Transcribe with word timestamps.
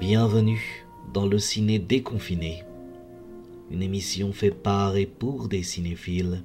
Bienvenue 0.00 0.86
dans 1.12 1.26
le 1.26 1.38
ciné 1.38 1.78
déconfiné, 1.78 2.64
une 3.70 3.82
émission 3.82 4.32
fait 4.32 4.50
par 4.50 4.96
et 4.96 5.04
pour 5.04 5.46
des 5.46 5.62
cinéphiles. 5.62 6.42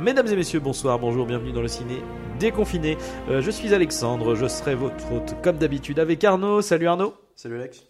Mesdames 0.00 0.26
et 0.26 0.34
messieurs, 0.34 0.58
bonsoir, 0.58 0.98
bonjour, 0.98 1.26
bienvenue 1.26 1.52
dans 1.52 1.62
le 1.62 1.68
ciné 1.68 2.02
déconfiné. 2.40 2.98
Euh, 3.28 3.40
je 3.40 3.52
suis 3.52 3.72
Alexandre, 3.72 4.34
je 4.34 4.48
serai 4.48 4.74
votre 4.74 5.12
hôte 5.12 5.40
comme 5.44 5.58
d'habitude 5.58 6.00
avec 6.00 6.24
Arnaud. 6.24 6.60
Salut 6.60 6.88
Arnaud. 6.88 7.14
Salut 7.36 7.60
Alex. 7.60 7.86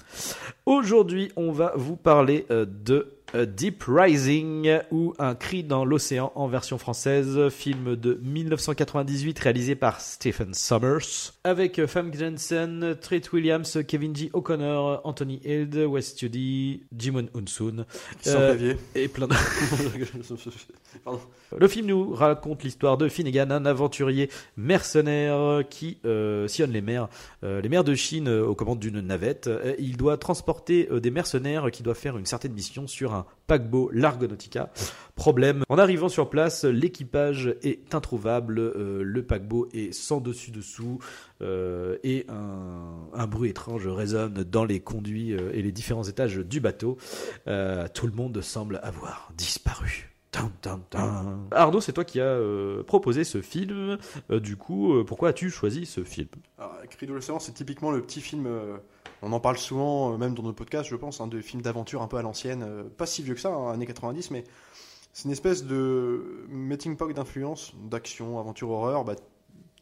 Aujourd'hui, 0.66 1.33
on 1.37 1.52
va 1.52 1.73
vous 1.74 1.97
parler 1.97 2.45
euh, 2.51 2.66
de 2.69 3.16
Deep 3.35 3.85
Rising 3.87 4.79
ou 4.91 5.15
Un 5.19 5.35
cri 5.35 5.65
dans 5.65 5.85
l'océan 5.85 6.33
en 6.35 6.49
version 6.49 6.79
française, 6.79 7.48
film 7.51 7.97
de 7.97 8.19
1998 8.23 9.39
réalisé 9.39 9.75
par 9.75 10.01
Stephen 10.01 10.55
Sommers 10.55 11.33
avec 11.45 11.84
Fam 11.87 12.12
Jensen, 12.15 12.97
Treat 13.01 13.33
Williams, 13.33 13.79
Kevin 13.87 14.15
G. 14.15 14.31
O'Connor, 14.33 15.01
Anthony 15.05 15.41
Hild, 15.45 15.75
Wes 15.77 16.07
Studi, 16.09 16.84
Jimon 16.97 17.29
Sans 18.20 18.33
papier. 18.33 18.77
et 18.95 19.09
plein 19.09 19.27
de... 19.27 19.34
Le 21.56 21.69
film 21.69 21.87
nous 21.87 22.12
raconte 22.12 22.65
l'histoire 22.65 22.98
de 22.98 23.09
Finnegan, 23.09 23.51
un 23.51 23.67
aventurier 23.67 24.31
mercenaire 24.56 25.62
qui 25.69 25.98
euh, 26.05 26.48
sillonne 26.48 26.73
les 26.73 26.81
mers, 26.81 27.09
euh, 27.45 27.61
les 27.61 27.69
mers 27.69 27.84
de 27.84 27.95
Chine 27.95 28.29
euh, 28.29 28.47
aux 28.47 28.55
commandes 28.55 28.81
d'une 28.81 29.01
navette. 29.01 29.47
Euh, 29.47 29.75
Il 29.79 29.97
doit 29.97 30.17
transporter 30.17 30.89
euh, 30.91 31.01
des 31.01 31.11
mercenaires 31.11 31.70
qui 31.70 31.83
doivent 31.83 31.97
faire 31.98 32.19
une 32.19 32.27
certaine 32.27 32.53
mission 32.53 32.87
sur 32.87 33.15
un 33.15 33.16
paquebot 33.47 33.91
Largonautica. 33.93 34.70
Problème, 35.15 35.62
en 35.69 35.79
arrivant 35.79 36.09
sur 36.09 36.29
place, 36.29 36.65
l'équipage 36.65 37.55
est 37.62 37.95
introuvable, 37.95 38.59
euh, 38.59 39.03
le 39.03 39.22
paquebot 39.22 39.69
est 39.72 39.92
sans 39.92 40.20
dessus-dessous 40.20 40.98
euh, 41.41 41.97
et 42.05 42.27
un, 42.28 42.97
un 43.14 43.27
bruit 43.27 43.50
étrange 43.50 43.87
résonne 43.87 44.44
dans 44.44 44.64
les 44.64 44.81
conduits 44.81 45.33
euh, 45.33 45.53
et 45.55 45.62
les 45.62 45.72
différents 45.72 46.05
étages 46.05 46.37
du 46.37 46.61
bateau. 46.61 46.98
Tout 47.47 48.06
le 48.06 48.12
monde 48.12 48.41
semble 48.42 48.81
avoir 48.83 49.31
disparu. 49.37 50.12
Arnaud, 51.50 51.81
c'est 51.81 51.94
toi 51.94 52.05
qui 52.05 52.20
as 52.20 52.39
proposé 52.87 53.25
ce 53.25 53.41
film. 53.41 53.97
Du 54.28 54.56
coup, 54.56 55.03
pourquoi 55.05 55.31
as-tu 55.31 55.48
choisi 55.48 55.87
ce 55.87 56.05
film? 56.05 56.28
Alors, 56.59 56.75
Cri 56.91 57.06
de 57.06 57.14
l'océan, 57.14 57.39
c'est 57.39 57.53
typiquement 57.53 57.91
le 57.91 58.03
petit 58.03 58.20
film. 58.20 58.47
On 59.22 59.33
en 59.33 59.41
parle 59.41 59.59
souvent, 59.59 60.12
euh, 60.12 60.17
même 60.17 60.34
dans 60.34 60.42
nos 60.42 60.53
podcasts, 60.53 60.89
je 60.89 60.97
pense, 60.97 61.20
hein, 61.20 61.27
de 61.27 61.41
films 61.41 61.62
d'aventure 61.62 62.03
un 62.03 62.09
peu 62.09 62.17
à 62.17 62.22
l'ancienne. 62.22 62.62
euh, 62.62 62.84
pas 62.84 63.06
si 63.06 63.22
vieux 63.22 63.34
que 63.34 63.41
ça, 63.41 63.50
hein, 63.50 63.72
années 63.72 63.86
90, 63.86 64.31
mais 64.31 64.45
c'est 65.12 65.25
une 65.25 65.31
espèce 65.31 65.64
de 65.64 66.47
melting 66.48 66.97
pot 66.97 67.12
d'influence, 67.12 67.75
d'action, 67.89 68.39
aventure, 68.39 68.70
horreur. 68.70 69.05
Bah, 69.05 69.17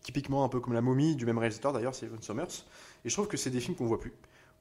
typiquement 0.03 0.45
un 0.45 0.49
peu 0.49 0.61
comme 0.61 0.75
La 0.75 0.83
momie, 0.83 1.17
du 1.17 1.25
même 1.25 1.39
réalisateur 1.39 1.73
d'ailleurs, 1.73 1.95
c'est 1.95 2.07
Evan 2.07 2.21
Sommers. 2.21 2.67
Et 3.05 3.09
je 3.09 3.15
trouve 3.15 3.27
que 3.27 3.37
c'est 3.37 3.51
des 3.51 3.61
films 3.61 3.77
qu'on 3.77 3.87
voit 3.87 3.99
plus. 3.99 4.13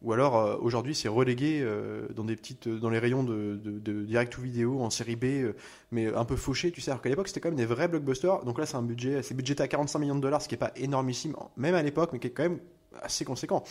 Ou 0.01 0.11
alors 0.11 0.37
euh, 0.37 0.57
aujourd'hui 0.59 0.95
c'est 0.95 1.07
relégué 1.07 1.65
dans 2.13 2.25
des 2.25 2.35
petites 2.35 2.67
dans 2.67 2.89
les 2.89 2.99
rayons 2.99 3.23
de, 3.23 3.55
direct 4.03 4.37
ou 4.37 4.41
vidéo 4.41 4.81
en 4.81 4.89
série 4.89 5.15
B 5.15 5.53
mais 5.91 6.13
un 6.13 6.25
peu 6.25 6.35
fauché 6.35 6.71
tu 6.71 6.81
sais 6.81 6.91
alors 6.91 7.01
qu'à 7.01 7.07
l'époque 7.07 7.29
c'était 7.29 7.39
quand 7.39 7.47
même 7.47 7.57
des 7.57 7.65
vrais 7.65 7.87
blockbusters 7.87 8.43
donc 8.43 8.59
là 8.59 8.65
c'est 8.65 8.75
un 8.75 8.81
budget 8.81 9.23
c'est 9.23 9.33
budgété 9.33 9.63
à 9.63 9.69
45 9.69 9.99
millions 9.99 10.15
de 10.15 10.19
dollars 10.19 10.41
ce 10.41 10.49
qui 10.49 10.55
est 10.55 10.57
pas 10.57 10.73
énormissime 10.75 11.37
même 11.55 11.73
à 11.73 11.81
l'époque 11.81 12.09
mais 12.11 12.19
qui 12.19 12.27
est 12.27 12.31
quand 12.31 12.43
même 12.43 12.59
assez 13.01 13.25
conséquent 13.25 13.63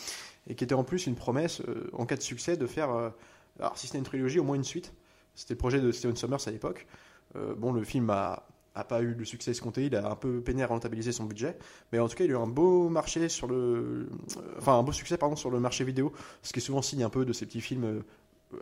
et 0.49 0.55
qui 0.55 0.65
était 0.65 0.75
en 0.75 0.85
plus 0.85 1.07
une 1.07 1.15
promesse 1.15 1.61
euh, 1.69 1.89
en 1.93 2.07
cas 2.07 2.17
de 2.17 2.23
succès 2.23 2.57
de 2.57 2.67
faire 2.67 2.91
euh, 2.91 3.11
alors 3.59 3.77
si 3.79 3.87
c'était 3.87 3.99
une 3.99 4.05
trilogie 4.05 4.39
au 4.39 4.45
moins 4.45 4.57
une 4.57 4.65
suite 4.65 4.93
c'était 5.35 5.55
le 5.55 5.59
projet 5.59 5.81
de 5.81 5.93
Steven 5.93 6.17
Sommers 6.17 6.47
à 6.47 6.51
l'époque 6.51 6.87
Euh, 7.35 7.55
bon 7.55 7.73
le 7.73 7.83
film 7.85 8.11
a 8.11 8.47
a 8.75 8.85
pas 8.85 9.03
eu 9.03 9.15
le 9.15 9.25
succès 9.25 9.51
escompté, 9.51 9.87
il 9.87 9.97
a 9.97 10.11
un 10.11 10.17
peu 10.17 10.41
peiné 10.41 10.63
à 10.63 10.67
rentabiliser 10.67 11.13
son 11.13 11.25
budget, 11.25 11.59
mais 11.93 11.99
en 11.99 12.09
tout 12.09 12.17
cas 12.17 12.25
il 12.25 12.31
a 12.31 12.35
eu 12.35 12.37
un 12.39 12.47
beau 12.47 12.89
marché 12.89 13.29
sur 13.29 13.47
le, 13.47 14.09
enfin 14.59 14.79
un 14.79 14.83
beau 14.83 14.93
succès 14.93 15.19
pardon 15.19 15.37
sur 15.37 15.51
le 15.51 15.61
marché 15.61 15.85
vidéo, 15.85 16.13
ce 16.43 16.53
qui 16.53 16.61
est 16.61 16.63
souvent 16.63 16.81
signe 16.83 17.05
un 17.05 17.11
peu 17.11 17.25
de 17.25 17.33
ces 17.33 17.45
petits 17.47 17.61
films 17.61 17.85
euh, 17.85 18.01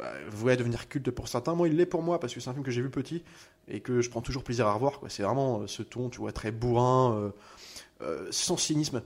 euh, 0.01 0.29
voués 0.31 0.53
à 0.55 0.57
devenir 0.57 0.89
culte 0.89 1.11
pour 1.13 1.29
certains. 1.29 1.55
Moi 1.55 1.69
il 1.69 1.77
l'est 1.77 1.87
pour 1.87 2.03
moi 2.03 2.19
parce 2.19 2.35
que 2.35 2.41
c'est 2.41 2.51
un 2.51 2.55
film 2.55 2.65
que 2.65 2.73
j'ai 2.73 2.83
vu 2.83 2.91
petit 2.91 3.23
et 3.69 3.81
que 3.81 4.01
je 4.01 4.11
prends 4.11 4.21
toujours 4.21 4.43
plaisir 4.43 4.67
à 4.67 4.73
revoir. 4.75 5.01
C'est 5.09 5.23
vraiment 5.23 5.67
ce 5.69 5.83
ton, 5.83 6.09
tu 6.11 6.19
vois, 6.19 6.33
très 6.33 6.51
bourrin. 6.51 7.33
Euh, 8.03 8.27
sans 8.31 8.57
cynisme, 8.57 9.03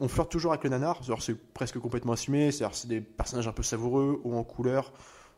on 0.00 0.08
flirte 0.08 0.30
toujours 0.30 0.52
avec 0.52 0.64
le 0.64 0.70
nanar, 0.70 1.00
c'est 1.20 1.36
presque 1.52 1.78
complètement 1.78 2.12
assumé, 2.12 2.50
c'est 2.52 2.86
des 2.86 3.00
personnages 3.00 3.48
un 3.48 3.52
peu 3.52 3.62
savoureux, 3.62 4.20
ou 4.24 4.36
en 4.36 4.44
couleur, 4.44 4.92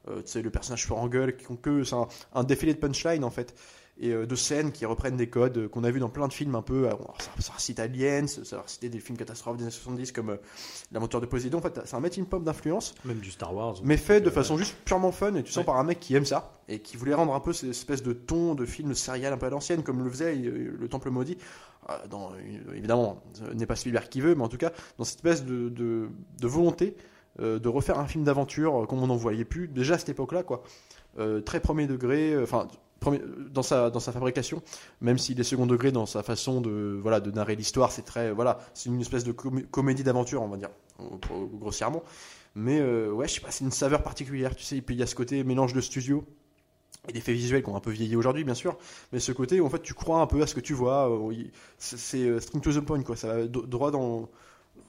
euh, 0.09 0.22
le 0.34 0.50
personnage 0.50 0.87
fort 0.87 0.98
en 0.98 1.09
gueule, 1.09 1.37
qui 1.37 1.50
ont 1.50 1.56
que, 1.56 1.84
c'est 1.84 1.94
un, 1.97 2.09
un 2.34 2.44
défilé 2.44 2.75
de 2.75 2.78
punchline 2.78 3.25
en 3.25 3.31
fait, 3.31 3.54
et 4.00 4.10
euh, 4.12 4.27
de 4.27 4.37
scènes 4.37 4.71
qui 4.71 4.87
reprennent 4.87 5.16
des 5.16 5.28
codes 5.28 5.59
euh, 5.59 5.69
qu'on 5.69 5.82
a 5.82 5.91
vu 5.91 5.98
dans 5.98 6.09
plein 6.09 6.28
de 6.28 6.32
films 6.32 6.54
un 6.54 6.62
peu, 6.62 6.87
euh, 6.87 6.93
ça, 7.19 7.31
ça 7.41 7.53
recite 7.54 7.81
Aliens, 7.81 8.28
ça 8.28 8.60
recite 8.60 8.88
des 8.93 9.00
films 9.00 9.19
catastrophes 9.19 9.56
des 9.56 9.65
années 9.65 9.72
70 9.72 10.12
comme 10.12 10.38
La 10.93 11.00
moteur 11.00 11.21
de 11.21 11.27
Poséidon, 11.27 11.59
en 11.59 11.62
fait, 11.62 11.81
c'est 11.84 11.97
un 11.97 12.00
melting 12.00 12.25
pot 12.25 12.38
d'influence, 12.38 12.94
Même 13.04 13.19
du 13.19 13.32
Star 13.32 13.53
Wars. 13.53 13.75
mais 13.82 13.97
fait 13.97 14.21
de 14.21 14.31
façon 14.31 14.56
juste 14.56 14.77
purement 14.84 15.10
fun 15.10 15.34
et 15.34 15.43
tu 15.43 15.50
sens 15.50 15.59
Ouais. 15.62 15.65
par 15.65 15.77
un 15.78 15.84
mec 15.84 15.98
qui 15.98 16.15
aime 16.15 16.25
ça 16.25 16.53
et 16.69 16.78
qui 16.78 16.97
voulait 16.97 17.15
rendre 17.15 17.34
un 17.34 17.41
peu 17.41 17.53
cette 17.53 17.71
espèce 17.71 18.04
de 18.04 18.12
ton 18.12 18.54
de 18.54 18.65
film 18.66 18.94
serial 18.94 19.32
un 19.32 19.37
peu 19.37 19.47
à 19.47 19.50
l'ancienne 19.50 19.82
comme 19.82 20.04
le 20.04 20.10
faisait 20.10 20.32
le 20.37 20.88
Temple 20.88 21.10
maudit 21.10 21.37
euh, 21.91 22.75
évidemment 22.75 23.22
ce 23.32 23.44
n'est 23.54 23.66
pas 23.66 23.76
Spielberg 23.76 24.09
qui 24.09 24.21
veut 24.21 24.34
mais 24.34 24.44
en 24.44 24.49
tout 24.49 24.56
cas 24.59 24.72
dans 24.99 25.04
cette 25.04 25.16
espèce 25.19 25.44
de, 25.44 26.09
volonté 26.43 26.97
euh, 27.41 27.59
de 27.59 27.69
refaire 27.69 27.99
un 27.99 28.06
film 28.06 28.25
d'aventure 28.25 28.82
euh, 28.82 28.87
comme 28.87 29.03
on 29.03 29.06
n'en 29.06 29.16
voyait 29.16 29.44
plus 29.44 29.69
déjà 29.69 29.94
à 29.94 29.98
cette 29.98 30.10
époque 30.10 30.32
là 30.32 30.43
quoi 30.43 30.62
Euh, 31.19 31.41
très 31.41 31.59
premier 31.60 31.87
degré 31.87 32.32
euh, 32.32 32.43
enfin 32.44 32.69
dans 33.50 33.62
sa 33.62 33.91
dans 33.91 33.98
sa 34.00 34.12
fabrication 34.12 34.62
même 35.00 35.19
s'il 35.19 35.41
est 35.41 35.44
second 35.44 35.66
degré 35.66 35.91
dans 35.91 36.04
sa 36.06 36.22
façon 36.22 36.60
de 36.60 36.98
voilà 37.00 37.19
de 37.21 37.31
narrer 37.31 37.56
l'histoire 37.56 37.91
c'est 37.91 38.03
très 38.04 38.31
voilà 38.31 38.59
c'est 38.75 38.88
une 38.91 39.00
espèce 39.00 39.25
de 39.25 39.32
comé- 39.32 39.65
comédie 39.71 40.04
d'aventure 40.04 40.43
on 40.43 40.48
va 40.48 40.56
dire 40.59 40.71
euh, 41.00 41.47
grossièrement 41.54 42.03
mais 42.54 42.78
euh, 42.81 43.10
ouais, 43.12 43.28
je 43.28 43.34
sais 43.34 43.41
pas, 43.41 43.50
c'est 43.53 43.62
une 43.65 43.71
saveur 43.71 44.03
particulière, 44.03 44.56
tu 44.56 44.65
sais. 44.65 44.81
Puis 44.81 44.97
il 44.97 44.98
y 44.98 45.03
a 45.03 45.06
ce 45.06 45.15
côté 45.15 45.44
mélange 45.44 45.75
de 45.75 45.81
studio 45.81 46.25
et 47.09 47.12
d'effets 47.12 47.32
visuels 47.32 47.62
qui 47.62 47.70
ont 47.70 47.76
un 47.76 47.81
peu 47.81 47.91
vieilli 47.91 48.16
aujourd'hui, 48.16 48.44
bien 48.44 48.54
sûr. 48.54 48.76
Mais 49.12 49.20
ce 49.20 49.32
côté 49.32 49.60
où 49.60 49.66
en 49.66 49.70
fait 49.70 49.82
tu 49.82 49.94
crois 49.94 50.20
un 50.20 50.26
peu 50.26 50.42
à 50.42 50.47
ce 50.47 50.54
que 50.54 50.60
tu 50.60 50.75
vois. 50.75 51.09
euh, 51.10 51.32
C'est 51.78 52.19
euh, 52.25 52.41
string 52.41 52.60
to 52.62 52.72
the 52.72 52.81
point, 52.81 53.03
quoi. 53.03 53.16
Ça 53.16 53.28
va 53.28 53.47
droit 53.47 53.91
dans. 53.91 54.28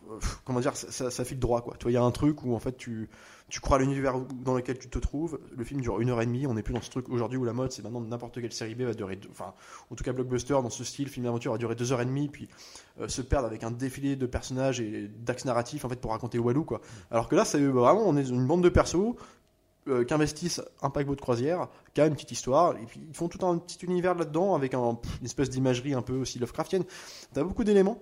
euh, 0.10 0.20
Comment 0.44 0.60
dire, 0.60 0.76
ça, 0.76 1.12
ça, 1.12 1.24
file 1.26 1.40
droit, 1.40 1.62
quoi. 1.62 1.76
Tu 1.80 1.88
il 1.88 1.94
y 1.94 1.98
a 1.98 2.04
un 2.04 2.12
truc 2.12 2.44
où 2.44 2.56
en 2.56 2.60
fait 2.60 2.76
tu, 2.76 3.10
tu 3.48 3.60
crois 3.60 3.78
à 3.78 3.80
l'univers 3.80 4.20
dans 4.44 4.56
lequel 4.56 4.80
tu 4.80 4.90
te 4.90 4.98
trouves. 5.00 5.40
Le 5.56 5.64
film 5.64 5.82
dure 5.82 6.00
une 6.02 6.10
heure 6.10 6.22
et 6.22 6.26
demie. 6.26 6.48
On 6.48 6.56
n'est 6.56 6.64
plus 6.64 6.74
dans 6.74 6.82
ce 6.82 6.90
truc 6.90 7.08
aujourd'hui 7.10 7.38
où 7.38 7.46
la 7.46 7.54
mode, 7.54 7.72
c'est 7.72 7.84
maintenant 7.84 8.02
n'importe 8.02 8.42
quelle 8.42 8.52
série 8.52 8.74
B 8.76 8.82
va 8.82 8.94
durer. 8.94 9.20
Enfin, 9.30 9.54
en 9.92 9.96
tout 9.96 10.04
cas, 10.04 10.12
blockbuster 10.12 10.54
dans 10.54 10.70
ce 10.72 10.84
style, 10.84 11.08
film 11.10 11.26
d'aventure, 11.26 11.52
va 11.52 11.58
durer 11.60 11.76
deux 11.76 11.92
heures 11.94 12.02
et 12.02 12.06
demie. 12.06 12.28
Puis 12.28 12.50
se 13.08 13.22
perdre 13.22 13.48
avec 13.48 13.64
un 13.64 13.72
défilé 13.72 14.16
de 14.16 14.26
personnages 14.26 14.82
et 14.82 15.08
d'axes 15.08 15.46
narratifs 15.46 15.86
en 15.86 15.90
fait 15.90 16.02
pour 16.02 16.12
raconter 16.12 16.38
Walou, 16.38 16.66
quoi. 16.66 16.82
Alors 17.12 17.30
que 17.30 17.36
là, 17.36 17.46
c'est 17.46 17.60
vraiment, 17.60 18.04
on 18.06 18.18
est 18.18 18.28
une 18.28 18.46
bande 18.46 18.64
de 18.64 18.70
persos 18.70 19.16
euh, 19.90 20.04
qui 20.06 20.14
investissent 20.14 20.62
un 20.82 20.90
paquebot 20.90 21.16
de 21.16 21.22
croisière, 21.22 21.68
qui 21.94 22.02
a 22.02 22.06
une 22.06 22.14
petite 22.14 22.32
histoire, 22.32 22.78
et 22.78 22.86
puis 22.86 23.02
ils 23.08 23.16
font 23.16 23.28
tout 23.28 23.46
un 23.46 23.58
petit 23.58 23.86
univers 23.86 24.16
là-dedans 24.16 24.56
avec 24.56 24.74
une 24.74 24.98
espèce 25.24 25.50
d'imagerie 25.50 25.94
un 25.94 26.02
peu 26.02 26.14
aussi 26.14 26.40
Lovecraftienne. 26.40 26.84
T'as 27.34 27.44
beaucoup 27.44 27.64
d'éléments. 27.64 28.00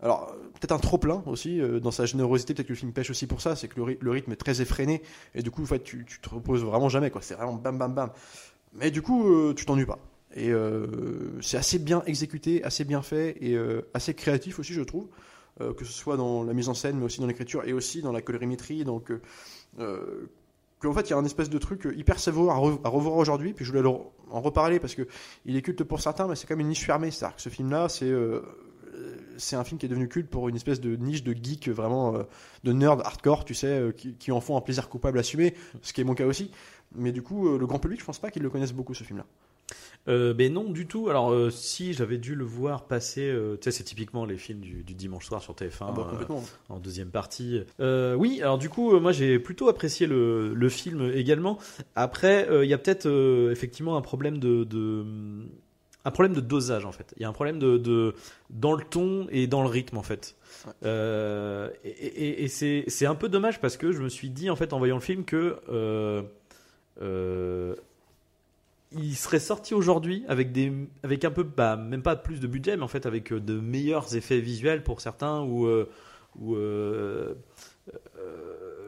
Alors, 0.00 0.32
peut-être 0.54 0.72
un 0.72 0.78
trop-plein 0.78 1.22
aussi, 1.26 1.60
euh, 1.60 1.80
dans 1.80 1.90
sa 1.90 2.06
générosité, 2.06 2.54
peut-être 2.54 2.68
que 2.68 2.72
le 2.72 2.78
film 2.78 2.92
pêche 2.92 3.10
aussi 3.10 3.26
pour 3.26 3.40
ça, 3.40 3.56
c'est 3.56 3.68
que 3.68 3.76
le, 3.76 3.82
ry- 3.82 3.98
le 4.00 4.10
rythme 4.10 4.32
est 4.32 4.36
très 4.36 4.60
effréné, 4.60 5.02
et 5.34 5.42
du 5.42 5.50
coup, 5.50 5.62
en 5.62 5.66
fait, 5.66 5.82
tu, 5.82 6.04
tu 6.04 6.20
te 6.20 6.28
reposes 6.28 6.64
vraiment 6.64 6.88
jamais, 6.88 7.10
quoi. 7.10 7.22
C'est 7.22 7.34
vraiment 7.34 7.54
bam 7.54 7.78
bam 7.78 7.94
bam. 7.94 8.10
Mais 8.74 8.90
du 8.90 9.02
coup, 9.02 9.28
euh, 9.28 9.54
tu 9.54 9.64
t'ennuies 9.64 9.86
pas. 9.86 9.98
Et 10.36 10.52
c'est 11.40 11.56
assez 11.56 11.78
bien 11.78 12.02
exécuté, 12.06 12.62
assez 12.62 12.84
bien 12.84 13.00
fait, 13.02 13.36
et 13.40 13.58
assez 13.94 14.12
créatif 14.12 14.58
aussi, 14.58 14.74
je 14.74 14.82
trouve. 14.82 15.08
Que 15.58 15.84
ce 15.84 15.92
soit 15.92 16.16
dans 16.16 16.44
la 16.44 16.52
mise 16.52 16.68
en 16.68 16.74
scène, 16.74 16.98
mais 16.98 17.06
aussi 17.06 17.20
dans 17.20 17.26
l'écriture, 17.26 17.64
et 17.64 17.72
aussi 17.72 18.02
dans 18.02 18.12
la 18.12 18.20
colorimétrie. 18.20 18.84
Donc, 18.84 19.10
qu'en 20.80 20.92
fait, 20.92 21.08
il 21.08 21.10
y 21.10 21.12
a 21.12 21.16
un 21.18 21.24
espèce 21.24 21.50
de 21.50 21.58
truc 21.58 21.88
hyper 21.96 22.18
savoureux 22.18 22.50
à, 22.50 22.56
re- 22.56 22.80
à 22.84 22.88
revoir 22.88 23.16
aujourd'hui. 23.16 23.52
Puis 23.52 23.64
je 23.64 23.72
voulais 23.72 23.88
en 23.88 24.40
reparler 24.40 24.78
parce 24.80 24.94
que 24.94 25.06
il 25.44 25.56
est 25.56 25.62
culte 25.62 25.84
pour 25.84 26.00
certains, 26.00 26.26
mais 26.28 26.36
c'est 26.36 26.46
quand 26.46 26.54
même 26.56 26.60
une 26.60 26.68
niche 26.68 26.84
fermée. 26.84 27.10
C'est-à-dire 27.10 27.36
que 27.36 27.42
ce 27.42 27.48
film-là, 27.48 27.88
c'est 27.88 28.10
euh, 28.10 28.40
c'est 29.36 29.54
un 29.56 29.62
film 29.64 29.78
qui 29.78 29.86
est 29.86 29.88
devenu 29.88 30.08
culte 30.08 30.28
pour 30.28 30.48
une 30.48 30.56
espèce 30.56 30.80
de 30.80 30.96
niche 30.96 31.22
de 31.22 31.32
geek 31.32 31.68
vraiment 31.68 32.16
euh, 32.16 32.22
de 32.64 32.72
nerd 32.72 33.00
hardcore, 33.04 33.44
tu 33.44 33.54
sais, 33.54 33.66
euh, 33.68 33.92
qui, 33.92 34.14
qui 34.14 34.32
en 34.32 34.40
font 34.40 34.56
un 34.56 34.60
plaisir 34.60 34.88
coupable 34.88 35.18
assumé, 35.18 35.54
ce 35.82 35.92
qui 35.92 36.00
est 36.00 36.04
mon 36.04 36.14
cas 36.14 36.26
aussi. 36.26 36.50
Mais 36.94 37.12
du 37.12 37.22
coup, 37.22 37.48
euh, 37.48 37.58
le 37.58 37.66
grand 37.66 37.78
public, 37.78 38.00
je 38.00 38.04
pense 38.04 38.18
pas 38.18 38.30
qu'ils 38.30 38.42
le 38.42 38.50
connaissent 38.50 38.72
beaucoup 38.72 38.94
ce 38.94 39.04
film-là. 39.04 39.26
Euh, 40.08 40.32
ben 40.34 40.52
non, 40.52 40.64
du 40.70 40.86
tout. 40.86 41.08
Alors, 41.10 41.30
euh, 41.32 41.50
si 41.50 41.92
j'avais 41.92 42.18
dû 42.18 42.34
le 42.34 42.44
voir 42.44 42.86
passer, 42.86 43.28
euh, 43.28 43.56
tu 43.56 43.64
sais, 43.64 43.70
c'est 43.70 43.84
typiquement 43.84 44.24
les 44.24 44.36
films 44.38 44.60
du, 44.60 44.82
du 44.82 44.94
dimanche 44.94 45.26
soir 45.26 45.42
sur 45.42 45.54
TF1 45.54 45.68
Ah 45.88 45.92
bah, 45.92 46.10
euh, 46.30 46.34
en 46.70 46.78
deuxième 46.78 47.10
partie. 47.10 47.62
Oui, 47.78 48.40
alors 48.42 48.58
du 48.58 48.68
coup, 48.70 48.98
moi 49.00 49.12
j'ai 49.12 49.38
plutôt 49.38 49.68
apprécié 49.68 50.06
le, 50.06 50.54
le 50.54 50.68
film 50.68 51.10
également. 51.14 51.58
Après, 51.94 52.48
il 52.62 52.68
y 52.68 52.74
a 52.74 52.78
peut-être 52.78 53.06
effectivement 53.52 53.96
un 53.96 54.00
problème 54.02 54.38
de, 54.38 54.64
de- 54.64 55.04
un 56.04 56.10
problème 56.10 56.32
de 56.34 56.40
dosage 56.40 56.86
en 56.86 56.92
fait. 56.92 57.12
Il 57.16 57.22
y 57.22 57.24
a 57.26 57.28
un 57.28 57.32
problème 57.32 57.58
de, 57.58 57.76
de 57.76 58.14
dans 58.48 58.72
le 58.72 58.82
ton 58.84 59.26
et 59.30 59.46
dans 59.46 59.62
le 59.62 59.68
rythme 59.68 59.98
en 59.98 60.02
fait. 60.02 60.36
Ouais. 60.66 60.72
Euh, 60.86 61.68
et 61.84 61.88
et- 61.90 62.44
et 62.44 62.48
c'est 62.48 62.84
c'est 62.86 63.04
un 63.04 63.14
peu 63.14 63.28
dommage 63.28 63.60
parce 63.60 63.76
que 63.76 63.92
je 63.92 64.00
me 64.00 64.08
suis 64.08 64.30
dit 64.30 64.48
en 64.48 64.56
fait 64.56 64.72
en 64.72 64.78
voyant 64.78 64.94
le 64.94 65.02
film 65.02 65.24
que 65.24 65.56
euh, 65.68 66.22
euh, 67.02 67.74
il 68.92 69.16
serait 69.16 69.40
sorti 69.40 69.74
aujourd'hui 69.74 70.24
avec 70.28 70.52
des 70.52 70.72
avec 71.02 71.24
un 71.24 71.30
peu 71.30 71.42
bah, 71.42 71.76
même 71.76 72.02
pas 72.02 72.16
plus 72.16 72.40
de 72.40 72.46
budget 72.46 72.76
mais 72.76 72.82
en 72.82 72.88
fait 72.88 73.06
avec 73.06 73.32
euh, 73.32 73.40
de 73.40 73.58
meilleurs 73.60 74.16
effets 74.16 74.40
visuels 74.40 74.82
pour 74.82 75.00
certains 75.00 75.42
ou 75.42 75.66
euh, 75.66 75.88
euh, 76.42 77.34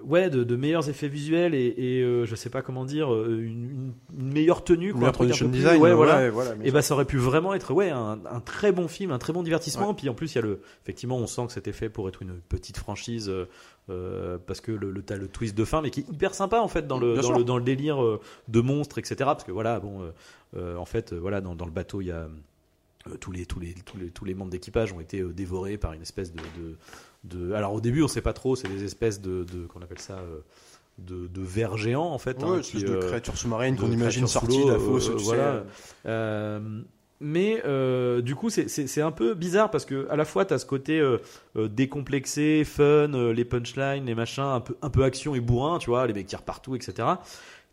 ouais 0.04 0.30
de, 0.30 0.44
de 0.44 0.56
meilleurs 0.56 0.88
effets 0.88 1.08
visuels 1.08 1.54
et, 1.54 1.74
et 1.76 2.02
euh, 2.02 2.24
je 2.24 2.34
sais 2.34 2.48
pas 2.48 2.62
comment 2.62 2.84
dire 2.86 3.12
euh, 3.12 3.38
une, 3.38 3.92
une 4.18 4.32
meilleure 4.32 4.64
tenue 4.64 4.94
quoi, 4.94 5.08
un 5.08 5.12
truc 5.12 5.30
un 5.30 5.34
plus- 5.36 5.48
design, 5.48 5.80
ouais, 5.80 5.92
voilà 5.92 6.30
voilà. 6.30 6.52
et 6.62 6.64
sûr. 6.64 6.72
bah 6.72 6.82
ça 6.82 6.94
aurait 6.94 7.04
pu 7.04 7.18
vraiment 7.18 7.52
être 7.52 7.74
ouais 7.74 7.90
un, 7.90 8.18
un 8.30 8.40
très 8.40 8.72
bon 8.72 8.88
film, 8.88 9.10
un 9.10 9.18
très 9.18 9.32
bon 9.34 9.42
divertissement. 9.42 9.88
Ouais. 9.90 9.94
Puis 9.94 10.08
en 10.08 10.14
plus 10.14 10.32
il 10.32 10.36
y 10.36 10.38
a 10.38 10.42
le 10.42 10.60
effectivement 10.82 11.18
on 11.18 11.26
sent 11.26 11.46
que 11.46 11.52
c'était 11.52 11.72
fait 11.72 11.90
pour 11.90 12.08
être 12.08 12.22
une 12.22 12.40
petite 12.48 12.78
franchise 12.78 13.28
euh, 13.28 13.44
euh, 13.90 14.38
parce 14.44 14.60
que 14.62 14.72
le, 14.72 14.90
le 14.90 15.02
t'as 15.02 15.16
le 15.16 15.28
twist 15.28 15.56
de 15.56 15.64
fin 15.66 15.82
mais 15.82 15.90
qui 15.90 16.00
est 16.00 16.08
hyper 16.10 16.34
sympa 16.34 16.60
en 16.60 16.68
fait 16.68 16.86
dans 16.86 16.98
le 16.98 17.16
dans 17.16 17.32
le 17.36 17.44
dans 17.44 17.58
le 17.58 17.62
délire 17.64 18.02
euh, 18.02 18.20
de 18.48 18.60
monstres 18.60 18.98
etc. 18.98 19.16
Parce 19.18 19.44
que 19.44 19.52
voilà 19.52 19.80
bon 19.80 20.00
euh, 20.02 20.10
euh, 20.56 20.76
en 20.76 20.86
fait 20.86 21.12
euh, 21.12 21.18
voilà 21.20 21.40
dans, 21.42 21.54
dans 21.54 21.66
le 21.66 21.72
bateau 21.72 22.00
il 22.00 22.06
y 22.06 22.10
a 22.10 22.20
euh, 22.22 22.28
tous 23.20 23.32
les 23.32 23.46
tous 23.46 23.60
les 23.60 23.72
tous 23.74 23.96
les 23.96 24.10
tous 24.10 24.24
les 24.24 24.34
membres 24.34 24.50
d'équipage 24.50 24.92
ont 24.92 25.00
été 25.00 25.20
euh, 25.20 25.32
dévorés 25.32 25.78
par 25.78 25.92
une 25.94 26.02
espèce 26.02 26.32
de, 26.32 26.40
de 26.58 26.76
de 27.24 27.52
alors 27.54 27.72
au 27.74 27.80
début 27.80 28.02
on 28.02 28.08
sait 28.08 28.20
pas 28.22 28.32
trop 28.32 28.56
c'est 28.56 28.68
des 28.68 28.84
espèces 28.84 29.20
de 29.20 29.44
de 29.44 29.66
qu'on 29.66 29.80
appelle 29.82 29.98
ça 30.00 30.18
euh, 30.18 30.40
de, 30.98 31.26
de 31.26 31.40
vers 31.40 31.76
géants 31.78 32.10
en 32.12 32.18
fait 32.18 32.36
Ouais, 32.42 32.48
hein, 32.48 32.54
une 32.56 32.60
qui, 32.60 32.76
espèce 32.78 32.90
de 32.90 32.96
euh, 32.96 33.00
créature 33.08 33.36
sous-marine 33.36 33.74
de 33.74 33.80
qu'on 33.80 33.90
imagine 33.90 34.24
créatures 34.26 34.28
sous 34.28 34.52
sortie 34.52 34.64
de 34.66 34.70
la 34.72 34.78
fosse. 34.78 35.08
euh, 35.08 35.14
voilà. 35.18 35.64
Euh, 36.06 36.82
mais 37.22 37.62
euh, 37.66 38.22
du 38.22 38.34
coup, 38.34 38.48
c'est- 38.48 39.00
un 39.02 39.10
peu 39.10 39.34
bizarre 39.34 39.70
parce 39.70 39.84
que 39.84 40.08
à 40.08 40.16
la 40.16 40.24
fois, 40.24 40.46
tu 40.46 40.54
as 40.54 40.58
ce 40.58 40.64
côté 40.64 40.98
euh, 40.98 41.18
euh, 41.56 41.68
décomplexé, 41.68 42.64
fun, 42.64 42.82
euh, 43.12 43.32
les 43.34 43.44
punchlines, 43.44 44.06
les 44.06 44.14
machins, 44.14 44.42
un 44.42 44.60
peu, 44.60 44.74
un 44.80 44.88
peu 44.88 45.04
action 45.04 45.34
et 45.34 45.40
bourrin, 45.40 45.78
tu 45.78 45.90
vois, 45.90 46.06
les 46.06 46.14
mecs 46.14 46.26
tirent 46.26 46.42
partout, 46.42 46.76
etc. 46.76 47.08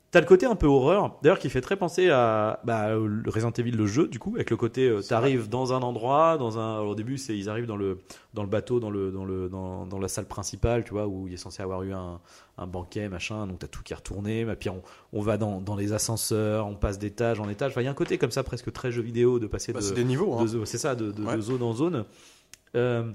T'as 0.10 0.22
le 0.22 0.26
côté 0.26 0.46
un 0.46 0.56
peu 0.56 0.68
horreur, 0.68 1.18
d'ailleurs 1.22 1.38
qui 1.38 1.50
fait 1.50 1.60
très 1.60 1.76
penser 1.76 2.10
à 2.10 2.62
bah, 2.64 2.92
le 2.96 3.30
Resident 3.30 3.52
Evil 3.52 3.72
le 3.72 3.86
jeu 3.86 4.08
du 4.08 4.20
coup 4.20 4.36
avec 4.36 4.50
le 4.50 4.56
côté 4.56 4.88
euh, 4.88 5.02
t'arrives 5.02 5.50
dans 5.50 5.74
un 5.74 5.82
endroit, 5.82 6.38
dans 6.38 6.58
un 6.58 6.76
alors, 6.76 6.92
au 6.92 6.96
début 6.96 7.18
c'est 7.18 7.38
ils 7.38 7.50
arrivent 7.50 7.66
dans 7.66 7.76
le 7.76 8.00
dans 8.34 8.42
le 8.44 8.48
bateau 8.48 8.80
dans 8.80 8.90
le 8.90 9.12
dans 9.12 9.26
le 9.26 9.50
dans, 9.50 9.86
dans 9.86 10.00
la 10.00 10.08
salle 10.08 10.24
principale 10.26 10.86
tu 10.86 10.92
vois 10.92 11.08
où 11.08 11.28
il 11.28 11.34
est 11.34 11.38
censé 11.38 11.62
avoir 11.62 11.84
eu 11.84 11.92
un, 11.94 12.22
un 12.58 12.68
banquet 12.68 13.10
machin 13.10 13.48
donc 13.48 13.60
t'as 13.60 13.68
tout 13.68 13.84
qui 13.84 13.92
est 13.92 13.98
retourné 13.98 14.46
mais 14.46 14.56
puis 14.56 14.70
on, 14.70 14.82
on 15.12 15.22
va 15.22 15.38
dans, 15.38 15.60
dans 15.60 15.76
les 15.76 15.92
ascenseurs 15.92 16.68
on 16.68 16.76
passe 16.76 17.00
d'étage 17.00 17.42
en 17.42 17.50
étage 17.50 17.72
enfin 17.72 17.82
il 17.82 17.86
y 17.86 17.88
a 17.90 17.92
un 17.92 17.94
côté 17.94 18.18
comme 18.18 18.32
ça 18.32 18.44
presque 18.44 18.72
très 18.72 18.92
jeu 18.94 19.02
vidéo 19.02 19.40
de 19.40 19.48
passer 19.48 19.74
Bah, 19.74 19.82
de, 19.82 19.94
des 19.94 20.06
niveaux. 20.06 20.36
hein. 20.40 20.46
de 20.46 20.64
c'est 20.64 20.78
ça, 20.78 20.96
de, 20.96 21.12
de- 21.12 21.24
Ouais. 21.26 21.36
de 21.36 21.42
zone 21.42 21.62
en 21.64 21.74
zone. 21.74 22.06
Euh, 22.76 23.12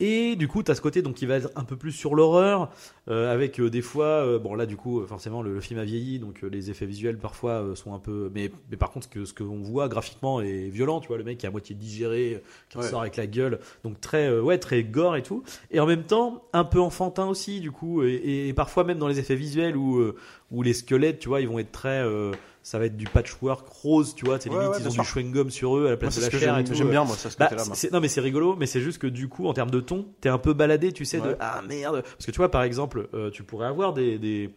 et 0.00 0.36
du 0.36 0.48
coup, 0.48 0.62
tu 0.62 0.70
as 0.70 0.74
ce 0.74 0.80
côté 0.80 1.02
donc 1.02 1.14
qui 1.14 1.26
va 1.26 1.36
être 1.36 1.50
un 1.56 1.64
peu 1.64 1.76
plus 1.76 1.92
sur 1.92 2.14
l'horreur, 2.14 2.70
euh, 3.08 3.32
avec 3.32 3.60
euh, 3.60 3.70
des 3.70 3.82
fois, 3.82 4.06
euh, 4.06 4.38
bon 4.38 4.54
là 4.54 4.66
du 4.66 4.76
coup, 4.76 5.00
euh, 5.00 5.06
forcément 5.06 5.40
le, 5.42 5.54
le 5.54 5.60
film 5.60 5.78
a 5.78 5.84
vieilli, 5.84 6.18
donc 6.18 6.42
les 6.42 6.70
effets 6.70 6.86
visuels 6.86 7.16
parfois 7.18 7.52
euh, 7.62 7.74
sont 7.74 7.94
un 7.94 7.98
peu, 7.98 8.30
mais, 8.34 8.50
mais 8.70 8.76
par 8.76 8.90
contre, 8.90 9.06
ce 9.06 9.10
que 9.10 9.24
ce 9.24 9.32
qu'on 9.34 9.60
voit 9.62 9.88
graphiquement 9.88 10.40
est 10.40 10.68
violent, 10.68 11.00
tu 11.00 11.08
vois, 11.08 11.18
le 11.18 11.24
mec 11.24 11.38
qui 11.38 11.46
est 11.46 11.48
à 11.48 11.52
moitié 11.52 11.74
digéré, 11.74 12.42
qui 12.68 12.76
Ouais. 12.78 12.84
ressort 12.84 13.00
avec 13.02 13.16
la 13.16 13.26
gueule, 13.26 13.60
donc 13.84 14.00
très, 14.00 14.28
euh, 14.28 14.42
ouais, 14.42 14.58
très 14.58 14.82
gore 14.82 15.16
et 15.16 15.22
tout, 15.22 15.42
et 15.70 15.78
en 15.80 15.86
même 15.86 16.02
temps 16.04 16.42
un 16.52 16.64
peu 16.64 16.80
enfantin 16.80 17.26
aussi, 17.26 17.60
du 17.60 17.70
coup, 17.70 18.02
et, 18.02 18.48
et 18.48 18.52
parfois 18.52 18.84
même 18.84 18.98
dans 18.98 19.08
les 19.08 19.18
effets 19.20 19.36
visuels 19.36 19.76
où 19.76 20.02
où 20.50 20.62
les 20.62 20.72
squelettes, 20.74 21.18
tu 21.18 21.28
vois, 21.28 21.40
ils 21.40 21.48
vont 21.48 21.58
être 21.58 21.72
très, 21.72 22.02
euh, 22.04 22.30
ça 22.66 22.78
va 22.78 22.86
être 22.86 22.96
du 22.96 23.04
patchwork 23.06 23.68
rose, 23.68 24.14
tu 24.16 24.24
vois, 24.24 24.40
c'est 24.40 24.48
Ouais, 24.48 24.56
limite 24.58 24.70
ouais, 24.72 24.78
ils 24.80 24.88
ont 24.88 24.90
sûr. 24.90 25.02
du 25.02 25.08
chewing 25.08 25.30
gum 25.32 25.50
sur 25.50 25.76
eux 25.76 25.86
à 25.86 25.90
la 25.90 25.96
place 25.98 26.16
de 26.16 26.22
la 26.22 26.30
chair 26.30 26.40
et 26.40 26.56
j'aime 26.56 26.64
tout. 26.64 26.74
j'aime 26.74 26.88
bien, 26.90 27.04
moi, 27.04 27.14
ça, 27.14 27.28
ce 27.30 27.36
Bah, 27.36 27.48
côté-là. 27.48 27.90
non 27.92 28.00
mais 28.00 28.08
c'est 28.08 28.22
rigolo, 28.22 28.56
mais 28.58 28.64
c'est 28.66 28.80
juste 28.80 28.98
que 28.98 29.06
du 29.06 29.28
coup 29.28 29.46
en 29.46 29.52
termes 29.52 29.70
de 29.70 29.80
ton, 29.80 30.06
t'es 30.22 30.30
un 30.30 30.38
peu 30.38 30.54
baladé, 30.54 30.90
tu 30.90 31.04
sais, 31.04 31.20
de 31.20 31.36
ah 31.40 31.60
merde, 31.68 32.00
parce 32.02 32.24
que 32.26 32.30
tu 32.30 32.38
vois 32.38 32.50
par 32.50 32.62
exemple, 32.62 33.08
euh, 33.14 33.30
tu 33.30 33.42
pourrais 33.42 33.66
avoir 33.66 33.92
des, 33.92 34.18
des 34.18 34.50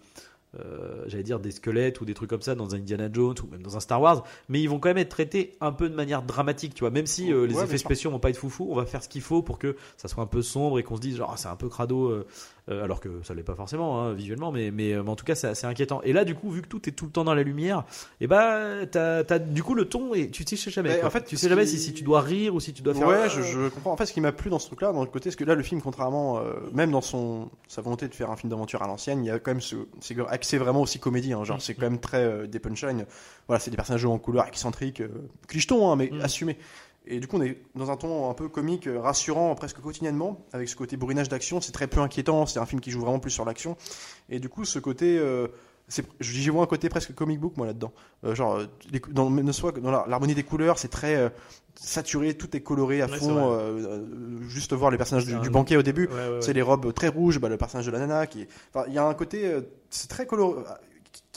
euh, 0.60 1.04
j'allais 1.08 1.24
dire 1.24 1.40
des 1.40 1.52
squelettes 1.52 2.00
ou 2.02 2.06
des 2.06 2.14
trucs 2.14 2.30
comme 2.30 2.42
ça 2.42 2.56
dans 2.56 2.74
un 2.74 2.78
Indiana 2.80 3.10
Jones 3.12 3.36
ou 3.44 3.48
même 3.52 3.62
dans 3.62 3.76
un 3.76 3.80
Star 3.80 4.02
Wars, 4.02 4.24
mais 4.50 4.62
ils 4.62 4.68
vont 4.68 4.80
quand 4.80 4.90
même 4.90 4.98
être 4.98 5.10
traités 5.10 5.56
un 5.62 5.72
peu 5.72 5.90
de 5.90 5.96
manière 5.96 6.22
dramatique, 6.24 6.74
tu 6.74 6.82
vois, 6.82 6.90
même 6.90 7.06
si 7.06 7.32
euh, 7.34 7.46
les 7.46 7.56
Ouais, 7.56 7.64
effets 7.66 7.78
spéciaux 7.78 8.12
vont 8.12 8.20
pas 8.20 8.30
être 8.30 8.38
foufou, 8.38 8.68
on 8.72 8.76
va 8.76 8.86
faire 8.86 9.04
ce 9.04 9.10
qu'il 9.10 9.22
faut 9.22 9.42
pour 9.42 9.60
que 9.60 9.76
ça 9.98 10.08
soit 10.08 10.24
un 10.24 10.28
peu 10.28 10.42
sombre 10.42 10.80
et 10.80 10.84
qu'on 10.84 10.96
se 10.96 11.02
dise 11.02 11.18
genre 11.18 11.32
ah, 11.34 11.38
c'est 11.38 11.50
un 11.50 11.56
peu 11.58 11.68
crado, 11.70 12.10
euh, 12.10 12.24
alors 12.70 13.00
que 13.00 13.10
ça 13.24 13.34
l'est 13.34 13.44
pas 13.44 13.56
forcément 13.56 14.02
hein, 14.02 14.14
visuellement, 14.14 14.52
mais, 14.52 14.72
mais, 14.72 14.94
mais 15.02 15.10
en 15.10 15.16
tout 15.16 15.26
cas 15.26 15.36
c'est 15.36 15.48
assez 15.48 15.66
inquiétant. 15.68 16.02
Et 16.04 16.14
là 16.14 16.24
du 16.26 16.34
coup 16.36 16.50
vu 16.50 16.62
que 16.62 16.68
tout 16.68 16.88
est 16.90 16.92
tout 16.94 17.06
le 17.06 17.12
temps 17.12 17.24
dans 17.24 17.34
la 17.36 17.44
lumière, 17.44 17.84
et 18.22 18.28
bah 18.28 18.86
t'as 18.90 19.24
t'as 19.24 19.40
du 19.40 19.64
coup 19.64 19.74
le 19.76 19.86
ton 19.86 20.14
et 20.14 20.30
tu 20.30 20.44
sais 20.46 20.72
jamais. 20.72 20.90
Mais 20.90 21.00
quoi. 21.00 21.08
en 21.08 21.12
fait, 21.12 21.26
tu 21.26 21.38
sais 21.38 21.50
jamais 21.50 21.64
qui- 21.64 21.72
si, 21.72 21.80
si 21.80 21.94
tu 21.94 22.04
dois 22.04 22.22
rire 22.22 22.56
ou 22.56 22.60
si 22.60 22.74
tu 22.74 22.82
dois 22.82 22.94
faire. 22.94 23.08
Ouais, 23.08 23.30
je, 23.30 23.42
je 23.42 23.68
comprends. 23.70 23.92
En 23.94 23.98
fait, 23.98 24.06
ce 24.06 24.14
qui 24.14 24.22
m'a 24.22 24.32
plu 24.32 24.50
dans 24.50 24.60
ce 24.60 24.68
truc-là, 24.68 24.92
dans 24.92 25.02
le 25.02 25.08
côté, 25.10 25.30
c'est 25.32 25.38
que 25.38 25.44
là, 25.44 25.56
le 25.56 25.64
film, 25.64 25.82
contrairement, 25.82 26.42
même 26.74 26.92
dans 26.92 27.02
son 27.02 27.50
sa 27.68 27.82
volonté 27.82 28.08
de 28.08 28.14
faire 28.14 28.32
un 28.32 28.36
film 28.36 28.50
d'aventure 28.50 28.82
à 28.82 28.88
l'ancienne, 28.88 29.24
il 29.24 29.28
y 29.28 29.32
a 29.32 29.40
quand 29.40 29.52
même 29.52 29.62
ce, 29.62 29.76
c'est 30.48 30.58
vraiment 30.58 30.82
aussi 30.82 31.00
comédie. 31.00 31.34
Hein, 31.34 31.44
genre, 31.44 31.58
Mm. 31.58 31.62
c'est 31.62 31.74
quand 31.76 31.82
même 31.90 32.00
très 32.00 32.24
euh, 32.24 32.48
des 32.48 32.60
punchlines. 32.60 33.06
Voilà, 33.48 33.60
c'est 33.60 33.70
des 33.72 33.78
personnages 33.78 34.06
en 34.06 34.18
couleur 34.18 34.48
excentriques, 34.48 35.02
euh, 35.02 35.10
clichetons, 35.48 35.92
hein, 35.92 35.96
mais 35.96 36.10
Mm. 36.12 36.22
assumés. 36.22 36.58
Et 37.10 37.20
du 37.22 37.28
coup, 37.28 37.38
on 37.38 37.42
est 37.42 37.58
dans 37.76 37.90
un 37.90 37.96
ton 37.96 38.30
un 38.30 38.34
peu 38.34 38.50
comique, 38.50 38.86
euh, 38.88 39.00
rassurant, 39.00 39.56
presque 39.56 39.80
quotidiennement, 39.80 40.46
avec 40.52 40.68
ce 40.68 40.76
côté 40.76 40.98
bourrinage 40.98 41.30
d'action. 41.30 41.62
C'est 41.62 41.72
très 41.72 41.88
peu 41.88 42.02
inquiétant. 42.02 42.46
C'est 42.46 42.60
un 42.60 42.66
film 42.66 42.82
qui 42.82 42.92
joue 42.92 43.00
vraiment 43.00 43.20
plus 43.20 43.32
sur 43.32 43.46
l'action. 43.46 43.78
Et 44.30 44.40
du 44.40 44.50
coup, 44.50 44.66
ce 44.66 44.78
côté, 44.80 45.18
euh, 45.18 45.48
j'y 46.20 46.50
vois 46.50 46.64
un 46.64 46.68
côté 46.68 46.90
presque 46.90 47.14
comic 47.16 47.40
book 47.40 47.56
moi 47.58 47.66
là-dedans. 47.68 47.94
Euh, 48.26 48.36
genre, 48.36 48.56
euh, 48.58 48.66
les 48.92 49.00
dans, 49.12 49.30
ne 49.30 49.52
soit 49.52 49.72
que 49.72 49.80
dans 49.80 49.92
la- 49.92 50.06
l'harmonie 50.08 50.36
des 50.36 50.44
couleurs, 50.44 50.78
c'est 50.80 50.88
très 50.90 51.16
euh, 51.16 51.30
saturé, 51.76 52.34
tout 52.36 52.56
est 52.58 52.62
coloré 52.62 53.02
à 53.02 53.06
Ouais, 53.08 53.18
fond. 53.18 53.54
euh, 53.54 54.40
juste 54.50 54.74
voir 54.74 54.92
les 54.92 54.98
personnages 54.98 55.26
du, 55.26 55.34
un- 55.36 55.40
du 55.40 55.50
banquet 55.50 55.78
au 55.78 55.84
début, 55.84 56.08
Ouais, 56.08 56.14
ouais, 56.14 56.28
ouais. 56.36 56.42
c'est 56.42 56.54
les 56.54 56.62
robes 56.62 56.92
très 56.94 57.08
rouges, 57.08 57.40
bah, 57.40 57.50
le 57.50 57.58
personnage 57.58 57.86
de 57.86 57.92
la 57.92 58.00
nana 58.00 58.28
qui, 58.28 58.48
enfin, 58.74 58.86
il 58.88 58.94
y 58.94 58.98
a 58.98 59.06
un 59.06 59.14
côté, 59.14 59.50
c'est 59.90 60.10
très 60.10 60.26
coloré, 60.26 60.64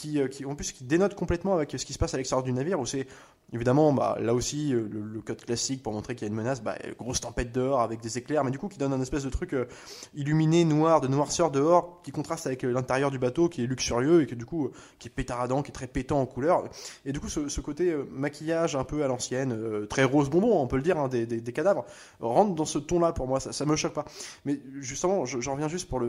qui, 0.01 0.19
euh, 0.19 0.27
qui, 0.27 0.45
en 0.45 0.55
plus 0.55 0.73
dénote 0.83 1.13
complètement 1.13 1.53
avec 1.53 1.71
ce 1.77 1.85
qui 1.85 1.93
se 1.93 1.99
passe 1.99 2.13
à 2.15 2.17
l'extérieur 2.17 2.43
du 2.43 2.51
navire 2.51 2.79
où 2.79 2.85
c'est 2.87 3.05
évidemment 3.53 3.93
bah, 3.93 4.17
là 4.19 4.33
aussi 4.33 4.73
euh, 4.73 4.89
le, 4.91 5.21
code 5.21 5.43
classique 5.43 5.83
pour 5.83 5.93
montrer 5.93 6.15
qu'il 6.15 6.27
y 6.27 6.29
a 6.29 6.31
une 6.31 6.37
menace 6.37 6.63
bah, 6.63 6.75
grosse 6.97 7.21
tempête 7.21 7.51
dehors 7.51 7.81
avec 7.81 8.01
des 8.01 8.17
éclairs 8.17 8.43
mais 8.43 8.49
du 8.49 8.57
coup 8.57 8.67
qui 8.67 8.79
donne 8.79 8.93
un 8.93 9.01
espèce 9.01 9.23
de 9.23 9.29
truc 9.29 9.53
euh, 9.53 9.67
illuminé 10.15 10.65
noir 10.65 11.01
de 11.01 11.07
noirceur 11.07 11.51
dehors 11.51 12.01
qui 12.01 12.11
contraste 12.11 12.47
avec 12.47 12.63
l'intérieur 12.63 13.11
du 13.11 13.19
bateau 13.19 13.47
qui 13.47 13.63
est 13.63 13.67
luxurieux 13.67 14.23
et 14.23 14.25
que 14.25 14.33
du 14.33 14.45
coup 14.45 14.71
qui 14.97 15.07
est 15.07 15.11
pétaradant 15.11 15.61
qui 15.61 15.69
est 15.69 15.73
très 15.73 15.87
pétant 15.87 16.19
en 16.19 16.25
couleur. 16.25 16.63
Et 17.05 17.11
du 17.11 17.19
coup 17.19 17.29
ce, 17.29 17.61
côté 17.61 17.95
maquillage 18.11 18.75
un 18.75 18.83
peu 18.83 19.03
à 19.03 19.07
l'ancienne 19.07 19.85
très 19.87 20.03
rose 20.03 20.29
bonbon 20.31 20.59
on 20.59 20.67
peut 20.67 20.77
le 20.77 20.81
dire 20.81 20.97
hein, 20.97 21.09
des, 21.09 21.41
cadavres 21.53 21.85
rentre 22.19 22.55
dans 22.55 22.65
ce 22.65 22.79
ton 22.79 22.99
là 22.99 23.11
pour 23.11 23.27
moi 23.27 23.39
ça, 23.39 23.51
ça 23.51 23.65
me 23.65 23.75
choque 23.75 23.93
pas. 23.93 24.05
Mais 24.45 24.59
justement 24.79 25.25
je- 25.25 25.39
j'en 25.39 25.53
reviens 25.53 25.67
juste 25.67 25.87
pour 25.87 26.01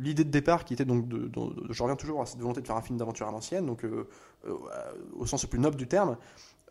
l'idée 0.00 0.24
de 0.24 0.30
départ 0.30 0.64
qui 0.64 0.74
était 0.74 0.84
donc 0.84 1.06
de, 1.06 1.28
de- 1.28 1.82
reviens 1.82 1.96
toujours 1.96 2.22
à 2.22 2.26
cette 2.26 2.40
volonté 2.40 2.60
de 2.60 2.66
faire 2.66 2.76
un 2.76 2.82
film 2.82 2.98
d'aventure 2.98 3.19
à 3.28 3.32
l'ancienne 3.32 3.66
donc 3.66 3.84
euh, 3.84 4.08
euh, 4.46 4.54
au 5.16 5.26
sens 5.26 5.42
le 5.42 5.48
plus 5.48 5.58
noble 5.58 5.76
du 5.76 5.86
terme 5.86 6.16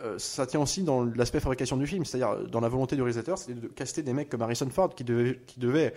euh, 0.02 0.18
ça 0.18 0.48
tient 0.48 0.62
aussi 0.62 0.84
dans 0.84 1.04
l'aspect 1.04 1.42
fabrication 1.42 1.76
du 1.76 1.86
film, 1.86 2.06
c'est-à-dire 2.06 2.48
dans 2.48 2.62
la 2.62 2.70
volonté 2.70 2.96
du 2.96 3.02
réalisateur, 3.02 3.38
c'était 3.38 3.60
de 3.60 3.68
caster 3.68 4.02
des 4.02 4.14
mecs 4.14 4.30
comme 4.30 4.42
Harrison 4.42 4.70
Ford 4.70 4.96
qui 4.96 5.04
devait, 5.04 5.42
qui 5.46 5.60
devait 5.60 5.94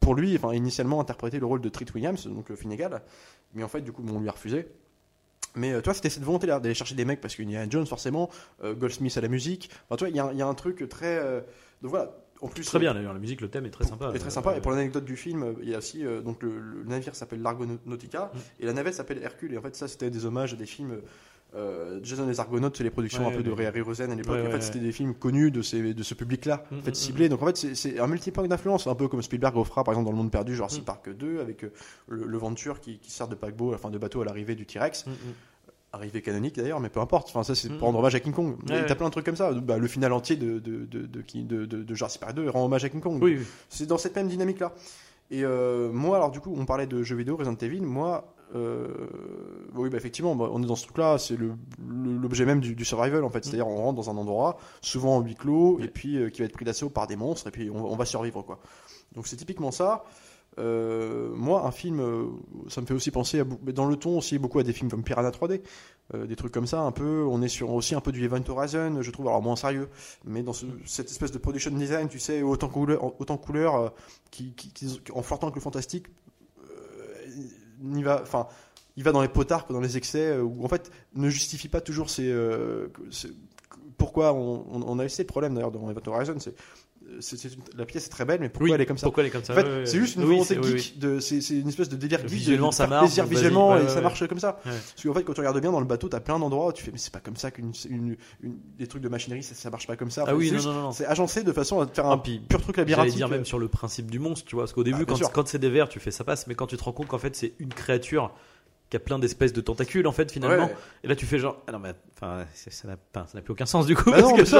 pour 0.00 0.16
lui, 0.16 0.34
enfin 0.36 0.52
initialement 0.54 1.00
interpréter 1.00 1.38
le 1.38 1.46
rôle 1.46 1.60
de 1.60 1.68
Treat 1.68 1.94
Williams, 1.94 2.26
donc 2.26 2.52
Finnegan, 2.56 2.98
mais 3.54 3.62
en 3.62 3.68
fait 3.68 3.80
du 3.80 3.92
coup 3.92 4.04
on 4.12 4.18
lui 4.18 4.28
a 4.28 4.32
refusé. 4.32 4.66
Mais 5.54 5.72
euh, 5.72 5.80
toi, 5.80 5.94
c'était 5.94 6.10
cette 6.10 6.24
volonté 6.24 6.48
là 6.48 6.58
d'aller 6.58 6.74
chercher 6.74 6.96
des 6.96 7.04
mecs 7.04 7.20
parce 7.20 7.36
qu'il 7.36 7.48
y 7.48 7.56
a 7.56 7.68
Jones 7.70 7.86
forcément, 7.86 8.28
Goldsmith 8.62 9.16
à 9.16 9.20
la 9.20 9.28
musique. 9.28 9.70
Enfin, 9.88 9.96
tu 9.96 10.04
vois, 10.04 10.08
il 10.10 10.36
y, 10.36 10.42
a 10.42 10.46
un- 10.46 10.54
truc 10.54 10.88
très. 10.88 11.22
donc 11.80 11.90
voilà. 11.90 12.16
En 12.40 12.48
plus, 12.48 12.64
Très 12.64 12.78
bien 12.78 12.94
d'ailleurs, 12.94 13.12
la 13.12 13.18
musique, 13.18 13.40
le 13.40 13.48
thème 13.48 13.66
est 13.66 13.70
très 13.70 13.84
sympa. 13.84 14.12
est 14.14 14.18
très 14.18 14.30
sympa. 14.30 14.56
Et 14.56 14.60
pour 14.60 14.70
l'anecdote 14.70 15.04
du 15.04 15.16
film, 15.16 15.42
euh, 15.42 15.52
il 15.62 15.68
y 15.70 15.74
a 15.74 15.78
aussi 15.78 16.06
euh, 16.06 16.20
donc 16.20 16.42
le, 16.42 16.58
le 16.60 16.84
navire 16.84 17.14
s'appelle 17.16 17.42
l'Argonautica 17.42 18.30
Mm. 18.34 18.38
et 18.60 18.66
la 18.66 18.72
navette 18.72 18.94
s'appelle 18.94 19.20
Hercule. 19.22 19.54
Et 19.54 19.58
en 19.58 19.62
fait, 19.62 19.74
ça 19.74 19.88
c'était 19.88 20.10
des 20.10 20.24
hommages 20.24 20.52
à 20.52 20.56
des 20.56 20.66
films. 20.66 20.98
Euh, 21.56 21.98
Jason 22.02 22.26
les 22.26 22.40
Argonautes, 22.40 22.76
c'est 22.76 22.84
les 22.84 22.90
productions 22.90 23.26
Ouais, 23.26 23.32
un 23.32 23.36
peu 23.38 23.42
de. 23.42 23.50
Ray 23.50 23.66
Harryhausen 23.66 24.10
à 24.10 24.14
l'époque. 24.14 24.34
Ouais, 24.34 24.46
en 24.46 24.50
fait, 24.50 24.60
c'était 24.60 24.80
des 24.80 24.92
films 24.92 25.14
connus 25.14 25.50
de, 25.50 25.62
ces, 25.62 25.94
de 25.94 26.02
ce 26.02 26.12
public-là, 26.14 26.64
Mm, 26.70 26.78
en 26.78 26.82
fait 26.82 26.90
mm, 26.90 26.94
ciblé. 26.94 27.28
Donc 27.30 27.42
en 27.42 27.46
fait, 27.46 27.56
c'est- 27.74 27.98
un 27.98 28.06
multiple 28.06 28.46
d'influence, 28.46 28.86
un 28.86 28.94
peu 28.94 29.08
comme 29.08 29.22
Spielberg 29.22 29.56
le 29.56 29.64
fera 29.64 29.82
par 29.82 29.94
exemple 29.94 30.04
dans 30.06 30.12
Le 30.12 30.18
Monde 30.18 30.30
Perdu, 30.30 30.54
Jurassic 30.54 30.82
Mm. 30.82 30.84
Park 30.84 31.08
2, 31.16 31.40
avec 31.40 31.64
euh, 31.64 31.72
le, 32.08 32.26
le 32.26 32.38
Venture 32.38 32.80
qui, 32.80 32.98
qui 32.98 33.10
sert 33.10 33.28
de 33.28 33.34
paquebot, 33.34 33.72
enfin 33.74 33.88
de 33.90 33.96
bateau 33.98 34.20
à 34.20 34.26
l'arrivée 34.26 34.54
du 34.56 34.66
T-Rex. 34.66 35.06
Mm, 35.92 35.96
mm. 35.96 36.00
Arrivée 36.00 36.22
canonique 36.22 36.56
d'ailleurs, 36.56 36.80
mais 36.80 36.88
peu 36.88 37.00
importe. 37.00 37.28
Enfin, 37.28 37.42
ça, 37.42 37.54
c'est 37.54 37.68
Mm. 37.70 37.78
pour 37.78 37.86
rendre 37.86 37.98
hommage 38.00 38.14
à 38.14 38.20
King 38.20 38.32
Kong. 38.32 38.56
Ouais, 38.68 38.74
ouais. 38.76 38.86
T'as 38.86 38.94
plein 38.94 39.06
de 39.06 39.12
trucs 39.12 39.24
comme 39.26 39.36
ça. 39.36 39.52
Bah, 39.52 39.78
le 39.78 39.86
final 39.88 40.12
entier 40.12 40.36
de, 40.36 40.58
de, 40.58 40.84
de, 40.86 41.06
de, 41.66 41.94
Jurassic 41.94 42.20
Park 42.20 42.34
2 42.34 42.48
rend 42.50 42.64
hommage 42.64 42.84
à 42.84 42.88
King 42.88 43.00
Kong. 43.00 43.18
Oui, 43.22 43.36
oui. 43.38 43.46
C'est 43.68 43.86
dans 43.86 43.98
cette 43.98 44.14
même 44.16 44.28
dynamique-là. 44.28 44.72
Et 45.30 45.44
euh, 45.44 45.90
moi, 45.92 46.16
alors 46.16 46.30
du 46.30 46.40
coup, 46.40 46.54
on 46.56 46.64
parlait 46.64 46.86
de 46.86 47.02
jeux 47.02 47.16
vidéo, 47.16 47.36
Resident 47.36 47.56
Evil. 47.60 47.80
Moi, 47.82 48.34
euh, 48.54 48.88
oui, 49.74 49.90
bah, 49.90 49.96
effectivement, 49.98 50.34
bah, 50.34 50.48
on 50.52 50.62
est 50.62 50.66
dans 50.66 50.76
ce 50.76 50.84
truc-là. 50.84 51.18
C'est 51.18 51.36
le- 51.36 51.52
le- 51.86 52.16
l'objet 52.18 52.44
même 52.46 52.60
du, 52.60 52.74
du 52.74 52.84
survival, 52.84 53.24
en 53.24 53.30
fait. 53.30 53.44
C'est-à-dire, 53.44 53.68
on 53.68 53.76
rentre 53.76 53.96
dans 53.96 54.10
un 54.10 54.16
endroit, 54.16 54.58
souvent 54.80 55.16
en 55.16 55.20
huis 55.20 55.34
clos, 55.34 55.78
et 55.80 55.88
puis 55.88 56.16
euh, 56.16 56.30
qui 56.30 56.40
va 56.40 56.46
être 56.46 56.52
pris 56.52 56.64
d'assaut 56.64 56.88
par 56.90 57.06
des 57.06 57.16
monstres, 57.16 57.48
et 57.48 57.50
puis 57.50 57.68
on, 57.70 57.84
on 57.92 57.96
va 57.96 58.04
survivre, 58.06 58.42
quoi. 58.42 58.58
Donc 59.14 59.26
c'est 59.26 59.36
typiquement 59.36 59.70
ça. 59.70 60.04
Euh, 60.58 61.30
moi, 61.34 61.64
un 61.66 61.70
film, 61.70 62.00
euh, 62.00 62.24
ça 62.68 62.80
me 62.80 62.86
fait 62.86 62.94
aussi 62.94 63.10
penser, 63.10 63.42
dans 63.72 63.86
le 63.86 63.96
ton 63.96 64.18
aussi, 64.18 64.38
beaucoup 64.38 64.58
à 64.58 64.62
des 64.64 64.72
films 64.72 64.90
comme 64.90 65.04
Piranha 65.04 65.30
3D, 65.30 65.62
euh, 66.14 66.26
des 66.26 66.34
trucs 66.36 66.52
comme 66.52 66.66
ça, 66.66 66.80
un 66.80 66.90
peu. 66.90 67.24
On 67.30 67.40
est 67.42 67.48
sur 67.48 67.70
aussi 67.72 67.94
un 67.94 68.00
peu 68.00 68.10
du 68.12 68.24
Event 68.24 68.42
Horizon, 68.48 69.00
je 69.00 69.10
trouve, 69.10 69.28
alors 69.28 69.40
moins 69.42 69.56
sérieux, 69.56 69.88
mais 70.24 70.42
dans 70.42 70.52
ce- 70.52 70.66
cette 70.84 71.10
espèce 71.10 71.30
de 71.32 71.38
production 71.38 71.70
design, 71.70 72.08
tu 72.08 72.18
sais, 72.18 72.42
autant 72.42 72.68
couleur, 72.68 73.20
autant 73.20 73.36
couleur, 73.36 73.94
qui, 74.30 74.52
en 75.14 75.22
flirtant 75.22 75.46
avec 75.46 75.54
le 75.56 75.60
fantastique, 75.62 76.06
n'y 77.80 78.02
va, 78.02 78.20
enfin, 78.22 78.48
il 78.96 79.04
va 79.04 79.12
dans 79.12 79.22
les 79.22 79.28
potards, 79.28 79.66
dans 79.70 79.80
les 79.80 79.96
excès, 79.96 80.38
ou 80.38 80.64
en 80.64 80.68
fait 80.68 80.90
ne 81.14 81.28
justifie 81.30 81.68
pas 81.68 81.80
toujours 81.80 82.08
pourquoi 83.96 84.32
on 84.32 84.98
a 84.98 85.04
essayé 85.04 85.24
le 85.24 85.28
problème 85.28 85.54
d'ailleurs 85.54 85.70
dans 85.72 85.88
Event 85.90 86.00
Horizon, 86.06 86.34
c'est 86.38 86.54
la 87.76 87.86
pièce 87.86 88.06
est 88.06 88.10
très 88.10 88.24
belle, 88.24 88.40
mais 88.40 88.48
pourquoi 88.48 88.64
Oui, 88.68 88.72
elle 88.72 88.80
est 88.80 88.86
comme 88.86 88.98
ça 88.98 89.06
Pourquoi 89.06 89.22
elle 89.22 89.28
est 89.28 89.32
comme 89.32 89.44
ça 89.44 89.52
En 89.52 89.56
fait, 89.56 89.86
c'est 89.86 89.98
juste 89.98 90.16
une 90.16 90.24
volonté 90.24 90.58
geek, 90.62 90.98
de, 90.98 91.20
c'est, 91.20 91.38
une 91.50 91.68
espèce 91.68 91.88
de 91.88 91.96
délire 91.96 92.20
geek, 92.20 92.28
Visuellement, 92.28 92.68
de, 92.68 92.74
ça 92.74 92.86
marche, 92.86 93.06
plaisir 93.06 93.26
visuellement, 93.26 93.76
et 93.78 93.88
ça 93.88 94.00
marche 94.00 94.26
comme 94.26 94.38
ça. 94.38 94.60
Parce 94.64 95.02
qu'en 95.02 95.14
fait, 95.14 95.22
quand 95.24 95.32
tu 95.34 95.40
regardes 95.40 95.60
bien 95.60 95.72
dans 95.72 95.80
le 95.80 95.86
bateau, 95.86 96.08
t'as 96.08 96.20
plein 96.20 96.38
d'endroits 96.38 96.68
où 96.68 96.72
tu 96.72 96.82
fais, 96.84 96.90
mais 96.90 96.98
c'est 96.98 97.12
pas 97.12 97.20
comme 97.20 97.36
ça 97.36 97.50
qu'une 97.50 97.72
une, 97.88 98.16
une- 98.42 98.58
des 98.78 98.86
trucs 98.86 99.02
de 99.02 99.08
machinerie, 99.08 99.42
ça, 99.42 99.54
ça 99.54 99.70
marche 99.70 99.86
pas 99.86 99.96
comme 99.96 100.10
ça. 100.10 100.24
Ah 100.26 100.34
oui, 100.34 100.48
c'est 100.50 100.56
non, 100.66 100.72
non, 100.72 100.82
non. 100.82 100.92
C'est 100.92 101.06
agencé 101.06 101.42
de 101.42 101.52
façon 101.52 101.80
à 101.80 101.86
te 101.86 101.94
faire 101.94 102.06
Ah, 102.06 102.14
un 102.14 102.18
pur 102.18 102.60
truc 102.60 102.76
J'allais 102.76 102.90
labyrinthique. 102.90 103.16
dire 103.16 103.28
même 103.28 103.44
sur 103.44 103.58
le 103.58 103.68
principe 103.68 104.10
du 104.10 104.18
monstre, 104.18 104.46
tu 104.46 104.54
vois, 104.54 104.64
parce 104.64 104.72
qu'au 104.72 104.84
début, 104.84 105.04
Ah, 105.08 105.14
bien 105.14 105.28
quand, 105.32 105.48
c'est 105.48 105.58
des 105.58 105.70
vers, 105.70 105.88
tu 105.88 106.00
fais 106.00 106.10
ça 106.10 106.24
passe, 106.24 106.46
mais 106.46 106.54
quand 106.54 106.66
tu 106.66 106.76
te 106.76 106.84
rends 106.84 106.92
compte 106.92 107.08
qu'en 107.08 107.18
fait 107.18 107.34
c'est 107.34 107.54
une 107.58 107.72
créature 107.72 108.32
qui 108.90 108.96
a 108.96 109.00
plein 109.00 109.18
d'espèces 109.18 109.52
de 109.52 109.60
tentacules 109.60 110.06
en 110.06 110.12
fait 110.12 110.32
finalement, 110.32 110.64
Ouais. 110.66 110.74
et 111.04 111.08
là 111.08 111.14
tu 111.16 111.26
fais 111.26 111.38
genre, 111.38 111.62
ah 111.66 111.72
non 111.72 111.78
mais 111.78 111.92
enfin 112.16 112.44
ça 112.70 112.88
n'a 112.88 113.42
plus 113.42 113.52
aucun 113.52 113.66
sens 113.66 113.84
du 113.86 113.94
coup. 113.94 114.10
Bah 114.10 114.18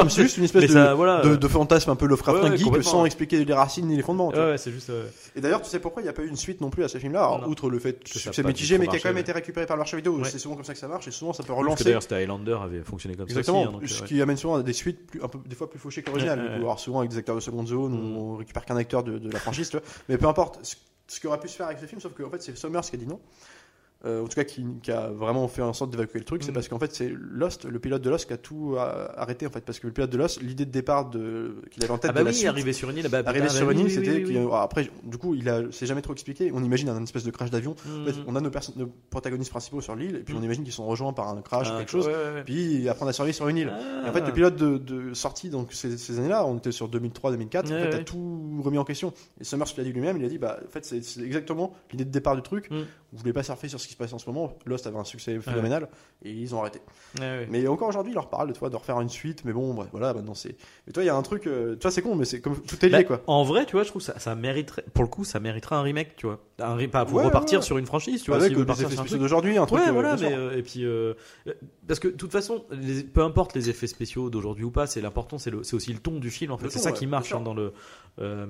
c'est 0.09 0.23
juste 0.23 0.37
une 0.37 0.45
espèce 0.45 0.65
de, 0.65 0.69
ça, 0.69 0.95
voilà, 0.95 1.23
de, 1.23 1.35
de 1.37 1.49
fantasme 1.49 1.91
un 1.91 1.97
peu 1.97 2.07
Lovecraftien 2.07 2.53
Ouais, 2.53 2.63
ouais, 2.77 2.83
sans 2.83 3.05
expliquer 3.07 3.45
les 3.45 3.55
racines 3.55 3.87
ni 3.87 3.97
les 3.97 4.03
fondements. 4.03 4.31
c'est 4.57 4.71
juste. 4.71 4.91
euh, 4.91 5.07
Et 5.35 5.41
d'ailleurs, 5.41 5.63
tu 5.63 5.71
sais 5.71 5.79
pourquoi 5.81 6.03
il 6.03 6.05
n'y 6.05 6.11
a 6.11 6.13
pas 6.13 6.23
eu 6.23 6.29
une 6.29 6.37
suite 6.37 6.61
non 6.61 6.69
plus 6.71 6.85
à 6.85 6.89
ce 6.89 6.99
film-là? 6.99 7.21
Alors, 7.21 7.41
Non. 7.43 7.49
Outre 7.49 7.71
le 7.71 7.79
fait 7.79 8.03
Que 8.05 8.19
c'est 8.19 8.43
mitigé, 8.45 8.77
mais 8.79 8.87
qui 8.87 8.97
a 8.97 8.99
quand 8.99 9.09
même 9.09 9.19
été 9.19 9.33
récupéré 9.33 9.65
par 9.67 9.77
le 9.77 9.81
marché 9.81 9.97
vidéo. 9.97 10.23
C'est 10.25 10.39
souvent 10.39 10.57
comme 10.57 10.65
ça 10.65 10.75
que 10.75 10.79
ça 10.79 10.89
marche 10.89 11.09
et 11.09 11.11
souvent 11.11 11.33
ça 11.33 11.43
peut 11.43 11.53
relancer. 11.53 11.85
d'ailleurs 11.85 12.03
c'était 12.03 12.17
Highlander 12.17 12.59
avait 12.63 12.83
fonctionné 12.83 13.17
comme 13.17 13.27
Exactement, 13.29 13.65
ça 13.65 13.69
aussi. 13.71 13.85
hein, 13.85 13.97
ce 13.99 14.03
euh, 14.03 14.07
qui 14.07 14.21
amène 14.23 14.37
souvent 14.37 14.57
à 14.57 14.63
des 14.63 14.73
suites 14.73 15.07
plus, 15.07 15.23
un 15.23 15.29
peu, 15.29 15.39
des 15.47 15.55
fois 15.57 15.71
plus 15.71 15.79
fauchées 15.79 16.03
que 16.03 16.09
l'original. 16.11 16.39
Alors 16.57 16.79
souvent 16.79 16.99
avec 17.01 17.11
des 17.11 17.17
acteurs 17.19 17.35
de 17.37 17.41
seconde 17.41 17.67
zone, 17.69 17.93
Mm. 17.93 18.17
on 18.17 18.37
récupère 18.37 18.65
qu'un 18.67 18.77
acteur 18.77 19.03
de, 19.03 19.31
la 19.31 19.39
franchise, 19.39 19.71
mais 20.09 20.19
peu 20.19 20.27
importe. 20.27 20.59
Ce, 20.63 20.77
ce 21.11 21.21
qui 21.21 21.27
aurait 21.27 21.41
pu 21.41 21.49
se 21.49 21.57
faire 21.57 21.67
avec 21.67 21.79
ce 21.79 21.87
film, 21.87 22.01
sauf 22.03 22.13
que 22.13 22.23
en 22.23 22.29
fait 22.29 22.43
c'est 22.43 22.55
Summers 22.57 22.83
qui 22.83 22.97
a 22.97 22.99
dit 22.99 23.07
non. 23.07 23.19
Euh, 24.05 24.23
en 24.23 24.29
tout 24.29 24.37
cas, 24.37 24.45
qui, 24.45 24.65
qui 24.81 24.93
a 24.93 25.09
vraiment 25.09 25.49
fait 25.49 25.61
en 25.61 25.73
sorte 25.73 25.91
d'évacuer 25.91 26.21
le 26.21 26.25
truc, 26.25 26.45
c'est 26.45 26.53
Mm. 26.53 26.55
parce 26.55 26.69
qu'en 26.69 26.79
fait 26.79 26.95
c'est 26.95 27.13
Lost, 27.13 27.65
le 27.65 27.81
pilote 27.81 28.01
de 28.01 28.09
Lost, 28.11 28.27
qui 28.29 28.33
a 28.33 28.37
tout 28.37 28.77
euh, 28.79 29.09
arrêté 29.17 29.45
en 29.45 29.51
fait, 29.51 29.61
parce 29.65 29.81
que 29.81 29.89
le 29.89 29.93
pilote 29.93 30.11
de 30.11 30.17
Lost, 30.17 30.41
l'idée 30.41 30.65
de 30.67 30.71
départ 30.71 31.11
de 31.11 31.57
qu'il 31.73 31.83
avait 31.83 31.93
en 31.93 31.99
tête 31.99 32.11
Ah 32.11 32.15
bah 32.15 32.21
de 32.21 32.27
la 32.27 32.31
oui, 32.31 32.37
suite, 32.37 32.49
arrivé 32.49 32.73
sur 32.73 32.91
une 32.91 32.99
île, 32.99 33.09
bah, 33.09 33.23
arrivé 33.27 33.47
putain, 33.47 33.55
sur 33.57 33.67
bah 33.67 33.73
une 33.73 33.81
île, 33.81 33.87
oui, 33.87 33.91
c'était 33.93 34.25
oui, 34.25 34.39
après, 34.53 34.89
du 35.03 35.19
coup, 35.19 35.35
il 35.35 35.49
a, 35.49 35.63
c'est 35.73 35.87
jamais 35.87 36.01
trop 36.03 36.13
expliqué. 36.13 36.53
On 36.55 36.63
imagine 36.63 36.89
un 36.91 37.03
espèce 37.03 37.25
de 37.25 37.31
crash 37.33 37.51
d'avion. 37.51 37.73
En 37.73 38.05
fait, 38.05 38.13
Mhm. 38.13 38.25
on 38.29 38.37
a 38.37 38.41
nos, 38.41 38.51
perso- 38.51 38.73
nos 38.77 38.87
protagonistes 39.11 39.51
principaux 39.51 39.81
sur 39.81 39.97
l'île, 39.97 40.15
et 40.15 40.21
puis 40.21 40.33
Mm. 40.33 40.39
on 40.39 40.43
imagine 40.45 40.63
qu'ils 40.63 40.73
sont 40.73 40.87
rejoints 40.87 41.13
par 41.13 41.29
un 41.31 41.43
crash 41.43 41.69
ou 41.69 41.73
Ah, 41.75 41.79
quelque 41.79 41.91
chose. 41.91 42.07
ouais, 42.07 42.13
ouais, 42.15 42.33
ouais. 42.35 42.45
Puis 42.45 42.75
ils 42.83 42.89
apprennent 42.89 43.09
à 43.09 43.13
survivre 43.13 43.35
sur 43.35 43.49
une 43.49 43.57
île. 43.57 43.73
Ah. 43.75 44.07
Et 44.07 44.11
en 44.11 44.13
fait, 44.13 44.25
le 44.25 44.33
pilote 44.33 44.55
de, 44.55 44.79
de 44.79 45.13
sortie, 45.15 45.51
donc 45.51 45.73
ces, 45.73 45.99
ces 45.99 46.19
années-là, 46.21 46.47
on 46.47 46.57
était 46.59 46.71
sur 46.71 46.89
2003-2004, 46.89 47.69
Ouais, 47.69 47.77
en 47.89 47.91
fait, 47.91 47.95
a 47.97 48.05
tout 48.05 48.61
remis 48.63 48.79
en 48.79 48.85
question. 48.85 49.13
Et 49.41 49.45
Summers 49.45 49.67
l'a 49.77 49.83
dit 49.83 49.93
lui-même, 49.93 50.19
il 50.19 50.25
a 50.25 50.29
dit, 50.29 50.39
bah, 50.39 50.61
en 50.65 50.71
fait, 50.71 50.85
c'est 50.85 51.03
c'est 51.03 51.23
exactement 51.23 51.75
l'idée 51.91 52.05
de 52.05 52.11
départ 52.11 52.37
du 52.37 52.43
truc. 52.43 52.71
Mm. 52.71 52.77
Vous 53.13 53.19
voulez 53.19 53.33
pas 53.33 53.43
surfer 53.43 53.69
sur 53.69 53.81
ce 53.81 53.88
qui 53.89 53.95
se 53.95 53.99
passe 53.99 54.13
en 54.13 54.19
ce 54.19 54.29
moment. 54.29 54.55
Lost 54.67 54.87
avait 54.87 54.99
un 54.99 55.05
succès 55.05 55.39
phénoménal, 55.41 55.89
et 56.23 56.31
ils 56.31 56.55
ont 56.55 56.61
arrêté. 56.61 56.81
Ouais, 57.19 57.23
ouais. 57.23 57.49
Mais 57.51 57.67
encore 57.67 57.89
aujourd'hui, 57.89 58.13
il 58.13 58.15
leur 58.15 58.29
parle 58.29 58.49
de, 58.49 58.53
toi, 58.53 58.69
de 58.69 58.77
refaire 58.77 59.01
une 59.01 59.09
suite, 59.09 59.45
mais 59.47 59.53
bon, 59.55 59.73
bref, 59.73 59.89
voilà, 59.93 60.13
maintenant 60.13 60.35
c'est. 60.35 60.57
Mais 60.87 60.93
toi, 60.93 61.03
il 61.03 61.07
y 61.07 61.09
a 61.09 61.17
un 61.17 61.23
truc, 61.23 61.47
euh, 61.47 61.75
toi, 61.77 61.91
c'est 61.91 62.03
con, 62.03 62.15
mais 62.15 62.27
c'est 62.27 62.41
comme 62.43 62.61
tout 62.61 62.77
est 62.85 62.89
lié, 62.91 62.99
Bah, 62.99 63.05
quoi. 63.05 63.23
En 63.27 63.45
vrai, 63.45 63.65
tu 63.65 63.73
vois, 63.73 63.83
je 63.85 63.89
trouve 63.89 64.03
ça, 64.03 64.19
ça 64.19 64.35
mériterait, 64.35 64.85
pour 64.93 65.03
le 65.05 65.09
coup, 65.09 65.25
ça 65.25 65.41
mériterait 65.41 65.77
un 65.77 65.83
remake, 65.83 66.17
tu 66.17 66.27
vois. 66.27 66.41
Un, 66.59 66.77
re- 66.77 66.89
pas 66.91 67.07
pour 67.07 67.23
repartir 67.23 67.63
sur 67.65 67.79
une 67.79 67.87
franchise, 67.87 68.23
tu 68.23 68.31
vois. 68.31 68.41
Avec 68.41 68.55
des 68.55 68.83
effets 68.85 68.95
spéciaux 68.97 69.19
d'aujourd'hui, 69.19 69.57
un 69.57 69.65
truc. 69.67 69.81
Ouais, 69.81 69.89
euh, 69.89 69.93
voilà, 69.93 70.17
mais 70.17 70.35
euh, 70.35 70.57
et 70.59 70.63
puis 70.63 70.85
parce 71.87 72.01
que 72.01 72.09
de 72.09 72.13
toute 72.17 72.33
façon, 72.33 72.65
les- 72.71 73.05
peu 73.05 73.23
importe 73.23 73.55
les 73.55 73.71
effets 73.71 73.87
spéciaux 73.87 74.29
d'aujourd'hui 74.29 74.65
ou 74.65 74.71
pas, 74.71 74.87
c'est 74.87 75.01
l'important, 75.01 75.39
c'est 75.39 75.55
aussi 75.75 75.93
le 75.93 75.99
ton 75.99 76.19
du 76.19 76.31
film. 76.31 76.53
En 76.53 76.59
fait, 76.59 76.69
c'est 76.69 76.79
ça 76.79 76.93
qui 76.93 77.07
marche 77.07 77.33
hein, 77.33 77.41
dans 77.41 77.55
le, 77.55 77.73
euh, 78.21 78.47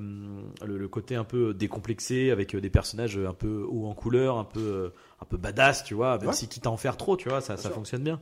le 0.66 0.78
le 0.78 0.88
côté 0.88 1.14
un 1.14 1.24
peu 1.24 1.52
décomplexé 1.54 2.30
avec 2.30 2.56
des 2.56 2.70
personnages 2.70 3.18
un 3.18 3.34
peu 3.34 3.64
haut 3.68 3.86
en 3.86 3.94
couleur, 3.94 4.38
un 4.38 4.44
peu 4.44 4.90
un 5.20 5.24
peu 5.24 5.36
badass, 5.36 5.84
tu 5.84 5.94
vois. 5.94 6.18
Même 6.18 6.28
Ouais. 6.28 6.32
si 6.34 6.48
quitte 6.48 6.66
à 6.66 6.70
en 6.70 6.76
faire 6.76 6.96
trop, 6.96 7.16
tu 7.16 7.28
vois, 7.28 7.40
ça, 7.40 7.54
Bien 7.54 7.62
ça 7.62 7.68
sûr. 7.68 7.74
fonctionne 7.74 8.02
bien. 8.02 8.20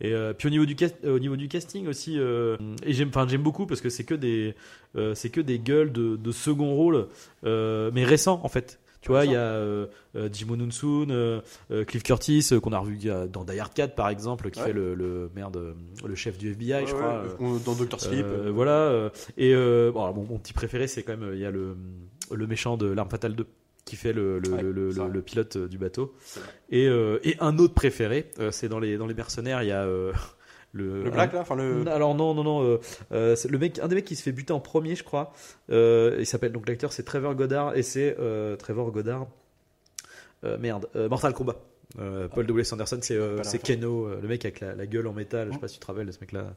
Et 0.00 0.12
euh, 0.14 0.32
puis 0.32 0.48
au 0.48 0.50
niveau 0.50 0.64
du 0.66 0.74
au 1.04 1.18
niveau 1.20 1.36
du 1.36 1.46
casting 1.48 1.86
aussi, 1.86 2.18
euh, 2.18 2.56
et 2.82 2.92
j'aime, 2.92 3.08
enfin 3.10 3.26
j'aime 3.28 3.42
beaucoup 3.42 3.66
parce 3.66 3.80
que 3.80 3.88
c'est 3.90 4.02
que 4.04 4.14
des, 4.14 4.54
euh, 4.96 5.14
c'est 5.14 5.30
que 5.30 5.40
des 5.40 5.58
gueules 5.60 5.92
de, 5.92 6.16
de 6.16 6.32
second 6.32 6.74
rôle, 6.74 7.06
mais 7.44 8.04
récents 8.04 8.40
en 8.42 8.48
fait. 8.48 8.78
Tu 9.00 9.08
vois, 9.08 9.24
il 9.24 9.32
y 9.32 9.36
a 9.36 9.86
Jimon 10.32 10.60
Unsun, 10.60 11.10
euh, 11.10 11.40
euh, 11.72 11.84
Cliff 11.84 12.04
Curtis 12.04 12.48
qu'on 12.62 12.70
a 12.72 12.78
revu 12.78 12.98
dans 13.32 13.42
Die 13.44 13.58
Hard 13.58 13.74
4 13.74 13.94
par 13.96 14.08
exemple, 14.08 14.48
qui 14.50 14.60
Ouais. 14.60 14.66
fait 14.66 14.72
le, 14.72 14.94
le 14.94 15.28
merde, 15.34 15.74
le 16.04 16.14
chef 16.14 16.38
du 16.38 16.50
FBI, 16.52 16.86
je 16.86 16.94
crois. 16.94 17.24
dans 17.64 17.74
Doctor 17.74 18.00
Sleep. 18.00 18.24
voilà. 18.52 19.10
et 19.36 19.52
bon, 19.54 20.02
alors, 20.02 20.14
mon, 20.14 20.22
mon 20.24 20.38
petit 20.38 20.52
préféré, 20.52 20.86
c'est 20.86 21.02
quand 21.02 21.16
même 21.16 21.32
il 21.34 21.40
y 21.40 21.44
a 21.44 21.50
le, 21.50 21.76
le 22.30 22.46
méchant 22.46 22.76
de 22.76 22.86
l'arme 22.86 23.10
fatale 23.10 23.34
2 23.34 23.46
qui 23.84 23.96
fait 23.96 24.12
le, 24.12 24.38
le, 24.38 24.50
Ouais, 24.50 24.62
le, 25.08 25.22
pilote 25.22 25.56
euh, 25.56 25.68
du 25.68 25.78
bateau. 25.78 26.14
Et, 26.70 26.86
euh, 26.86 27.18
et 27.24 27.36
un 27.40 27.58
autre 27.58 27.74
préféré, 27.74 28.30
euh, 28.38 28.50
c'est 28.50 28.68
dans 28.68 28.78
les 28.78 28.96
dans 28.96 29.06
les 29.06 29.14
mercenaires, 29.14 29.62
il 29.62 29.68
y 29.68 29.72
a 29.72 29.84
euh, 29.84 30.12
le 30.72 31.04
Le 31.04 31.10
Black, 31.10 31.32
là, 31.32 31.40
enfin 31.40 31.56
le. 31.56 31.86
alors 31.88 32.14
non, 32.14 32.34
non, 32.34 32.44
non. 32.44 32.78
le 33.10 33.58
mec, 33.58 33.78
un 33.80 33.88
des 33.88 33.96
mecs 33.96 34.04
qui 34.04 34.16
se 34.16 34.22
fait 34.22 34.32
buter 34.32 34.52
en 34.52 34.60
premier, 34.60 34.94
je 34.94 35.04
crois. 35.04 35.32
Il 35.68 36.26
s'appelle 36.26 36.52
donc 36.52 36.68
l'acteur, 36.68 36.92
c'est 36.92 37.02
Trevor 37.02 37.34
Goddard 37.34 37.76
et 37.76 37.82
c'est 37.82 38.16
Trevor 38.58 38.90
Goddard. 38.92 39.26
Merde, 40.58 40.88
Mortal 41.08 41.34
Kombat. 41.34 41.60
Paul 41.96 42.46
W. 42.46 42.72
Anderson, 42.72 42.98
c'est. 43.02 43.62
Keno, 43.62 44.08
le 44.20 44.28
mec 44.28 44.44
avec 44.44 44.60
la, 44.60 44.74
la 44.74 44.86
gueule 44.86 45.06
en 45.06 45.12
métal. 45.12 45.48
Je 45.48 45.54
sais 45.54 45.60
pas 45.60 45.68
si 45.68 45.74
tu 45.74 45.80
te 45.80 45.86
rappelles 45.86 46.06
de 46.06 46.12
ce 46.12 46.20
mec-là. 46.20 46.54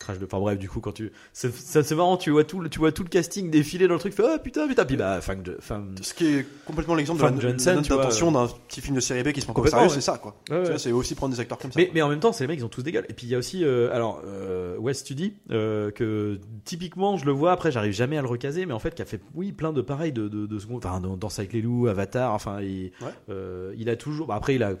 Il 0.00 0.04
crache 0.04 0.18
de. 0.20 0.26
Enfin 0.26 0.38
bref, 0.38 0.58
du 0.58 0.68
coup, 0.68 0.78
quand 0.80 0.92
tu, 0.92 1.10
c'est 1.32 1.52
ça, 1.52 1.82
c'est 1.82 1.96
marrant. 1.96 2.16
Tu 2.16 2.30
vois 2.30 2.44
tout, 2.44 2.60
le- 2.60 2.68
tu 2.68 2.78
vois 2.78 2.92
tout 2.92 3.02
le 3.02 3.08
casting 3.08 3.50
défiler 3.50 3.88
dans 3.88 3.94
le 3.94 3.98
truc. 4.00 4.14
Tu 4.14 4.22
fais 4.22 4.28
ah 4.32 4.38
putain, 4.38 4.68
putain. 4.68 4.84
Puis 4.84 4.96
bah, 4.96 5.20
fin, 5.20 5.36
fin, 5.58 5.84
Ce 6.00 6.14
qui 6.14 6.26
est 6.26 6.46
complètement 6.64 6.94
l'exemple 6.94 7.18
de 7.20 7.24
la, 7.24 7.40
Johnson, 7.40 7.80
tu 7.82 7.92
vois, 7.92 8.06
d'un 8.06 8.46
petit 8.68 8.80
film 8.80 8.94
de 8.94 9.00
série 9.00 9.24
B 9.24 9.32
qui 9.32 9.40
se 9.40 9.46
prend 9.46 9.54
comme 9.54 9.66
sérieux, 9.66 9.88
c'est 9.88 10.00
ça, 10.00 10.18
quoi. 10.18 10.36
Ouais, 10.50 10.56
ouais. 10.58 10.62
Tu 10.62 10.68
vois, 10.70 10.78
C'est 10.78 10.92
aussi 10.92 11.16
prendre 11.16 11.34
des 11.34 11.40
acteurs 11.40 11.58
comme 11.58 11.72
ça. 11.72 11.80
Mais, 11.80 11.90
mais 11.92 12.00
en 12.02 12.08
même 12.08 12.20
temps, 12.20 12.32
c'est 12.32 12.44
les 12.44 12.48
mecs, 12.48 12.60
ils 12.60 12.64
ont 12.64 12.68
tous 12.68 12.82
des 12.84 12.92
gueules. 12.92 13.06
Et 13.08 13.12
puis 13.12 13.26
il 13.26 13.30
y 13.30 13.34
a 13.34 13.38
aussi, 13.38 13.64
euh, 13.64 13.92
alors, 13.92 14.22
euh, 14.24 14.76
West 14.78 15.00
Studi, 15.00 15.34
euh, 15.50 15.90
que 15.90 16.38
typiquement, 16.64 17.16
je 17.16 17.24
le 17.26 17.32
vois, 17.32 17.50
après, 17.50 17.72
j'arrive 17.72 17.92
jamais 17.92 18.16
à 18.18 18.22
le 18.22 18.28
recaser, 18.28 18.66
mais 18.66 18.74
en 18.74 18.78
fait, 18.78 18.94
qui 18.94 19.02
a 19.02 19.04
fait, 19.04 19.20
oui, 19.34 19.50
plein 19.50 19.72
de 19.72 19.80
pareils 19.82 20.12
de, 20.12 20.28
de, 20.28 20.46
de 20.46 20.58
secondes, 20.60 20.84
enfin, 20.86 21.00
dans 21.00 21.16
Danse 21.16 21.40
avec 21.40 21.52
les 21.52 21.60
loups, 21.62 21.88
Avatar, 21.88 22.32
enfin, 22.34 22.60
il, 22.60 22.92
Ouais. 23.00 23.08
euh, 23.30 23.74
il 23.76 23.88
a 23.90 23.96
toujours, 23.96 24.28
bah, 24.28 24.36
après, 24.36 24.54
il 24.54 24.62
a, 24.62 24.74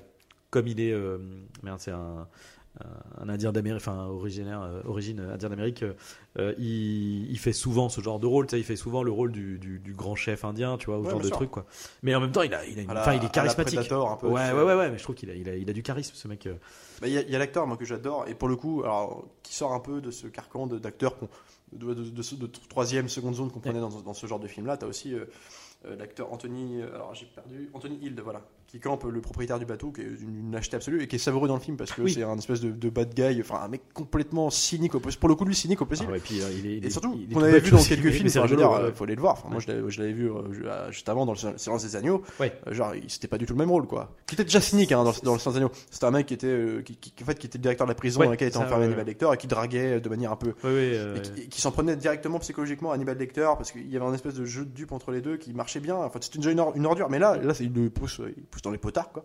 comme 0.50 0.68
il 0.68 0.80
est, 0.80 0.92
euh, 0.92 1.18
merde, 1.64 1.78
c'est 1.80 1.90
un, 1.90 2.28
un 3.20 3.28
Indien 3.28 3.52
d'Amérique, 3.52 3.80
enfin, 3.80 4.06
originaire, 4.06 4.62
euh, 4.62 4.80
origine 4.84 5.20
Indien 5.20 5.48
d'Amérique, 5.48 5.84
euh, 6.38 6.54
il, 6.58 7.30
il 7.30 7.38
fait 7.38 7.52
souvent 7.52 7.88
ce 7.88 8.00
genre 8.00 8.18
de 8.20 8.26
rôle, 8.26 8.46
tu 8.46 8.52
sais, 8.52 8.60
il 8.60 8.64
fait 8.64 8.76
souvent 8.76 9.02
le 9.02 9.10
rôle 9.10 9.32
du, 9.32 9.58
du, 9.58 9.78
du 9.78 9.92
grand 9.94 10.14
chef 10.14 10.44
indien, 10.44 10.76
tu 10.78 10.86
vois, 10.86 10.98
ou 10.98 11.02
ce 11.02 11.06
Ouais, 11.06 11.12
genre 11.12 11.20
de 11.20 11.26
sûr. 11.26 11.36
truc, 11.36 11.50
quoi. 11.50 11.66
Mais 12.02 12.14
en 12.14 12.20
même 12.20 12.32
temps, 12.32 12.42
il 12.42 12.54
a, 12.54 12.64
il 12.66 12.78
a 12.78 12.82
une, 12.82 12.92
la- 12.94 13.14
il 13.14 13.24
est 13.24 13.32
charismatique. 13.32 13.90
Un 13.92 14.16
peu, 14.16 14.28
ouais, 14.28 14.52
ouais, 14.52 14.62
ouais, 14.62 14.74
ouais, 14.74 14.90
mais 14.90 14.98
je 14.98 15.02
trouve 15.02 15.14
qu'il 15.16 15.30
a, 15.30 15.34
il 15.34 15.48
a, 15.48 15.56
il 15.56 15.68
a 15.68 15.72
du 15.72 15.82
charisme, 15.82 16.14
ce 16.14 16.28
mec. 16.28 16.46
euh. 16.46 16.54
Il 17.02 17.08
y 17.12 17.34
a, 17.34 17.38
l'acteur 17.38 17.66
moi 17.66 17.76
que 17.76 17.84
j'adore 17.84 18.26
et 18.28 18.34
pour 18.34 18.48
le 18.48 18.56
coup 18.56 18.82
alors 18.82 19.24
qui 19.44 19.54
sort 19.54 19.72
un 19.72 19.78
peu 19.80 20.00
de 20.00 20.10
ce 20.10 20.26
carcan 20.26 20.66
de- 20.66 20.78
d'acteurs 20.78 21.16
qu'on- 21.16 21.28
de, 21.72 21.94
de, 21.94 22.02
de, 22.02 22.36
de 22.36 22.46
troisième 22.68 23.08
seconde 23.08 23.34
zone 23.36 23.50
qu'on 23.52 23.60
prenait 23.60 23.78
dans, 23.78 23.88
dans 24.00 24.14
ce 24.14 24.26
genre 24.26 24.40
de 24.40 24.48
film 24.48 24.66
là 24.66 24.76
t'as 24.76 24.86
aussi 24.86 25.14
euh, 25.14 25.26
euh, 25.84 25.94
l'acteur 25.94 26.32
Anthony 26.32 26.82
euh, 26.82 26.92
alors 26.96 27.14
j'ai 27.14 27.26
perdu 27.26 27.70
Anthony 27.72 27.98
Hild 28.02 28.18
voilà 28.18 28.42
qui 28.68 28.80
campe 28.80 29.04
le 29.04 29.20
propriétaire 29.20 29.58
du 29.58 29.64
bateau 29.64 29.90
qui 29.90 30.02
est 30.02 30.04
une, 30.04 30.46
une 30.46 30.52
lâcheté 30.52 30.76
absolue 30.76 31.02
et 31.02 31.06
qui 31.08 31.16
est 31.16 31.18
savoureux 31.18 31.48
dans 31.48 31.54
le 31.54 31.60
film 31.60 31.76
parce 31.76 31.90
que 31.92 32.02
Oui. 32.02 32.12
c'est 32.12 32.22
un 32.22 32.36
espèce 32.36 32.60
de, 32.60 32.70
de 32.70 32.90
bad 32.90 33.14
guy 33.14 33.40
enfin 33.40 33.60
un 33.64 33.68
mec 33.68 33.80
complètement 33.94 34.50
cynique 34.50 34.94
au 34.94 35.00
possible 35.00 35.20
pour 35.20 35.28
le 35.30 35.34
coup 35.34 35.44
lui 35.46 35.54
cynique 35.54 35.80
au 35.80 35.84
Ah 35.84 35.88
possible 35.88 36.12
ouais, 36.12 36.20
puis, 36.20 36.40
euh, 36.42 36.50
il 36.58 36.66
est, 36.70 36.76
il 36.76 36.84
et 36.86 36.90
surtout, 36.90 37.18
il 37.18 37.34
qu'on 37.34 37.42
avait 37.42 37.60
vu 37.60 37.70
dans 37.70 37.82
quelques 37.82 38.10
films, 38.12 38.28
c'est 38.28 38.46
dire, 38.46 38.70
ouais. 38.70 38.78
euh, 38.78 38.92
faut 38.92 39.04
aller 39.04 39.14
le 39.14 39.20
voir. 39.20 39.32
Enfin, 39.34 39.48
moi, 39.50 39.58
je 39.60 39.68
l'avais- 39.68 40.12
vu 40.12 40.30
euh, 40.30 40.52
ju- 40.52 40.64
juste 40.90 41.08
avant 41.08 41.24
dans 41.26 41.32
le 41.32 41.38
Silence 41.56 41.82
des 41.82 41.96
Agneaux. 41.96 42.22
Ouais. 42.40 42.52
Genre, 42.70 42.94
il- 42.94 43.08
c'était 43.10 43.28
pas 43.28 43.38
du 43.38 43.46
tout 43.46 43.54
le 43.54 43.58
même 43.58 43.70
rôle, 43.70 43.86
quoi. 43.86 44.14
Qui 44.26 44.34
était 44.34 44.44
déjà 44.44 44.60
cynique 44.60 44.92
hein, 44.92 45.02
dans, 45.04 45.10
le- 45.12 45.20
dans 45.24 45.32
le 45.32 45.38
Silence 45.38 45.54
des 45.54 45.60
Agneaux. 45.60 45.72
C'était 45.90 46.04
un 46.04 46.10
mec 46.10 46.26
qui 46.26 46.34
était, 46.34 46.46
euh, 46.46 46.82
qui, 46.82 46.96
qui- 46.96 47.12
en 47.22 47.26
fait, 47.26 47.38
qui 47.38 47.46
était 47.46 47.58
le 47.58 47.62
directeur 47.62 47.86
de 47.86 47.90
la 47.90 47.94
prison 47.94 48.20
dans 48.22 48.30
laquelle 48.30 48.48
était 48.48 48.56
enfermé 48.58 48.84
Hannibal. 48.86 49.06
Lecter 49.06 49.28
et 49.32 49.36
qui 49.38 49.46
draguait 49.46 50.00
de 50.00 50.08
manière 50.08 50.32
un 50.32 50.36
peu. 50.36 50.52
Euh, 50.64 51.16
et 51.16 51.22
qui, 51.22 51.40
et 51.42 51.46
qui 51.48 51.60
s'en 51.60 51.70
prenait 51.70 51.96
directement 51.96 52.38
psychologiquement 52.38 52.90
à 52.90 52.94
Hannibal 52.94 53.16
Lecter 53.18 53.48
parce 53.56 53.72
qu'il 53.72 53.90
y 53.90 53.96
avait 53.96 54.04
un 54.06 54.14
espèce 54.14 54.34
de 54.34 54.44
jeu 54.44 54.64
de 54.64 54.70
dupe 54.70 54.92
entre 54.92 55.10
les 55.12 55.20
deux 55.20 55.36
qui 55.36 55.52
marchait 55.54 55.80
bien. 55.80 55.96
Enfin, 55.96 56.18
c'était 56.22 56.38
déjà 56.38 56.50
une, 56.50 56.60
or- 56.60 56.72
une 56.76 56.86
ordure, 56.86 57.08
mais 57.10 57.18
là, 57.18 57.36
là, 57.36 57.54
c'est- 57.54 57.64
il 57.64 57.72
le 57.72 57.90
pousse, 57.90 58.20
il 58.36 58.42
pousse 58.58 58.62
dans 58.62 58.70
les 58.70 58.78
potards, 58.78 59.12
quoi. 59.12 59.24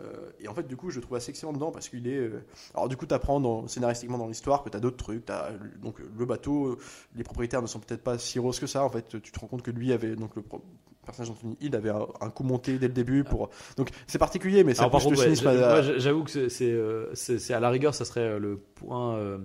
Euh, 0.00 0.30
et 0.40 0.48
en 0.48 0.54
fait, 0.54 0.66
du 0.66 0.74
coup, 0.76 0.88
je 0.90 0.96
le 0.96 1.02
trouve 1.02 1.16
assez 1.18 1.30
excellent 1.30 1.52
dedans 1.52 1.70
parce 1.70 1.88
qu'il 1.90 2.08
est. 2.08 2.16
euh, 2.16 2.42
Alors, 2.74 2.88
du 2.88 2.96
coup, 2.96 3.04
tu 3.06 3.12
apprends 3.14 3.66
scénaristiquement 3.68 4.16
dans 4.16 4.26
l'histoire 4.26 4.64
que 4.64 4.70
tu 4.70 4.76
as 4.76 4.80
d'autres 4.80 4.96
trucs. 4.96 5.28
Euh, 5.28 5.50
donc, 5.82 5.96
le 6.18 6.24
bateau, 6.24 6.78
les 7.14 7.22
propriétaires 7.22 7.60
ne 7.60 7.66
sont 7.66 7.78
peut-être 7.78 8.02
pas 8.02 8.16
si 8.18 8.38
roses 8.38 8.58
que 8.58 8.66
ça. 8.66 8.84
En 8.84 8.88
fait, 8.88 9.20
tu 9.22 9.30
te 9.32 9.38
rends 9.38 9.48
compte 9.48 9.62
que 9.62 9.70
lui 9.70 9.92
avait. 9.92 10.16
Donc, 10.16 10.34
le 10.34 10.42
pro- 10.42 10.62
personnage 11.04 11.28
d'Anthony 11.28 11.56
Hill 11.60 11.76
avait 11.76 11.90
un, 11.90 12.06
un 12.22 12.30
coup 12.30 12.42
monté 12.42 12.78
dès 12.78 12.88
le 12.88 12.94
début. 12.94 13.22
pour 13.22 13.50
Donc, 13.76 13.90
c'est 14.06 14.18
particulier, 14.18 14.64
mais 14.64 14.72
ça 14.74 14.82
Alors, 14.84 14.92
par 14.92 15.00
pousse 15.02 15.10
le 15.10 15.16
contre, 15.16 15.28
ouais, 15.28 15.34
cynisme 15.36 15.58
moi, 15.58 15.82
j'a- 15.82 15.98
j'avoue 15.98 16.24
que 16.24 16.48
c'est- 16.48 16.62
euh, 16.72 17.14
c'est- 17.14 17.52
à 17.52 17.60
la 17.60 17.68
rigueur, 17.68 17.94
ça 17.94 18.06
serait 18.06 18.38
le 18.38 18.56
point, 18.56 19.16
euh, 19.16 19.38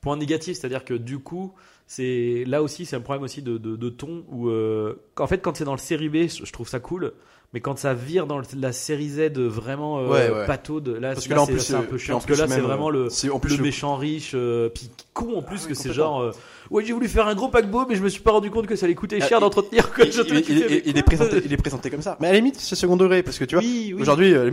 point 0.00 0.16
négatif, 0.16 0.56
c'est-à-dire 0.56 0.84
que 0.84 0.94
du 0.94 1.18
coup, 1.18 1.52
c'est 1.86 2.44
là 2.46 2.62
aussi 2.62 2.86
c'est 2.86 2.94
un 2.96 3.00
problème 3.00 3.24
aussi 3.24 3.42
de, 3.42 3.58
de, 3.58 3.74
de 3.74 3.88
ton 3.88 4.24
où 4.28 4.48
euh, 4.48 5.02
en 5.18 5.26
fait 5.26 5.38
quand 5.38 5.56
c'est 5.56 5.64
dans 5.64 5.72
le 5.72 5.78
série 5.78 6.10
B 6.10 6.28
je 6.28 6.52
trouve 6.52 6.68
ça 6.68 6.80
cool 6.80 7.14
mais 7.54 7.60
quand 7.60 7.78
ça 7.78 7.94
vire 7.94 8.26
dans 8.26 8.42
la 8.56 8.72
série 8.72 9.08
Z 9.08 9.38
vraiment 9.38 10.00
euh, 10.00 10.08
Ouais, 10.08 10.30
ouais. 10.30 10.46
pataude 10.46 10.88
là, 11.00 11.14
Parce 11.14 11.26
que 11.26 11.34
là, 11.34 11.42
en 11.42 11.46
c'est 11.46 11.52
plus, 11.52 11.60
c'est 11.62 11.74
un 11.74 11.80
euh, 11.80 11.82
peu 11.82 11.96
chiant 11.98 12.14
parce 12.16 12.26
que 12.26 12.34
là 12.34 12.46
c'est 12.48 12.60
vraiment 12.60 12.90
le 12.90 13.08
en 13.32 13.38
plus 13.40 13.56
le 13.56 13.62
méchant 13.62 13.96
riche 13.96 14.32
euh, 14.34 14.68
puis 14.68 14.90
con 15.14 15.36
en 15.38 15.42
plus 15.42 15.62
Ah 15.64 15.68
que 15.68 15.74
c'est 15.74 15.92
genre 15.92 16.20
euh, 16.20 16.32
ouais 16.70 16.84
j'ai 16.84 16.92
voulu 16.92 17.08
faire 17.08 17.26
un 17.26 17.34
gros 17.34 17.48
paquebot 17.48 17.86
mais 17.88 17.96
je 17.96 18.02
me 18.02 18.08
suis 18.10 18.20
pas 18.20 18.32
rendu 18.32 18.50
compte 18.50 18.66
que 18.66 18.76
ça 18.76 18.84
allait 18.84 18.94
coûter 18.94 19.18
Ah, 19.22 19.26
cher 19.26 19.40
d'entretenir 19.40 19.90
il, 19.98 20.04
il- 20.06 20.50
il- 20.50 20.82
il- 20.86 20.98
est 20.98 21.02
présenté, 21.02 21.40
il 21.44 21.52
est 21.52 21.56
présenté 21.56 21.88
comme 21.90 22.02
ça. 22.02 22.18
Mais 22.20 22.28
à 22.28 22.32
la 22.32 22.36
limite, 22.36 22.56
c'est 22.56 22.74
second 22.74 22.96
degré 22.96 23.22
parce 23.22 23.38
que 23.38 23.44
tu 23.46 23.54
vois, 23.54 23.64
oui, 23.64 23.92
oui. 23.94 24.02
aujourd'hui, 24.02 24.34
euh, 24.34 24.50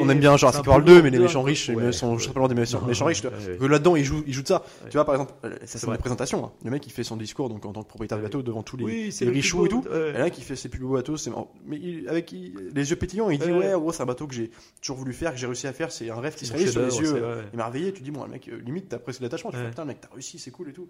on, 0.00 0.08
aime 0.08 0.18
bien 0.18 0.36
Jurassic 0.36 0.66
World 0.66 0.86
2, 0.86 1.02
mais 1.02 1.10
les 1.10 1.18
méchants 1.20 1.42
riches 1.42 1.70
sont 1.92 2.18
simplement 2.18 2.48
des 2.48 2.54
méchants, 2.56 2.80
riches. 3.06 3.22
Là-dedans, 3.60 3.94
ils 3.96 4.04
jouent, 4.04 4.24
ils 4.26 4.32
jouent 4.34 4.42
de 4.42 4.48
ça. 4.48 4.64
Tu 4.90 4.96
vois, 4.96 5.04
par 5.04 5.14
exemple, 5.14 5.32
euh, 5.44 5.50
ça 5.66 5.78
c'est 5.78 5.86
une 5.86 5.96
présentation. 5.98 6.44
hein. 6.44 6.50
Le 6.64 6.70
mec, 6.70 6.84
il 6.86 6.90
fait 6.92 7.04
son 7.04 7.16
discours 7.16 7.48
donc 7.48 7.64
en 7.64 7.72
tant 7.72 7.82
que 7.82 7.88
propriétaire 7.88 8.18
de 8.18 8.22
bateau 8.24 8.42
devant 8.42 8.62
tous 8.64 8.76
les, 8.76 9.10
richoux 9.30 9.66
et 9.66 9.68
tout. 9.68 9.84
Et 10.14 10.18
là, 10.18 10.30
qui 10.30 10.42
fait 10.42 10.56
ses 10.56 10.68
plus 10.68 10.80
beaux 10.80 10.94
bateaux, 10.94 11.16
c'est 11.16 11.30
mais 11.66 11.78
avec 12.08 12.30
les 12.32 12.90
yeux 12.90 12.96
pétillants, 12.96 13.30
il 13.30 13.38
dit 13.38 13.50
Ouais. 13.52 13.74
en 13.74 13.80
gros, 13.80 13.92
c'est 13.92 14.02
un 14.02 14.06
bateau 14.06 14.26
que 14.26 14.34
j'ai 14.34 14.50
toujours 14.80 14.96
voulu 14.96 15.12
faire, 15.12 15.32
que 15.32 15.38
j'ai 15.38 15.46
réussi 15.46 15.66
à 15.66 15.72
faire, 15.72 15.92
c'est 15.92 16.10
un 16.10 16.20
rêve 16.20 16.34
qui 16.34 16.46
se 16.46 16.52
réalise 16.52 16.72
sur 16.72 16.80
les 16.82 16.96
yeux 16.98 17.04
c'est 17.06 17.14
euh, 17.22 17.34
vrai. 17.36 17.44
émerveillé. 17.52 17.92
Tu 17.92 18.02
dis 18.02 18.10
bon, 18.10 18.26
mec, 18.26 18.48
euh, 18.48 18.58
limite, 18.64 18.88
t'as 18.88 18.98
presque 18.98 19.20
l'attachement. 19.20 19.50
Tu 19.50 19.56
fais 19.58 19.68
putain, 19.68 19.84
mec, 19.84 19.98
t'as 20.00 20.08
réussi, 20.12 20.38
c'est 20.38 20.50
cool 20.50 20.70
et 20.70 20.72
tout. 20.72 20.88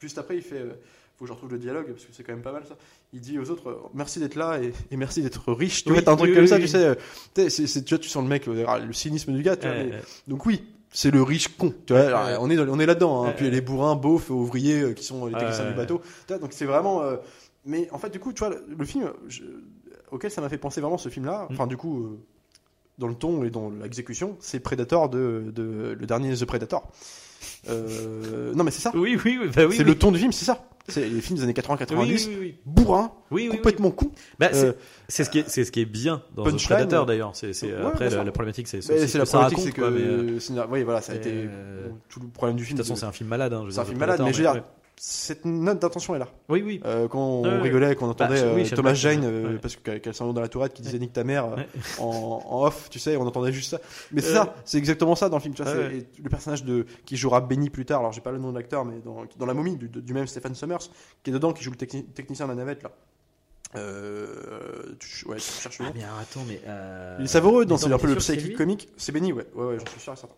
Juste 0.00 0.18
après, 0.18 0.36
il 0.36 0.42
fait, 0.42 0.58
euh, 0.58 0.72
faut 1.16 1.24
que 1.24 1.28
je 1.28 1.32
retrouve 1.32 1.52
le 1.52 1.58
dialogue 1.58 1.86
parce 1.92 2.04
que 2.04 2.12
c'est 2.12 2.24
quand 2.24 2.32
même 2.32 2.42
pas 2.42 2.52
mal 2.52 2.64
ça. 2.68 2.76
Il 3.12 3.20
dit 3.20 3.38
aux 3.38 3.48
autres, 3.50 3.68
euh, 3.70 3.76
merci 3.94 4.18
d'être 4.18 4.34
là 4.34 4.58
et, 4.60 4.72
et 4.90 4.96
merci 4.96 5.22
d'être 5.22 5.52
riche. 5.52 5.84
Tu 5.84 5.90
Oui, 5.90 5.94
vois, 5.94 6.02
t'as 6.02 6.12
un 6.12 6.16
truc 6.16 6.30
oui, 6.30 6.34
comme 6.34 6.44
oui, 6.44 6.48
ça, 6.48 6.58
tu 6.58 6.66
sais. 6.68 6.96
tu 7.84 7.94
vois, 7.94 7.98
tu 7.98 8.08
sens 8.08 8.22
le 8.22 8.28
mec, 8.28 8.48
euh, 8.48 8.78
le 8.84 8.92
cynisme 8.92 9.32
du 9.32 9.42
gars. 9.42 9.56
Tu 9.56 9.66
vois, 9.66 9.76
Ouais, 9.76 9.84
mais- 9.84 9.92
ouais. 9.92 10.02
donc 10.28 10.44
oui, 10.46 10.64
c'est 10.90 11.10
le 11.12 11.22
riche 11.22 11.48
con. 11.56 11.72
Tu 11.86 11.92
vois, 11.92 12.02
alors, 12.02 12.26
Ouais. 12.26 12.36
on 12.40 12.50
est 12.50 12.58
on 12.68 12.78
est 12.80 12.86
là-dedans. 12.86 13.24
Hein. 13.24 13.32
Puis 13.36 13.50
les 13.50 13.60
bourrins, 13.60 13.94
beaufs, 13.96 14.30
ouvriers 14.30 14.94
qui 14.94 15.04
sont 15.04 15.26
les 15.26 15.32
techniciens 15.34 15.68
du 15.70 15.74
bateau. 15.76 16.00
Donc 16.28 16.52
c'est 16.52 16.66
vraiment. 16.66 17.02
euh, 17.02 17.16
mais 17.66 17.88
en 17.92 17.98
fait, 17.98 18.10
du 18.10 18.18
coup, 18.20 18.32
tu 18.32 18.40
vois, 18.40 18.50
le, 18.50 18.62
le 18.76 18.84
film 18.84 19.10
je- 19.28 19.42
auquel 20.10 20.30
ça 20.30 20.40
m'a 20.40 20.48
fait 20.48 20.58
penser 20.58 20.80
vraiment 20.80 20.98
ce 20.98 21.08
film-là. 21.08 21.46
Mm. 21.48 21.52
Enfin, 21.52 21.66
du 21.66 21.76
coup, 21.76 22.00
euh, 22.04 22.18
dans 22.98 23.08
le 23.08 23.14
ton 23.14 23.44
et 23.44 23.50
dans 23.50 23.70
l'exécution, 23.70 24.36
c'est 24.40 24.60
Predator 24.60 25.08
de, 25.08 25.52
de 25.54 25.96
le 25.98 26.06
dernier 26.06 26.34
The 26.34 26.44
Predator. 26.44 26.90
Euh, 27.68 28.52
non, 28.54 28.64
mais 28.64 28.70
c'est 28.70 28.80
ça. 28.82 28.90
oui 28.94 29.18
oui 29.24 29.38
oui, 29.40 29.48
bah 29.54 29.64
oui 29.66 29.74
c'est 29.76 29.82
oui. 29.82 29.88
le 29.88 29.98
ton 29.98 30.12
du 30.12 30.18
film, 30.18 30.32
c'est 30.32 30.44
ça. 30.44 30.66
C'est 30.86 31.08
les 31.08 31.20
films 31.22 31.38
des 31.38 31.44
années 31.44 31.54
80-90, 31.54 32.28
oui 32.38 32.56
bourrin, 32.66 33.10
complètement 33.50 33.90
con. 33.90 34.10
Bah, 34.38 34.50
c'est- 34.52 34.66
Euh, 34.66 34.72
c'est 35.08 35.24
ce 35.24 35.30
qui 35.30 35.38
est 35.38 35.48
c'est 35.48 35.64
ce 35.64 35.72
qui 35.72 35.80
est 35.80 35.86
bien 35.86 36.22
dans 36.34 36.44
The 36.44 36.62
Predator 36.62 37.06
d'ailleurs 37.06 37.30
c'est 37.34 37.46
Ouais, 37.62 37.72
après 37.86 38.10
la, 38.10 38.24
problématique 38.32 38.68
c'est 38.68 38.82
c'est 38.82 39.16
la 39.18 39.24
problématique, 39.24 39.60
c'est 39.60 39.72
que 39.72 39.80
quoi, 39.80 39.90
mais, 39.90 40.00
euh, 40.02 40.38
oui, 40.70 40.82
voilà, 40.82 41.00
ça 41.00 41.12
a 41.12 41.16
été 41.16 41.48
tout 42.10 42.20
le 42.20 42.28
problème 42.28 42.56
du 42.56 42.62
de 42.62 42.66
film. 42.66 42.76
toute 42.78 42.84
façon 42.86 42.94
de- 42.94 42.98
c'est 43.00 43.06
un 43.06 43.12
film 43.12 43.30
malade 43.30 43.52
hein, 43.54 43.64
c'est 43.70 43.78
un 43.78 43.84
film 43.86 43.98
malade, 43.98 44.20
mais 44.22 44.32
je 44.34 44.42
veux 44.42 44.52
dire, 44.52 44.62
cette 44.96 45.44
note 45.44 45.80
d'intention 45.80 46.14
est 46.14 46.18
là. 46.18 46.28
oui 46.48 46.62
oui 46.64 46.80
Euh, 46.84 47.08
quand 47.08 47.18
on 47.18 47.60
rigolait, 47.62 47.94
quand 47.96 48.06
on 48.06 48.10
entendait 48.10 48.40
Bah, 48.42 48.52
oui, 48.54 48.62
euh, 48.72 48.76
Thomas 48.76 48.94
Jane, 48.94 49.20
ouais. 49.20 49.26
euh, 49.26 49.52
Ouais. 49.54 49.58
parce 49.60 49.76
que- 49.76 49.98
qu'elle 49.98 50.14
s'en 50.14 50.32
dans 50.32 50.40
la 50.40 50.48
tourette 50.48 50.72
qui 50.72 50.82
disait 50.82 50.98
nique 50.98 51.12
ta 51.12 51.24
mère 51.24 51.48
Ouais. 51.56 51.66
en, 51.98 52.42
en 52.46 52.64
off, 52.64 52.88
tu 52.90 52.98
sais, 52.98 53.16
on 53.16 53.26
entendait 53.26 53.52
juste 53.52 53.70
ça. 53.70 53.80
Mais 54.12 54.20
c'est 54.20 54.32
ça, 54.32 54.54
c'est 54.64 54.78
exactement 54.78 55.14
ça 55.14 55.28
dans 55.28 55.36
le 55.36 55.42
film. 55.42 55.54
Tu 55.54 55.62
vois, 55.62 55.74
le 55.74 56.30
personnage 56.30 56.64
de 56.64 56.86
qui 57.04 57.16
jouera 57.16 57.40
Benny 57.40 57.70
plus 57.70 57.84
tard, 57.84 58.00
alors 58.00 58.12
j'ai 58.12 58.20
pas 58.20 58.32
le 58.32 58.38
nom 58.38 58.50
de 58.50 58.56
l'acteur, 58.58 58.84
mais 58.84 59.00
dans, 59.04 59.24
dans 59.36 59.46
la 59.46 59.54
momie 59.54 59.76
du, 59.76 59.88
du 59.88 60.14
même 60.14 60.26
Stephen 60.26 60.54
Summers, 60.54 60.88
qui 61.22 61.30
est 61.30 61.32
dedans, 61.32 61.52
qui 61.52 61.62
joue 61.64 61.70
le 61.72 61.76
techni- 61.76 62.04
technicien 62.04 62.46
de 62.46 62.50
la 62.52 62.56
navette 62.56 62.82
là. 62.82 62.90
Euh, 63.76 64.94
tu, 65.00 65.26
ouais, 65.26 65.36
tu 65.36 65.42
cherches 65.50 65.78
ah 65.80 65.90
mais 65.94 66.02
attends 66.04 66.44
mais 66.46 66.60
Il 67.18 67.24
est 67.24 67.28
savoureux, 67.28 67.66
dans 67.66 67.76
c'est 67.76 67.92
un 67.92 67.98
peu 67.98 68.06
le 68.06 68.12
sûr 68.12 68.16
que 68.18 68.22
c'est 68.22 68.32
psychic 68.34 68.50
lui 68.52 68.56
comique. 68.56 68.88
C'est 68.96 69.10
Benny, 69.12 69.32
ouais, 69.32 69.46
ouais, 69.54 69.64
ouais, 69.66 69.78
j'en 69.78 69.86
suis 69.90 70.00
sûr 70.00 70.12
et 70.12 70.16
certain. 70.16 70.34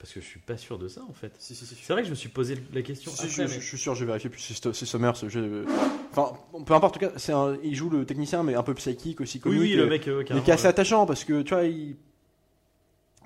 Parce 0.00 0.12
que 0.14 0.20
je 0.20 0.24
suis 0.26 0.40
pas 0.40 0.56
sûr 0.56 0.78
de 0.78 0.88
ça 0.88 1.02
en 1.08 1.12
fait 1.12 1.32
Si, 1.38 1.54
si, 1.54 1.64
si. 1.66 1.76
c'est 1.80 1.92
vrai 1.92 2.00
que 2.02 2.06
je 2.06 2.10
me 2.10 2.16
suis 2.16 2.30
posé 2.30 2.56
la 2.72 2.80
question 2.82 3.12
après, 3.12 3.28
je, 3.28 3.42
mais- 3.42 3.48
je- 3.48 3.60
suis 3.60 3.76
sûr, 3.78 3.94
je 3.94 4.00
vais 4.00 4.06
vérifier. 4.06 4.30
Puis 4.30 4.42
c'est 4.42 4.84
Summers. 4.86 5.14
je- 5.28 5.64
Enfin, 6.10 6.32
peu 6.66 6.72
importe. 6.74 6.96
En 6.96 6.98
tout 6.98 7.06
cas, 7.06 7.32
un- 7.32 7.56
il 7.62 7.74
joue 7.76 7.90
le 7.90 8.04
technicien, 8.06 8.42
mais 8.42 8.54
un 8.54 8.62
peu 8.62 8.74
psychique 8.74 9.20
aussi, 9.20 9.40
oui 9.44 9.58
oui 9.58 9.74
le 9.74 9.86
mec 9.86 10.08
euh, 10.08 10.24
mais 10.34 10.40
qui 10.42 10.50
est 10.50 10.54
assez 10.54 10.66
attachant 10.66 11.06
parce 11.06 11.22
que 11.24 11.42
tu 11.42 11.54
vois, 11.54 11.64
il, 11.64 11.96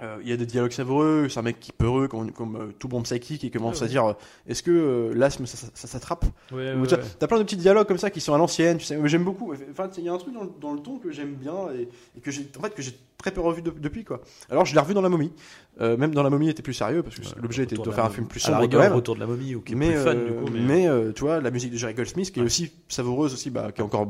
euh, 0.03 0.17
il 0.23 0.29
y 0.29 0.33
a 0.33 0.37
des 0.37 0.47
dialogues 0.47 0.73
savoureux. 0.73 1.29
C'est 1.29 1.39
un 1.39 1.43
mec 1.43 1.61
qui 1.61 1.71
peureux, 1.73 2.09
comme, 2.09 2.33
comme 2.33 2.57
euh, 2.57 2.73
tout 2.79 2.89
bon 2.89 3.03
psychique, 3.03 3.45
et 3.45 3.51
commence 3.51 3.79
Ouais, 3.81 3.87
à 3.87 3.89
dire 3.89 4.05
euh, 4.11 4.13
est-ce 4.49 4.63
que 4.63 5.13
l'asthme 5.15 5.47
ça, 5.47 5.57
ça- 5.57 5.69
ça 5.73 5.87
s'attrape 5.87 6.25
Ouais, 6.53 6.75
Ou 6.75 6.81
ouais, 6.83 6.87
tu 6.89 6.95
ouais. 6.95 7.01
as 7.21 7.27
plein 7.29 7.39
de 7.39 7.45
petits 7.45 7.57
dialogues 7.57 7.87
comme 7.87 7.99
ça 7.99 8.11
qui 8.11 8.21
sont 8.21 8.35
à 8.35 8.39
l'ancienne. 8.39 8.79
Tu 8.79 8.85
sais, 8.87 8.99
j'aime 9.05 9.25
beaucoup. 9.25 9.53
Enfin, 9.71 9.89
il 9.97 10.05
y 10.05 10.09
a 10.09 10.13
un 10.13 10.19
truc 10.19 10.35
dans, 10.35 10.43
le- 10.45 10.51
dans 10.61 10.73
le 10.75 10.81
ton 10.81 10.99
que 10.99 11.11
j'aime 11.13 11.35
bien 11.35 11.55
et, 11.79 11.89
et 12.17 12.21
que 12.21 12.31
j'ai 12.31 12.49
en 12.59 12.63
fait 12.63 12.75
que 12.75 12.83
j'ai 12.83 12.93
très 13.19 13.31
peu 13.31 13.41
revu 13.41 13.63
de- 13.63 13.71
depuis 13.71 14.05
quoi. 14.05 14.21
Alors 14.51 14.65
je 14.67 14.75
l'ai 14.75 14.81
revu 14.81 14.95
dans 14.95 15.01
la 15.03 15.09
momie. 15.09 15.33
Même 15.81 16.15
dans 16.15 16.23
la 16.23 16.31
momie, 16.31 16.47
il 16.47 16.51
était 16.51 16.63
plus 16.63 16.75
sérieux 16.75 17.03
parce 17.03 17.17
que 17.17 17.41
l'objet 17.41 17.63
était 17.65 17.77
de 17.77 17.91
faire 17.91 18.05
un 18.05 18.11
film 18.11 18.27
plus 18.27 18.41
sombre 18.41 18.69
quand 18.69 18.79
même. 18.79 18.93
retour 18.93 19.15
de 19.15 19.21
la 19.21 19.27
momie 19.27 19.55
ou 19.55 19.61
qui 19.61 19.73
est 19.73 19.77
mais 19.77 19.93
plus 19.93 20.03
fun 20.03 20.15
du 20.15 20.33
coup 20.33 20.51
mais, 20.53 20.61
mais, 20.89 21.13
tu 21.15 21.21
vois 21.23 21.41
la 21.41 21.51
musique 21.51 21.73
de 21.73 21.77
Jerry 21.77 21.95
Goldsmith 21.95 22.31
qui 22.33 22.41
est 22.41 22.43
aussi 22.45 22.71
savoureuse 22.89 23.33
aussi 23.35 23.51
bah, 23.51 23.73
qui 23.73 23.81
est 23.81 23.85
encore 23.85 24.07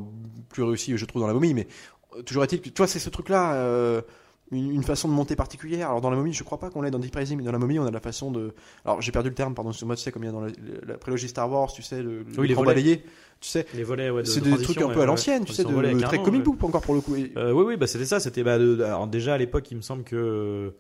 plus 0.51 0.63
réussie 0.63 0.97
je 0.99 1.05
trouve 1.07 1.23
dans 1.23 1.29
la 1.29 1.33
momie 1.33 1.55
mais 1.55 1.67
toujours 2.27 2.45
est-il 2.45 2.61
que 2.61 2.69
tu 2.69 2.75
vois 2.77 2.87
c'est 2.87 2.99
ce 2.99 3.09
truc 3.09 3.29
là 3.31 4.03
une, 4.51 4.71
une 4.73 4.83
façon 4.83 5.09
de 5.09 5.13
monter 5.15 5.37
particulière 5.37 5.89
alors 5.89 6.01
dans 6.01 6.11
la 6.11 6.17
momie 6.17 6.33
je 6.33 6.45
crois 6.45 6.59
pas 6.59 6.69
qu'on 6.71 6.83
l'ait 6.83 6.91
dans 6.91 6.99
Deep 6.99 7.15
Rising 7.17 7.39
mais 7.39 7.45
dans 7.45 7.53
la 7.53 7.59
momie 7.59 7.79
on 7.79 7.87
a 7.87 7.91
la 7.91 8.01
façon 8.01 8.31
de 8.31 8.53
alors 8.85 9.01
j'ai 9.01 9.11
perdu 9.11 9.31
le 9.31 9.35
terme 9.35 9.55
pardon 9.55 9.73
sur 9.73 9.87
moi 9.87 9.97
tu 9.97 10.03
sais 10.03 10.13
comme 10.13 10.23
il 10.23 10.27
y 10.27 10.29
a 10.29 10.33
dans 10.33 10.43
la, 10.43 10.53
la 10.87 10.99
prélogie 10.99 11.29
Star 11.29 11.51
Wars 11.51 11.73
tu 11.73 11.83
sais 11.83 12.03
le, 12.03 12.25
Oui, 12.39 12.49
les 12.49 12.55
volets. 12.55 12.67
balayé 12.75 13.05
tu 13.41 13.49
sais 13.49 13.67
les 13.75 13.83
volets 13.85 14.11
ouais, 14.11 14.23
de- 14.23 14.27
c'est 14.29 14.41
de 14.41 14.51
des 14.57 14.63
trucs 14.63 14.77
un 14.79 14.89
peu 14.89 14.95
à 14.95 14.99
ouais. 15.01 15.07
l'ancienne 15.07 15.45
tu 15.45 15.53
sais 15.53 15.63
de, 15.65 15.69
Transition 15.69 15.93
volet, 15.93 16.01
de 16.03 16.07
très 16.07 16.23
comic 16.23 16.43
book 16.43 16.63
encore 16.63 16.83
pour 16.83 16.95
le 16.95 17.01
coup 17.01 17.17
Et- 17.17 17.33
Euh, 17.37 17.53
oui, 17.53 17.65
oui, 17.67 17.77
bah 17.77 17.87
c'était 17.87 18.05
ça. 18.05 18.21
C'était 18.21 18.43
bah, 18.43 18.59
de- 18.59 18.81
alors 18.83 19.07
déjà 19.07 19.35
à 19.35 19.39
l'époque, 19.39 19.71
il 19.71 19.77
me 19.77 19.83
semble 19.83 20.05
que 20.05 20.73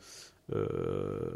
euh, 0.55 1.31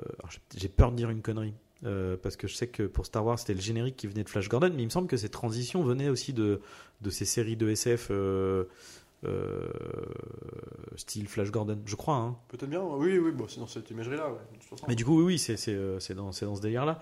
j'ai- 0.57 0.69
peur 0.69 0.91
de 0.93 0.97
dire 0.97 1.11
une 1.11 1.23
connerie 1.23 1.55
euh, 1.85 2.17
parce 2.23 2.37
que 2.37 2.47
je 2.49 2.55
sais 2.55 2.67
que 2.67 2.83
pour 2.83 3.07
Star 3.07 3.25
Wars 3.25 3.38
c'était 3.38 3.55
le 3.55 3.61
générique 3.61 3.97
qui 3.97 4.07
venait 4.07 4.25
de 4.25 4.29
Flash 4.29 4.49
Gordon, 4.49 4.71
mais 4.75 4.83
il 4.83 4.87
me 4.87 4.91
semble 4.91 5.07
que 5.09 5.17
ces 5.17 5.29
transitions 5.29 5.83
venaient 5.83 6.09
aussi 6.09 6.33
de 6.33 6.61
de 7.01 7.11
ces 7.11 7.25
séries 7.25 7.57
de 7.57 7.69
SF 7.69 8.09
euh, 8.11 8.64
style 10.97 11.29
Flash 11.29 11.51
Gordon, 11.51 11.81
je 11.87 11.97
crois. 11.97 12.17
Hein. 12.17 12.37
peut-être 12.49 12.71
bien 12.71 12.81
oui 12.81 13.19
oui 13.19 13.33
bon 13.33 13.47
c'est 13.49 13.61
dans 13.61 13.67
cette 13.67 13.91
imagerie 13.91 14.17
là 14.17 14.31
ouais. 14.31 14.39
Mais 14.89 14.95
du 14.95 15.05
coup, 15.05 15.19
oui, 15.19 15.25
oui, 15.25 15.39
c'est 15.39 15.57
euh, 15.69 15.99
dans 16.15 16.33
c'est 16.33 16.45
dans 16.45 16.57
ce 16.57 16.61
délire 16.61 16.85
là. 16.85 17.01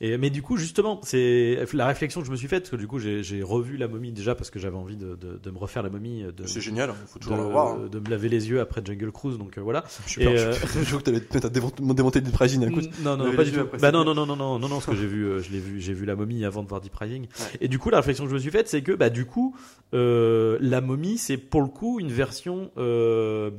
Et, 0.00 0.18
mais 0.18 0.30
du 0.30 0.42
coup, 0.42 0.56
justement, 0.56 1.00
c'est 1.02 1.58
la 1.72 1.86
réflexion 1.86 2.20
que 2.20 2.26
je 2.26 2.32
me 2.32 2.36
suis 2.36 2.48
faite, 2.48 2.64
parce 2.64 2.70
que 2.70 2.76
du 2.76 2.86
coup, 2.86 2.98
j'ai 2.98 3.22
j'ai 3.22 3.42
revu 3.42 3.76
la 3.76 3.88
momie 3.88 4.12
déjà 4.12 4.34
parce 4.34 4.50
que 4.50 4.58
j'avais 4.58 4.76
envie 4.76 4.96
de, 4.96 5.16
de, 5.16 5.38
de 5.42 5.50
me 5.50 5.58
refaire 5.58 5.82
la 5.82 5.90
momie, 5.90 6.22
de, 6.22 6.46
c'est 6.46 6.60
génial 6.60 6.92
il 7.02 7.08
faut 7.08 7.18
toujours 7.18 7.36
de, 7.36 7.42
le 7.42 7.48
voir 7.48 7.74
hein. 7.74 7.88
de 7.90 7.98
me 7.98 8.08
laver 8.08 8.28
les 8.28 8.48
yeux 8.48 8.60
après 8.60 8.82
Jungle 8.84 9.12
Cruise, 9.12 9.38
donc 9.38 9.56
euh, 9.58 9.62
voilà. 9.62 9.84
je 10.06 10.20
euh, 10.20 10.52
je 10.52 10.84
crois 10.84 11.00
que 11.00 11.10
t'allais 11.10 11.46
à 11.46 11.94
démonter 11.94 12.20
Deep 12.20 12.36
Rising 12.36 12.60
d'un 12.60 12.72
coup 12.72 12.80
non, 13.02 13.16
non, 13.16 13.24
Laver 13.24 13.36
pas 13.36 13.44
du 13.44 13.52
tout. 13.52 13.66
Bah 13.80 13.92
non, 13.92 14.04
non, 14.04 14.14
non, 14.14 14.26
non, 14.26 14.36
non, 14.36 14.58
non, 14.58 14.68
non, 14.68 14.76
parce 14.76 14.86
que 14.86 14.96
j'ai 14.96 15.06
vu, 15.06 15.24
euh, 15.24 15.42
je 15.42 15.50
l'ai 15.50 15.60
vu, 15.60 15.80
j'ai 15.80 15.92
vu 15.92 16.04
la 16.04 16.16
momie 16.16 16.44
avant 16.44 16.62
de 16.62 16.68
voir 16.68 16.80
Deep 16.80 16.94
Rising. 16.94 17.22
Ouais. 17.22 17.46
Et 17.60 17.68
du 17.68 17.78
coup, 17.78 17.90
la 17.90 17.98
réflexion 17.98 18.24
que 18.24 18.30
je 18.30 18.34
me 18.34 18.40
suis 18.40 18.50
faite, 18.50 18.68
c'est 18.68 18.82
que 18.82 18.92
bah 18.92 19.10
du 19.10 19.24
coup, 19.24 19.56
euh, 19.94 20.58
la 20.60 20.80
momie, 20.80 21.18
c'est 21.18 21.36
pour 21.36 21.62
le 21.62 21.68
coup 21.68 22.00
une 22.00 22.10
version 22.10 22.70
euh, 22.76 23.50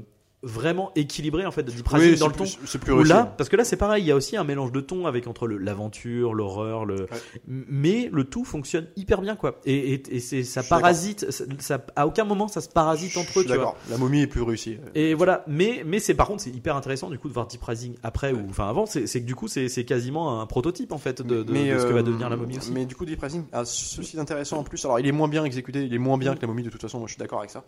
vraiment 0.43 0.91
équilibrée 0.95 1.45
en 1.47 1.52
fait 1.52 1.63
de 1.63 1.71
Deep 1.71 1.88
Rising 1.88 2.12
oui 2.13 2.19
dans 2.19 2.28
le 2.28 2.34
ton. 2.34 2.43
plus- 2.45 2.78
plus 2.78 3.04
là, 3.04 3.34
parce 3.38 3.50
que 3.50 3.56
là 3.56 3.63
c'est 3.65 3.76
pareil, 3.76 4.04
il 4.04 4.08
y 4.08 4.12
a 4.12 4.15
aussi 4.15 4.38
un 4.38 4.43
mélange 4.43 4.71
de 4.71 4.80
tons 4.82 5.08
avec 5.08 5.26
entre 5.28 5.47
l'aventure, 5.47 6.34
l'horreur, 6.36 6.86
le, 6.86 7.08
mais 7.47 8.10
le 8.13 8.23
tout 8.23 8.45
fonctionne 8.45 8.88
hyper 8.95 9.21
bien 9.21 9.36
quoi. 9.36 9.60
Et, 9.65 9.93
et, 9.95 10.15
et 10.15 10.19
c'est 10.19 10.43
ça 10.43 10.62
parasite, 10.63 11.32
ça, 11.32 11.45
ça- 11.60 11.86
à 11.95 12.06
aucun 12.06 12.23
moment 12.23 12.47
ça 12.47 12.62
se 12.62 12.69
parasite 12.69 13.17
entre 13.17 13.39
eux. 13.39 13.43
tu 13.43 13.47
vois. 13.47 13.58
d'accord. 13.58 13.78
La 13.89 13.97
momie 13.97 14.21
est 14.21 14.28
plus 14.28 14.41
réussie. 14.43 14.78
Et 14.93 15.15
voilà, 15.15 15.43
mais 15.47 15.84
mais 15.86 16.00
c'est 16.00 16.13
par 16.13 16.28
contre 16.28 16.43
c'est 16.43 16.52
hyper 16.52 16.76
intéressant 16.76 17.10
du 17.10 17.17
coup 17.17 17.30
de 17.30 17.34
voir 17.34 17.47
Deep 17.47 17.63
Rising 17.63 17.95
après 18.04 18.32
ou 18.32 18.45
enfin 18.50 18.69
avant, 18.69 18.86
c'est 18.86 19.06
que 19.06 19.26
du 19.26 19.34
coup 19.36 19.47
c'est 19.47 19.69
c'est 19.69 19.86
quasiment 19.86 20.39
un 20.39 20.45
prototype 20.45 20.91
en 20.91 20.97
fait 21.00 21.21
de, 21.21 21.38
de, 21.38 21.43
de 21.43 21.80
ce 21.80 21.86
que 21.86 21.93
va 21.93 22.00
euh, 22.00 22.04
devenir 22.04 22.30
la 22.30 22.38
momie 22.38 22.58
aussi. 22.58 22.71
Mais 22.71 22.86
du 22.86 22.95
coup, 22.95 23.06
Deep 23.06 23.21
Rising 23.21 23.45
a 23.52 23.65
ceci 23.65 24.15
d'intéressant 24.17 24.58
en 24.60 24.63
plus. 24.63 24.84
Alors, 24.86 25.00
il 25.00 25.08
est 25.08 25.12
moins 25.12 25.28
bien 25.28 25.43
exécuté, 25.45 25.84
il 25.84 25.93
est 25.93 25.97
moins 25.97 26.17
bien 26.17 26.36
que 26.36 26.41
la 26.41 26.47
momie 26.47 26.63
de 26.63 26.69
toute 26.69 26.82
façon. 26.82 27.00
Moi, 27.00 27.08
je 27.08 27.13
suis 27.13 27.19
d'accord 27.19 27.39
avec 27.39 27.50
ça. 27.50 27.63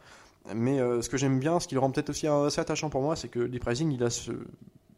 Mais 0.56 0.80
euh, 0.80 1.02
ce 1.02 1.10
que 1.10 1.18
j'aime 1.18 1.40
bien, 1.40 1.60
ce 1.60 1.68
qui 1.68 1.76
le 1.76 1.80
rend 1.82 1.92
peut-être 1.92 2.10
aussi 2.10 2.28
assez 2.28 2.59
attachant 2.60 2.90
pour 2.90 3.02
moi, 3.02 3.16
c'est 3.16 3.28
que 3.30 3.48
Deep 3.48 3.64
Rising, 3.64 3.92
il 3.92 4.04
a 4.04 4.10
ce. 4.10 4.32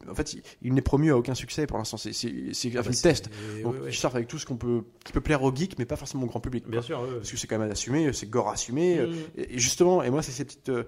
En 0.10 0.16
fait, 0.16 0.34
il, 0.34 0.42
il 0.64 0.74
n'est 0.74 0.82
promu 0.82 1.12
à 1.12 1.18
aucun 1.18 1.36
succès 1.36 1.68
pour 1.68 1.78
l'instant. 1.78 1.96
C'est 1.98 2.10
un 2.10 2.14
Ah 2.14 2.78
bah, 2.78 2.84
film 2.84 2.96
test. 2.96 3.30
Donc, 3.64 3.76
ouais. 3.84 3.92
il 3.92 4.06
avec 4.08 4.28
tout 4.28 4.40
ce 4.40 4.46
qu'on 4.48 4.58
peut, 4.58 4.84
qui 5.06 5.14
peut 5.14 5.22
plaire 5.22 5.44
aux 5.44 5.54
geeks, 5.56 5.78
mais 5.78 5.86
pas 5.86 5.96
forcément 5.96 6.24
au 6.24 6.28
grand 6.28 6.40
public. 6.40 6.68
Bien 6.68 6.82
sûr. 6.82 7.00
ouais. 7.02 7.08
Parce 7.18 7.30
que 7.32 7.38
c'est 7.38 7.46
quand 7.48 7.60
même 7.60 7.70
assumé, 7.72 8.12
c'est 8.14 8.28
gore 8.30 8.50
assumé. 8.50 8.98
euh, 8.98 9.08
Mm. 9.08 9.16
Et, 9.38 9.56
et 9.56 9.60
justement, 9.60 10.02
et 10.02 10.10
moi, 10.10 10.24
c'est 10.24 10.32
ces 10.32 10.44
petites. 10.46 10.70
euh, 10.70 10.84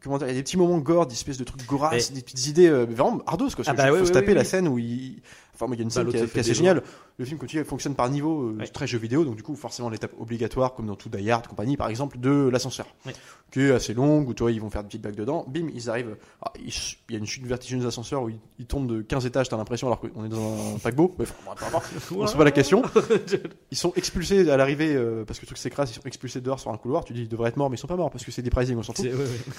comment 0.00 0.18
dire, 0.18 0.28
il 0.28 0.30
y 0.30 0.34
a 0.34 0.36
des 0.36 0.42
petits 0.44 0.56
moments 0.56 0.78
gore, 0.78 1.06
des 1.06 1.14
espèces 1.14 1.38
de 1.38 1.44
trucs 1.44 1.66
gorasses, 1.66 2.12
des 2.12 2.22
petites 2.22 2.46
idées 2.46 2.68
euh, 2.68 2.84
vraiment 2.88 3.20
ardos. 3.26 3.48
Quoi, 3.50 3.64
Ah 3.66 3.74
bah 3.74 3.88
il 3.90 3.98
faut 3.98 4.06
se 4.06 4.12
taper 4.12 4.32
la 4.34 4.44
scène 4.44 4.68
où 4.68 4.78
il. 4.78 5.20
Enfin, 5.58 5.66
il 5.72 5.78
y 5.78 5.80
a 5.80 5.82
une 5.82 5.88
Bah, 5.88 5.94
scène 5.94 6.08
qui, 6.08 6.16
est- 6.18 6.32
qui 6.32 6.38
assez 6.40 6.54
géniale. 6.54 6.82
Le 7.18 7.24
film 7.24 7.38
continue, 7.38 7.64
fonctionne 7.64 7.94
par 7.94 8.08
niveau, 8.10 8.50
euh, 8.50 8.56
Ouais. 8.58 8.66
très 8.66 8.86
jeu 8.86 8.98
vidéo, 8.98 9.24
donc 9.24 9.36
du 9.36 9.42
coup, 9.42 9.56
forcément, 9.56 9.88
l'étape 9.88 10.12
obligatoire, 10.20 10.74
comme 10.74 10.86
dans 10.86 10.96
tout 10.96 11.08
Die 11.08 11.30
Hard, 11.30 11.46
compagnie, 11.46 11.76
par 11.78 11.88
exemple, 11.88 12.18
de 12.18 12.48
l'ascenseur, 12.52 12.86
Ouais. 13.06 13.14
qui 13.50 13.60
est 13.60 13.70
assez 13.72 13.94
longue, 13.94 14.28
où 14.28 14.34
toi, 14.34 14.52
ils 14.52 14.60
vont 14.60 14.68
faire 14.70 14.82
des 14.82 14.88
petites 14.88 15.00
blagues 15.02 15.14
dedans. 15.16 15.44
Bim, 15.48 15.68
ils 15.74 15.88
arrivent. 15.88 16.16
ah, 16.42 16.52
il 16.58 16.68
y 17.10 17.14
a 17.14 17.18
une 17.18 17.26
chute 17.26 17.46
vertigineuse 17.46 17.84
d'ascenseur 17.84 18.22
où 18.22 18.28
ils, 18.28 18.38
ils 18.58 18.66
tombent 18.66 18.86
de 18.86 19.00
15 19.00 19.24
étages, 19.24 19.48
t'as 19.48 19.56
l'impression, 19.56 19.86
alors 19.86 20.00
qu'on 20.00 20.24
est 20.24 20.28
dans 20.28 20.74
un 20.74 20.78
paquebot. 20.82 21.08
Peu 21.08 21.24
importe. 21.50 21.86
On 21.94 22.00
se 22.00 22.14
pose 22.14 22.34
pas 22.34 22.44
la 22.44 22.50
question. 22.50 22.82
Ils 23.70 23.76
sont 23.78 23.92
expulsés 23.96 24.50
à 24.50 24.56
l'arrivée, 24.56 24.94
euh, 24.94 25.24
parce 25.24 25.38
que 25.38 25.44
le 25.44 25.48
truc 25.48 25.58
s'écrase, 25.58 25.90
ils 25.90 25.94
sont 25.94 26.02
expulsés 26.06 26.40
dehors 26.40 26.60
sur 26.60 26.70
un 26.70 26.76
couloir. 26.76 27.04
Tu 27.04 27.12
dis, 27.12 27.22
ils 27.22 27.28
devraient 27.28 27.48
être 27.48 27.56
morts, 27.56 27.70
mais 27.70 27.76
ils 27.76 27.80
sont 27.80 27.86
pas 27.86 27.96
morts, 27.96 28.10
parce 28.10 28.24
que 28.24 28.30
c'est 28.30 28.42
des 28.42 28.50
pricing, 28.50 28.76
on 28.76 28.82
s'en 28.82 28.92
fout. 28.92 29.06
Ouais. 29.06 29.12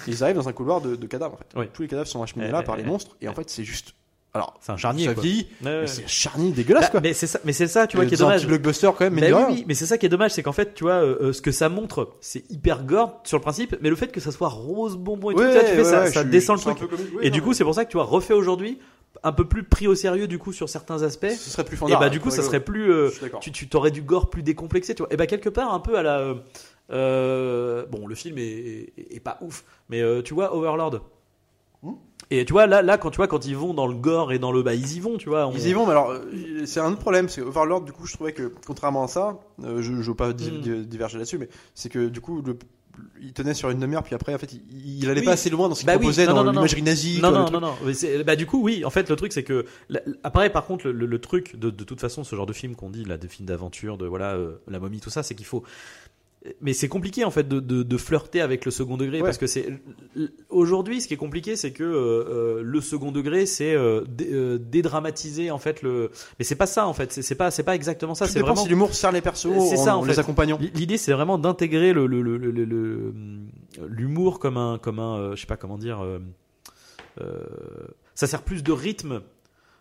Ils 0.06 0.22
arrivent 0.22 0.36
dans 0.36 0.48
un 0.48 0.52
couloir 0.52 0.80
de, 0.80 0.94
de 0.96 1.06
cadavres, 1.06 1.34
en 1.34 1.60
fait. 1.62 1.68
Tous 1.72 1.82
les 1.82 1.88
cadavres 1.88 2.08
sont 2.08 2.22
acheminés 2.22 2.46
Ouais, 2.46 2.52
là 2.52 2.58
ouais, 2.60 2.64
par 2.64 2.76
les 2.76 2.82
ouais. 2.82 2.88
monstres, 2.88 3.16
et 3.20 3.28
en 3.28 3.34
fait, 3.34 3.50
c'est 3.50 3.64
juste. 3.64 3.94
Alors, 4.38 4.54
C'est 4.60 4.72
un 4.72 4.76
charnier. 4.76 5.06
ça 5.06 5.14
quoi. 5.14 5.22
vieillit, 5.22 5.46
Ouais, 5.62 5.68
ouais. 5.70 5.80
mais 5.82 5.86
c'est 5.88 6.04
un 6.04 6.06
charnier 6.06 6.50
dégueulasse 6.52 6.84
Bah, 6.84 6.90
quoi. 6.90 7.00
mais 7.00 7.12
c'est 7.12 7.26
ça, 7.26 7.40
mais 7.44 7.52
c'est 7.52 7.66
ça, 7.66 7.86
tu 7.86 7.96
vois, 7.96 8.06
qui 8.06 8.14
est 8.14 8.16
C'est 8.16 8.22
un 8.22 8.26
dommage. 8.26 8.40
petit 8.42 8.46
blockbuster 8.46 8.86
quand 8.96 9.00
même, 9.00 9.14
mais 9.14 9.30
Bah 9.30 9.46
oui, 9.48 9.54
oui, 9.56 9.64
mais 9.66 9.74
c'est 9.74 9.86
ça 9.86 9.98
qui 9.98 10.06
est 10.06 10.08
dommage, 10.08 10.30
c'est 10.30 10.42
qu'en 10.42 10.52
fait, 10.52 10.74
tu 10.74 10.84
vois, 10.84 10.92
euh, 10.94 11.16
euh, 11.20 11.32
ce 11.32 11.42
que 11.42 11.50
ça 11.52 11.68
montre, 11.68 12.10
c'est 12.20 12.48
hyper 12.50 12.84
gore 12.84 13.20
sur 13.24 13.36
le 13.36 13.42
principe, 13.42 13.76
mais 13.80 13.90
le 13.90 13.96
fait 13.96 14.12
que 14.12 14.20
ça 14.20 14.30
soit 14.30 14.48
rose 14.48 14.96
bonbon 14.96 15.32
et 15.32 15.34
tout 15.34 15.40
ça, 15.42 15.60
tu 15.60 15.66
fais 15.72 15.76
ouais, 15.78 15.84
ça, 15.84 16.00
ouais, 16.04 16.10
ça 16.12 16.22
je- 16.22 16.28
descend 16.28 16.58
je 16.60 16.68
le 16.68 16.74
truc. 16.76 16.88
comme- 16.88 16.98
oui, 17.14 17.18
et 17.22 17.30
non, 17.30 17.34
du 17.34 17.42
coup, 17.42 17.48
mais 17.48 17.54
c'est 17.54 17.64
pour 17.64 17.74
ça 17.74 17.84
que 17.84 17.90
tu 17.90 17.96
vois, 17.96 18.04
refait 18.06 18.34
aujourd'hui, 18.34 18.78
un 19.24 19.32
peu 19.32 19.46
plus 19.48 19.64
pris 19.64 19.88
au 19.88 19.96
sérieux 19.96 20.28
du 20.28 20.38
coup 20.38 20.52
sur 20.52 20.68
certains 20.68 21.02
aspects. 21.02 21.26
ce 21.30 21.50
serait 21.50 21.64
plus 21.64 21.74
Et 21.74 21.78
fandard. 21.78 21.98
bah 21.98 22.08
du 22.08 22.20
coup, 22.20 22.30
ça 22.30 22.42
serait 22.42 22.60
plus, 22.60 22.92
euh, 22.92 23.10
tu, 23.40 23.50
tu 23.50 23.68
t'aurais 23.68 23.90
du 23.90 24.02
gore 24.02 24.30
plus 24.30 24.42
décomplexé, 24.44 24.94
tu 24.94 25.02
vois. 25.02 25.12
Et 25.12 25.16
bah 25.16 25.26
quelque 25.26 25.48
part 25.48 25.74
un 25.74 25.80
peu 25.80 25.98
à 25.98 26.02
la, 26.04 26.18
euh, 26.20 26.34
euh, 26.92 27.86
bon, 27.86 28.06
le 28.06 28.14
film 28.14 28.38
est, 28.38 28.42
est, 28.96 29.16
est 29.16 29.20
pas 29.20 29.38
ouf, 29.40 29.64
mais 29.88 30.00
euh, 30.02 30.22
tu 30.22 30.34
vois, 30.34 30.54
Overlord. 30.54 31.00
Hmm. 32.30 32.34
Et 32.34 32.44
tu 32.44 32.52
vois 32.52 32.66
là, 32.66 32.82
là 32.82 32.98
quand 32.98 33.10
tu 33.10 33.16
vois 33.16 33.26
quand 33.28 33.46
ils 33.46 33.56
vont 33.56 33.74
dans 33.74 33.86
le 33.86 33.94
gore 33.94 34.32
et 34.32 34.38
dans 34.38 34.52
le, 34.52 34.62
bah 34.62 34.74
ils 34.74 34.96
y 34.96 35.00
vont, 35.00 35.16
tu 35.16 35.28
vois. 35.28 35.46
on- 35.46 35.52
Ils 35.52 35.66
y 35.66 35.72
vont, 35.72 35.86
mais 35.86 35.92
alors 35.92 36.10
euh, 36.10 36.20
c'est 36.66 36.80
un 36.80 36.90
autre 36.92 36.98
problème, 37.00 37.28
c'est 37.28 37.40
que 37.40 37.46
Overlord, 37.46 37.82
du 37.82 37.92
coup, 37.92 38.06
je 38.06 38.12
trouvais 38.14 38.32
que 38.32 38.52
contrairement 38.66 39.04
à 39.04 39.08
ça, 39.08 39.38
euh, 39.64 39.80
je, 39.82 40.02
je 40.02 40.10
veux 40.10 40.14
pas 40.16 40.32
di- 40.32 40.50
Mm. 40.50 40.60
di- 40.60 40.86
diverger 40.86 41.18
là-dessus, 41.18 41.38
mais 41.38 41.48
c'est 41.74 41.88
que 41.88 42.08
du 42.08 42.20
coup, 42.20 42.42
le, 42.42 42.58
il 43.22 43.32
tenait 43.32 43.54
sur 43.54 43.70
une 43.70 43.78
demi-heure, 43.78 44.02
puis 44.02 44.14
après, 44.16 44.34
en 44.34 44.38
fait, 44.38 44.52
il, 44.52 44.62
il 45.02 45.08
allait 45.08 45.20
Oui. 45.20 45.24
pas 45.26 45.32
assez 45.32 45.50
loin 45.50 45.68
dans 45.68 45.74
ce 45.76 45.80
qu'il 45.80 45.86
Bah 45.86 45.92
oui, 45.94 46.00
proposait 46.00 46.26
non, 46.26 46.34
dans 46.42 46.50
l'imagerie 46.50 46.82
nazie. 46.82 47.20
Non, 47.22 47.30
quoi, 47.30 47.38
non, 47.44 47.50
non, 47.52 47.60
non. 47.60 47.74
Mais 47.86 48.24
Bah, 48.24 48.34
du 48.34 48.44
coup, 48.44 48.60
oui. 48.62 48.84
En 48.84 48.90
fait, 48.90 49.08
le 49.08 49.14
truc, 49.16 49.32
c'est 49.32 49.44
que. 49.44 49.64
Après, 50.24 50.50
par 50.50 50.66
contre, 50.66 50.86
le, 50.88 50.92
le- 50.92 51.06
le 51.06 51.18
truc 51.20 51.54
de, 51.56 51.70
de 51.70 51.84
toute 51.84 52.00
façon, 52.00 52.24
ce 52.24 52.34
genre 52.34 52.46
de 52.46 52.52
film 52.52 52.74
qu'on 52.74 52.90
dit, 52.90 53.04
là, 53.04 53.16
de 53.16 53.28
film 53.28 53.46
d'aventure, 53.46 53.98
de 53.98 54.06
voilà, 54.06 54.34
euh, 54.34 54.56
la 54.68 54.80
momie, 54.80 54.98
tout 55.00 55.10
ça, 55.10 55.22
c'est 55.22 55.34
qu'il 55.36 55.46
faut. 55.46 55.62
Mais 56.60 56.72
c'est 56.72 56.88
compliqué 56.88 57.24
en 57.24 57.30
fait 57.30 57.46
de, 57.48 57.60
de, 57.60 57.82
de 57.82 57.96
flirter 57.96 58.40
avec 58.40 58.64
le 58.64 58.70
second 58.70 58.96
degré 58.96 59.18
Ouais. 59.18 59.24
parce 59.24 59.38
que 59.38 59.46
c'est 59.46 59.66
aujourd'hui 60.48 61.00
ce 61.00 61.08
qui 61.08 61.14
est 61.14 61.18
compliqué 61.18 61.56
c'est 61.56 61.72
que 61.72 61.82
euh, 61.84 61.88
euh, 62.58 62.62
le 62.62 62.80
second 62.80 63.12
degré 63.12 63.46
c'est 63.46 63.74
euh, 63.74 64.04
dé- 64.08 64.28
euh, 64.32 64.58
dédramatiser 64.58 65.50
en 65.50 65.58
fait 65.58 65.82
le 65.82 66.10
mais 66.38 66.44
c'est 66.44 66.54
pas 66.56 66.66
ça 66.66 66.86
en 66.86 66.92
fait 66.94 67.12
c'est 67.12 67.34
pas 67.34 67.50
c'est 67.50 67.62
pas 67.62 67.74
exactement 67.74 68.14
ça 68.14 68.26
c'est 68.26 68.40
vraiment 68.40 68.62
si 68.62 68.68
l'humour 68.68 68.94
sert 68.94 69.12
les 69.12 69.20
persos 69.20 69.48
C'est 69.68 69.76
ça, 69.76 69.96
en 69.96 70.00
en 70.00 70.02
fait. 70.04 70.10
les 70.12 70.18
accompagnant. 70.18 70.58
L'idée, 70.74 70.96
c'est 70.98 71.12
vraiment 71.12 71.38
d'intégrer 71.38 71.92
le, 71.92 72.06
le, 72.06 72.22
le, 72.22 72.36
le- 72.36 72.50
le- 72.50 72.64
le- 72.64 73.14
l'humour 73.88 74.38
comme 74.38 74.56
un, 74.56 74.78
comme 74.78 74.98
un, 74.98 75.34
je 75.34 75.40
sais 75.40 75.46
pas 75.46 75.56
comment 75.56 75.78
dire. 75.78 76.00
ça 78.14 78.26
sert 78.26 78.42
plus 78.42 78.62
de 78.62 78.72
rythme. 78.72 79.22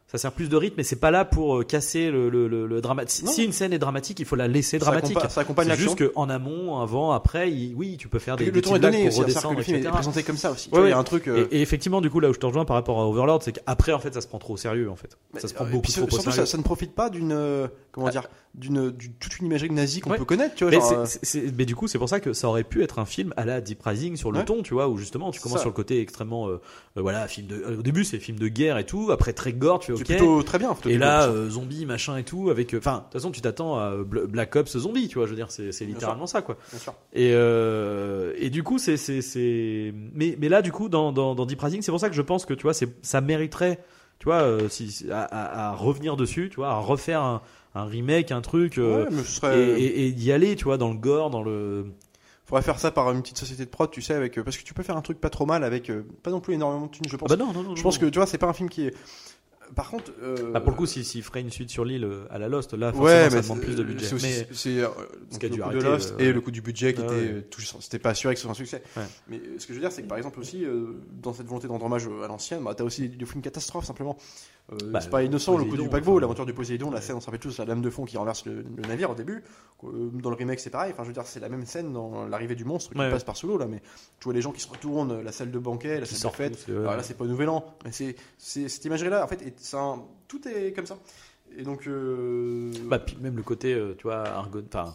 Ça 0.09 0.17
sert 0.17 0.31
plus 0.31 0.47
de 0.47 0.55
rythme, 0.55 0.75
mais 0.77 0.83
c'est 0.83 0.95
pas 0.95 1.11
là 1.11 1.25
pour 1.25 1.57
euh, 1.59 1.63
casser 1.65 2.09
le, 2.09 2.29
le, 2.29 2.47
le, 2.47 2.65
le 2.65 2.79
drama- 2.79 3.03
Si, 3.07 3.43
une 3.43 3.51
scène 3.51 3.73
est 3.73 3.77
dramatique, 3.77 4.21
il 4.21 4.25
faut 4.25 4.37
la 4.37 4.47
laisser 4.47 4.79
dramatique. 4.79 5.17
ça 5.29 5.41
accompagne 5.41 5.65
C'est 5.65 5.69
l'action. 5.71 5.97
juste 5.97 6.13
qu'en 6.13 6.29
amont, 6.29 6.79
avant, 6.79 7.11
après, 7.11 7.51
il- 7.51 7.75
oui, 7.75 7.97
tu 7.97 8.07
peux 8.07 8.17
faire 8.19 8.37
des, 8.37 8.45
Le 8.45 8.51
des 8.51 8.61
temps 8.61 8.77
est 8.77 8.79
donné 8.79 9.09
pour 9.09 9.17
que 9.17 9.21
redescendre, 9.23 9.57
le 9.57 9.63
film 9.63 9.77
est 9.79 9.83
présenté 9.89 10.23
comme 10.23 10.37
ça 10.37 10.51
aussi. 10.51 10.69
Ouais, 10.71 10.83
Il 10.85 10.89
y 10.91 10.93
a 10.93 10.97
un 10.97 11.03
truc. 11.03 11.27
euh, 11.27 11.47
Et, 11.51 11.57
et 11.57 11.61
effectivement, 11.61 11.99
du 11.99 12.09
coup, 12.09 12.21
là 12.21 12.29
où 12.29 12.33
je 12.33 12.39
te 12.39 12.45
rejoins 12.45 12.63
par 12.63 12.75
rapport 12.77 12.99
à 13.01 13.05
Overlord, 13.05 13.43
c'est 13.43 13.51
qu'après, 13.51 13.91
en 13.91 13.99
fait, 13.99 14.13
ça 14.13 14.21
se 14.21 14.27
prend 14.27 14.39
trop 14.39 14.53
au 14.53 14.57
sérieux, 14.57 14.89
en 14.89 14.95
fait. 14.95 15.17
Ça 15.39 15.49
se 15.49 15.53
prend 15.53 15.65
euh, 15.65 15.69
beaucoup 15.71 15.91
trop 15.91 16.03
au 16.05 16.09
sérieux. 16.09 16.31
ça, 16.31 16.45
ça 16.45 16.57
ne 16.57 16.63
profite 16.63 16.95
pas 16.95 17.09
d'une 17.09 17.33
euh, 17.33 17.67
comment 17.91 18.07
Ah. 18.07 18.11
dire 18.11 18.23
d'une 18.55 18.89
d'une- 18.91 19.13
toute 19.19 19.37
une 19.39 19.45
imagerie 19.47 19.69
nazie 19.69 19.99
qu'on 19.99 20.09
Ouais. 20.11 20.17
peut 20.17 20.25
connaître, 20.25 20.55
tu 20.55 20.63
vois. 20.63 20.71
Mais, 20.71 20.77
genre, 20.79 20.87
c'est- 20.89 20.95
euh, 20.95 21.05
c'est- 21.05 21.19
c'est- 21.25 21.53
mais 21.55 21.65
du 21.65 21.75
coup, 21.75 21.87
c'est 21.87 21.99
pour 21.99 22.09
ça 22.09 22.19
que 22.21 22.31
ça 22.33 22.47
aurait 22.47 22.63
pu 22.63 22.81
être 22.81 22.97
un 22.97 23.05
film 23.05 23.31
à 23.37 23.45
la 23.45 23.59
Deep 23.61 23.83
Rising 23.83 24.15
sur 24.15 24.31
le 24.31 24.43
ton, 24.45 24.63
tu 24.63 24.73
vois, 24.73 24.87
où 24.87 24.97
justement 24.97 25.31
tu 25.31 25.41
commences 25.41 25.59
sur 25.59 25.69
le 25.69 25.75
côté 25.75 25.99
extrêmement, 26.01 26.47
euh, 26.47 26.53
euh, 26.97 27.01
voilà, 27.01 27.27
film 27.27 27.45
de. 27.47 27.55
euh, 27.55 27.79
au 27.79 27.81
début, 27.83 28.03
c'est 28.05 28.19
film 28.19 28.39
de 28.39 28.47
guerre 28.47 28.77
et 28.79 28.85
tout, 28.85 29.11
après 29.11 29.33
très 29.33 29.51
gore, 29.53 29.79
tu 29.79 29.91
c'est 29.96 29.96
ok. 30.01 30.05
plutôt 30.07 30.43
très 30.43 30.59
bien. 30.59 30.75
Et 30.85 30.97
là, 30.97 31.27
euh, 31.27 31.49
zombie, 31.49 31.85
machin 31.85 32.17
et 32.17 32.23
tout, 32.23 32.49
avec. 32.49 32.73
euh, 32.73 32.77
Enfin, 32.79 32.97
de 32.97 33.03
toute 33.03 33.13
façon, 33.13 33.31
tu 33.31 33.41
t'attends 33.41 33.77
à 33.77 33.95
Bla- 33.97 34.25
Black 34.25 34.55
Ops 34.55 34.77
zombie, 34.77 35.07
tu 35.07 35.17
vois, 35.17 35.25
je 35.25 35.31
veux 35.31 35.35
dire, 35.35 35.51
c'est 35.51 35.85
littéralement 35.85 36.27
ça, 36.27 36.41
quoi. 36.41 36.57
Bien 36.71 36.79
sûr. 36.79 36.93
Et, 37.13 37.31
euh, 37.33 38.33
et 38.37 38.49
du 38.49 38.63
coup, 38.63 38.77
c'est. 38.79 38.95
Mais, 40.13 40.35
mais 40.39 40.49
là, 40.49 40.61
du 40.61 40.71
coup, 40.71 40.89
dans, 40.89 41.11
dans, 41.11 41.35
dans 41.35 41.45
Deep 41.45 41.61
Rising, 41.61 41.81
c'est 41.81 41.91
pour 41.91 41.99
ça 41.99 42.09
que 42.09 42.15
je 42.15 42.21
pense 42.21 42.45
que, 42.45 42.53
tu 42.53 42.63
vois, 42.63 42.73
ça 42.73 43.21
mériterait, 43.21 43.79
tu 44.19 44.25
vois, 44.25 44.57
si, 44.69 45.05
à, 45.11 45.21
à- 45.23 45.67
à 45.69 45.75
revenir 45.75 46.15
dessus, 46.17 46.49
tu 46.49 46.57
vois, 46.57 46.69
à 46.69 46.77
refaire 46.79 47.21
un, 47.21 47.41
un 47.75 47.85
remake, 47.85 48.31
un 48.31 48.41
truc. 48.41 48.77
euh, 48.77 49.05
mais 49.11 49.21
et, 49.21 49.23
serait. 49.23 49.81
et, 49.81 50.07
et 50.07 50.11
d'y 50.11 50.31
aller, 50.31 50.55
tu 50.55 50.65
vois, 50.65 50.77
dans 50.77 50.89
le 50.89 50.97
gore, 50.97 51.29
dans 51.29 51.43
le. 51.43 51.85
Faudrait 52.45 52.61
faire 52.63 52.79
ça 52.79 52.91
par 52.91 53.11
une 53.11 53.21
petite 53.21 53.37
société 53.37 53.65
de 53.65 53.69
prod, 53.69 53.91
tu 53.91 54.01
sais, 54.01 54.13
avec 54.13 54.41
parce 54.41 54.55
que 54.57 54.63
tu 54.63 54.73
peux 54.73 54.81
faire 54.81 54.95
un 54.95 55.01
truc 55.01 55.19
pas 55.19 55.29
trop 55.29 55.45
mal 55.45 55.65
avec 55.65 55.89
euh, 55.89 56.03
pas 56.23 56.31
non 56.31 56.39
plus 56.39 56.53
énormément 56.53 56.85
de 56.85 56.91
thunes, 56.91 57.03
je 57.09 57.15
Ah 57.15 57.19
pense. 57.19 57.27
bah 57.29 57.35
non, 57.35 57.51
non, 57.51 57.61
non. 57.61 57.75
je 57.75 57.83
pense 57.83 57.97
que 57.97 58.05
tu 58.05 58.19
vois, 58.19 58.25
c'est 58.25 58.37
pas 58.37 58.47
un 58.47 58.53
film 58.53 58.69
qui 58.69 58.83
est. 58.87 58.93
Par 59.75 59.89
contre. 59.89 60.11
euh, 60.21 60.51
Bah, 60.51 60.61
pour 60.61 60.71
le 60.71 60.77
coup, 60.77 60.85
s'il 60.85 61.03
s'il 61.05 61.23
ferait 61.23 61.41
une 61.41 61.51
suite 61.51 61.69
sur 61.69 61.85
l'île 61.85 62.03
euh, 62.05 62.25
à 62.29 62.37
la 62.39 62.47
Lost, 62.49 62.73
là, 62.73 62.91
forcément, 62.93 63.05
Ouais, 63.23 63.29
ça 63.29 63.41
demande 63.41 63.61
plus 63.61 63.75
de 63.75 63.83
budget. 63.83 64.05
C'est 64.07 64.79
euh, 64.81 64.87
Ce 65.29 65.39
le 65.39 65.49
dû 65.49 65.49
coût 65.49 65.55
de 65.57 65.61
arrêter, 65.61 65.83
Lost 65.83 66.13
euh, 66.13 66.23
et 66.23 66.31
le 66.33 66.41
coût 66.41 66.51
du 66.51 66.61
budget 66.61 66.93
qui 66.93 67.01
Ah 67.01 67.05
était 67.05 67.13
euh, 67.15 67.41
tout- 67.49 67.61
c'était 67.61 67.99
pas 67.99 68.11
assuré 68.11 68.33
que 68.33 68.39
ce 68.39 68.43
soit 68.43 68.51
un 68.51 68.55
succès. 68.55 68.81
Ouais. 68.95 69.03
Mais 69.27 69.37
euh, 69.37 69.59
ce 69.59 69.67
que 69.67 69.73
je 69.73 69.77
veux 69.79 69.81
dire, 69.83 69.91
c'est 69.91 70.03
que 70.03 70.07
par 70.07 70.17
exemple 70.17 70.39
aussi 70.39 70.65
dans 71.21 71.33
cette 71.33 71.47
volonté 71.47 71.67
de 71.67 71.71
rendre 71.71 71.85
hommage 71.85 72.07
à 72.23 72.27
l'ancienne, 72.27 72.63
bah, 72.63 72.73
t'as 72.75 72.83
aussi 72.83 73.09
des 73.09 73.25
films 73.25 73.41
catastrophes 73.41 73.85
simplement. 73.85 74.17
Euh, 74.71 74.75
Bah, 74.91 74.99
c'est 75.01 75.09
pas 75.09 75.23
innocent, 75.23 75.57
le 75.57 75.63
coup 75.63 75.77
du 75.77 75.87
paquebot, 75.87 76.11
enfin, 76.13 76.21
l'aventure 76.21 76.45
du 76.45 76.53
Poséidon, 76.53 76.91
la 76.91 76.99
scène, 77.01 77.15
on 77.15 77.19
s'en 77.21 77.27
rappelle 77.27 77.39
tous, 77.39 77.57
la 77.57 77.65
lame 77.65 77.81
de 77.81 77.89
fond 77.89 78.03
qui 78.05 78.17
renverse 78.17 78.45
le, 78.45 78.63
le 78.63 78.81
navire 78.87 79.11
au 79.11 79.15
début. 79.15 79.43
Euh, 79.85 80.09
Dans 80.13 80.29
le 80.29 80.35
remake, 80.35 80.59
c'est 80.59 80.69
pareil. 80.69 80.91
Enfin, 80.93 81.03
je 81.03 81.07
veux 81.07 81.13
dire, 81.13 81.25
c'est 81.25 81.39
la 81.39 81.47
même 81.49 81.65
scène 81.65 81.93
dans 81.93 82.27
l'arrivée 82.27 82.55
du 82.55 82.65
monstre 82.65 82.91
qui 82.91 82.97
Ouais, 82.99 83.09
passe 83.09 83.23
par 83.23 83.37
sous 83.37 83.47
l'eau 83.47 83.57
là, 83.57 83.65
mais 83.65 83.79
tu 84.19 84.25
vois 84.25 84.33
les 84.33 84.41
gens 84.41 84.51
qui 84.51 84.59
se 84.61 84.69
retournent, 84.69 85.21
la 85.21 85.31
salle 85.31 85.51
de 85.51 85.59
banquet, 85.59 85.99
la 86.01 86.05
Qui 86.05 86.15
salle 86.15 86.31
de 86.31 86.35
fête. 86.35 86.65
Alors 86.69 86.97
là, 86.97 87.03
c'est 87.03 87.17
pas 87.17 87.25
Nouvel 87.25 87.47
An, 87.49 87.63
mais 87.85 87.91
c'est 87.91 88.15
cette 88.37 88.83
imagerie-là, 88.83 89.23
en 89.23 89.27
fait, 89.27 89.41
et 89.41 89.53
c'est 89.57 89.77
un- 89.77 90.03
tout 90.27 90.45
est 90.47 90.73
comme 90.73 90.85
ça. 90.85 90.97
Et 91.57 91.63
donc, 91.63 91.87
euh, 91.87 92.71
Bah, 92.85 92.99
puis 92.99 93.15
même 93.21 93.37
le 93.37 93.43
côté, 93.43 93.73
tu 93.97 94.03
vois, 94.03 94.27
Argon... 94.27 94.63
enfin, 94.67 94.93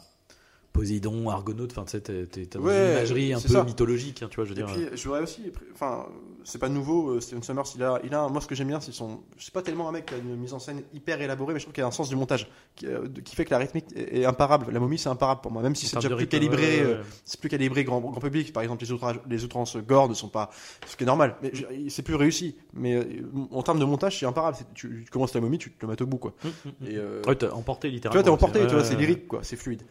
Poséidon, 0.72 1.28
Argonaute, 1.28 1.72
enfin, 1.72 1.84
tu 1.84 1.90
sais, 1.92 2.00
t'es 2.00 2.26
t'es- 2.26 2.46
t'as 2.46 2.58
dans 2.58 2.64
Ouais, 2.64 2.84
une 2.86 2.90
imagerie 2.92 3.34
un 3.34 3.40
peu 3.40 3.48
ça. 3.48 3.64
mythologique, 3.64 4.22
hein, 4.22 4.28
tu 4.30 4.36
vois, 4.36 4.46
je 4.46 4.54
veux 4.54 4.60
Et 4.60 4.64
puis, 4.64 4.86
je 4.96 5.04
voudrais 5.04 5.22
aussi, 5.22 5.52
enfin, 5.74 6.06
c'est 6.44 6.58
pas 6.58 6.70
nouveau, 6.70 7.10
euh, 7.10 7.20
Steven 7.20 7.42
Summers, 7.42 7.64
il 7.76 7.82
a, 7.82 8.00
il 8.04 8.14
a, 8.14 8.26
moi 8.28 8.40
ce 8.40 8.46
que 8.46 8.54
j'aime 8.54 8.68
bien, 8.68 8.80
c'est 8.80 8.92
son, 8.92 9.20
c'est 9.38 9.52
pas 9.52 9.60
tellement 9.60 9.88
un 9.88 9.92
mec 9.92 10.06
qui 10.06 10.14
a 10.14 10.16
une 10.16 10.34
mise 10.34 10.54
en 10.54 10.58
scène 10.58 10.82
hyper 10.94 11.20
élaborée, 11.20 11.52
mais 11.52 11.60
je 11.60 11.66
trouve 11.66 11.74
qu'il 11.74 11.84
a 11.84 11.86
un 11.86 11.90
sens 11.90 12.08
du 12.08 12.16
montage 12.16 12.50
qui, 12.74 12.86
euh, 12.86 13.06
qui 13.22 13.36
fait 13.36 13.44
que 13.44 13.50
la 13.50 13.58
rythmique 13.58 13.84
est, 13.94 14.24
imparable. 14.24 14.72
La 14.72 14.80
momie, 14.80 14.96
c'est 14.96 15.10
imparable 15.10 15.42
pour 15.42 15.52
moi, 15.52 15.62
même 15.62 15.74
si 15.74 15.86
c'est 15.86 15.96
déjà 15.96 16.08
plus 16.08 16.16
rythme, 16.16 16.30
calibré, 16.30 16.80
ouais, 16.80 16.86
ouais, 16.86 16.92
euh, 16.94 17.02
c'est 17.26 17.38
plus 17.38 17.50
calibré 17.50 17.84
grand, 17.84 18.00
grand 18.00 18.20
public. 18.20 18.52
Par 18.54 18.62
exemple, 18.62 18.82
les 18.82 18.92
outrances, 18.92 19.16
les 19.28 19.44
outrances 19.44 19.76
gore 19.76 20.08
ne 20.08 20.14
sont 20.14 20.28
pas, 20.28 20.48
ce 20.86 20.96
qui 20.96 21.02
est 21.02 21.06
normal, 21.06 21.36
mais 21.42 21.52
c'est 21.90 22.02
plus 22.02 22.14
réussi. 22.14 22.56
Mais 22.72 22.98
en 23.50 23.62
termes 23.62 23.78
de 23.78 23.84
montage, 23.84 24.18
c'est 24.18 24.26
imparable. 24.26 24.56
Tu, 24.74 25.02
tu 25.04 25.10
commences 25.10 25.34
la 25.34 25.40
momie, 25.42 25.58
tu 25.58 25.70
te 25.70 25.84
le 25.84 25.92
mets 25.92 26.00
au 26.00 26.06
bout, 26.06 26.18
quoi. 26.18 26.32
Hum, 26.44 26.50
hum, 26.64 26.72
hum. 26.80 26.88
Et, 26.88 26.96
euh, 26.96 27.20
Ouais, 27.26 27.36
t'as 27.36 27.50
emporté 27.50 27.88
tu 27.88 27.94
littéralement. 27.94 28.22
vois, 28.22 28.24
t'es 28.24 28.44
emporté, 28.44 28.66
tu 28.66 28.74
vois, 28.74 28.84
c'est 28.84 28.96
lyrique, 28.96 29.28
quoi, 29.28 29.40
c'est 29.42 29.56
fluide. 29.56 29.82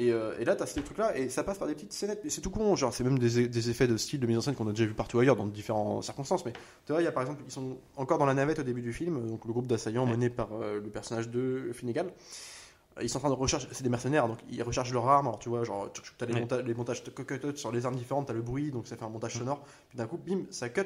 Et, 0.00 0.12
euh, 0.12 0.38
et 0.38 0.44
là, 0.44 0.54
t'as 0.54 0.64
ces 0.66 0.80
trucs-là, 0.80 1.18
et 1.18 1.28
ça 1.28 1.42
passe 1.42 1.58
par 1.58 1.66
des 1.66 1.74
petites 1.74 1.92
scénettes, 1.92 2.20
mais 2.22 2.30
c'est 2.30 2.40
tout 2.40 2.50
con, 2.50 2.76
genre, 2.76 2.94
c'est 2.94 3.02
même 3.02 3.18
des, 3.18 3.48
des 3.48 3.70
effets 3.70 3.88
de 3.88 3.96
style, 3.96 4.20
de 4.20 4.26
mise 4.28 4.38
en 4.38 4.40
scène 4.40 4.54
qu'on 4.54 4.68
a 4.68 4.70
déjà 4.70 4.86
vu 4.86 4.94
partout 4.94 5.18
ailleurs, 5.18 5.34
dans 5.34 5.44
différentes 5.46 6.04
circonstances. 6.04 6.44
Mais 6.44 6.52
tu 6.86 6.92
vois, 6.92 7.02
il 7.02 7.04
y 7.04 7.08
a 7.08 7.12
par 7.12 7.24
exemple, 7.24 7.42
ils 7.44 7.50
sont 7.50 7.76
encore 7.96 8.16
dans 8.18 8.24
la 8.26 8.34
navette 8.34 8.60
au 8.60 8.62
début 8.62 8.80
du 8.80 8.92
film, 8.92 9.26
donc 9.26 9.44
le 9.44 9.52
groupe 9.52 9.66
d'assaillants 9.66 10.04
Ouais. 10.04 10.12
mené 10.12 10.30
par 10.30 10.50
euh, 10.52 10.80
le 10.80 10.88
personnage 10.88 11.28
de 11.28 11.72
Finnegan. 11.74 12.06
Euh, 12.96 13.02
Ils 13.02 13.08
sont 13.08 13.18
en 13.18 13.22
train 13.22 13.30
de 13.30 13.34
rechercher, 13.34 13.66
c'est 13.72 13.82
des 13.82 13.88
mercenaires, 13.90 14.28
donc 14.28 14.38
ils 14.48 14.62
recherchent 14.62 14.92
leurs 14.92 15.08
armes. 15.08 15.26
Alors 15.26 15.40
tu 15.40 15.48
vois, 15.48 15.64
genre, 15.64 15.90
tu 15.92 16.00
as 16.20 16.26
les, 16.26 16.34
Ouais. 16.34 16.40
monta- 16.42 16.62
les 16.62 16.74
montages 16.74 17.02
sur 17.56 17.72
les 17.72 17.84
armes 17.84 17.96
différentes, 17.96 18.28
t'as 18.28 18.34
le 18.34 18.42
bruit, 18.42 18.70
donc 18.70 18.86
ça 18.86 18.96
fait 18.96 19.04
un 19.04 19.08
montage 19.08 19.36
sonore. 19.36 19.64
Puis 19.88 19.98
d'un 19.98 20.06
coup, 20.06 20.16
bim, 20.18 20.42
ça 20.50 20.68
cut. 20.68 20.82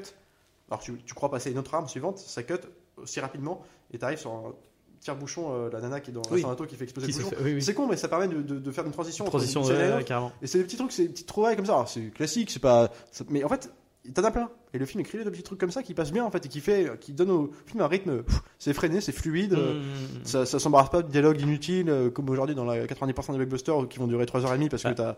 Alors 0.70 0.80
tu, 0.80 0.94
tu 1.04 1.12
crois 1.12 1.30
passer 1.30 1.50
à 1.50 1.52
une 1.52 1.58
autre 1.58 1.74
arme 1.74 1.86
suivante, 1.86 2.16
ça 2.18 2.42
cut 2.44 2.54
aussi 2.96 3.20
rapidement, 3.20 3.60
et 3.92 3.98
t'arrives 3.98 4.18
sur 4.20 4.32
un 4.32 4.54
tire-bouchon, 5.02 5.52
euh, 5.52 5.70
la 5.72 5.80
nana 5.80 6.00
qui 6.00 6.10
est 6.10 6.14
dans 6.14 6.22
Oui. 6.30 6.42
la 6.42 6.66
qui 6.66 6.76
fait 6.76 6.84
exploser 6.84 7.08
Qui 7.08 7.18
le 7.18 7.24
bouchon. 7.24 7.36
fait- 7.36 7.42
oui, 7.44 7.54
oui. 7.54 7.62
C'est 7.62 7.74
con, 7.74 7.86
mais 7.88 7.96
ça 7.96 8.08
permet 8.08 8.28
de, 8.28 8.40
de- 8.42 8.58
de 8.58 8.70
faire 8.70 8.86
une 8.86 8.92
transition. 8.92 9.24
entre 9.24 9.32
Transition, 9.36 9.62
une 9.62 9.68
ouais, 9.68 9.84
l'autre. 9.86 9.96
ouais, 9.98 10.04
carrément. 10.04 10.32
Et 10.40 10.46
c'est 10.46 10.58
des 10.58 10.64
petits 10.64 10.76
trucs, 10.76 10.92
c'est 10.92 11.02
des 11.04 11.08
petites 11.10 11.26
trouvailles 11.26 11.56
comme 11.56 11.66
ça. 11.66 11.72
Alors, 11.72 11.88
c'est 11.88 12.10
classique, 12.10 12.50
c'est 12.50 12.60
pas. 12.60 12.90
ça- 13.10 13.24
Mais 13.28 13.42
en 13.44 13.48
fait, 13.48 13.70
t'en 14.14 14.24
as 14.24 14.30
plein. 14.30 14.48
Et 14.74 14.78
le 14.78 14.86
film 14.86 15.00
est 15.00 15.04
créé 15.04 15.22
de 15.22 15.28
petits 15.30 15.42
trucs 15.42 15.58
comme 15.60 15.70
ça 15.70 15.82
qui 15.82 15.92
passent 15.94 16.12
bien 16.12 16.24
en 16.24 16.30
fait 16.30 16.46
et 16.46 16.48
qui 16.48 16.60
fait, 16.60 16.90
qui 17.00 17.12
donne 17.12 17.30
au 17.30 17.50
film 17.66 17.82
un 17.82 17.86
rythme. 17.88 18.22
C'est 18.58 18.70
effréné, 18.70 19.00
c'est 19.00 19.12
fluide. 19.12 19.52
euh, 19.54 19.72
Hum, 19.80 19.82
Ça, 20.24 20.46
ça 20.46 20.58
s'embarrasse 20.58 20.88
pas 20.90 21.02
de 21.02 21.10
dialogue 21.10 21.40
inutile 21.40 21.90
euh, 21.90 22.10
comme 22.10 22.28
aujourd'hui 22.30 22.54
dans 22.54 22.64
la 22.64 22.86
90% 22.86 23.32
des 23.32 23.38
blockbusters 23.38 23.88
qui 23.88 23.98
vont 23.98 24.06
durer 24.06 24.24
3h30 24.24 24.68
parce 24.70 24.82
que 24.84 24.88
Ah. 24.88 24.94
t'as, 24.94 25.16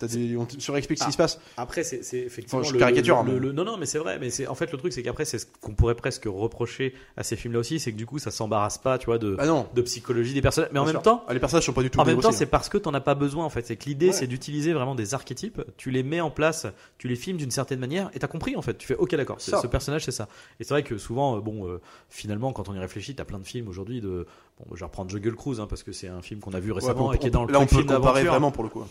t'as 0.00 0.06
des, 0.08 0.36
on 0.36 0.44
te 0.44 0.58
surexplique 0.60 0.98
ce 0.98 1.04
Ah. 1.04 1.06
qui 1.06 1.12
se 1.12 1.16
passe. 1.18 1.38
Après, 1.56 1.84
c'est 1.84 1.98
effectivement. 2.16 2.60
Enfin, 2.60 2.68
je 2.68 2.72
le- 2.74 2.78
caricature, 2.80 3.22
le- 3.22 3.38
le- 3.38 3.52
non, 3.52 3.64
non, 3.64 3.76
mais 3.76 3.86
c'est 3.86 3.98
vrai. 3.98 4.18
Mais 4.18 4.30
c'est 4.30 4.46
en 4.48 4.54
fait 4.56 4.72
le 4.72 4.78
truc, 4.78 4.92
c'est 4.92 5.02
qu'après, 5.02 5.24
c'est 5.24 5.38
ce 5.38 5.46
qu'on 5.60 5.74
pourrait 5.74 5.94
presque 5.94 6.24
reprocher 6.26 6.92
à 7.16 7.22
ces 7.22 7.36
films-là 7.36 7.60
aussi, 7.60 7.78
c'est 7.78 7.92
que 7.92 7.96
du 7.96 8.06
coup, 8.06 8.18
ça 8.18 8.30
s'embarrasse 8.32 8.78
pas, 8.78 8.98
tu 8.98 9.06
vois, 9.06 9.18
de, 9.18 9.36
Ah 9.38 9.46
non. 9.46 9.66
de 9.74 9.82
psychologie 9.82 10.34
des 10.34 10.42
personnages. 10.42 10.70
Mais 10.72 10.80
en 10.80 10.84
bien 10.84 10.94
même 10.94 11.02
sûr. 11.02 11.12
temps, 11.12 11.24
Ah, 11.28 11.34
les 11.34 11.38
personnages 11.40 11.64
sont 11.64 11.72
pas 11.72 11.82
du 11.82 11.90
tout. 11.90 12.00
En 12.00 12.04
même 12.04 12.18
temps, 12.20 12.32
c'est 12.32 12.44
hein. 12.44 12.48
parce 12.50 12.68
que 12.68 12.78
t'en 12.78 12.92
as 12.94 13.00
pas 13.00 13.14
besoin 13.14 13.44
en 13.44 13.50
fait. 13.50 13.64
C'est 13.66 13.76
que 13.76 13.84
l'idée, 13.84 14.06
Ouais. 14.08 14.12
c'est 14.12 14.26
d'utiliser 14.26 14.72
vraiment 14.72 14.94
des 14.96 15.14
archétypes. 15.14 15.62
Tu 15.76 15.90
les 15.92 16.02
mets 16.02 16.20
en 16.20 16.30
place, 16.30 16.66
tu 16.98 17.06
les 17.08 17.16
filmes 17.16 17.36
d'une 17.36 17.50
certaine 17.52 17.78
manière, 17.78 18.10
et 18.14 18.18
t'as 18.18 18.26
compris 18.28 18.56
en 18.56 18.62
fait. 18.62 18.76
Tu 18.78 18.86
fais 18.86 18.95
OK, 18.98 19.14
d'accord. 19.14 19.36
Ce 19.40 19.66
personnage, 19.66 20.04
c'est 20.04 20.10
ça. 20.12 20.28
Et 20.60 20.64
c'est 20.64 20.74
vrai 20.74 20.82
que 20.82 20.98
souvent, 20.98 21.36
euh, 21.36 21.40
bon, 21.40 21.66
euh, 21.68 21.80
finalement, 22.08 22.52
quand 22.52 22.68
on 22.68 22.74
y 22.74 22.78
réfléchit, 22.78 23.14
t'as 23.14 23.24
plein 23.24 23.38
de 23.38 23.44
films 23.46 23.68
aujourd'hui 23.68 24.00
de. 24.00 24.26
Bon, 24.58 24.74
je 24.74 24.80
vais 24.80 24.86
reprendre 24.86 25.10
Jungle 25.10 25.34
Cruise 25.34 25.60
hein, 25.60 25.66
parce 25.68 25.82
que 25.82 25.92
c'est 25.92 26.08
un 26.08 26.22
film 26.22 26.40
qu'on 26.40 26.52
a 26.54 26.60
vu 26.60 26.70
Ouais, 26.70 26.76
récemment 26.80 27.08
on- 27.08 27.12
et 27.12 27.18
qui 27.18 27.26
est 27.26 27.30
dans 27.30 27.44
le 27.44 27.52
là, 27.52 27.60
on 27.60 27.66
peut 27.66 27.84
comparer 27.84 28.24
vraiment 28.24 28.50
pour 28.50 28.62
le 28.64 28.70
coup. 28.70 28.80
Euh, 28.80 28.84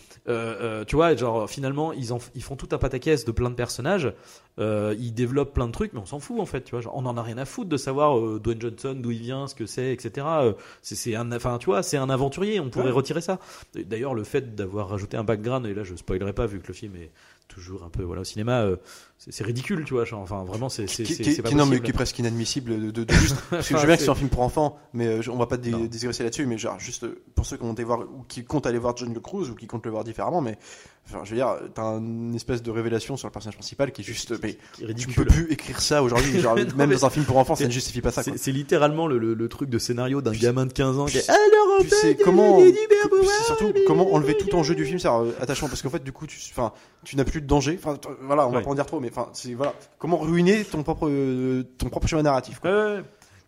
euh, 0.62 0.86
tu 0.86 0.96
vois, 0.96 1.16
genre 1.16 1.50
finalement, 1.50 1.92
ils, 1.92 2.14
en, 2.14 2.20
ils 2.36 2.44
font 2.44 2.56
tout 2.56 2.68
un 2.72 2.78
pataquès 2.78 3.26
de 3.26 3.32
plein 3.32 3.50
de 3.50 3.56
personnages. 3.56 4.14
Ils 4.60 5.12
développent 5.14 5.54
plein 5.54 5.66
de 5.68 5.72
trucs, 5.72 5.92
mais 5.94 6.00
on 6.00 6.06
s'en 6.06 6.20
fout 6.20 6.40
en 6.40 6.46
fait. 6.46 6.62
Tu 6.66 6.72
vois, 6.72 6.82
genre, 6.82 6.96
on 6.96 7.06
en 7.08 7.18
a 7.18 7.24
rien 7.24 7.38
à 7.40 7.46
foutre 7.46 7.70
de 7.70 7.78
savoir 7.78 8.40
Dwayne 8.40 8.62
Johnson, 8.62 8.96
d'où 8.98 9.10
il 9.12 9.20
vient, 9.20 9.48
ce 9.48 9.56
que 9.56 9.66
c'est, 9.66 9.92
etc. 9.92 10.26
C'est 10.84 11.16
un, 11.16 11.32
enfin, 11.32 11.58
tu 11.58 11.66
vois, 11.66 11.82
c'est 11.82 11.98
un 11.98 12.10
aventurier. 12.12 12.60
On 12.60 12.70
pourrait 12.70 12.86
Ouais. 12.86 12.92
retirer 12.92 13.22
ça. 13.22 13.40
D'ailleurs, 13.74 14.14
le 14.14 14.24
fait 14.24 14.54
d'avoir 14.56 14.90
rajouté 14.90 15.18
un 15.18 15.24
background, 15.24 15.66
et 15.66 15.74
là, 15.74 15.84
je 15.84 15.96
spoilerai 15.96 16.34
pas 16.34 16.46
vu 16.46 16.60
que 16.60 16.68
le 16.68 16.74
film 16.76 16.96
est 16.96 17.12
toujours 17.48 17.84
un 17.84 17.90
peu 17.90 18.04
voilà 18.04 18.22
au 18.22 18.26
cinéma. 18.26 18.66
C'est 19.32 19.44
ridicule, 19.44 19.84
tu 19.86 19.94
vois. 19.94 20.06
genre, 20.06 20.22
Enfin, 20.22 20.44
vraiment, 20.44 20.70
c'est 20.70 20.88
c'est 20.88 21.04
qui, 21.04 21.56
non, 21.56 21.66
mais 21.66 21.78
est 21.78 21.94
presque 21.94 22.18
inadmissible 22.20 22.80
de, 22.80 22.92
de, 22.92 23.04
de 23.04 23.14
juste. 23.14 23.36
Parce 23.50 23.68
que 23.68 23.76
je 23.76 23.80
veux 23.82 23.88
bien 23.88 23.98
que 23.98 24.04
c'est- 24.04 24.10
un 24.10 24.16
film 24.16 24.30
pour 24.30 24.42
enfants, 24.42 24.78
mais 24.94 25.08
euh, 25.08 25.22
je- 25.22 25.32
on 25.32 25.38
va 25.38 25.48
pas 25.48 25.58
dé- 25.58 25.88
digresser 25.88 26.24
là-dessus. 26.24 26.46
Mais 26.46 26.58
genre, 26.58 26.80
juste 26.80 27.04
euh, 27.06 27.22
pour 27.36 27.46
ceux 27.46 27.58
qui 27.58 27.64
ont 27.64 27.74
été 27.74 27.84
voir 27.84 28.00
ou 28.02 28.24
qui 28.28 28.44
comptent 28.46 28.66
aller 28.68 28.78
voir 28.80 28.96
John 28.98 29.14
Cruise 29.20 29.50
ou 29.50 29.56
qui 29.56 29.68
comptent 29.68 29.86
le 29.86 29.92
voir 29.92 30.04
différemment, 30.04 30.42
mais 30.42 30.58
enfin, 31.08 31.22
je 31.24 31.32
veux 31.32 31.36
dire, 31.38 31.56
t'as 31.74 31.98
une 31.98 32.36
espèce 32.36 32.62
de 32.64 32.72
révélation 32.72 33.18
sur 33.18 33.28
le 33.28 33.32
personnage 33.32 33.56
principal 33.56 33.92
qui 33.92 34.02
est 34.02 34.06
juste. 34.06 34.34
Mais 34.44 34.54
Qui 34.74 34.84
est 34.84 34.86
tu 34.86 34.86
ridicule. 34.86 35.16
peux 35.16 35.26
plus 35.26 35.52
écrire 35.52 35.82
ça 35.82 36.04
aujourd'hui. 36.04 36.34
Même 36.76 36.90
mais 36.90 36.96
dans 36.96 37.06
un 37.06 37.10
film 37.10 37.26
pour 37.26 37.38
enfants, 37.38 37.56
ça 37.56 37.66
ne 37.66 37.70
justifie 37.72 38.02
pas 38.02 38.12
ça. 38.12 38.22
C'est 38.24 38.52
littéralement 38.52 39.08
le, 39.08 39.18
le, 39.18 39.34
le 39.34 39.50
truc 39.50 39.70
de 39.70 39.80
scénario 39.80 40.22
d'un 40.22 40.32
gamin 40.34 40.66
de 40.66 40.74
15 40.74 41.00
ans 41.00 41.06
qui 41.06 41.18
est 41.18 41.30
Alors, 41.30 41.80
en 41.82 41.84
fait, 41.84 42.16
comment, 42.24 42.60
surtout 43.46 43.72
mais- 43.74 43.84
comment 43.86 44.14
enlever 44.14 44.38
tout 44.38 44.54
enjeu 44.56 44.76
du 44.76 44.86
film, 44.86 45.00
c'est 45.00 45.08
euh, 45.08 45.32
attachement, 45.40 45.68
parce 45.68 45.82
qu'en 45.82 45.90
fait, 45.90 46.04
du 46.04 46.12
coup, 46.12 46.28
tu, 46.28 46.40
enfin, 46.52 46.72
tu 47.04 47.16
n'as 47.16 47.24
plus 47.26 47.42
de 47.42 47.48
danger. 47.48 47.78
Enfin, 47.82 47.98
voilà, 48.22 48.48
on 48.48 48.52
va 48.52 48.62
pas 48.62 48.70
en 48.70 48.76
dire 48.76 48.86
trop, 48.86 49.00
mais 49.00 49.10
enfin, 49.16 49.30
c'est 49.34 49.54
voilà, 49.54 49.74
comment 49.98 50.18
ruiner 50.18 50.64
ton 50.64 50.84
propre, 50.84 51.08
euh, 51.10 51.64
ton 51.78 51.90
propre 51.90 52.08
chemin 52.08 52.24
narratif. 52.24 52.60
quoi. 52.60 52.70
Ouais, 52.72 52.96
ouais. 52.98 53.04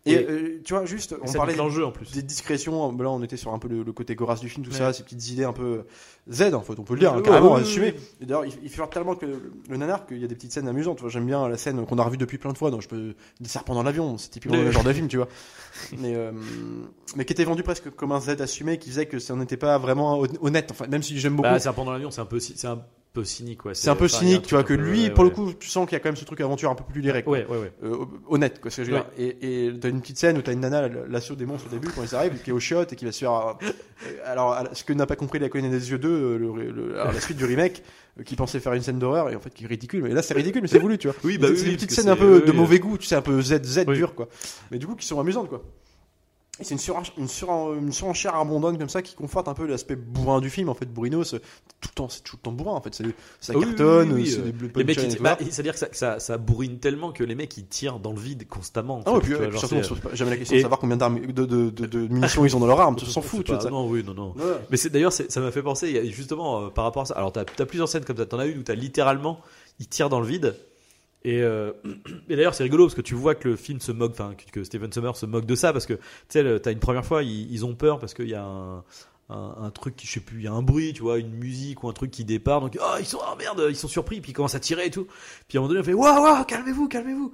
Et 0.05 0.13
Et- 0.13 0.25
euh, 0.29 0.61
tu 0.63 0.73
vois, 0.73 0.85
juste, 0.85 1.15
on 1.21 1.33
parlait 1.33 1.53
l'enjeu 1.57 1.85
en 1.85 1.91
plus. 1.91 2.09
des 2.13 2.21
discrétions. 2.21 2.97
Là, 2.97 3.09
on 3.09 3.21
était 3.23 3.35
sur 3.35 3.53
un 3.53 3.59
peu 3.59 3.67
le, 3.67 3.83
le 3.83 3.91
côté 3.91 4.15
gorasse 4.15 4.39
du 4.39 4.47
film, 4.47 4.63
tout 4.65 4.71
Ouais. 4.71 4.77
ça, 4.77 4.93
ces 4.93 5.03
petites 5.03 5.29
idées 5.31 5.43
un 5.43 5.51
peu 5.51 5.83
Z, 6.31 6.53
en 6.53 6.61
fait, 6.61 6.79
on 6.79 6.83
peut 6.83 6.93
le 6.93 7.01
dire, 7.01 7.13
hein, 7.13 7.21
carrément 7.21 7.57
D'ailleurs, 8.21 8.45
il, 8.45 8.53
il 8.63 8.69
fait 8.69 8.87
tellement 8.87 9.15
que 9.15 9.25
le, 9.25 9.51
le 9.67 9.75
nanar 9.75 10.05
qu'il 10.05 10.19
y 10.19 10.23
a 10.23 10.27
des 10.27 10.35
petites 10.35 10.53
scènes 10.53 10.69
amusantes. 10.69 11.05
J'aime 11.09 11.25
bien 11.25 11.49
la 11.49 11.57
scène 11.57 11.85
qu'on 11.85 11.97
a 11.97 12.03
revue 12.05 12.15
depuis 12.15 12.37
plein 12.37 12.53
de 12.53 12.57
fois. 12.57 12.71
Donc, 12.71 12.83
je 12.83 12.87
peux 12.87 13.15
des 13.41 13.49
serpents 13.49 13.75
dans 13.75 13.83
l'avion, 13.83 14.17
c'est 14.17 14.29
typiquement 14.29 14.55
le 14.61 14.71
genre 14.71 14.85
de 14.85 14.93
film, 14.93 15.09
tu 15.09 15.17
vois. 15.17 15.27
Mais, 15.99 16.15
euh, 16.15 16.31
mais 17.17 17.25
qui 17.25 17.33
était 17.33 17.43
vendu 17.43 17.63
presque 17.63 17.89
comme 17.91 18.13
un 18.13 18.21
Z 18.21 18.39
assumé, 18.41 18.77
qui 18.79 18.89
faisait 18.89 19.07
que 19.07 19.19
ça 19.19 19.35
n'était 19.35 19.57
pas 19.57 19.77
vraiment 19.77 20.19
hon- 20.21 20.27
honnête. 20.41 20.69
Enfin, 20.71 20.87
même 20.87 21.03
si 21.03 21.19
j'aime 21.19 21.35
beaucoup. 21.35 21.49
Bah, 21.49 21.59
c'est 21.59 21.71
pendant 21.73 21.91
l'avion, 21.91 22.11
c'est 22.11 22.21
un 22.21 22.25
peu, 22.25 22.39
c'est 22.39 22.65
un 22.65 22.81
peu 23.17 23.23
cynique, 23.25 23.59
quoi. 23.63 23.73
c'est 23.73 23.89
un 23.89 23.95
peu 23.95 24.07
cynique, 24.07 24.43
tu 24.47 24.53
vois, 24.55 24.63
que 24.63 24.73
lui, 24.73 25.03
ouais, 25.03 25.09
pour 25.09 25.23
le 25.23 25.29
ouais. 25.29 25.35
coup, 25.35 25.53
tu 25.53 25.67
sens 25.69 25.85
qu'il 25.87 25.93
y 25.93 25.95
a 25.95 25.99
quand 25.99 26.09
même 26.09 26.15
ce 26.15 26.25
truc 26.25 26.39
aventure 26.41 26.69
un 26.69 26.75
peu 26.75 26.83
plus 26.83 27.01
lyrique. 27.01 27.27
Ouais, 27.27 27.45
ouais, 27.49 27.57
ouais. 27.57 27.71
Euh, 27.83 28.05
honnête, 28.29 28.59
quoi, 28.61 28.69
ce 28.71 28.77
que 28.77 28.83
je 28.83 28.91
veux 28.91 28.97
Ouais. 28.97 29.03
dire. 29.17 29.33
Et 29.41 29.71
t'as 29.79 29.89
une 29.89 30.01
petite 30.01 30.17
scène 30.17 30.37
où 30.37 30.41
t'as 30.41 30.53
une 30.53 30.59
nana, 30.59 30.87
l'assaut 31.07 31.35
des 31.35 31.45
monstres 31.45 31.67
au 31.67 31.71
début, 31.71 31.89
quand 31.95 32.03
ils 32.03 32.15
arrivent, 32.15 32.41
qui 32.43 32.51
est 32.51 32.53
au 32.53 32.59
chiottes 32.59 32.93
et 32.93 32.95
qui 32.95 33.05
va 33.05 33.11
se 33.11 33.19
faire. 33.19 33.31
euh, 33.33 33.53
alors, 34.25 34.57
ce 34.73 34.83
que 34.83 34.93
n'a 34.93 35.05
pas 35.05 35.15
compris 35.15 35.39
la 35.39 35.49
colline 35.49 35.71
des 35.71 35.89
yeux 35.91 35.97
2, 35.97 36.07
euh, 36.09 36.37
le, 36.37 36.71
le- 36.71 36.99
alors, 36.99 37.13
la 37.13 37.19
suite 37.19 37.37
du 37.37 37.45
remake, 37.45 37.83
euh, 38.19 38.23
qui 38.23 38.35
pensait 38.35 38.59
faire 38.59 38.73
une 38.73 38.81
scène 38.83 38.99
d'horreur 38.99 39.29
et 39.29 39.35
en 39.35 39.39
fait 39.39 39.53
qui 39.53 39.63
est 39.63 39.67
ridicule. 39.67 40.03
Mais 40.03 40.09
là, 40.11 40.21
c'est 40.21 40.33
ridicule, 40.33 40.61
mais 40.61 40.67
c'est 40.67 40.79
voulu, 40.87 40.97
tu 40.97 41.07
vois. 41.07 41.15
Oui, 41.23 41.37
bah 41.37 41.47
c'est 41.47 41.53
oui, 41.53 41.57
c'est 41.59 41.63
oui, 41.65 41.69
des 41.71 41.75
petites 41.77 41.91
scènes 41.91 42.09
un 42.09 42.15
peu 42.15 42.41
de 42.41 42.51
mauvais 42.51 42.79
goût, 42.79 42.97
tu 42.97 43.07
sais, 43.07 43.15
un 43.15 43.21
peu 43.21 43.41
ZZ 43.41 43.85
dur, 43.87 44.13
quoi. 44.15 44.27
Mais 44.71 44.77
du 44.77 44.85
coup, 44.87 44.95
qui 44.95 45.07
sont 45.07 45.19
amusantes, 45.19 45.49
quoi. 45.49 45.63
C'est 46.59 46.71
une, 46.71 46.79
surench- 46.79 47.11
une, 47.17 47.27
suren- 47.27 47.77
une 47.77 47.91
surenchère 47.91 48.35
abondante 48.35 48.77
comme 48.79 48.89
ça 48.89 49.01
qui 49.03 49.13
conforte 49.15 49.47
un 49.47 49.53
peu 49.53 49.67
l'aspect 49.67 49.95
bourrin 49.95 50.41
du 50.41 50.49
film. 50.49 50.69
En 50.69 50.73
fait, 50.73 50.91
Bruno, 50.91 51.23
c'est 51.23 51.39
tout 51.39 51.89
le 51.89 51.93
temps, 51.93 52.09
c'est 52.09 52.23
tout 52.23 52.35
le 52.37 52.41
temps 52.41 52.51
bourrin. 52.51 52.73
En 52.75 52.81
fait, 52.81 52.95
c'est 52.95 53.03
ça 53.39 53.53
oui, 53.55 53.63
cartonne, 53.65 54.11
oui, 54.13 54.21
oui, 54.23 54.27
c'est 54.27 54.39
euh, 54.39 54.43
des 54.51 54.51
Les 54.75 54.83
mecs, 54.83 54.97
tout 54.97 55.21
bah, 55.23 55.37
ça. 55.39 55.45
c'est-à-dire 55.51 55.73
que 55.73 55.79
ça, 55.79 55.87
ça, 55.91 56.19
ça 56.19 56.37
bourrine 56.37 56.79
tellement 56.79 57.11
que 57.11 57.23
les 57.23 57.35
mecs 57.35 57.55
ils 57.57 57.67
tirent 57.67 57.99
dans 57.99 58.11
le 58.11 58.19
vide 58.19 58.47
constamment. 58.47 58.97
en 58.99 59.03
Ah 59.05 59.13
fait, 59.15 59.19
puis, 59.21 59.33
euh, 59.33 59.49
vois, 59.49 59.59
surtout, 59.59 59.75
on 59.75 59.83
c'est- 59.83 60.01
pas- 60.01 60.15
jamais 60.15 60.31
la 60.31 60.37
question 60.37 60.55
et- 60.55 60.57
de 60.59 60.63
savoir 60.63 60.79
combien 60.79 60.97
de, 60.97 61.31
de, 61.45 61.69
de, 61.69 61.85
de 61.85 61.99
munitions 62.07 62.43
ils 62.43 62.55
ont 62.55 62.59
dans 62.59 62.65
leur 62.67 62.79
arme. 62.81 62.95
Tu 62.95 63.05
s'en 63.05 63.21
c'est 63.21 63.27
fous, 63.27 63.43
pas- 63.43 63.59
ça. 63.59 63.69
Non, 63.69 63.87
oui, 63.87 64.03
non, 64.03 64.13
non. 64.15 64.33
Ouais. 64.35 64.43
Mais 64.71 64.77
c'est 64.77 64.89
d'ailleurs, 64.89 65.13
c'est- 65.13 65.31
ça 65.31 65.39
m'a 65.39 65.51
fait 65.51 65.61
penser, 65.61 66.11
justement 66.11 66.61
euh, 66.65 66.69
par 66.69 66.85
rapport 66.85 67.03
à 67.03 67.05
ça. 67.05 67.13
Alors, 67.15 67.31
t'as 67.31 67.41
as 67.41 67.65
plusieurs 67.67 67.87
scènes 67.87 68.03
comme 68.05 68.17
ça. 68.17 68.25
T'en 68.25 68.39
as 68.39 68.45
une 68.47 68.57
où 68.59 68.63
t'as 68.63 68.73
littéralement, 68.73 69.39
ils 69.79 69.87
tirent 69.87 70.09
dans 70.09 70.19
le 70.19 70.25
vide. 70.27 70.55
Et, 71.27 71.41
euh, 71.41 71.73
et 72.29 72.35
d'ailleurs, 72.37 72.53
c'est 72.55 72.63
rigolo 72.63 72.85
parce 72.85 72.95
que 72.95 73.01
tu 73.01 73.15
vois 73.15 73.35
que 73.35 73.49
le 73.49 73.55
film 73.57 73.79
se 73.81 73.91
moque, 73.91 74.11
enfin, 74.11 74.33
que, 74.35 74.49
que 74.51 74.63
Steven 74.63 74.91
Sommer 74.93 75.11
se 75.15 75.25
moque 75.25 75.45
de 75.45 75.55
ça 75.55 75.73
parce 75.73 75.85
que 75.85 75.93
tu 75.95 76.01
sais, 76.29 76.59
t'as 76.61 76.71
une 76.71 76.79
première 76.79 77.05
fois, 77.05 77.23
ils, 77.23 77.51
ils 77.51 77.65
ont 77.65 77.75
peur 77.75 77.99
parce 77.99 78.13
qu'il 78.13 78.29
y 78.29 78.35
a 78.35 78.43
un, 78.43 78.77
un, 79.29 79.55
un 79.61 79.69
truc, 79.71 79.95
qui- 79.97 80.07
je 80.07 80.13
sais 80.13 80.19
plus, 80.21 80.37
il 80.39 80.43
y 80.45 80.47
a 80.47 80.53
un 80.53 80.61
bruit, 80.61 80.93
tu 80.93 81.01
vois, 81.01 81.17
une 81.17 81.33
musique 81.33 81.83
ou 81.83 81.89
un 81.89 81.93
truc 81.93 82.11
qui 82.11 82.23
départ. 82.23 82.61
Donc, 82.61 82.77
oh, 82.79 82.95
ils 82.99 83.05
sont, 83.05 83.19
oh 83.21 83.35
merde, 83.37 83.65
ils 83.69 83.75
sont 83.75 83.89
surpris, 83.89 84.21
puis 84.21 84.31
ils 84.31 84.33
commencent 84.33 84.55
à 84.55 84.59
tirer 84.61 84.85
et 84.85 84.91
tout. 84.91 85.07
Puis 85.49 85.57
à 85.57 85.59
un 85.59 85.63
moment 85.63 85.69
donné, 85.73 85.81
on 85.81 85.83
fait, 85.83 85.93
waouh, 85.93 86.23
waouh, 86.23 86.45
calmez-vous, 86.45 86.87
calmez-vous. 86.87 87.33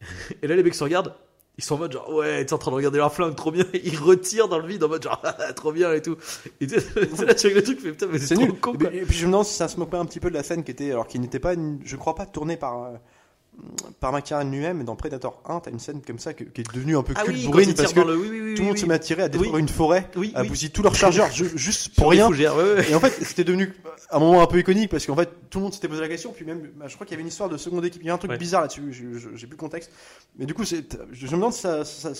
Et 0.42 0.46
là, 0.48 0.56
les 0.56 0.62
mecs 0.62 0.74
se 0.74 0.82
regardent. 0.84 1.14
Ils 1.58 1.64
sont 1.64 1.74
en 1.74 1.78
mode 1.78 1.92
genre 1.92 2.08
ouais, 2.14 2.40
ils 2.42 2.48
sont 2.48 2.54
en 2.54 2.58
train 2.58 2.70
de 2.70 2.76
regarder 2.76 2.96
leur 2.96 3.12
flingue, 3.12 3.34
trop 3.34 3.50
bien. 3.50 3.66
Ils 3.84 3.98
retirent 3.98 4.48
dans 4.48 4.58
le 4.58 4.66
vide 4.66 4.82
en 4.82 4.88
mode 4.88 5.02
genre 5.02 5.20
trop 5.56 5.72
bien 5.72 5.92
et 5.92 6.00
tout. 6.00 6.16
Et 6.58 6.66
tu 6.66 6.76
là 6.76 7.34
tu 7.34 7.50
le 7.52 7.62
truc, 7.62 7.76
tu 7.76 7.82
fais 7.82 7.90
putain 7.90 8.06
mais 8.10 8.18
c'est 8.18 8.34
trop 8.36 8.44
nul. 8.46 8.54
con 8.58 8.72
Et 8.72 8.78
quoi. 8.78 8.88
puis, 8.88 8.98
et 9.00 9.02
puis 9.02 9.14
je 9.18 9.26
me 9.26 9.32
demande 9.32 9.44
si 9.44 9.52
ça 9.54 9.68
se 9.68 9.76
moque 9.78 9.90
pas 9.90 9.98
un 9.98 10.06
petit 10.06 10.20
peu 10.20 10.30
de 10.30 10.34
la 10.34 10.42
scène 10.42 10.64
qui 10.64 10.70
était, 10.70 10.90
alors 10.90 11.06
qui 11.06 11.18
n'était 11.18 11.40
pas, 11.40 11.52
je 11.84 11.96
crois 11.96 12.14
pas 12.14 12.24
tournée 12.24 12.56
par 12.56 12.84
euh, 12.84 12.92
par 14.00 14.12
McTiernan 14.12 14.50
lui-même, 14.50 14.84
dans 14.84 14.96
Predator 14.96 15.42
1, 15.46 15.60
t'as 15.60 15.70
une 15.70 15.78
scène 15.78 16.00
comme 16.06 16.18
ça 16.18 16.32
que- 16.34 16.44
qui 16.44 16.60
est 16.62 16.74
devenue 16.74 16.96
un 16.96 17.02
peu 17.02 17.12
Ah 17.16 17.22
culte 17.24 17.36
oui, 17.38 17.46
bourrine 17.46 17.74
parce 17.74 17.92
que 17.92 18.00
dans 18.00 18.06
le 18.06 18.16
oui 18.16 18.28
oui 18.30 18.40
oui. 18.42 18.54
tout 18.54 18.62
le 18.62 18.68
monde 18.68 18.78
se 18.78 18.86
met 18.86 18.94
à 18.94 18.98
tirer, 18.98 19.22
à 19.22 19.28
détruire 19.28 19.56
une 19.56 19.68
forêt, 19.68 20.08
à 20.34 20.44
bousiller 20.44 20.70
tous 20.70 20.82
leurs 20.82 20.94
chargeurs 20.96 21.30
ju- 21.30 21.50
juste 21.56 21.94
pour 21.94 22.10
rien. 22.10 22.26
fougères. 22.26 22.54
Et 22.88 22.94
en 22.94 23.00
fait, 23.00 23.10
c'était 23.24 23.44
devenu 23.44 23.72
un 24.10 24.18
moment 24.18 24.42
un 24.42 24.46
peu 24.46 24.58
iconique 24.58 24.90
parce 24.90 25.06
qu'en 25.06 25.16
fait, 25.16 25.28
tout 25.50 25.58
le 25.58 25.64
monde 25.64 25.74
s'était 25.74 25.88
posé 25.88 26.00
la 26.00 26.08
question. 26.08 26.32
Puis 26.32 26.44
même, 26.44 26.70
bah, 26.76 26.86
je 26.88 26.94
crois 26.94 27.06
qu'il 27.06 27.14
y 27.14 27.16
avait 27.16 27.22
une 27.22 27.28
histoire 27.28 27.48
de 27.48 27.56
seconde 27.56 27.84
équipe. 27.84 28.02
Il 28.02 28.06
y 28.06 28.10
a 28.10 28.14
un 28.14 28.18
truc 28.18 28.30
Ouais. 28.30 28.38
bizarre 28.38 28.62
là-dessus. 28.62 28.92
J'ai 29.34 29.46
plus 29.46 29.56
le 29.56 29.60
contexte. 29.60 29.90
Mais 30.38 30.46
du 30.46 30.54
coup, 30.54 30.64
je 30.64 30.76
me 30.76 31.30
demande 31.32 31.52
si 31.52 31.60
ça, 31.60 31.84
ça 31.84 32.10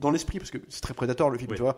dans 0.00 0.10
l'esprit, 0.10 0.38
parce 0.38 0.50
que 0.50 0.58
c'est 0.68 0.80
très 0.82 0.94
prédateur 0.94 1.30
le 1.30 1.38
film, 1.38 1.52
tu 1.54 1.62
vois. 1.62 1.76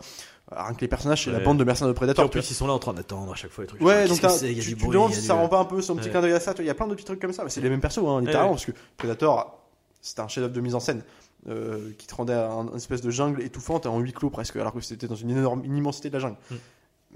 Rien 0.53 0.75
que 0.75 0.81
les 0.83 0.89
personnages, 0.89 1.25
c'est 1.25 1.31
la 1.33 1.41
bande 1.41 1.59
de 1.59 1.65
mercenaires 1.65 1.89
de 1.93 1.97
prédateurs. 1.97 2.27
en 2.27 2.29
plus 2.29 2.51
ils 2.51 2.55
sont 2.55 2.67
là 2.67 2.75
en 2.75 2.79
train 2.79 2.93
d'attendre 2.93 3.33
à 3.33 3.35
chaque 3.35 3.51
fois 3.51 3.65
les 3.65 3.69
trucs. 3.69 3.81
Ouais, 3.81 4.07
donc 4.07 4.21
y 4.23 4.27
a 4.27 4.31
tu, 4.39 4.75
du 4.75 4.75
demandes 4.75 5.11
y 5.11 5.15
si 5.15 5.21
du- 5.23 5.27
ça 5.27 5.35
rend 5.35 5.49
pas 5.49 5.59
un 5.59 5.65
peu 5.65 5.81
son 5.81 5.97
petit 5.97 6.11
clin 6.11 6.21
d'œil 6.21 6.33
à 6.35 6.41
ça. 6.41 6.53
Il 6.59 6.65
y 6.67 6.71
a 6.71 6.75
plein 6.75 6.87
de 6.87 6.95
petits 6.95 7.05
trucs 7.07 7.21
comme 7.21 7.33
ça. 7.33 7.45
mais 7.45 7.51
C'est 7.51 7.63
les 7.63 7.71
mêmes 7.71 7.81
persos, 7.81 7.99
hein, 8.07 8.21
littéralement, 8.21 8.51
parce 8.53 8.67
que 8.67 8.73
Predator, 8.99 9.59
c'était 10.03 10.21
un 10.21 10.29
chef-d'œuvre 10.29 10.53
de 10.55 10.61
mise 10.61 10.75
en 10.75 10.81
scène 10.81 11.03
euh, 11.49 11.91
qui 11.99 12.07
te 12.07 12.15
rendait 12.15 12.35
à 12.35 12.51
un, 12.51 12.69
une 12.69 12.77
espèce 12.77 13.01
de 13.01 13.11
jungle 13.11 13.43
étouffante 13.43 13.87
en 13.87 13.99
huis 14.01 14.13
clos 14.13 14.29
presque, 14.31 14.57
alors 14.57 14.75
que 14.75 14.81
c'était 14.81 15.07
dans 15.09 15.15
une 15.15 15.31
énorme 15.31 15.63
une 15.65 15.77
immensité 15.79 16.09
de 16.11 16.15
la 16.15 16.21
jungle. 16.21 16.37
Mm. 16.51 16.55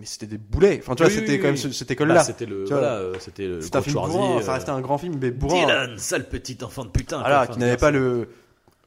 Mais 0.00 0.06
c'était 0.06 0.26
des 0.26 0.38
boulets. 0.38 0.78
Enfin, 0.82 0.94
tu 0.94 1.02
vois, 1.02 1.12
Oui, 1.12 1.18
c'était 1.18 1.32
oui, 1.32 1.38
quand 1.38 1.44
même 1.48 1.54
oui. 1.62 1.72
cette 1.72 1.88
Bah, 1.88 1.92
école-là. 1.92 2.24
c'était 2.24 2.46
le 2.46 2.64
voilà, 2.64 2.94
euh, 2.96 3.14
c'était 3.20 3.46
le 3.46 3.60
un 3.74 3.82
film 3.82 3.94
bourrin, 3.96 4.40
ça 4.42 4.50
euh, 4.50 4.54
restait 4.54 4.70
un 4.70 4.80
grand 4.80 4.96
film, 4.96 5.16
mais 5.20 5.30
bourrin. 5.32 5.60
Dylan, 5.66 5.98
sale 5.98 6.28
petit 6.28 6.56
enfant 6.62 6.84
de 6.84 6.90
putain. 6.90 7.18
Voilà, 7.20 7.46
qui 7.46 7.58
n'avait 7.58 7.76
pas 7.76 7.90
le, 7.90 8.28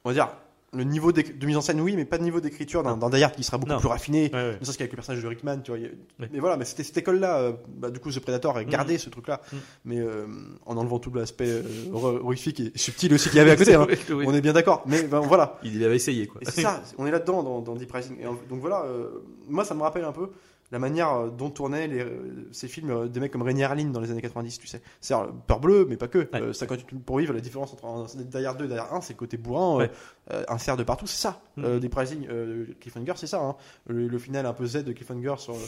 on 0.04 0.08
va 0.10 0.14
dire, 0.14 0.28
le 0.74 0.84
niveau 0.84 1.12
de 1.12 1.22
mise 1.46 1.56
en 1.56 1.60
scène, 1.60 1.80
oui, 1.82 1.94
mais 1.96 2.06
pas 2.06 2.16
de 2.16 2.22
niveau 2.22 2.40
d'écriture 2.40 2.82
d'un 2.82 2.96
Die 3.10 3.22
Hard 3.22 3.34
qui 3.34 3.42
sera 3.44 3.58
beaucoup 3.58 3.72
Non. 3.72 3.78
plus 3.78 3.88
raffiné. 3.88 4.30
Ouais, 4.32 4.38
ouais. 4.38 4.56
Ne 4.58 4.64
serait-ce 4.64 4.78
qu'avec 4.78 4.92
le 4.92 4.96
personnage 4.96 5.22
de 5.22 5.28
Rickman, 5.28 5.58
tu 5.62 5.70
vois. 5.70 5.78
a- 5.78 5.82
Ouais. 6.22 6.30
Mais 6.32 6.38
voilà, 6.38 6.56
mais 6.56 6.64
c'était 6.64 6.82
cette 6.82 6.96
école-là, 6.96 7.38
euh, 7.40 7.52
bah, 7.76 7.90
du 7.90 8.00
coup, 8.00 8.10
The 8.10 8.20
Predator 8.20 8.56
a 8.56 8.64
gardé 8.64 8.96
ce 8.96 9.10
truc-là, 9.10 9.40
Mm. 9.52 9.56
mais 9.84 9.98
euh, 10.00 10.26
en 10.64 10.76
enlevant 10.78 10.98
tout 10.98 11.12
l'aspect 11.12 11.48
euh, 11.50 11.62
hor- 11.92 12.24
horrifique 12.24 12.60
et 12.60 12.72
subtil 12.74 13.12
aussi 13.12 13.28
qu'il 13.28 13.36
y 13.38 13.40
avait 13.40 13.50
à 13.50 13.56
côté. 13.56 13.74
hein. 13.74 13.86
Oui. 14.10 14.24
On 14.26 14.32
est 14.34 14.40
bien 14.40 14.54
d'accord. 14.54 14.82
Mais 14.86 15.02
ben, 15.02 15.20
voilà. 15.20 15.58
Il 15.62 15.84
avait 15.84 15.96
essayé 15.96 16.26
quoi. 16.26 16.40
C'est 16.44 16.62
ça, 16.62 16.82
on 16.96 17.06
est 17.06 17.10
là-dedans 17.10 17.42
dans, 17.42 17.60
dans 17.60 17.74
Deep 17.74 17.92
Rising. 17.92 18.16
Et 18.20 18.26
en- 18.26 18.32
donc 18.48 18.60
voilà, 18.60 18.84
euh, 18.86 19.08
moi 19.48 19.64
ça 19.66 19.74
me 19.74 19.82
rappelle 19.82 20.04
un 20.04 20.12
peu 20.12 20.30
la 20.70 20.78
manière 20.78 21.30
dont 21.30 21.50
tournaient 21.50 21.86
les, 21.86 22.02
ces 22.50 22.66
films 22.66 23.06
des 23.10 23.20
mecs 23.20 23.30
comme 23.30 23.42
Rainier 23.42 23.64
Harlin 23.64 23.90
dans 23.90 24.00
les 24.00 24.10
années 24.10 24.22
90, 24.22 24.58
tu 24.58 24.66
sais. 24.66 24.80
C'est-à-dire 25.02 25.30
Peur 25.46 25.60
Bleu, 25.60 25.86
mais 25.86 25.98
pas 25.98 26.08
que. 26.08 26.20
Ouais. 26.20 26.28
Euh, 26.40 26.52
58 26.54 26.92
minutes 26.92 27.04
pour 27.04 27.18
vivre, 27.18 27.34
la 27.34 27.40
différence 27.40 27.74
entre 27.74 27.84
un 27.84 28.06
Die 28.16 28.46
Hard 28.46 28.56
2 28.56 28.64
et 28.64 28.68
Die 28.68 28.74
Hard 28.78 28.88
1, 28.94 29.00
c'est 29.02 29.12
le 29.12 29.18
côté 29.18 29.36
bourrin, 29.36 29.76
Ouais. 29.76 29.90
euh, 29.90 29.94
euh, 30.30 30.44
insert 30.48 30.76
de 30.76 30.84
partout, 30.84 31.06
c'est 31.06 31.20
ça. 31.20 31.40
Mm. 31.56 31.64
Euh, 31.64 31.78
Deep 31.80 31.94
Rising, 31.94 32.26
euh, 32.30 32.64
Cliffhanger, 32.80 33.14
c'est 33.16 33.26
ça. 33.26 33.40
hein. 33.40 33.56
Le, 33.88 34.06
le 34.06 34.18
final 34.18 34.46
un 34.46 34.52
peu 34.52 34.64
Z 34.66 34.84
de 34.84 34.92
Cliffhanger 34.92 35.34
sur 35.38 35.54
euh, 35.54 35.58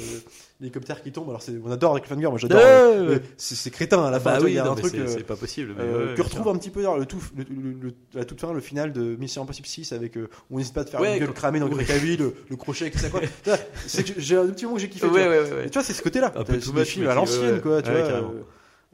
l'hélicoptère 0.60 1.02
qui 1.02 1.10
tombe. 1.10 1.28
Alors 1.28 1.42
on 1.64 1.70
adore 1.72 2.00
Cliffhanger, 2.00 2.28
moi 2.28 2.38
j'adore. 2.38 2.60
Euh, 2.62 3.18
c'est 3.36 3.70
crétin 3.70 4.04
à 4.04 4.10
la 4.10 4.20
fin, 4.20 4.34
Bah 4.34 4.38
oui, 4.44 4.52
il 4.52 4.54
y 4.54 4.58
a 4.60 4.64
non, 4.64 4.72
un 4.72 4.74
truc. 4.76 4.92
c'est 4.92 5.00
euh, 5.00 5.06
c'est 5.08 5.24
pas 5.24 5.36
possible. 5.36 5.74
mais 5.76 5.82
ouais, 5.82 6.14
que 6.14 6.22
retrouve 6.22 6.48
un 6.48 6.56
petit 6.56 6.70
peu 6.70 6.80
d'ailleurs 6.80 6.98
le 6.98 7.06
tout 7.06 7.20
le, 7.36 7.44
le- 7.88 7.94
la 8.14 8.24
toute 8.24 8.40
fin 8.40 8.52
le 8.52 8.60
final 8.60 8.92
de 8.92 9.16
Mission 9.16 9.42
Impossible 9.42 9.66
6 9.66 9.92
avec 9.92 10.16
on 10.50 10.58
n'hésite 10.58 10.72
pas 10.74 10.84
de 10.84 10.88
faire 10.90 11.00
Ouais, 11.00 11.14
une 11.18 11.24
gueule 11.24 11.34
cramée 11.34 11.58
dans. 11.58 11.68
Cavill 11.68 12.20
le, 12.20 12.34
le 12.48 12.56
crochet 12.56 12.90
tout 12.90 12.98
que 14.04 14.20
j'ai 14.20 14.36
un 14.36 14.46
petit 14.46 14.64
moment 14.64 14.76
que 14.76 14.82
j'ai 14.82 14.88
kiffé 14.88 15.06
Ouais, 15.08 15.66
tu 15.66 15.72
vois. 15.74 15.82
c'est 15.82 15.92
ce 15.92 16.02
côté 16.02 16.20
là 16.20 16.32
Un 16.36 16.44
peu 16.44 16.56
des 16.56 16.84
films 16.84 17.06
mais 17.06 17.10
à 17.10 17.14
l'ancienne 17.14 17.60
quoi 17.60 17.82
tu 17.82 17.90
vois. 17.90 18.22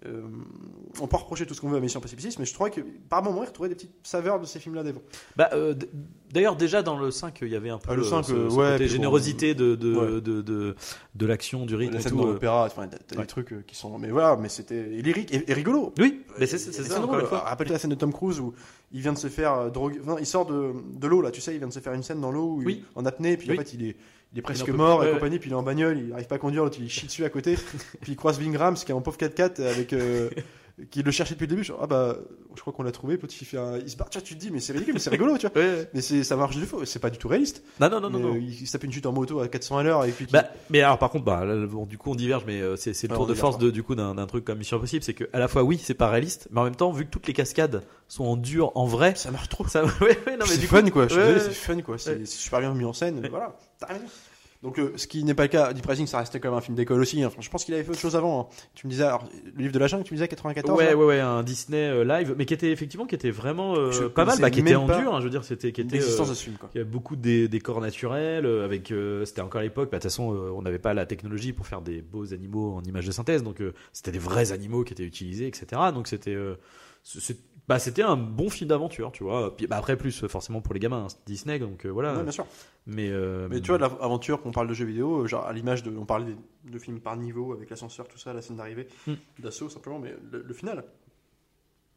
Euh, 0.07 0.23
on 1.01 1.07
peut 1.07 1.17
reprocher 1.17 1.45
tout 1.47 1.53
ce 1.55 1.61
qu'on 1.61 1.69
veut 1.69 1.77
à 1.77 1.81
Mission 1.81 1.99
Impossible 2.01 2.23
6 2.23 2.39
mais 2.39 2.45
je 2.47 2.55
trouvais 2.55 2.71
que 2.71 2.81
par 3.11 3.23
moment 3.23 3.43
il 3.43 3.47
retrouvait 3.49 3.69
des 3.69 3.75
petites 3.75 3.93
saveurs 4.03 4.41
de 4.41 4.47
ces 4.47 4.59
films 4.59 4.75
là 4.75 4.83
d'avant 4.83 5.03
Bah, 5.37 5.51
euh, 5.53 5.75
d'ailleurs, 6.33 6.57
déjà 6.57 6.83
dans 6.83 6.99
le 6.99 7.11
5, 7.11 7.39
il 7.43 7.49
y 7.49 7.57
avait 7.57 7.69
un 7.71 7.79
peu 7.79 7.89
Ah, 7.93 7.95
le 7.97 8.03
euh, 8.03 8.05
5, 8.09 8.23
ce, 8.25 8.29
ce 8.29 8.35
ouais, 8.35 8.49
côté 8.73 8.77
puis 8.77 8.87
bon, 8.87 8.93
générosité 8.93 9.55
de, 9.55 9.75
de, 9.75 9.95
ouais. 9.95 10.21
de, 10.23 10.41
de, 10.43 10.75
de 11.15 11.27
l'action, 11.27 11.67
du 11.67 11.75
rythme 11.75 11.95
la 11.95 12.01
et 12.01 12.03
scène 12.03 12.13
tout. 12.13 12.19
dans 12.19 12.29
euh. 12.29 12.33
l'opéra 12.33 12.65
enfin 12.67 12.89
t'as 12.89 12.97
t'as 12.99 13.17
Ouais. 13.17 13.23
des 13.23 13.27
trucs 13.29 13.67
qui 13.67 13.77
sont 13.77 13.99
mais 13.99 14.11
voilà 14.11 14.37
mais 14.37 14.49
c'était 14.49 14.83
lyrique 14.85 15.35
et, 15.35 15.51
et 15.51 15.53
rigolo 15.55 15.93
Oui, 15.99 16.23
mais 16.39 16.47
c'est 16.47 16.57
c'est 16.59 16.71
Et 16.81 16.85
ça. 16.85 17.01
Rappelle-toi 17.01 17.75
la 17.75 17.79
scène 17.79 17.91
de 17.91 17.95
Tom 17.97 18.13
Cruise 18.13 18.41
où 18.41 18.55
il 18.93 19.03
vient 19.03 19.13
de 19.13 19.19
se 19.19 19.29
faire 19.29 19.71
droguer. 19.71 20.01
enfin, 20.03 20.17
il 20.19 20.27
sort 20.27 20.47
de, 20.47 20.73
de 20.99 21.07
l'eau 21.07 21.21
là, 21.21 21.31
tu 21.31 21.41
sais, 21.41 21.53
il 21.55 21.59
vient 21.59 21.69
de 21.69 21.73
se 21.73 21.79
faire 21.81 21.93
une 21.93 22.03
scène 22.03 22.21
dans 22.21 22.33
l'eau 22.33 22.59
Oui. 22.65 22.85
en 22.95 23.05
apnée, 23.05 23.37
puis 23.37 23.51
Oui. 23.51 23.57
en 23.57 23.59
fait 23.63 23.75
il 23.75 23.85
est, 23.85 23.97
il 24.33 24.39
est 24.39 24.43
presque 24.43 24.69
en 24.69 24.75
mort 24.75 25.05
et 25.05 25.13
compagnie, 25.13 25.39
puis 25.39 25.51
il 25.51 25.53
est 25.53 25.57
en 25.57 25.63
bagnole, 25.63 25.99
il 25.99 26.13
arrive 26.13 26.27
pas 26.27 26.37
à 26.37 26.39
conduire, 26.39 26.63
l'autre 26.65 26.79
il 26.81 26.89
chie 26.89 27.07
dessus 27.07 27.25
à 27.25 27.31
côté, 27.31 27.57
puis 28.01 28.13
il 28.13 28.17
croise 28.17 28.41
Vingrams 28.41 28.75
qui 28.75 28.93
est 28.93 28.95
un 28.95 29.01
pauvre 29.01 29.19
4x4 29.19 29.63
avec. 29.63 29.95
Qui 30.91 31.03
le 31.03 31.11
cherchait 31.11 31.35
depuis 31.35 31.45
le 31.45 31.51
début, 31.51 31.65
genre, 31.65 31.81
ah 31.83 31.87
bah, 31.87 32.17
je 32.55 32.61
crois 32.61 32.73
qu'on 32.73 32.83
l'a 32.83 32.93
trouvé, 32.93 33.17
l'autre 33.17 33.35
il 33.41 33.45
fait 33.45 33.59
un. 33.59 33.79
Il 33.79 33.89
se 33.89 33.97
barre, 33.97 34.11
tu 34.11 34.19
vois, 34.19 34.27
tu 34.27 34.35
te 34.35 34.41
dis, 34.41 34.51
mais 34.51 34.61
c'est 34.61 34.73
ridicule, 34.73 34.95
mais 34.95 35.01
c'est 35.01 35.11
rigolo, 35.11 35.37
tu 35.39 35.47
vois. 35.47 35.61
Ouais, 35.61 35.69
ouais. 35.77 35.91
Mais 35.95 36.01
c'est, 36.01 36.25
ça 36.25 36.37
marche 36.37 36.57
du 36.57 36.65
faux, 36.67 36.85
c'est 36.85 36.99
pas 36.99 37.11
du 37.11 37.19
tout 37.19 37.29
réaliste. 37.29 37.63
Non, 37.81 37.89
non, 37.91 38.01
non, 38.01 38.11
non. 38.11 38.19
Mais, 38.19 38.25
non. 38.25 38.35
euh, 38.35 38.41
il, 38.41 38.67
se 38.67 38.73
tape 38.73 38.85
une 38.85 38.93
chute 38.93 39.07
en 39.07 39.13
moto 39.13 39.41
à 39.41 39.49
400 39.49 39.79
à 39.79 39.83
l'heure 39.83 40.05
et 40.05 40.13
puis. 40.13 40.27
Bah, 40.31 40.45
mais 40.71 40.81
alors 40.83 40.99
par 40.99 41.11
contre, 41.11 41.25
bah, 41.25 41.45
là, 41.45 41.67
bon, 41.67 41.87
du 41.87 41.99
coup 41.99 42.11
on 42.11 42.15
diverge, 42.15 42.45
mais 42.47 42.61
euh, 42.61 42.77
c'est 42.77 42.95
c'est 42.95 43.07
le 43.07 43.13
Ouais, 43.13 43.19
tour 43.19 43.27
de 43.27 43.35
force 43.35 43.59
de, 43.59 43.71
du 43.71 43.83
coup 43.83 43.95
d'un 43.95 44.15
d'un 44.15 44.27
truc 44.27 44.45
comme 44.45 44.59
Mission 44.59 44.77
Impossible, 44.77 45.03
c'est 45.03 45.15
que 45.15 45.25
à 45.33 45.39
la 45.39 45.49
fois 45.49 45.63
oui 45.63 45.81
c'est 45.83 45.95
pas 45.95 46.09
réaliste, 46.09 46.49
mais 46.51 46.61
en 46.61 46.65
même 46.65 46.77
temps 46.77 46.91
vu 46.93 47.05
que 47.05 47.11
toutes 47.11 47.27
les 47.27 47.33
cascades 47.33 47.83
sont 48.09 48.25
en 48.25 48.37
dur, 48.37 48.73
en 48.75 48.87
vrai, 48.87 49.15
ça 49.15 49.31
marche 49.31 49.49
trop. 49.49 49.67
ça, 49.67 49.85
ouais, 50.01 50.19
ouais, 50.27 50.37
non 50.37 50.39
mais 50.41 50.47
c'est 50.47 50.59
du 50.59 50.67
fun 50.67 50.83
coup, 50.83 50.91
quoi, 50.91 51.09
je 51.09 51.15
suis 51.15 51.23
désolé, 51.23 51.41
c'est 51.41 51.51
fun 51.53 51.81
quoi, 51.83 51.99
c'est 51.99 52.27
super 52.27 52.61
bien 52.61 52.75
mis 52.75 52.85
en 52.85 52.93
scène, 52.93 53.27
voilà. 53.31 53.57
T'as 53.79 53.87
rien. 53.87 54.01
Donc, 54.63 54.79
euh, 54.79 54.93
ce 54.97 55.07
qui 55.07 55.25
n'est 55.25 55.33
pas 55.33 55.45
le 55.45 55.49
cas, 55.49 55.73
Deep 55.73 55.87
Rising, 55.87 56.07
ça 56.07 56.19
restait 56.19 56.39
quand 56.39 56.51
même 56.51 56.59
un 56.59 56.61
film 56.61 56.77
d'école 56.77 57.01
aussi. 57.01 57.23
hein. 57.23 57.29
Enfin, 57.29 57.41
je 57.41 57.49
pense 57.49 57.65
qu'il 57.65 57.73
avait 57.73 57.83
fait 57.83 57.93
autre 57.93 57.99
chose 58.01 58.15
avant. 58.15 58.41
hein. 58.43 58.47
Tu 58.75 58.87
me 58.87 58.91
disais, 58.93 59.05
alors, 59.05 59.25
le 59.57 59.63
livre 59.63 59.73
de 59.73 59.79
la 59.79 59.87
jungle, 59.87 60.05
tu 60.05 60.13
me 60.13 60.19
disais 60.19 60.29
94 60.29 60.77
Ouais, 60.79 60.91
là 60.91 60.97
ouais, 60.97 61.05
ouais, 61.07 61.19
un 61.21 61.43
Disney 61.43 61.79
euh, 61.89 62.05
live, 62.05 62.35
mais 62.37 62.45
qui 62.45 62.53
était 62.53 62.71
effectivement 62.71 63.07
qui 63.07 63.15
était 63.15 63.31
vraiment 63.31 63.75
euh, 63.75 63.91
Je 63.91 64.05
pas 64.05 64.27
mal, 64.27 64.37
connaissais 64.37 64.43
bah, 64.43 64.51
qui 64.51 64.61
était 64.61 64.71
même 64.73 64.81
en 64.81 64.87
pas 64.87 65.01
dur. 65.01 65.15
hein, 65.15 65.21
je 65.21 65.25
veux 65.25 65.31
dire, 65.31 65.45
c'était 65.45 65.73
qui 65.73 65.81
était. 65.81 65.97
L'existence 65.97 66.27
euh, 66.29 66.31
de 66.33 66.37
ce 66.37 66.45
film, 66.45 66.57
quoi. 66.59 66.69
Il 66.75 66.79
y 66.79 66.81
a 66.83 66.85
beaucoup 66.85 67.17
de 67.17 67.23
dé- 67.23 67.49
décors 67.49 67.81
naturels 67.81 68.45
euh, 68.45 68.67
avec 68.67 68.91
euh, 68.91 69.25
c'était 69.25 69.41
encore 69.41 69.61
à 69.61 69.65
l'époque 69.65 69.89
bah, 69.91 69.97
de 69.97 70.03
toute 70.03 70.11
façon 70.11 70.35
euh, 70.35 70.51
on 70.55 70.61
n'avait 70.61 70.79
pas 70.79 70.93
la 70.93 71.07
technologie 71.07 71.55
pour 71.55 71.67
faire 71.67 71.81
des 71.81 72.03
beaux 72.03 72.35
animaux 72.35 72.75
en 72.75 72.83
images 72.83 73.07
de 73.07 73.13
synthèse 73.13 73.43
donc 73.43 73.63
euh, 73.63 73.73
c'était 73.95 74.13
des 74.13 74.19
vrais 74.19 74.53
animaux 74.53 74.85
qui 74.85 74.93
étaient 74.93 75.05
utilisés 75.05 75.47
etc 75.47 75.81
donc 75.95 76.07
c'était 76.07 76.35
euh, 76.35 76.57
c'est- 77.03 77.39
bah, 77.71 77.79
c'était 77.79 78.03
un 78.03 78.17
bon 78.17 78.51
film 78.51 78.69
d'aventure 78.69 79.13
tu 79.13 79.23
vois 79.23 79.57
Puis, 79.57 79.67
bah, 79.69 79.77
après 79.77 79.97
plus 79.97 80.25
euh, 80.25 80.29
forcément 80.29 80.61
pour 80.61 80.75
les 80.75 80.81
gamins 80.81 81.07
hein, 81.09 81.17
Disney 81.25 81.59
donc 81.61 81.87
euh, 81.87 81.89
voilà 81.89 82.17
Ouais, 82.17 82.23
bien 82.25 82.33
sûr. 82.33 82.45
mais 82.87 83.09
euh, 83.09 83.47
Mais 83.49 83.61
tu 83.61 83.69
vois, 83.69 83.79
l'aventure, 83.79 84.43
qu'on 84.43 84.51
parle 84.51 84.67
de 84.67 84.75
jeux 84.75 84.85
vidéo, 84.87 85.27
genre 85.29 85.47
à 85.47 85.53
l'image 85.53 85.83
de. 85.85 85.97
On 85.97 86.05
parlait 86.05 86.35
de 86.65 86.79
films 86.81 86.99
par 87.01 87.17
niveau, 87.17 87.53
avec 87.53 87.71
l'ascenseur, 87.71 88.09
tout 88.09 88.19
ça, 88.19 88.33
la 88.33 88.43
scène 88.43 88.57
d'arrivée, 88.57 88.89
Hmm. 89.07 89.15
d'assaut 89.39 89.69
simplement, 89.69 90.01
mais 90.01 90.15
le, 90.33 90.43
le 90.43 90.55
final. 90.55 90.85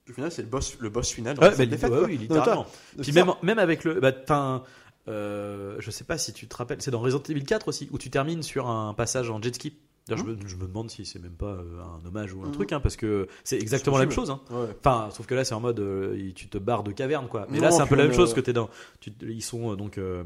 Le 0.05 0.13
final, 0.13 0.31
c'est 0.31 0.41
le 0.43 0.47
boss, 0.49 0.77
le 0.79 0.89
boss 0.89 1.09
final. 1.11 1.39
Ouais, 1.39 1.49
dans 1.51 1.57
bah, 1.57 1.65
défaite, 1.65 1.91
ouais, 1.91 2.05
oui, 2.05 2.17
littéralement. 2.17 2.65
Puis 3.01 3.11
même, 3.13 3.31
même 3.41 3.57
avec 3.59 3.83
le. 3.83 3.99
Bah, 3.99 4.11
un, 4.29 4.61
euh, 5.07 5.75
je 5.79 5.91
sais 5.91 6.03
pas 6.03 6.17
si 6.17 6.33
tu 6.33 6.47
te 6.47 6.55
rappelles, 6.55 6.81
c'est 6.81 6.91
dans 6.91 6.99
Resident 6.99 7.23
Evil 7.29 7.43
4 7.45 7.67
aussi, 7.67 7.89
où 7.91 7.97
tu 7.97 8.09
termines 8.09 8.43
sur 8.43 8.67
un 8.69 8.93
passage 8.93 9.29
en 9.29 9.41
jet 9.41 9.55
ski. 9.55 9.77
D'ailleurs, 10.07 10.25
je, 10.25 10.31
me, 10.31 10.47
je 10.47 10.55
me 10.57 10.67
demande 10.67 10.89
si 10.91 11.05
c'est 11.05 11.19
même 11.19 11.31
pas 11.35 11.45
euh, 11.53 11.79
un 11.81 12.05
hommage 12.05 12.33
ou 12.33 12.41
un 12.43 12.47
Mhm. 12.47 12.51
truc, 12.51 12.71
hein, 12.73 12.79
parce 12.81 12.95
que 12.97 13.27
c'est 13.43 13.57
exactement 13.59 13.97
la 13.97 14.05
même 14.05 14.11
chose. 14.13 14.29
Hein. 14.31 14.41
Ouais. 14.51 14.67
Enfin, 14.79 15.09
sauf 15.11 15.25
que 15.25 15.33
là, 15.35 15.45
c'est 15.45 15.53
en 15.55 15.61
mode, 15.61 15.79
euh, 15.79 16.31
tu 16.35 16.47
te 16.49 16.57
barres 16.57 16.83
de 16.83 16.91
caverne, 16.91 17.27
quoi. 17.27 17.47
Mais 17.49 17.57
Non, 17.57 17.63
là, 17.63 17.71
c'est 17.71 17.81
un 17.81 17.87
peu 17.87 17.95
la 17.95 18.03
même 18.03 18.13
chose 18.13 18.31
euh, 18.31 18.35
que 18.35 18.41
t'es 18.41 18.51
dans. 18.53 18.69
Tu, 18.99 19.11
ils 19.21 19.41
sont 19.43 19.75
donc. 19.75 19.97
euh, 19.97 20.23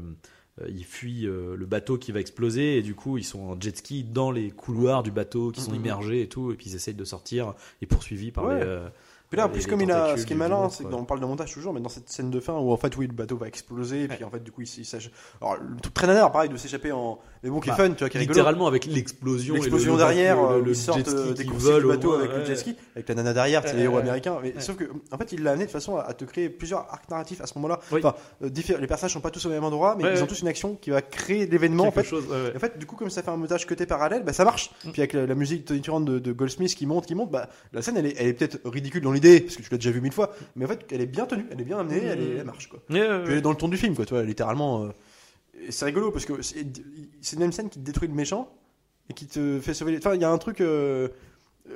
ils 0.68 0.84
fuient 0.84 1.22
le 1.30 1.66
bateau 1.66 1.98
qui 1.98 2.10
va 2.10 2.18
exploser 2.18 2.78
et 2.78 2.82
du 2.82 2.96
coup 2.96 3.16
ils 3.16 3.22
sont 3.22 3.38
en 3.42 3.60
jet 3.60 3.76
ski 3.76 4.02
dans 4.02 4.32
les 4.32 4.50
couloirs 4.50 5.04
du 5.04 5.12
bateau 5.12 5.52
qui 5.52 5.60
sont 5.60 5.70
Mhm. 5.70 5.76
immergés 5.76 6.22
et 6.22 6.28
tout 6.28 6.50
et 6.50 6.56
puis 6.56 6.70
ils 6.70 6.74
essayent 6.74 6.94
de 6.94 7.04
sortir 7.04 7.54
et 7.80 7.86
poursuivis 7.86 8.32
par 8.32 8.44
Ouais. 8.46 8.58
les, 8.64 8.78
Puis 9.28 9.36
là, 9.36 9.46
en 9.46 9.48
plus, 9.48 9.66
comme 9.66 9.80
il 9.80 9.90
a. 9.92 10.16
Ce 10.16 10.24
qui 10.24 10.32
est 10.32 10.36
malin, 10.36 10.68
c'est 10.70 10.84
ouais. 10.84 10.90
qu'on 10.90 11.04
parle 11.04 11.20
de 11.20 11.26
montage 11.26 11.52
toujours, 11.52 11.72
mais 11.72 11.80
dans 11.80 11.88
cette 11.88 12.08
scène 12.08 12.30
de 12.30 12.40
fin 12.40 12.54
où 12.54 12.72
en 12.72 12.76
fait, 12.76 12.96
oui, 12.96 13.06
le 13.06 13.12
bateau 13.12 13.36
va 13.36 13.46
exploser, 13.46 14.04
et 14.04 14.08
puis 14.08 14.24
en 14.24 14.30
fait, 14.30 14.42
du 14.42 14.50
coup, 14.50 14.62
il, 14.62 14.66
s'échappe. 14.66 15.12
Alors, 15.40 15.56
le 15.56 15.80
truc 15.80 15.94
très 15.94 16.06
nanar, 16.06 16.32
pareil, 16.32 16.48
de 16.48 16.56
s'échapper 16.56 16.92
en. 16.92 17.18
Mais 17.42 17.50
bon, 17.50 17.60
qui 17.60 17.68
est 17.68 17.72
Bah, 17.72 17.76
fun, 17.76 17.90
tu 17.90 17.98
vois, 17.98 18.08
qui 18.08 18.16
est 18.16 18.20
rigolo. 18.20 18.34
littéralement 18.34 18.66
avec 18.66 18.86
l'explosion 18.86 19.54
L'explosion 19.54 19.92
le, 19.92 19.98
derrière, 19.98 20.36
le, 20.36 20.56
euh, 20.56 20.62
le 20.62 20.72
jet 20.72 20.92
ski 20.92 21.34
des 21.34 21.44
vole 21.44 21.82
du 21.82 21.86
au 21.86 21.88
bateau 21.90 22.14
avec 22.14 22.32
le 22.32 22.38
ouais. 22.38 22.46
jet 22.46 22.56
ski, 22.56 22.76
avec 22.96 23.08
la 23.08 23.14
nana 23.14 23.32
derrière, 23.32 23.62
c'est 23.64 23.72
Ouais, 23.72 23.76
les 23.76 23.82
héros 23.84 23.96
ouais, 23.96 24.02
américains. 24.02 24.38
Mais 24.42 24.54
ouais. 24.54 24.60
sauf 24.60 24.76
que, 24.76 24.84
en 25.12 25.18
fait, 25.18 25.32
il 25.32 25.42
l'a 25.42 25.52
amené 25.52 25.66
de 25.66 25.70
façon 25.70 25.96
à, 25.96 26.12
te 26.14 26.24
créer 26.24 26.48
plusieurs 26.48 26.80
arcs 26.80 27.08
narratifs 27.10 27.40
à 27.40 27.46
ce 27.46 27.54
moment-là. 27.56 27.80
Oui. 27.92 28.00
Enfin, 28.02 28.16
euh, 28.42 28.48
les 28.80 28.86
personnages 28.86 29.12
sont 29.12 29.20
pas 29.20 29.30
tous 29.30 29.44
au 29.46 29.50
même 29.50 29.64
endroit, 29.64 29.94
mais 29.96 30.04
Ouais, 30.04 30.14
ils 30.14 30.18
ont 30.18 30.22
ouais. 30.22 30.26
tous 30.26 30.40
une 30.40 30.48
action 30.48 30.76
qui 30.80 30.90
va 30.90 31.02
créer 31.02 31.46
l'événement 31.46 31.84
en 31.84 31.92
fait. 31.92 32.10
ouais, 32.10 32.18
ouais. 32.18 32.56
En 32.56 32.58
fait, 32.58 32.78
du 32.78 32.86
coup, 32.86 32.96
comme 32.96 33.10
ça 33.10 33.22
fait 33.22 33.30
un 33.30 33.36
montage 33.36 33.66
côté 33.66 33.86
parallèle, 33.86 34.24
bah, 34.24 34.32
ça 34.32 34.44
marche. 34.44 34.70
Mm. 34.84 34.90
Puis 34.90 35.02
avec 35.02 35.12
la, 35.12 35.34
musique 35.34 35.64
tonitruante 35.64 36.06
de, 36.06 36.32
Goldsmith 36.32 36.74
qui 36.74 36.86
monte, 36.86 37.06
qui 37.06 37.14
monte, 37.14 37.30
bah, 37.30 37.48
la 37.72 37.82
scène, 37.82 37.96
elle 37.96 38.06
est, 38.06 38.14
elle 38.18 38.28
est 38.28 38.32
peut-être 38.32 38.58
ridicule 38.64 39.02
dans 39.02 39.12
l'idée, 39.20 39.40
parce 39.40 39.56
que 39.56 39.62
tu 39.62 39.68
l'as 39.70 39.76
déjà 39.78 39.90
vu 39.90 40.00
mille 40.00 40.12
fois, 40.12 40.34
mais 40.56 40.64
en 40.64 40.68
fait, 40.68 40.86
elle 40.90 41.00
est 41.00 41.06
bien 41.06 41.26
tenue, 41.26 41.44
elle 41.50 41.60
est 41.60 41.64
bien 41.64 41.78
amenée, 41.78 42.00
elle, 42.04 42.20
est- 42.20 42.36
elle 42.38 42.44
marche, 42.44 42.68
quoi. 42.68 42.80
Puis 43.24 43.32
elle 43.32 43.38
est 43.38 43.42
dans 43.42 43.50
le 43.50 43.56
ton 43.56 43.68
du 43.68 43.76
film, 43.76 43.94
quoi, 43.94 44.04
tu 44.06 44.14
vois, 44.14 44.22
littéralement. 44.24 44.84
euh, 44.84 44.88
c'est 45.70 45.84
rigolo, 45.86 46.10
parce 46.10 46.24
que 46.24 46.40
c'est 46.42 46.64
c'est 47.20 47.34
une 47.36 47.40
même 47.42 47.52
scène 47.52 47.68
qui 47.68 47.78
te 47.80 47.84
détruit 47.84 48.08
le 48.08 48.14
méchant, 48.14 48.50
et 49.10 49.14
qui 49.14 49.26
te 49.26 49.58
fait 49.60 49.74
sauver 49.74 49.92
les... 49.92 49.98
Enfin, 49.98 50.14
il 50.14 50.20
y 50.20 50.24
a 50.24 50.30
un 50.30 50.38
truc... 50.38 50.60
euh, 50.60 51.08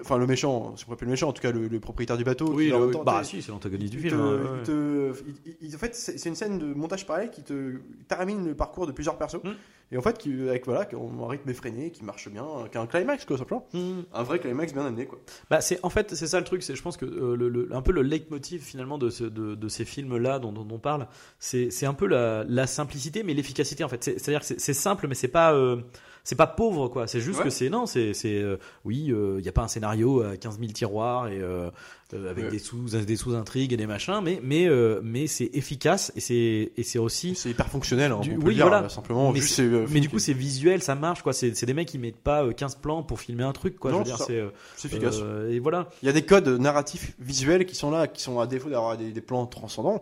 Enfin, 0.00 0.18
le 0.18 0.26
méchant, 0.26 0.74
c'est 0.76 0.86
pas 0.88 0.94
le 1.00 1.06
méchant, 1.06 1.28
en 1.28 1.32
tout 1.32 1.42
cas, 1.42 1.52
le, 1.52 1.68
le 1.68 1.80
propriétaire 1.80 2.16
du 2.16 2.24
bateau. 2.24 2.52
Oui, 2.52 2.68
le- 2.70 2.90
bah 3.04 3.22
si, 3.24 3.42
c'est 3.42 3.52
l'antagoniste 3.52 3.92
du 3.92 3.98
il 3.98 4.08
film. 4.08 4.16
te- 4.18 4.22
hein, 4.22 4.32
ouais, 4.32 4.40
il 4.42 4.58
ouais. 4.58 4.62
te- 4.64 5.22
il- 5.46 5.56
il- 5.68 5.74
en 5.74 5.78
fait, 5.78 5.94
c'est 5.94 6.28
une 6.28 6.34
scène 6.34 6.58
de 6.58 6.72
montage 6.74 7.06
pareil 7.06 7.30
qui 7.30 7.42
te 7.42 7.74
termine 8.08 8.46
le 8.46 8.54
parcours 8.54 8.86
de 8.86 8.92
plusieurs 8.92 9.16
persos. 9.18 9.42
Mm. 9.44 9.50
Et 9.94 9.98
en 9.98 10.00
fait, 10.00 10.16
qui, 10.16 10.32
avec 10.48 10.64
voilà, 10.64 10.86
qui 10.86 10.96
ont 10.96 11.10
un 11.22 11.28
rythme 11.28 11.50
effréné, 11.50 11.90
qui 11.90 12.02
marche 12.02 12.26
bien, 12.30 12.46
qui 12.70 12.78
a 12.78 12.80
un 12.80 12.86
climax, 12.86 13.26
quoi, 13.26 13.36
simplement. 13.36 13.66
Mhm. 13.74 14.04
Un 14.14 14.22
vrai 14.22 14.38
climax 14.38 14.72
bien 14.72 14.86
amené, 14.86 15.04
quoi. 15.04 15.18
Bah, 15.50 15.60
c'est 15.60 15.78
en 15.82 15.90
fait 15.90 16.14
c'est 16.14 16.26
ça 16.26 16.38
le 16.38 16.44
truc, 16.46 16.62
c'est 16.62 16.74
je 16.74 16.82
pense 16.82 16.96
que 16.96 17.04
euh, 17.04 17.36
le, 17.36 17.50
le- 17.50 17.68
un 17.74 17.82
peu 17.82 17.92
le 17.92 18.00
leitmotiv 18.00 18.62
finalement 18.62 18.96
de, 18.96 19.10
ce, 19.10 19.24
de, 19.24 19.54
de 19.54 19.68
ces 19.68 19.84
films 19.84 20.16
là 20.16 20.38
dont, 20.38 20.50
dont 20.50 20.66
on 20.70 20.78
parle, 20.78 21.08
c'est 21.38 21.84
un 21.84 21.92
peu 21.92 22.06
la, 22.06 22.42
la 22.48 22.66
simplicité 22.66 23.22
mais 23.22 23.34
l'efficacité 23.34 23.84
en 23.84 23.88
fait. 23.88 24.02
C'est- 24.02 24.18
C'est-à-dire 24.18 24.40
que 24.40 24.46
c'est- 24.46 24.58
c'est 24.60 24.72
simple 24.72 25.06
mais 25.08 25.14
c'est 25.14 25.28
pas 25.28 25.52
euh, 25.52 25.76
c'est 26.24 26.36
pas 26.36 26.46
pauvre 26.46 26.88
quoi. 26.88 27.06
C'est 27.06 27.20
juste 27.20 27.38
Ouais. 27.38 27.44
que 27.44 27.50
c'est 27.50 27.68
non 27.70 27.86
c'est 27.86 28.14
c'est 28.14 28.36
euh, 28.40 28.56
oui 28.84 29.06
il 29.38 29.44
y 29.44 29.48
a 29.48 29.52
pas 29.52 29.62
un 29.62 29.68
scénario 29.68 30.22
à 30.22 30.36
15 30.36 30.58
000 30.60 30.72
tiroirs 30.72 31.28
et 31.28 31.38
euh, 31.40 31.70
euh, 32.14 32.30
avec 32.30 32.44
Ouais. 32.44 32.50
des 32.50 32.58
sous 32.58 32.84
des 32.88 33.16
sous 33.16 33.34
intrigues 33.34 33.72
et 33.72 33.76
des 33.76 33.86
machins 33.86 34.20
mais 34.22 34.38
mais 34.42 34.66
euh, 34.68 35.00
mais 35.02 35.26
c'est 35.26 35.50
efficace 35.54 36.12
et 36.14 36.20
c'est 36.20 36.72
et 36.76 36.82
c'est 36.82 36.98
aussi 36.98 37.34
C'est 37.34 37.50
hyper 37.50 37.68
fonctionnel, 37.68 38.12
hein, 38.12 38.20
Du- 38.20 38.36
on 38.36 38.40
peut 38.40 38.48
oui, 38.48 38.54
dire, 38.54 38.66
voilà. 38.66 38.82
là, 38.82 38.88
simplement. 38.88 39.32
Mais 39.32 39.40
juste, 39.40 39.60
euh, 39.60 39.86
du 39.86 40.08
coup 40.08 40.18
c'est 40.18 40.32
visuel 40.34 40.82
ça 40.82 40.94
marche 40.94 41.22
quoi. 41.22 41.32
C'est 41.32 41.64
des 41.64 41.74
mecs 41.74 41.88
qui 41.88 41.98
mettent 41.98 42.16
pas 42.22 42.44
euh, 42.44 42.52
15 42.52 42.76
plans 42.76 43.02
pour 43.02 43.18
filmer 43.20 43.44
un 43.44 43.52
truc 43.52 43.78
quoi. 43.78 43.90
Non, 43.90 44.04
je 44.04 44.10
veux 44.10 44.16
dire 44.16 44.24
c'est 44.26 44.38
euh, 44.38 44.50
efficace. 44.84 45.18
euh, 45.22 45.50
et 45.50 45.58
voilà. 45.58 45.88
Il 46.02 46.06
y 46.06 46.08
a 46.08 46.12
des 46.12 46.22
codes 46.22 46.48
narratifs 46.48 47.14
visuels 47.18 47.64
qui 47.66 47.74
sont 47.74 47.90
là, 47.90 48.06
qui 48.06 48.22
sont 48.22 48.38
à 48.40 48.46
défaut 48.46 48.68
d'avoir 48.70 48.96
des, 48.96 49.10
des 49.12 49.20
plans 49.22 49.46
transcendants. 49.46 50.00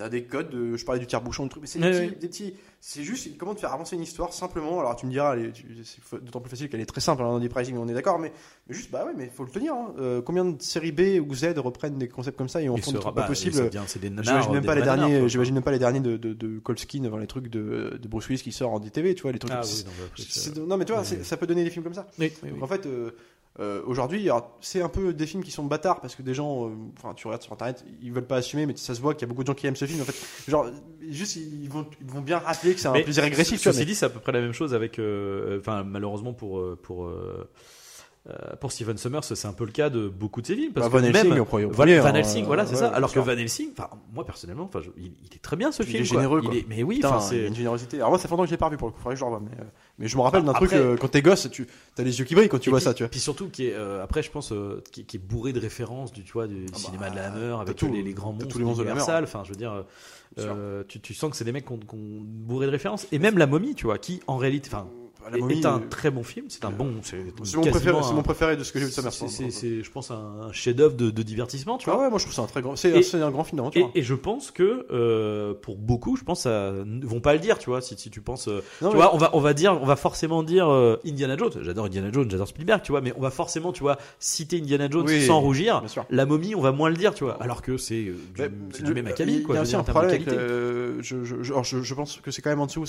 T'as 0.00 0.08
des 0.08 0.24
codes, 0.24 0.48
de, 0.48 0.78
je 0.78 0.84
parlais 0.86 0.98
du 0.98 1.06
tire-bouchon, 1.06 1.44
de 1.44 1.50
trucs, 1.50 1.60
mais 1.60 1.66
c'est 1.68 1.78
des, 1.78 2.16
petits- 2.16 2.46
des 2.52 2.54
c'est 2.80 3.02
juste 3.02 3.36
comment 3.36 3.54
te 3.54 3.60
faire 3.60 3.74
avancer 3.74 3.94
une 3.96 4.00
histoire 4.02 4.32
simplement. 4.32 4.80
Alors 4.80 4.96
tu 4.96 5.04
me 5.04 5.10
diras, 5.10 5.36
c'est 5.84 6.24
d'autant 6.24 6.40
plus 6.40 6.48
facile 6.48 6.70
qu'elle 6.70 6.80
est 6.80 6.86
très 6.86 7.02
simple 7.02 7.22
hein, 7.22 7.26
dans 7.32 7.38
Deep 7.38 7.52
Rising, 7.52 7.76
on 7.76 7.86
est 7.86 7.92
d'accord, 7.92 8.18
mais, 8.18 8.32
mais 8.66 8.74
juste 8.74 8.90
bah 8.90 9.04
ouais, 9.04 9.12
mais 9.14 9.26
faut 9.28 9.44
le 9.44 9.50
tenir. 9.50 9.74
hein. 9.74 9.92
Euh, 9.98 10.22
combien 10.22 10.46
de 10.46 10.62
séries 10.62 10.90
B 10.92 11.20
ou 11.22 11.34
Z 11.34 11.48
reprennent 11.58 11.98
des 11.98 12.08
concepts 12.08 12.38
comme 12.38 12.48
ça 12.48 12.62
et 12.62 12.70
en 12.70 12.76
font 12.78 12.82
ce- 12.92 12.96
des 12.96 12.98
trucs 13.00 13.14
bah, 13.14 13.22
pas 13.22 13.28
possibles 13.28 13.68
des 13.68 13.78
J'imagine 14.22 14.52
même 14.52 14.62
des 14.62 14.66
pas 14.66 14.74
les 14.74 14.80
derniers, 14.80 15.28
j'imagine 15.28 15.54
même 15.54 15.62
pas 15.62 15.70
les 15.72 15.78
derniers 15.78 16.00
de, 16.00 16.16
de, 16.16 16.32
de 16.32 16.60
enfin, 16.66 17.18
les 17.20 17.26
trucs 17.26 17.48
de, 17.48 17.98
de 18.00 18.08
Bruce 18.08 18.26
Willis 18.28 18.40
qui 18.42 18.52
sort 18.52 18.72
en 18.72 18.80
DTV, 18.80 19.14
tu 19.14 19.22
vois, 19.22 19.32
les 19.32 19.38
trucs. 19.38 19.52
Ah 19.54 19.60
oui, 19.62 19.84
non, 19.84 19.92
bah, 19.98 20.60
non 20.66 20.76
mais 20.78 20.84
tu 20.86 20.92
vois, 20.92 21.02
ouais. 21.02 21.22
ça 21.24 21.36
peut 21.36 21.46
donner 21.46 21.64
des 21.64 21.70
films 21.70 21.84
comme 21.84 21.92
ça. 21.92 22.06
Oui, 22.18 22.32
oui, 22.42 22.48
Donc 22.48 22.58
oui. 22.58 22.64
en 22.64 22.66
fait, 22.66 22.86
euh, 22.86 23.10
euh, 23.58 23.82
aujourd'hui, 23.84 24.28
c'est 24.60 24.80
un 24.80 24.88
peu 24.88 25.12
des 25.12 25.26
films 25.26 25.42
qui 25.42 25.50
sont 25.50 25.64
bâtards 25.64 26.00
parce 26.00 26.14
que 26.14 26.22
des 26.22 26.34
gens, 26.34 26.68
euh, 26.68 26.70
enfin, 26.96 27.14
tu 27.14 27.26
regardes 27.26 27.42
sur 27.42 27.52
internet, 27.52 27.84
ils 28.00 28.12
veulent 28.12 28.26
pas 28.26 28.36
assumer, 28.36 28.64
mais 28.64 28.76
ça 28.76 28.94
se 28.94 29.00
voit 29.00 29.12
qu'il 29.14 29.22
y 29.22 29.24
a 29.24 29.28
beaucoup 29.28 29.42
de 29.42 29.48
gens 29.48 29.54
qui 29.54 29.66
aiment 29.66 29.76
ce 29.76 29.84
film. 29.86 30.00
En 30.00 30.04
fait, 30.04 30.50
genre, 30.50 30.66
juste 31.08 31.36
ils 31.36 31.68
vont, 31.68 31.84
ils 32.00 32.06
vont 32.06 32.20
bien 32.20 32.38
rappeler 32.38 32.74
que 32.74 32.80
c'est 32.80 32.88
un 32.88 32.92
Mais 32.92 33.02
plaisir 33.02 33.24
régressif. 33.24 33.60
Ceci 33.60 33.78
mais- 33.80 33.84
dit, 33.84 33.94
c'est 33.96 34.06
à 34.06 34.10
peu 34.10 34.20
près 34.20 34.32
la 34.32 34.40
même 34.40 34.52
chose 34.52 34.72
avec. 34.72 34.98
euh, 34.98 35.58
Enfin, 35.58 35.82
malheureusement 35.82 36.32
pour 36.32 36.62
pour 36.82 37.10
pour 38.60 38.70
Steven 38.70 38.96
Summers, 38.98 39.24
c'est 39.24 39.48
un 39.48 39.52
peu 39.54 39.64
le 39.64 39.72
cas 39.72 39.88
de 39.88 40.06
beaucoup 40.06 40.42
de 40.42 40.46
ses 40.46 40.54
films 40.54 40.72
parce 40.74 40.86
Bah, 40.90 40.98
Van 41.00 41.04
que 41.04 41.10
Helsing, 41.16 41.30
même 41.34 41.44
premier- 41.46 41.64
Van, 41.64 41.84
hein, 41.84 42.14
Helsing, 42.14 42.44
voilà, 42.44 42.66
c'est 42.66 42.74
ouais, 42.74 42.78
ça. 42.78 42.88
Alors 42.90 43.10
que. 43.12 43.18
Van 43.18 43.32
Helsing, 43.32 43.70
moi 44.12 44.24
personnellement, 44.26 44.64
enfin, 44.72 44.80
il, 44.98 45.06
il 45.24 45.34
est 45.34 45.40
très 45.42 45.56
bien 45.56 45.72
ce 45.72 45.82
Il 45.82 45.86
film. 45.88 46.04
est 46.04 46.06
quoi. 46.06 46.16
généreux, 46.18 46.42
Il 46.44 46.58
est- 46.58 46.66
mais 46.68 46.82
oui, 46.82 46.96
Putain, 46.96 47.08
enfin, 47.16 47.28
il 47.32 47.36
y 47.36 47.40
a 47.40 47.42
c'est. 47.44 47.48
une 47.48 47.54
générosité. 47.54 47.96
Alors 47.96 48.10
moi, 48.10 48.18
ça 48.18 48.24
fait 48.28 48.30
longtemps 48.32 48.42
que 48.42 48.48
je 48.50 48.54
l'ai 48.54 48.58
pas 48.58 48.68
vu 48.68 48.76
pour 48.76 48.88
le 48.88 48.92
coup, 48.92 49.00
faudrait 49.00 49.14
que 49.14 49.20
je 49.20 49.24
le 49.24 49.30
revoie. 49.32 49.42
Mais, 49.50 49.56
mais 50.00 50.08
je 50.08 50.16
me 50.16 50.22
rappelle 50.22 50.42
d'un 50.44 50.54
truc, 50.54 50.72
euh, 50.72 50.96
quand 50.96 51.08
t'es 51.08 51.20
gosse, 51.20 51.48
tu 51.50 51.66
as 51.98 52.02
les 52.02 52.18
yeux 52.18 52.24
qui 52.24 52.34
brillent 52.34 52.48
quand 52.48 52.58
tu 52.58 52.70
vois 52.70 52.78
puis- 52.78 52.84
ça, 52.84 52.94
tu 52.94 53.02
vois. 53.02 53.10
Puis 53.10 53.20
surtout, 53.20 53.48
qui 53.48 53.66
est, 53.66 53.74
euh, 53.74 54.02
après, 54.02 54.22
je 54.22 54.30
pense, 54.30 54.50
euh, 54.50 54.82
qui, 54.90 55.04
qui 55.04 55.18
est 55.18 55.20
bourré 55.20 55.52
de 55.52 55.60
références 55.60 56.10
du, 56.10 56.24
tu 56.24 56.32
vois, 56.32 56.46
du 56.46 56.64
bah, 56.64 56.78
cinéma 56.78 57.10
de 57.10 57.16
la 57.16 57.26
Hammer, 57.26 57.56
avec 57.60 57.76
tout, 57.76 57.92
les, 57.92 58.02
les 58.02 58.14
grands 58.14 58.32
monstres 58.32 58.48
tous 58.48 58.58
les 58.58 58.64
monstres 58.64 58.80
de 58.80 58.84
la 58.86 58.92
Hammer. 58.92 59.00
Universal. 59.02 59.24
Enfin, 59.24 59.42
je 59.44 59.50
veux 59.50 59.56
dire, 59.56 59.84
tu, 60.88 61.00
tu 61.00 61.14
sens 61.14 61.30
que 61.30 61.36
c'est 61.36 61.44
des 61.44 61.52
mecs 61.52 61.66
qui 61.66 61.72
ont, 61.72 61.78
qui 61.78 61.94
ont 61.94 62.20
bourré 62.22 62.66
de 62.66 62.72
références. 62.72 63.06
Et 63.12 63.18
même 63.18 63.36
la 63.36 63.46
momie, 63.46 63.74
tu 63.74 63.84
vois, 63.84 63.98
qui 63.98 64.20
en 64.26 64.38
réalité, 64.38 64.70
enfin, 64.72 64.88
La 65.30 65.38
momie, 65.38 65.60
est 65.60 65.66
un 65.66 65.76
euh, 65.76 65.88
très 65.90 66.10
bon 66.10 66.22
film. 66.22 66.46
C'est 66.48 66.64
un 66.64 66.70
bon, 66.70 66.94
c'est 67.02 67.18
mon, 67.56 67.98
un- 67.98 68.12
mon 68.12 68.22
préféré 68.22 68.56
de 68.56 68.64
ce 68.64 68.72
que 68.72 68.78
j'ai 68.78 68.86
vu 68.86 68.90
de 68.90 68.94
Summers. 68.94 69.12
c'est- 69.12 69.82
je 69.82 69.90
pense, 69.90 70.10
un 70.10 70.50
chef-d'œuvre 70.52 70.94
de, 70.96 71.10
de 71.10 71.22
divertissement, 71.22 71.78
tu 71.78 71.88
Ah 71.90 71.94
vois. 71.94 72.04
ouais, 72.04 72.10
moi 72.10 72.18
je 72.18 72.24
trouve 72.24 72.34
ça 72.34 72.42
un 72.42 72.46
très 72.46 72.62
grand. 72.62 72.76
C'est 72.76 73.14
un 73.14 73.30
grand 73.30 73.44
film 73.44 73.56
Et, 73.58 73.62
d'aventure. 73.62 73.90
et 73.94 74.02
je 74.02 74.14
pense 74.14 74.50
que 74.50 74.86
euh, 74.90 75.54
pour 75.54 75.76
beaucoup, 75.76 76.16
je 76.16 76.24
pense, 76.24 76.42
ça 76.42 76.72
vont 77.02 77.20
pas 77.20 77.32
le 77.34 77.38
dire, 77.38 77.58
tu 77.58 77.70
vois. 77.70 77.80
Si, 77.80 77.96
si 77.98 78.10
tu 78.10 78.20
penses, 78.20 78.48
euh, 78.48 78.62
Non, 78.82 78.88
tu 78.90 78.96
mais- 78.96 79.02
vois, 79.02 79.14
on 79.14 79.18
va 79.18 79.30
on 79.34 79.40
va 79.40 79.54
dire, 79.54 79.78
on 79.80 79.86
va 79.86 79.96
forcément 79.96 80.42
dire 80.42 80.68
euh, 80.68 80.96
Indiana 81.06 81.36
Jones. 81.36 81.52
J'adore 81.62 81.86
Indiana 81.86 82.10
Jones, 82.12 82.30
j'adore 82.30 82.48
Spielberg, 82.48 82.82
tu 82.82 82.92
vois. 82.92 83.00
Mais 83.00 83.12
on 83.16 83.20
va 83.20 83.30
forcément, 83.30 83.72
tu 83.72 83.80
vois, 83.82 83.98
citer 84.18 84.58
Indiana 84.58 84.88
Jones 84.90 85.06
Oui, 85.06 85.26
sans 85.26 85.40
rougir. 85.40 85.82
La 86.10 86.26
momie, 86.26 86.54
on 86.54 86.60
va 86.60 86.72
moins 86.72 86.88
le 86.88 86.96
dire, 86.96 87.14
tu 87.14 87.24
vois. 87.24 87.36
Alors 87.42 87.62
que 87.62 87.76
c'est 87.76 88.06
euh, 88.06 88.14
du, 88.34 88.42
le- 88.42 88.84
du 88.88 88.94
même 88.94 89.06
acabit, 89.06 89.44
il 89.48 89.54
y 89.54 89.58
a 89.58 89.62
aussi 89.62 89.76
un 89.76 89.82
problème 89.84 90.22
euh, 90.28 90.98
je, 91.02 91.94
pense 91.94 92.20
que 92.22 92.30
c'est 92.30 92.42
quand 92.42 92.50
même 92.50 92.60
en 92.60 92.66
dessous. 92.66 92.84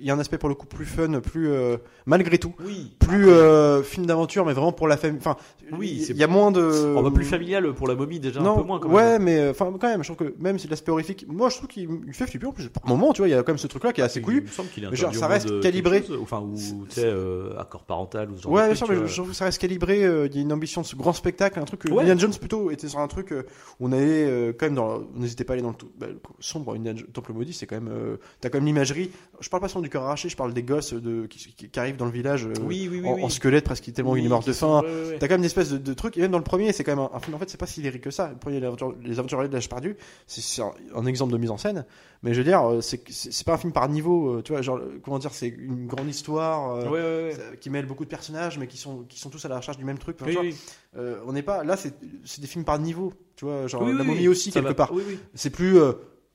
Il 0.00 0.04
y 0.04 0.10
a 0.10 0.14
un 0.14 0.18
aspect 0.18 0.38
pour 0.38 0.48
le 0.48 0.54
coup 0.54 0.66
plus 0.66 0.86
fun, 0.86 1.20
plus 1.20 1.50
plus 1.76 1.78
malgré 2.06 2.38
tout, 2.38 2.54
Oui. 2.64 2.92
plus 2.98 3.28
euh, 3.30 3.82
film 3.82 4.06
d'aventure, 4.06 4.44
mais 4.44 4.52
vraiment 4.52 4.72
pour 4.72 4.88
la 4.88 4.96
famille. 4.96 5.18
Enfin, 5.18 5.36
Oui, 5.72 6.06
il 6.10 6.16
y 6.16 6.22
a 6.22 6.26
moins 6.26 6.50
de. 6.50 6.94
On 6.96 7.02
va 7.02 7.10
plus 7.10 7.24
familial 7.24 7.72
pour 7.74 7.88
la 7.88 7.94
momie 7.94 8.20
déjà 8.20 8.40
non, 8.40 8.54
un 8.54 8.60
peu 8.60 8.66
moins. 8.66 8.78
Quand 8.78 8.90
ouais, 8.90 9.12
même. 9.18 9.22
mais 9.22 9.38
euh, 9.38 9.50
enfin 9.52 9.72
quand 9.80 9.88
même, 9.88 10.02
je 10.04 10.12
trouve 10.12 10.28
que 10.28 10.34
même 10.38 10.58
si 10.58 10.68
l'aspect 10.68 10.90
horrifique, 10.92 11.24
moi 11.28 11.48
je 11.48 11.56
trouve 11.56 11.68
qu'il 11.68 11.88
il 12.06 12.12
fait 12.12 12.26
flipper 12.26 12.46
en 12.46 12.52
plus. 12.52 12.68
Par 12.68 12.86
moment, 12.86 13.12
tu 13.12 13.22
vois, 13.22 13.28
il 13.28 13.30
y 13.30 13.34
a 13.34 13.42
quand 13.42 13.52
même 13.52 13.58
ce 13.58 13.66
truc-là 13.66 13.92
qui 13.92 14.00
est 14.00 14.04
assez 14.04 14.20
Il 14.20 14.22
couillu. 14.22 14.46
Mais 14.90 14.96
genre, 14.96 15.14
ça 15.14 15.26
reste 15.26 15.60
calibré. 15.60 16.02
chose, 16.02 16.18
Enfin, 16.22 16.40
ou 16.40 16.54
tu 16.88 16.94
sais, 16.96 17.04
euh, 17.04 17.58
accord 17.58 17.84
parental 17.84 18.30
ou 18.30 18.36
ce 18.36 18.42
genre 18.42 18.52
Ouais, 18.52 18.66
bien 18.66 18.74
sûr, 18.74 18.88
mais 18.88 19.06
je, 19.06 19.14
trouve 19.14 19.28
que 19.30 19.34
ça 19.36 19.46
reste 19.46 19.60
calibré. 19.60 20.04
euh, 20.04 20.26
Il 20.26 20.36
y 20.36 20.38
a 20.38 20.42
une 20.42 20.52
ambition 20.52 20.80
de 20.82 20.86
ce 20.86 20.96
grand 20.96 21.12
spectacle, 21.12 21.58
un 21.58 21.64
truc. 21.64 21.86
Indiana 21.90 22.20
Jones 22.20 22.34
plutôt 22.38 22.70
était 22.70 22.88
sur 22.88 22.98
un 22.98 23.08
truc 23.08 23.32
euh, 23.32 23.44
où 23.80 23.88
on 23.88 23.92
allait 23.92 24.26
euh, 24.28 24.52
quand 24.58 24.66
même 24.66 24.74
dans. 24.74 25.02
On 25.16 25.20
n'hésitait 25.20 25.44
pas 25.44 25.52
à 25.52 25.54
aller 25.54 25.62
dans 25.62 25.70
le, 25.70 25.76
bah, 25.98 26.06
le 26.08 26.20
sombre. 26.40 26.74
Indiana 26.74 27.00
Temple 27.12 27.32
maudit, 27.32 27.52
c'est 27.54 27.66
quand 27.66 27.76
même. 27.80 27.88
euh, 27.92 28.16
T'as 28.40 28.50
quand 28.50 28.58
même 28.58 28.66
l'imagerie. 28.66 29.10
Je 29.40 29.48
parle 29.48 29.62
pas 29.62 29.68
seulement 29.68 29.82
du 29.82 29.90
cœur 29.90 30.02
arraché, 30.02 30.28
je 30.28 30.36
parle 30.36 30.52
des 30.52 30.62
gosses 30.62 30.92
de 30.94 31.26
qui, 31.26 31.53
qui- 31.56 31.70
arrive 31.78 31.96
dans 31.96 32.04
le 32.04 32.10
village 32.10 32.46
euh, 32.46 32.52
Oui, 32.62 32.88
oui, 32.90 33.00
oui. 33.02 33.08
en, 33.08 33.26
en 33.26 33.28
squelette 33.28 33.64
presque 33.64 33.92
tellement 33.92 34.16
il 34.16 34.24
est 34.24 34.28
mort 34.28 34.42
de 34.44 34.52
faim. 34.52 34.82
T'as 35.18 35.26
quand 35.28 35.34
même 35.34 35.40
une 35.40 35.44
espèce 35.46 35.70
de, 35.70 35.78
de 35.78 35.94
truc, 35.94 36.16
et 36.16 36.20
même 36.20 36.30
dans 36.30 36.38
le 36.38 36.44
premier, 36.44 36.72
c'est 36.72 36.84
quand 36.84 36.92
même 36.96 37.04
un, 37.04 37.10
un 37.16 37.20
film, 37.20 37.34
en 37.34 37.38
fait, 37.38 37.48
c'est 37.50 37.58
pas 37.58 37.66
si 37.66 37.82
lyrique 37.82 38.02
que 38.02 38.10
ça. 38.10 38.28
Le 38.30 38.36
premier, 38.36 38.60
les 38.60 38.66
Aventuriers- 38.66 38.96
Les 39.04 39.18
Aventuriers 39.18 39.48
de 39.48 39.54
l'âge 39.54 39.68
perdu, 39.68 39.96
c'est 40.26 40.62
un, 40.62 40.72
un 40.94 41.06
exemple 41.06 41.32
de 41.32 41.38
mise 41.38 41.50
en 41.50 41.56
scène, 41.58 41.84
mais 42.22 42.32
je 42.34 42.38
veux 42.38 42.44
dire, 42.44 42.62
euh, 42.68 42.80
c'est 42.80 43.44
pas 43.44 43.54
un 43.54 43.58
film 43.58 43.72
par 43.72 43.88
niveau, 43.88 44.36
euh, 44.38 44.42
tu 44.42 44.52
vois, 44.52 44.62
genre, 44.62 44.80
comment 45.02 45.18
dire, 45.18 45.32
c'est 45.32 45.48
une 45.48 45.86
grande 45.86 46.08
histoire. 46.08 46.72
euh, 46.76 46.84
Ouais, 46.84 46.90
ouais, 46.90 47.36
ouais. 47.50 47.58
qui 47.60 47.70
mêle 47.70 47.86
beaucoup 47.86 48.04
de 48.04 48.08
personnages 48.10 48.58
mais 48.58 48.66
qui 48.66 48.76
sont 48.76 49.04
qui 49.08 49.18
sont 49.18 49.30
tous 49.30 49.44
à 49.44 49.48
la 49.48 49.56
recherche 49.58 49.76
du 49.78 49.84
même 49.84 49.98
truc 49.98 50.16
Enfin, 50.20 50.26
Oui, 50.26 50.32
tu 50.32 50.38
vois, 50.40 50.44
oui. 50.48 50.56
euh, 50.96 51.18
on 51.26 51.32
n'est 51.32 51.42
pas 51.42 51.64
là 51.64 51.76
c'est 51.76 51.94
des 52.40 52.46
films 52.46 52.64
par 52.64 52.78
niveau 52.78 53.12
tu 53.36 53.44
vois 53.44 53.66
genre 53.66 53.84
la 53.84 54.04
momie 54.04 54.28
aussi 54.28 54.50
quelque 54.50 54.72
part 54.72 54.92
c'est 55.34 55.50
plus 55.50 55.78
euh, 55.78 55.92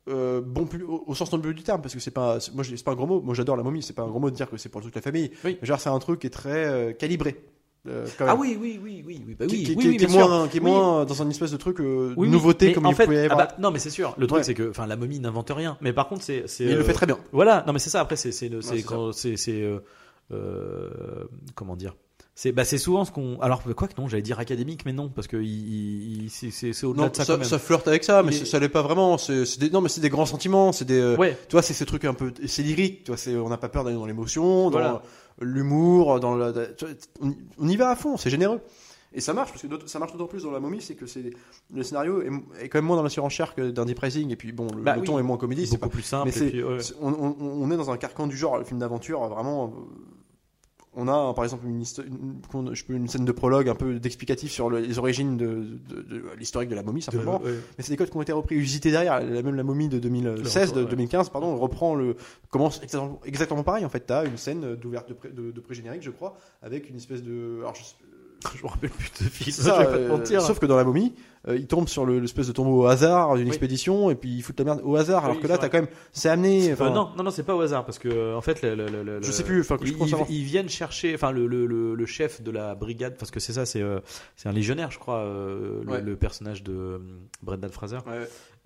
euh, 0.07 0.41
bon 0.41 0.65
plus 0.65 0.83
au, 0.83 1.03
au 1.05 1.13
sens 1.15 1.31
noble 1.31 1.53
du 1.53 1.63
terme 1.63 1.81
parce 1.81 1.93
que 1.93 1.99
c'est 1.99 2.11
pas 2.11 2.37
moi 2.55 2.63
c'est 2.63 2.83
pas 2.83 2.91
un 2.91 2.95
gros 2.95 3.05
mot 3.05 3.21
moi 3.21 3.33
j'adore 3.35 3.57
la 3.57 3.63
momie 3.63 3.83
c'est 3.83 3.93
pas 3.93 4.03
un 4.03 4.07
gros 4.07 4.19
mot 4.19 4.29
de 4.31 4.35
dire 4.35 4.49
que 4.49 4.57
c'est 4.57 4.69
pour 4.69 4.81
toute 4.81 4.95
la 4.95 5.01
famille 5.01 5.29
Oui. 5.43 5.57
genre 5.61 5.79
c'est 5.79 5.89
un 5.89 5.99
truc 5.99 6.21
qui 6.21 6.27
est 6.27 6.31
très 6.31 6.65
euh, 6.65 6.93
calibré 6.93 7.43
euh, 7.87 8.05
quand 8.17 8.25
Ah 8.27 8.35
oui, 8.35 8.57
oui, 8.59 8.79
oui, 8.83 9.03
oui, 9.05 9.23
oui, 9.25 9.35
bah 9.39 9.45
oui, 9.49 9.57
qui- 9.57 9.63
qui- 9.63 9.75
oui, 9.87 9.97
qui 9.97 10.03
est 10.03 10.07
moins 10.07 10.47
qui 10.47 10.57
est 10.57 10.61
moins 10.61 11.05
dans 11.05 11.21
un 11.21 11.29
espèce 11.29 11.51
de 11.51 11.57
truc 11.57 11.79
nouveauté 11.79 12.73
comme 12.73 12.85
en 12.85 12.89
il 12.89 12.95
fait, 12.95 13.05
pouvait 13.05 13.17
y 13.17 13.27
ah 13.27 13.31
avoir 13.33 13.47
bah, 13.47 13.55
non, 13.59 13.71
mais 13.71 13.79
c'est 13.79 13.89
sûr. 13.89 14.13
Le 14.17 14.27
truc, 14.27 14.39
Ouais. 14.39 14.43
c'est 14.43 14.53
que, 14.53 14.69
enfin, 14.69 14.85
la 14.85 14.97
momie 14.97 15.19
n'invente 15.21 15.49
rien. 15.55 15.77
Mais 15.79 15.93
par 15.93 16.09
contre, 16.09 16.21
c'est, 16.23 16.43
il 16.59 16.75
le 16.75 16.83
fait 16.83 16.91
très 16.93 17.05
bien 17.05 17.17
Voilà. 17.31 17.63
Non, 17.67 17.71
mais 17.73 17.79
c'est 17.79 17.89
ça. 17.89 18.01
Après, 18.01 18.17
c'est, 18.17 18.33
c'est, 18.33 18.51
c'est 18.61 18.83
quand, 18.83 19.11
comment 21.55 21.75
dire. 21.77 21.95
C'est, 22.41 22.53
bah, 22.53 22.63
c'est 22.63 22.77
souvent 22.77 23.03
ce 23.03 23.11
qu'on. 23.11 23.37
Alors, 23.41 23.61
quoi 23.75 23.89
que 23.89 23.99
non, 23.99 24.07
j'allais 24.07 24.21
dire 24.23 24.39
académique, 24.39 24.83
mais 24.85 24.93
non, 24.93 25.09
parce 25.09 25.27
que 25.27 25.35
il, 25.35 26.23
il- 26.23 26.29
c'est, 26.29 26.85
au-delà 26.85 27.09
de 27.09 27.15
ça, 27.17 27.25
ça, 27.25 27.33
quand 27.33 27.39
même. 27.39 27.47
ça 27.49 27.59
flirte 27.59 27.85
avec 27.89 28.05
ça 28.05 28.23
mais 28.23 28.33
est- 28.33 28.45
ça 28.45 28.59
l'est 28.59 28.69
pas 28.69 28.81
vraiment 28.81 29.17
c'est 29.17 29.59
des 29.59 29.69
non 29.69 29.81
mais 29.81 29.89
c'est 29.89 29.99
des 29.99 30.07
grands 30.09 30.25
sentiments 30.25 30.71
c'est 30.71 30.85
des 30.85 30.99
euh, 31.01 31.17
Ouais. 31.17 31.37
tu 31.49 31.51
vois 31.53 31.61
c'est 31.61 31.73
ce 31.73 31.83
truc 31.83 32.05
un 32.05 32.13
peu 32.13 32.31
c'est 32.47 32.63
lyrique 32.63 33.03
tu 33.03 33.11
vois 33.11 33.43
on 33.43 33.49
n'a 33.49 33.57
pas 33.57 33.67
peur 33.67 33.83
d'aller 33.83 33.97
dans 33.97 34.05
l'émotion 34.05 34.69
dans 34.69 35.01
l'humour 35.41 36.21
dans 36.21 36.35
la 36.35 36.53
on, 37.59 37.67
y 37.67 37.75
va 37.75 37.89
à 37.89 37.95
fond 37.97 38.15
c'est 38.15 38.29
généreux 38.29 38.61
et 39.13 39.19
ça 39.21 39.33
marche 39.33 39.51
parce 39.51 39.63
que 39.63 39.87
ça 39.89 39.99
marche 39.99 40.13
d'autant 40.13 40.27
plus 40.27 40.43
dans 40.43 40.51
la 40.51 40.59
momie 40.61 40.79
c'est 40.81 40.95
que 40.95 41.07
c'est 41.07 41.31
le 41.73 41.83
scénario 41.83 42.21
est, 42.21 42.29
est 42.63 42.69
quand 42.69 42.77
même 42.77 42.85
moins 42.85 42.95
dans 42.97 43.03
la 43.03 43.09
surenchère 43.09 43.53
que 43.55 43.69
dans 43.71 43.83
Deep 43.83 43.99
Rising 43.99 44.31
et 44.31 44.35
puis 44.37 44.51
bon 44.53 44.67
le, 44.73 44.81
Bah 44.81 44.95
le 44.95 45.01
oui. 45.01 45.07
ton 45.07 45.19
est 45.19 45.23
moins 45.23 45.37
comédie 45.37 45.65
c'est 45.67 45.73
beaucoup 45.75 45.89
pas 45.89 45.93
plus 45.95 46.03
simple. 46.03 46.31
mais 46.33 46.49
puis, 46.49 46.63
ouais. 46.63 46.77
on, 47.01 47.09
on- 47.11 47.35
on 47.39 47.71
est 47.71 47.77
dans 47.77 47.91
un 47.91 47.97
carcan 47.97 48.27
du 48.27 48.37
genre 48.37 48.57
le 48.57 48.63
film 48.63 48.79
d'aventure 48.79 49.27
vraiment 49.27 49.73
on 50.99 51.07
a 51.07 51.33
par 51.33 51.43
exemple 51.43 51.65
une, 51.67 51.83
scène 51.85 53.25
de 53.25 53.31
prologue 53.31 53.69
un 53.69 53.75
peu 53.75 53.99
d'explicatif 53.99 54.51
sur 54.51 54.69
le- 54.69 54.79
les 54.79 54.99
origines 54.99 55.37
de, 55.37 55.65
de- 55.89 56.01
de 56.01 56.23
l'historique 56.37 56.69
de 56.69 56.75
la 56.75 56.83
momie 56.83 57.01
simplement 57.01 57.41
ouais. 57.41 57.51
mais 57.77 57.83
c'est 57.83 57.91
des 57.91 57.97
codes 57.97 58.09
qui 58.09 58.17
ont 58.17 58.21
été 58.21 58.31
repris 58.31 58.55
usités 58.55 58.91
derrière. 58.91 59.19
La- 59.21 59.41
Même 59.41 59.55
la 59.55 59.63
momie 59.63 59.89
de 59.89 59.99
2016, 59.99 60.73
de 60.73 60.83
Ouais. 60.83 60.89
2015, 60.89 61.29
pardon, 61.29 61.55
reprend 61.57 61.95
le 61.95 62.15
commence 62.49 62.77
exactement, 62.83 63.19
exactement 63.25 63.63
pareil. 63.63 63.85
En 63.85 63.89
fait, 63.89 64.01
t'as 64.01 64.25
une 64.25 64.37
scène 64.37 64.75
d'ouverture 64.75 65.15
de, 65.15 65.19
pré- 65.19 65.29
de, 65.29 65.51
de 65.51 65.59
pré-générique, 65.61 66.01
je 66.03 66.11
crois, 66.11 66.35
avec 66.61 66.89
une 66.89 66.95
espèce 66.97 67.23
de. 67.23 67.57
Alors, 67.59 67.75
je, 67.75 67.81
Je 68.57 68.63
me 68.63 68.69
rappelle 68.69 68.89
plus 68.89 69.11
de 69.23 69.29
film. 69.29 69.51
ça, 69.51 69.75
je 69.75 69.79
vais 69.79 69.85
pas 69.85 69.91
te 69.97 69.97
euh, 70.03 70.07
mentir. 70.09 70.41
sauf 70.41 70.59
que 70.59 70.65
dans 70.65 70.77
la 70.77 70.83
momie, 70.83 71.13
euh, 71.47 71.57
il 71.57 71.67
tombe 71.67 71.87
sur 71.89 72.05
le- 72.05 72.19
l'espèce 72.19 72.47
de 72.47 72.51
tombeau 72.53 72.83
au 72.83 72.85
hasard 72.85 73.35
d'une 73.35 73.43
Oui. 73.43 73.49
expédition 73.49 74.09
et 74.09 74.15
puis 74.15 74.29
il 74.29 74.41
fout 74.41 74.57
la 74.59 74.65
merde 74.65 74.81
au 74.83 74.95
hasard. 74.95 75.23
Alors 75.25 75.37
Oui, 75.37 75.41
que 75.41 75.47
là, 75.47 75.55
c'est 75.55 75.61
t'as 75.61 75.67
vrai. 75.67 75.79
quand 75.79 75.85
même, 75.85 75.95
c'est 76.13 76.29
amené. 76.29 76.71
Euh, 76.71 76.89
non, 76.89 77.09
non, 77.17 77.23
non, 77.23 77.31
c'est 77.31 77.43
pas 77.43 77.55
au 77.55 77.61
hasard 77.61 77.85
parce 77.85 77.99
que 77.99 78.07
euh, 78.09 78.35
en 78.37 78.41
fait, 78.41 78.61
le, 78.61 78.75
le- 78.75 78.87
le- 78.87 79.03
le- 79.03 79.21
Je 79.21 79.31
sais 79.31 79.43
plus, 79.43 79.61
enfin, 79.61 79.77
que 79.77 79.85
je 79.85 79.91
ils, 79.93 80.01
ils- 80.03 80.09
savoir. 80.09 80.27
ils 80.29 80.43
viennent 80.43 80.69
chercher, 80.69 81.13
enfin 81.15 81.31
le, 81.31 81.47
le, 81.47 81.65
le, 81.65 81.95
le 81.95 82.05
chef 82.05 82.41
de 82.41 82.51
la 82.51 82.75
brigade, 82.75 83.15
parce 83.17 83.31
que 83.31 83.39
c'est 83.39 83.53
ça, 83.53 83.65
c'est 83.65 83.81
euh, 83.81 83.99
c'est 84.35 84.47
un 84.49 84.53
légionnaire, 84.53 84.91
je 84.91 84.99
crois, 84.99 85.17
euh, 85.19 85.81
le, 85.85 85.91
Ouais. 85.91 86.01
le 86.01 86.15
personnage 86.15 86.63
de 86.63 86.71
euh, 86.73 86.97
Brendan 87.43 87.69
Fraser. 87.71 87.97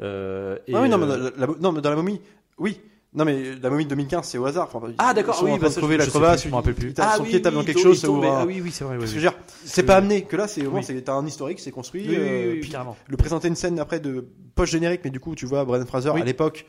Euh, 0.01 0.57
et, 0.67 0.73
Ah 0.75 0.81
oui, 0.81 0.89
non, 0.89 0.97
mais 0.97 1.05
euh, 1.05 1.29
dans 1.31 1.37
la, 1.37 1.47
la- 1.47 1.53
non, 1.59 1.71
mais 1.71 1.81
dans 1.81 1.89
la 1.89 1.95
momie, 1.95 2.21
oui. 2.57 2.79
Non, 3.15 3.25
mais 3.25 3.55
la 3.61 3.69
momie 3.69 3.83
de 3.85 3.89
2015, 3.89 4.25
c'est 4.25 4.37
au 4.39 4.45
hasard. 4.45 4.69
Enfin, 4.73 4.91
ah 4.97 5.13
d'accord, 5.13 5.39
oui, 5.43 5.51
bah, 5.59 5.69
trouver 5.69 5.97
la 5.97 6.05
crevasse, 6.07 6.43
je 6.43 6.49
me 6.49 6.55
rappelle 6.55 6.73
plus. 6.73 6.93
Ah 6.97 7.15
son 7.17 7.23
oui, 7.23 7.29
pied 7.29 7.41
tape 7.41 7.53
oui, 7.53 7.59
dans 7.59 7.65
quelque 7.65 7.79
chose, 7.81 8.03
ah 8.05 8.43
oui, 8.45 8.59
oui, 8.63 8.71
c'est 8.71 8.83
vrai. 8.83 8.95
oui, 8.95 8.99
Parce 9.01 9.11
que 9.11 9.17
oui. 9.17 9.21
je 9.23 9.27
veux 9.27 9.31
dire, 9.31 9.39
c'est 9.65 9.83
pas 9.83 9.97
amené 9.97 10.23
que 10.23 10.35
là, 10.35 10.47
c'est 10.47 10.65
Oui. 10.65 10.81
c'est 10.83 10.99
t'as 11.03 11.13
un 11.13 11.25
historique, 11.25 11.59
c'est 11.59 11.71
construit. 11.71 12.07
Euh, 12.09 12.59
puis 12.59 12.69
carrément. 12.71 12.97
le 13.07 13.17
présenter 13.17 13.47
une 13.47 13.55
scène 13.55 13.77
après 13.79 13.99
de 13.99 14.25
post 14.55 14.71
générique, 14.71 15.01
mais 15.03 15.11
du 15.11 15.19
coup, 15.19 15.35
tu 15.35 15.45
vois 15.45 15.63
Brendan 15.63 15.85
Fraser 15.87 16.09
à 16.09 16.23
l'époque. 16.23 16.65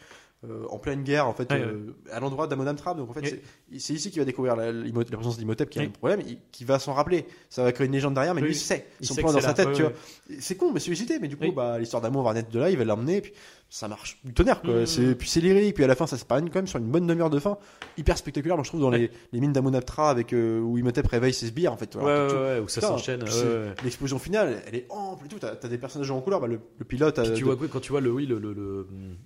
euh, 0.46 0.66
en 0.68 0.76
pleine 0.78 1.02
guerre, 1.04 1.26
en 1.26 1.32
fait, 1.32 1.50
euh, 1.52 1.94
à 2.12 2.20
l'endroit 2.20 2.46
d'Amon 2.46 2.74
Trap. 2.74 2.98
Donc, 2.98 3.08
en 3.08 3.14
fait, 3.14 3.40
c'est- 3.78 3.94
ici 3.94 4.10
qu'il 4.10 4.18
va 4.20 4.26
découvrir 4.26 4.56
la, 4.56 4.70
la 4.72 4.92
présence 5.16 5.38
d'Imhotep 5.38 5.70
qui 5.70 5.78
a 5.78 5.82
un 5.82 5.88
problème, 5.88 6.20
qui 6.52 6.66
va 6.66 6.78
s'en 6.78 6.92
rappeler. 6.92 7.24
Ça 7.48 7.62
va 7.64 7.72
créer 7.72 7.86
une 7.86 7.94
légende 7.94 8.12
derrière, 8.12 8.34
mais 8.34 8.42
lui, 8.42 8.50
il 8.50 8.54
sait. 8.54 8.86
Il 9.00 9.06
Son 9.06 9.14
point 9.14 9.32
dans 9.32 9.40
sa 9.40 9.54
tête, 9.54 9.72
tu 9.72 9.80
vois. 9.80 9.92
C'est 10.40 10.56
con, 10.56 10.70
mais 10.70 10.80
c'est 10.80 10.90
usité, 10.90 11.18
mais 11.18 11.28
du 11.28 11.38
coup, 11.38 11.50
bah, 11.52 11.78
l'histoire 11.78 12.02
d'amour 12.02 12.24
va 12.24 12.34
naître 12.34 12.50
de 12.50 12.58
là, 12.58 12.68
il 12.68 12.76
va 12.76 12.84
l'emmener, 12.84 13.22
puis 13.22 13.32
ça 13.70 13.88
marche 13.88 14.20
du 14.24 14.32
tonnerre, 14.32 14.62
quoi. 14.62 14.72
Mhm. 14.74 14.86
C'est, 14.86 15.14
puis 15.16 15.28
c'est 15.28 15.40
lyrique, 15.40 15.74
puis 15.74 15.82
à 15.82 15.88
la 15.88 15.96
fin, 15.96 16.06
ça 16.06 16.16
se 16.16 16.24
parle 16.24 16.42
quand 16.44 16.54
même 16.56 16.68
sur 16.68 16.78
une 16.78 16.86
bonne 16.86 17.06
demi-heure 17.08 17.30
de 17.30 17.40
fin, 17.40 17.58
hyper 17.98 18.16
spectaculaire. 18.16 18.56
Moi, 18.56 18.62
je 18.62 18.68
trouve, 18.70 18.80
dans 18.80 18.90
les, 18.90 19.10
les 19.32 19.40
mines 19.40 19.52
d'Amonaptra, 19.52 20.10
avec, 20.10 20.32
euh, 20.32 20.60
où 20.60 20.78
Imhotep 20.78 21.06
réveille 21.08 21.34
ses 21.34 21.46
sbires, 21.48 21.72
en 21.72 21.76
fait. 21.76 21.96
Ouais, 21.96 22.02
Alors, 22.02 22.22
ouais, 22.26 22.28
tout- 22.28 22.40
ouais, 22.40 22.58
où 22.60 22.68
ça 22.68 22.80
s'enchaîne. 22.82 23.22
ouais. 23.24 23.74
L'explosion 23.82 24.20
finale, 24.20 24.62
elle 24.68 24.76
est 24.76 24.86
ample 24.90 25.26
et 25.26 25.28
tout. 25.28 25.38
T'as, 25.40 25.56
des 25.68 25.78
personnages 25.78 26.10
en 26.12 26.20
couleur. 26.20 26.40
Bah, 26.40 26.46
le, 26.46 26.60
le 26.78 26.84
pilote. 26.84 27.20
Puis 27.20 27.30
euh, 27.30 27.34
tu 27.34 27.40
de- 27.40 27.44
vois 27.46 27.56
quoi, 27.56 27.66
quand 27.68 27.80
tu 27.80 27.90
vois 27.90 28.00
le 28.00 28.12
oui 28.12 28.26
le, 28.26 28.38
le, 28.38 28.52
le- 28.52 28.62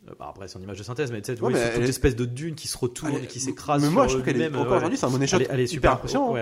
euh, 0.08 0.14
bah, 0.18 0.28
après 0.30 0.48
c'est 0.48 0.56
en 0.58 0.62
image 0.62 0.78
de 0.78 0.82
synthèse 0.82 1.12
mais 1.12 1.20
tu 1.20 1.34
sais 1.34 1.40
Ouais, 1.42 1.52
toute 1.74 1.82
est- 1.82 1.88
espèce 1.88 2.16
de 2.16 2.24
dune 2.24 2.54
qui 2.54 2.68
se 2.68 2.78
retourne 2.78 3.14
est- 3.16 3.26
qui 3.26 3.40
s'écrase 3.40 3.82
Mais 3.82 3.90
moi, 3.90 4.06
je 4.06 4.14
trouve 4.14 4.24
qu'elle 4.24 4.40
est, 4.40 4.48
encore 4.54 4.76
aujourd'hui, 4.76 4.96
c'est 4.96 5.06
un 5.06 5.10
money 5.10 5.26
shot 5.26 5.38
elle 5.50 5.60
est, 5.60 5.66
super 5.66 5.92
impressionnant. 5.92 6.34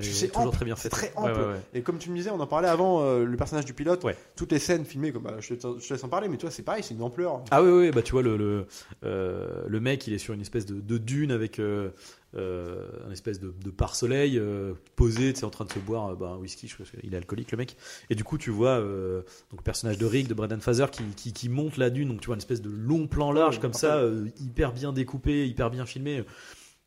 c'est 0.00 0.32
toujours 0.32 0.52
très 0.52 0.64
bien 0.64 0.76
faite 0.76 0.92
très 0.92 1.12
ample. 1.16 1.40
Et 1.74 1.82
comme 1.82 1.98
tu 1.98 2.10
me 2.10 2.16
disais, 2.16 2.30
on 2.30 2.38
en 2.40 2.46
parlait 2.46 2.68
avant, 2.68 3.02
le 3.18 3.36
personnage 3.36 3.64
du 3.64 3.74
pilote, 3.74 4.04
toutes 4.36 4.52
les 4.52 4.58
scènes 4.58 4.84
filmées, 4.84 5.12
comme, 5.12 5.22
bah, 5.22 5.36
je 5.40 5.54
te 5.54 5.66
laisse 5.92 6.04
en 6.04 6.08
parler, 6.08 6.28
mais 6.28 6.36
toi, 6.36 6.50
c'est 6.50 6.62
pareil, 6.62 6.82
c'est 6.82 6.94
une 6.94 7.02
ampleur. 7.02 7.31
Ah 7.50 7.62
oui, 7.62 7.70
oui, 7.70 7.90
bah 7.90 8.02
tu 8.02 8.12
vois 8.12 8.22
le 8.22 8.36
le, 8.36 8.66
euh, 9.04 9.64
le 9.66 9.80
mec, 9.80 10.06
il 10.06 10.12
est 10.12 10.18
sur 10.18 10.34
une 10.34 10.40
espèce 10.40 10.66
de, 10.66 10.80
de 10.80 10.98
dune 10.98 11.30
avec 11.30 11.58
euh, 11.58 11.90
euh, 12.34 12.88
un 13.06 13.10
espèce 13.12 13.40
de, 13.40 13.52
de 13.62 13.70
pare-soleil 13.70 14.38
euh, 14.38 14.74
posé, 14.96 15.32
tu 15.32 15.40
sais, 15.40 15.44
en 15.44 15.50
train 15.50 15.64
de 15.64 15.72
se 15.72 15.78
boire 15.78 16.16
bah, 16.16 16.28
un 16.28 16.36
whisky, 16.36 16.68
je 16.68 16.76
pense 16.76 16.90
qu'il 16.90 17.12
est 17.12 17.16
alcoolique 17.16 17.52
le 17.52 17.58
mec. 17.58 17.76
Et 18.10 18.14
du 18.14 18.24
coup, 18.24 18.38
tu 18.38 18.50
vois 18.50 18.78
donc 18.80 19.60
le 19.60 19.62
personnage 19.64 19.98
de 19.98 20.06
Rick, 20.06 20.28
de 20.28 20.34
Brendan 20.34 20.60
Fraser, 20.60 20.86
qui, 20.90 21.02
qui, 21.16 21.32
qui 21.32 21.48
monte 21.48 21.76
la 21.76 21.90
dune, 21.90 22.08
donc 22.08 22.20
tu 22.20 22.26
vois 22.26 22.34
une 22.34 22.40
espèce 22.40 22.62
de 22.62 22.70
long 22.70 23.06
plan 23.06 23.32
large 23.32 23.56
Ouais, 23.56 23.60
comme 23.60 23.72
parfait. 23.72 23.86
ça, 23.86 24.02
hyper 24.40 24.72
bien 24.72 24.92
découpé, 24.92 25.46
hyper 25.48 25.70
bien 25.70 25.86
filmé. 25.86 26.24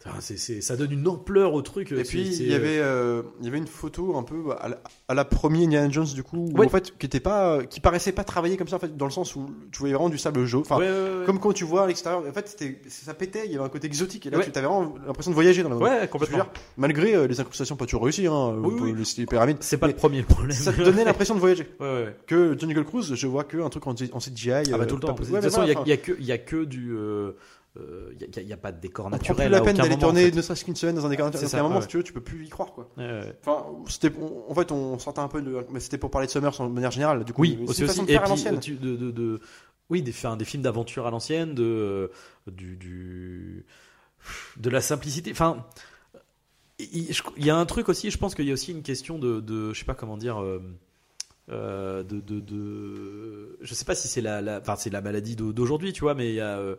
Enfin, 0.08 0.20
ça 0.62 0.76
donne 0.78 0.92
une 0.92 1.08
ampleur 1.08 1.54
au 1.54 1.62
truc. 1.64 1.92
Et 1.92 2.04
c'est- 2.04 2.10
puis, 2.10 2.34
c'est- 2.36 2.44
il 2.44 2.50
y, 2.52 2.54
avait, 2.54 2.78
euh, 2.80 3.24
il 3.40 3.46
y 3.46 3.50
avait 3.50 3.58
une 3.58 3.66
photo 3.66 4.16
un 4.18 4.24
peu 4.24 4.52
à 4.60 4.70
la, 4.70 4.78
à 5.08 5.14
la 5.16 5.26
première 5.26 5.64
Indiana 5.64 5.90
Jones, 5.90 6.06
du 6.14 6.22
coup, 6.22 6.38
où, 6.54 6.58
Ouais. 6.60 6.68
en 6.68 6.70
fait, 6.70 6.96
qui, 6.98 7.06
était 7.08 7.20
pas, 7.20 7.64
qui 7.66 7.80
paraissait 7.80 8.12
pas 8.12 8.24
travailler 8.24 8.56
comme 8.56 8.68
ça, 8.68 8.76
en 8.76 8.80
fait, 8.80 8.96
dans 8.96 9.06
le 9.06 9.12
sens 9.12 9.36
où 9.36 9.48
tu 9.72 9.80
voyais 9.80 9.96
vraiment 9.96 10.10
du 10.10 10.20
sable 10.20 10.46
jaune. 10.46 10.62
Enfin, 10.62 10.78
Ouais, 10.78 10.90
ouais, 10.90 10.92
ouais. 11.20 11.26
comme 11.26 11.40
quand 11.40 11.54
tu 11.54 11.64
vois 11.64 11.84
à 11.86 11.88
l'extérieur, 11.88 12.24
en 12.28 12.32
fait, 12.34 12.56
ça 12.88 13.14
pétait, 13.16 13.46
il 13.46 13.52
y 13.52 13.56
avait 13.56 13.64
un 13.66 13.70
côté 13.70 13.88
exotique, 13.88 14.28
et 14.28 14.30
là, 14.30 14.38
tu 14.40 14.50
avais 14.56 14.68
vraiment 14.68 14.94
l'impression 15.08 15.32
de 15.32 15.36
voyager 15.36 15.64
dans 15.64 15.70
la 15.70 15.78
Ouais, 15.78 16.08
complètement. 16.08 16.38
dire, 16.38 16.48
malgré 16.78 17.16
euh, 17.16 17.26
les 17.28 17.40
incrustations 17.40 17.76
pas 17.76 17.86
toujours 17.86 18.04
réussies, 18.04 18.28
hein, 18.28 18.54
Oui, 18.60 18.74
euh, 18.92 18.94
oui. 18.96 19.06
les, 19.18 19.26
pyramides, 19.26 19.58
C'est 19.62 19.78
pas 19.78 19.88
le 19.88 19.94
premier 19.96 20.22
problème. 20.22 20.52
ça 20.56 20.72
te 20.72 20.82
donnait 20.84 21.04
l'impression 21.06 21.34
de 21.34 21.40
voyager. 21.40 21.68
Que 22.28 22.56
Jungle 22.60 22.86
Cruise, 22.86 23.16
je 23.16 23.28
vois 23.28 23.44
que 23.44 23.58
un 23.58 23.70
truc 23.70 23.88
en, 23.88 23.92
en 23.92 24.20
CGI. 24.20 24.52
Ah 24.52 24.78
bah 24.78 24.84
euh, 24.84 24.86
tout 24.86 24.96
le 24.96 25.02
temps. 25.02 25.14
de 25.14 25.18
toute 25.24 25.42
façon, 25.42 25.64
il 25.64 25.70
y 25.90 25.92
a 25.94 25.98
que, 25.98 26.12
il 26.20 26.26
y 26.26 26.32
a 26.32 26.38
que 26.38 26.64
du. 26.64 26.96
Euh, 27.78 27.82
euh, 27.82 28.14
Il 28.20 28.22
y 28.22 28.40
a- 28.52 28.56
il 28.56 28.58
pas 28.58 28.72
de 28.72 28.80
décor 28.80 29.06
on 29.06 29.10
prend 29.10 29.18
naturel. 29.18 29.48
plus 29.48 29.52
la 29.52 29.62
peine 29.62 29.76
d'aller 29.78 29.96
en 29.96 29.98
tourner 29.98 30.26
fait. 30.30 30.36
ne 30.36 30.42
serait-ce 30.42 30.66
qu'une 30.66 30.76
semaine 30.76 30.96
dans 30.96 31.06
un 31.06 31.10
décor 31.10 31.26
naturel. 31.26 31.48
C'est 31.50 31.58
un 31.58 31.64
moment, 31.64 31.76
ouais. 31.76 31.82
si 31.82 31.88
tu 31.88 31.98
veux, 31.98 32.04
tu 32.04 32.14
peux 32.14 32.22
plus 32.22 32.46
y 32.46 32.50
croire, 32.50 32.72
quoi. 32.74 32.90
Ouais, 32.98 33.04
ouais. 33.06 33.38
Enfin, 33.46 33.66
on- 33.68 34.52
en 34.52 34.54
fait, 34.56 34.72
on 34.72 34.98
sortait 35.00 35.20
un 35.22 35.28
peu 35.28 35.42
de, 35.42 35.58
mais 35.72 35.80
c'était 35.80 35.98
pour 35.98 36.10
parler 36.12 36.28
de 36.28 36.32
Summers 36.32 36.60
en 36.62 36.70
manière 36.70 36.92
générale. 36.92 37.24
Du 37.26 37.34
coup, 37.34 37.42
Oui, 37.42 37.60
aussi, 37.68 37.84
aussi. 37.84 38.00
de 38.00 38.12
Et 38.12 38.20
puis, 38.20 38.78
de, 38.78 38.96
de, 38.96 39.12
de- 39.12 39.40
oui, 39.90 40.02
des, 40.02 40.12
enfin, 40.12 40.36
des 40.38 40.46
films 40.46 40.64
d'aventure 40.64 41.06
à 41.06 41.12
l'ancienne, 41.12 41.54
de, 41.54 42.10
du, 42.48 42.76
du, 42.78 43.66
de 44.58 44.70
la 44.70 44.82
simplicité. 44.82 45.32
Enfin, 45.32 45.66
il, 46.80 47.14
je- 47.14 47.24
il 47.38 47.46
y 47.46 47.50
a 47.50 47.56
un 47.58 47.66
truc 47.66 47.90
aussi, 47.90 48.10
je 48.12 48.18
pense 48.18 48.36
qu'il 48.36 48.46
y 48.46 48.52
a 48.52 48.54
aussi 48.54 48.72
une 48.72 48.82
question 48.84 49.20
de, 49.20 49.40
de 49.42 49.74
je 49.74 49.80
sais 49.80 49.86
pas 49.86 49.94
comment 49.96 50.18
dire, 50.18 50.42
euh, 50.42 50.62
euh, 51.52 52.04
de, 52.04 52.20
de, 52.20 52.40
de, 52.40 53.58
je 53.62 53.74
sais 53.76 53.86
pas 53.86 53.94
si 53.96 54.08
c'est 54.08 54.22
la, 54.22 54.42
la, 54.42 54.60
enfin, 54.60 54.76
c'est 54.76 54.90
la 54.90 55.02
maladie 55.02 55.36
d'au- 55.36 55.54
d'aujourd'hui, 55.54 55.94
tu 55.94 56.02
vois, 56.02 56.16
mais 56.16 56.30
il 56.30 56.36
y 56.36 56.42
a, 56.42 56.58
euh, 56.58 56.76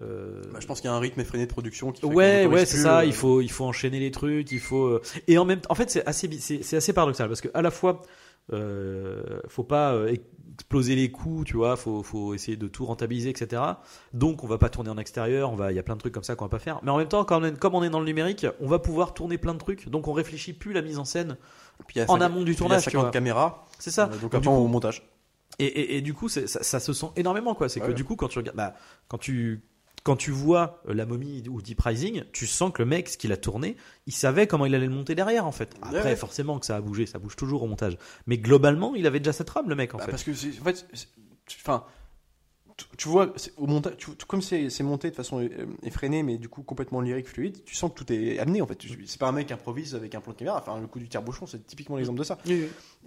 euh, 0.00 0.40
Bah, 0.52 0.58
je 0.60 0.66
pense 0.66 0.80
qu'il 0.80 0.88
y 0.88 0.92
a 0.92 0.96
un 0.96 1.00
rythme 1.00 1.20
effréné 1.20 1.44
de 1.46 1.50
production 1.50 1.92
qui 1.92 2.00
fait 2.00 2.06
Ouais, 2.06 2.46
ouais, 2.46 2.64
c'est 2.66 2.78
ça. 2.78 3.00
euh, 3.00 3.04
Il 3.04 3.12
faut, 3.12 3.40
il 3.40 3.50
faut 3.50 3.64
enchaîner 3.64 4.00
les 4.00 4.10
trucs. 4.10 4.50
Il 4.52 4.60
faut 4.60 4.84
euh, 4.86 5.02
et 5.28 5.38
en 5.38 5.44
même 5.44 5.60
temps, 5.60 5.70
en 5.70 5.74
fait, 5.74 5.90
c'est 5.90 6.06
assez, 6.06 6.28
c'est 6.62 6.76
assez 6.76 6.92
paradoxal 6.92 7.28
parce 7.28 7.40
que 7.40 7.48
à 7.54 7.62
la 7.62 7.70
fois, 7.70 8.02
euh, 8.52 9.22
faut 9.48 9.64
pas 9.64 9.96
exploser 10.54 10.94
les 10.96 11.10
coûts, 11.10 11.44
tu 11.44 11.56
vois. 11.56 11.76
Faut, 11.76 12.02
faut 12.02 12.34
essayer 12.34 12.56
de 12.56 12.66
tout 12.68 12.84
rentabiliser, 12.84 13.30
etc. 13.30 13.62
Donc, 14.12 14.42
on 14.44 14.46
va 14.46 14.58
pas 14.58 14.68
tourner 14.68 14.90
en 14.90 14.98
extérieur. 14.98 15.52
On 15.52 15.56
va, 15.56 15.72
il 15.72 15.76
y 15.76 15.78
a 15.78 15.82
plein 15.82 15.94
de 15.94 16.00
trucs 16.00 16.12
comme 16.14 16.24
ça 16.24 16.34
qu'on 16.34 16.44
va 16.46 16.50
pas 16.50 16.58
faire. 16.58 16.80
Mais 16.82 16.90
en 16.90 16.98
même 16.98 17.08
temps, 17.08 17.24
quand 17.24 17.40
on 17.40 17.44
est- 17.44 17.58
comme 17.58 17.74
on 17.74 17.82
est 17.82 17.90
dans 17.90 18.00
le 18.00 18.06
numérique, 18.06 18.46
on 18.60 18.66
va 18.66 18.78
pouvoir 18.78 19.14
tourner 19.14 19.38
plein 19.38 19.54
de 19.54 19.58
trucs. 19.58 19.88
Donc, 19.88 20.08
on 20.08 20.12
réfléchit 20.12 20.52
plus 20.52 20.72
la 20.72 20.82
mise 20.82 20.98
en 20.98 21.04
scène 21.04 21.36
puis 21.86 21.98
il 21.98 22.04
en 22.08 22.20
amont 22.20 22.42
du 22.42 22.44
puis 22.44 22.52
il 22.52 22.54
y 22.54 22.54
a 22.54 22.58
tournage. 22.58 22.84
tu 22.84 22.90
50 22.90 23.02
vois. 23.04 23.10
caméras. 23.10 23.64
C'est 23.78 23.90
ça. 23.90 24.06
Donc, 24.06 24.34
après, 24.34 24.40
coup- 24.48 24.54
au 24.56 24.66
montage. 24.68 25.08
Et, 25.58 25.66
et, 25.66 25.96
et 25.96 26.00
du 26.00 26.14
coup, 26.14 26.28
ça, 26.28 26.46
ça 26.46 26.80
se 26.80 26.92
sent 26.92 27.06
énormément, 27.16 27.54
quoi. 27.54 27.68
C'est 27.68 27.80
que 27.80 27.92
du 27.92 28.04
coup, 28.04 28.16
quand 28.16 28.28
tu 28.28 28.38
regardes, 28.38 28.56
bah, 28.56 28.74
quand 29.08 29.18
tu 29.18 29.62
quand 30.04 30.16
tu 30.16 30.30
vois 30.30 30.82
euh, 30.88 30.94
la 30.94 31.06
momie 31.06 31.44
ou 31.48 31.62
Deep 31.62 31.80
Rising, 31.80 32.24
tu 32.32 32.46
sens 32.46 32.72
que 32.72 32.82
le 32.82 32.88
mec, 32.88 33.08
ce 33.08 33.16
qu'il 33.16 33.30
a 33.32 33.36
tourné, 33.36 33.76
il 34.06 34.12
savait 34.12 34.46
comment 34.46 34.66
il 34.66 34.74
allait 34.74 34.86
le 34.86 34.92
monter 34.94 35.14
derrière, 35.14 35.46
en 35.46 35.52
fait. 35.52 35.74
Après, 35.82 36.02
Ouais. 36.02 36.16
forcément 36.16 36.58
que 36.58 36.66
ça 36.66 36.76
a 36.76 36.80
bougé, 36.80 37.06
ça 37.06 37.18
bouge 37.18 37.36
toujours 37.36 37.62
au 37.62 37.66
montage. 37.66 37.96
Mais 38.26 38.38
globalement, 38.38 38.94
il 38.94 39.06
avait 39.06 39.20
déjà 39.20 39.32
cette 39.32 39.46
trame, 39.46 39.68
le 39.68 39.74
mec, 39.76 39.94
en 39.94 39.98
Bah, 39.98 40.04
fait. 40.04 40.10
Parce 40.10 40.24
que, 40.24 40.30
en 40.32 40.64
fait, 40.64 40.86
enfin, 41.60 41.84
tu- 42.96 43.08
vois, 43.08 43.32
au 43.56 43.66
montage, 43.66 43.96
tu- 43.96 44.10
tout 44.12 44.26
comme 44.26 44.42
c'est 44.42 44.68
monté 44.82 45.10
de 45.10 45.14
façon 45.14 45.40
euh, 45.40 45.48
effrénée, 45.82 46.22
mais 46.22 46.38
du 46.38 46.48
coup 46.48 46.62
complètement 46.62 47.00
lyrique, 47.00 47.28
fluide, 47.28 47.62
tu 47.64 47.74
sens 47.74 47.90
que 47.90 48.02
tout 48.02 48.12
est 48.12 48.38
amené 48.38 48.60
en 48.62 48.66
fait. 48.66 48.78
C'est 49.06 49.18
pas 49.20 49.28
un 49.28 49.32
mec 49.32 49.46
qui 49.48 49.52
improvise 49.52 49.94
avec 49.94 50.14
un 50.14 50.20
plan 50.20 50.32
de 50.32 50.38
caméra. 50.38 50.58
Enfin, 50.58 50.80
le 50.80 50.86
coup 50.86 50.98
du 50.98 51.08
tire-bouchon, 51.08 51.46
c'est 51.46 51.66
typiquement 51.66 51.96
l'exemple 51.96 52.18
de 52.18 52.24
ça. 52.24 52.38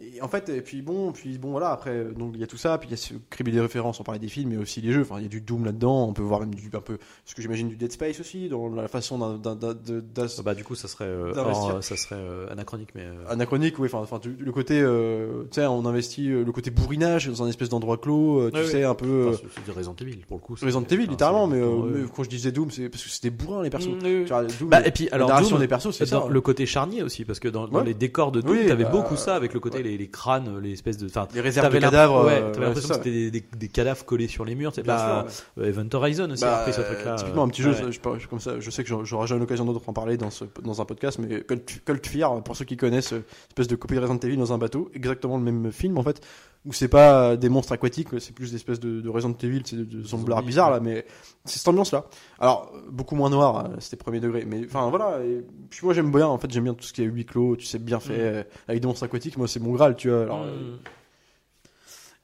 Et 0.01 0.21
en 0.21 0.27
fait, 0.27 0.49
et 0.49 0.61
puis 0.61 0.81
bon, 0.81 1.11
puis 1.13 1.37
bon, 1.37 1.51
voilà. 1.51 1.69
Après, 1.71 1.91
euh, 1.91 2.11
donc 2.13 2.31
il 2.33 2.41
y 2.41 2.43
a 2.43 2.47
tout 2.47 2.57
ça, 2.57 2.77
puis 2.77 2.89
il 2.89 2.91
y 2.91 2.95
a 2.95 2.97
ce 2.97 3.13
crible 3.29 3.51
des 3.51 3.61
références. 3.61 3.99
On 3.99 4.03
parlait 4.03 4.19
des 4.19 4.27
films, 4.27 4.49
mais 4.49 4.57
aussi 4.57 4.81
les 4.81 4.91
jeux. 4.91 5.01
Enfin, 5.03 5.17
il 5.19 5.23
y 5.23 5.25
a 5.25 5.29
du 5.29 5.39
Doom 5.41 5.63
là-dedans. 5.65 6.07
On 6.09 6.13
peut 6.13 6.21
voir 6.21 6.41
même 6.41 6.53
du 6.53 6.69
un 6.73 6.81
peu 6.81 6.97
ce 7.23 7.33
que 7.33 7.41
j'imagine 7.41 7.69
du 7.69 7.77
Dead 7.77 7.91
Space 7.91 8.19
aussi, 8.19 8.49
dans 8.49 8.67
la 8.69 8.87
façon 8.89 9.17
d'un- 9.37 9.55
d'as- 9.55 10.41
Bah, 10.43 10.53
du 10.55 10.63
coup, 10.65 10.75
ça 10.75 10.87
serait, 10.89 11.05
euh, 11.05 11.33
ça 11.81 11.95
serait 11.95 12.15
euh, 12.19 12.51
anachronique, 12.51 12.89
mais. 12.95 13.03
euh, 13.05 13.23
anachronique, 13.29 13.79
oui. 13.79 13.87
Enfin, 13.93 14.19
le 14.25 14.51
côté, 14.51 14.81
euh, 14.81 15.43
tu 15.51 15.61
sais, 15.61 15.65
on 15.65 15.85
investit 15.85 16.27
le 16.27 16.51
côté 16.51 16.71
bourrinage 16.71 17.27
dans 17.27 17.43
un 17.43 17.47
espèce 17.47 17.69
d'endroit 17.69 17.97
clos. 17.97 18.49
tu 18.51 18.57
sais, 18.71 18.83
un 18.83 18.95
peu. 18.95 19.29
enfin, 19.29 19.64
du 19.65 19.71
Resident 19.71 19.95
Evil 19.99 20.17
pour 20.27 20.37
le 20.37 20.41
coup. 20.41 20.55
Resident 20.61 20.83
Evil, 20.89 21.07
littéralement, 21.07 21.47
mais, 21.47 21.59
euh, 21.59 21.81
mais 21.93 22.05
quand 22.15 22.23
je 22.23 22.29
disais 22.29 22.51
Doom, 22.51 22.71
c'est 22.71 22.87
parce 22.89 23.03
que 23.03 23.09
c'était 23.09 23.29
bourrin 23.29 23.63
les 23.63 23.69
persos. 23.69 23.87
Mm, 23.89 23.93
oui, 23.95 23.99
Tu 24.01 24.07
oui. 24.07 24.25
vois, 24.27 24.43
Doom, 24.45 24.69
Bah, 24.69 24.85
et 24.87 24.91
puis, 24.91 25.09
alors, 25.11 25.41
Doom, 25.41 25.59
des 25.59 25.67
persos, 25.67 25.91
c'est 25.91 26.09
dans 26.11 26.21
ça. 26.21 26.25
hein. 26.27 26.29
le 26.31 26.41
côté 26.41 26.65
charnier 26.65 27.03
aussi, 27.03 27.25
parce 27.25 27.39
que 27.39 27.47
dans, 27.49 27.67
dans 27.67 27.79
Ouais. 27.79 27.85
les 27.85 27.93
décors 27.93 28.31
de 28.31 28.41
Doom, 28.41 28.51
Oui, 28.57 28.67
t'avais 28.67 28.83
bah, 28.85 28.91
beaucoup 28.91 29.15
ça 29.17 29.35
avec 29.35 29.53
le 29.53 29.59
côté 29.59 29.77
ouais. 29.77 29.83
les, 29.83 29.97
les 29.97 30.07
crânes, 30.09 30.59
les 30.59 30.71
espèces 30.73 30.97
de. 30.97 31.07
Enfin, 31.07 31.27
Les 31.33 31.41
réserves 31.41 31.73
de 31.73 31.79
cadavres. 31.79 32.25
Ouais, 32.25 32.33
euh, 32.33 32.51
t'avais 32.51 32.59
ouais, 32.59 32.65
l'impression 32.67 32.89
que 32.89 32.95
c'était 32.95 33.11
des, 33.11 33.31
des- 33.31 33.45
des 33.57 33.67
cadavres 33.67 34.05
collés 34.05 34.27
sur 34.27 34.45
les 34.45 34.55
murs. 34.55 34.71
C'est 34.73 34.83
Bien 34.83 34.95
pas 34.95 35.25
sûr, 35.29 35.43
euh, 35.59 35.67
Event 35.67 35.87
Horizon 35.93 36.29
aussi 36.31 36.41
Bah, 36.43 36.57
a 36.57 36.59
repris 36.59 36.73
ce 36.73 36.81
truc-là. 36.81 37.15
typiquement 37.15 37.43
un 37.43 37.47
petit 37.49 37.61
jeu, 37.63 37.73
je, 37.91 38.27
comme 38.27 38.39
ça, 38.39 38.59
je 38.59 38.69
sais 38.69 38.83
que 38.83 38.89
j'aurai 39.03 39.27
jamais 39.27 39.39
l'occasion 39.41 39.65
d'autre 39.65 39.81
en 39.87 39.93
parler 39.93 40.17
dans, 40.17 40.29
ce, 40.29 40.45
dans 40.63 40.81
un 40.81 40.85
podcast, 40.85 41.19
mais 41.19 41.43
Cult 41.43 42.07
Fear, 42.07 42.43
pour 42.43 42.55
ceux 42.55 42.65
qui 42.65 42.77
connaissent, 42.77 43.13
espèce 43.49 43.67
de 43.67 43.75
copie 43.75 43.95
de 43.95 43.99
Resident 43.99 44.19
Evil 44.19 44.37
dans 44.37 44.53
un 44.53 44.57
bateau, 44.57 44.89
exactement 44.93 45.37
le 45.37 45.43
même 45.43 45.71
film 45.71 45.97
en 45.97 46.03
fait, 46.03 46.21
où 46.65 46.73
c'est 46.73 46.87
pas 46.87 47.37
des 47.37 47.49
monstres 47.49 47.73
aquatiques, 47.73 48.07
c'est 48.19 48.33
plus 48.33 48.49
des 48.51 48.55
espèces 48.55 48.79
de, 48.79 48.99
de 49.01 49.09
Resident 49.09 49.35
Evil, 49.43 49.61
c'est 49.65 49.75
de, 49.75 49.83
de 49.83 50.41
bizarres 50.41 50.69
ouais. 50.69 50.73
là, 50.75 50.79
mais 50.79 51.05
c'est 51.45 51.59
cette 51.59 51.67
ambiance 51.67 51.91
là. 51.91 52.05
Alors, 52.39 52.71
beaucoup 52.89 53.15
moins 53.15 53.29
noir, 53.29 53.65
euh, 53.65 53.75
c'était 53.79 53.97
premier 53.97 54.19
degré, 54.19 54.45
mais 54.45 54.63
enfin 54.65 54.89
voilà, 54.89 55.23
et 55.23 55.45
puis 55.69 55.81
moi 55.83 55.93
j'aime 55.93 56.11
bien, 56.11 56.27
en 56.27 56.37
fait 56.39 56.51
j'aime 56.51 56.63
bien 56.63 56.73
tout 56.73 56.83
ce 56.85 56.93
qui 56.93 57.01
est 57.03 57.05
huis 57.05 57.25
clos, 57.25 57.55
tu 57.55 57.65
sais, 57.65 57.77
bien 57.79 57.99
fait, 57.99 58.17
Mm. 58.17 58.35
euh, 58.35 58.43
avec 58.67 58.81
des 58.81 58.87
monstres 58.87 59.03
aquatiques, 59.03 59.37
moi 59.37 59.47
c'est 59.47 59.59
mon 59.59 59.73
Graal, 59.73 59.95
tu 59.95 60.09
vois. 60.09 60.23
Alors, 60.23 60.43
euh, 60.43 60.55
Mm. 60.75 60.77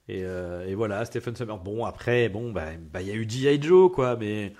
Et, 0.08 0.24
euh, 0.24 0.66
et 0.66 0.74
voilà, 0.74 1.04
Stephen 1.04 1.36
Summer. 1.36 1.58
Bon, 1.58 1.84
après, 1.84 2.28
bon, 2.28 2.50
bah, 2.52 2.66
bah, 2.92 3.02
il 3.02 3.08
y 3.08 3.12
a 3.12 3.14
eu 3.14 3.24
G.I. 3.28 3.62
Joe, 3.62 3.90
quoi, 3.92 4.16
mais. 4.16 4.52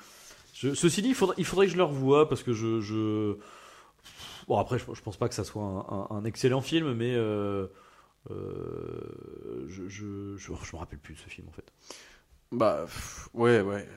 je- 0.55 0.73
ceci 0.75 1.03
dit, 1.03 1.09
il 1.09 1.15
faudrait, 1.17 1.35
il 1.39 1.45
faudrait 1.45 1.67
que 1.67 1.73
je 1.73 1.77
le 1.77 1.83
revoie 1.83 2.29
parce 2.29 2.43
que 2.45 2.53
je. 2.53 2.81
je... 2.81 3.35
Bon, 4.47 4.57
après, 4.59 4.79
je, 4.79 4.85
je 4.95 5.03
pense 5.03 5.17
pas 5.17 5.29
que 5.29 5.35
ça 5.35 5.43
soit 5.45 5.63
un, 5.63 5.79
un- 5.79 6.07
un 6.19 6.25
excellent 6.25 6.61
film, 6.61 6.93
mais. 6.95 7.13
Euh, 7.17 7.67
je, 8.31 9.89
je, 9.89 9.89
je, 9.89 10.37
je 10.37 10.53
me 10.53 10.79
rappelle 10.79 10.99
plus 10.99 11.15
de 11.15 11.19
ce 11.19 11.29
film 11.29 11.49
en 11.49 11.53
fait. 11.53 11.73
Bah, 12.53 12.83
pff, 12.85 13.29
ouais, 13.35 13.61
ouais, 13.63 13.89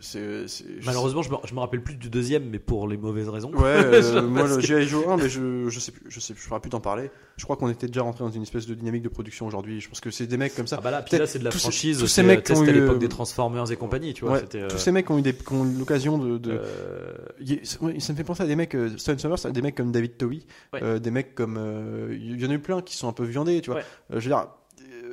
c'est. 0.00 0.46
c'est- 0.48 0.64
Malheureusement, 0.84 1.22
je 1.22 1.30
me, 1.30 1.36
je 1.44 1.54
me 1.54 1.60
rappelle 1.60 1.82
plus 1.82 1.96
du 1.96 2.10
deuxième, 2.10 2.44
mais 2.50 2.58
pour 2.58 2.86
les 2.88 2.96
mauvaises 2.96 3.28
raisons. 3.28 3.50
Ouais, 3.52 3.62
euh, 3.84 4.22
moi 4.22 4.44
que- 4.44 4.60
G.I. 4.60 4.86
Joe 4.86 5.06
1, 5.08 5.16
mais 5.16 5.28
je, 5.28 5.68
je 5.68 5.78
sais 5.80 5.92
plus, 5.92 6.02
je 6.10 6.20
sais 6.20 6.34
plus, 6.34 6.42
je 6.42 6.48
ferai 6.48 6.60
plus 6.60 6.70
t'en 6.70 6.80
parler. 6.80 7.10
Je 7.36 7.44
crois 7.44 7.56
qu'on 7.56 7.68
était 7.68 7.86
déjà 7.88 8.02
rentré 8.02 8.22
dans 8.22 8.30
une 8.30 8.42
espèce 8.42 8.66
de 8.66 8.74
dynamique 8.74 9.02
de 9.02 9.08
production 9.08 9.46
aujourd'hui. 9.46 9.80
Je 9.80 9.88
pense 9.88 10.00
que 10.00 10.10
c'est 10.10 10.26
des 10.26 10.36
mecs 10.36 10.54
comme 10.54 10.66
ça. 10.68 10.76
Ah 10.78 10.82
bah 10.82 10.90
là, 10.92 11.02
puis 11.02 11.18
là, 11.18 11.26
c'est 11.26 11.38
de 11.40 11.44
la 11.44 11.50
tous 11.50 11.58
franchise. 11.58 11.98
tous 11.98 12.06
ces 12.06 12.22
mecs 12.22 12.46
sais, 12.46 12.54
qui 12.54 12.60
ont 12.60 12.62
à 12.64 12.68
eu, 12.68 12.72
l'époque 12.72 12.96
euh, 12.96 12.98
des 12.98 13.08
Transformers 13.08 13.70
et 13.72 13.76
compagnie, 13.76 14.14
tu 14.14 14.24
vois. 14.24 14.34
Ouais, 14.34 14.40
c'était, 14.40 14.62
euh, 14.62 14.68
Tous 14.68 14.78
ces 14.78 14.92
mecs 14.92 15.06
qui 15.06 15.12
ont 15.12 15.18
eu, 15.18 15.22
des, 15.22 15.34
qui 15.34 15.52
ont 15.52 15.64
eu 15.64 15.72
l'occasion 15.78 16.18
de. 16.18 16.38
de- 16.38 16.52
euh, 16.52 17.58
ça 17.64 18.12
me 18.12 18.16
fait 18.16 18.24
penser 18.24 18.42
à 18.42 18.46
des 18.46 18.56
mecs, 18.56 18.74
euh, 18.74 18.96
Steven 18.96 19.18
Summers, 19.18 19.44
à 19.46 19.50
des 19.50 19.62
mecs 19.62 19.74
comme 19.74 19.90
David 19.92 20.16
Towie, 20.16 20.46
Ouais. 20.72 20.82
euh, 20.82 20.98
des 20.98 21.10
mecs 21.10 21.34
comme. 21.34 21.56
euh, 21.58 22.16
Il 22.18 22.40
y 22.40 22.46
en 22.46 22.50
a 22.50 22.54
eu 22.54 22.58
plein 22.60 22.82
qui 22.82 22.96
sont 22.96 23.08
un 23.08 23.12
peu 23.12 23.24
viandés, 23.24 23.60
tu 23.60 23.70
vois. 23.70 23.80
Ouais. 23.80 23.86
Euh, 24.12 24.20
je 24.20 24.28
veux 24.28 24.30
dire, 24.30 24.38
euh, 24.38 24.44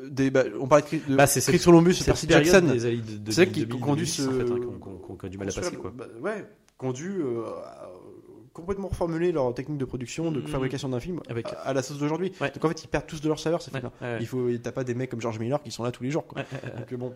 des, 0.09 0.31
bah, 0.31 0.43
on 0.59 0.67
parlait 0.67 0.85
de, 0.91 1.11
de 1.11 1.15
Bah, 1.15 1.27
c'est 1.27 1.41
Chris 1.41 1.59
Columbus, 1.63 1.93
cette 1.95 2.05
Percy 2.07 2.27
Jackson. 2.29 2.65
C'est 2.77 3.31
ça 3.31 3.45
qui 3.45 3.65
2000, 3.65 3.79
conduit 3.81 4.05
2010, 4.05 4.19
en 4.27 4.31
ce- 4.31 4.37
fait, 4.37 4.51
hein, 4.51 4.77
qu'on- 4.79 5.17
a 5.27 5.29
du 5.29 5.37
mal 5.37 5.49
à 5.49 5.51
passer 5.51 5.75
quoi. 5.75 5.91
Bah, 5.95 6.05
ouais, 6.21 6.45
qui 6.79 6.85
ont 6.85 6.91
dû 6.93 7.21
euh, 7.21 7.43
complètement 8.53 8.87
reformuler 8.89 9.31
leur 9.31 9.53
technique 9.53 9.77
de 9.77 9.85
production, 9.85 10.31
de 10.31 10.41
Mhm. 10.41 10.47
fabrication 10.47 10.89
d'un 10.89 10.99
film 10.99 11.21
Avec- 11.29 11.47
à, 11.47 11.59
à 11.61 11.73
la 11.73 11.81
sauce 11.81 11.99
d'aujourd'hui. 11.99 12.31
Ouais. 12.41 12.51
Donc 12.51 12.65
en 12.65 12.67
fait, 12.69 12.83
ils 12.83 12.87
perdent 12.87 13.07
tous 13.07 13.21
de 13.21 13.27
leur 13.27 13.39
saveur 13.39 13.61
ces 13.61 13.71
Ouais, 13.71 13.81
ouais, 14.01 14.17
Il 14.19 14.27
faut, 14.27 14.49
t'as 14.61 14.71
pas 14.71 14.83
des 14.83 14.93
mecs 14.93 15.09
comme 15.09 15.21
George 15.21 15.39
Miller 15.39 15.61
qui 15.63 15.71
sont 15.71 15.83
là 15.83 15.91
tous 15.91 16.03
les 16.03 16.11
jours. 16.11 16.25
Quoi. 16.27 16.41
Donc 16.77 16.91
euh, 16.91 16.97
bon, 16.97 17.13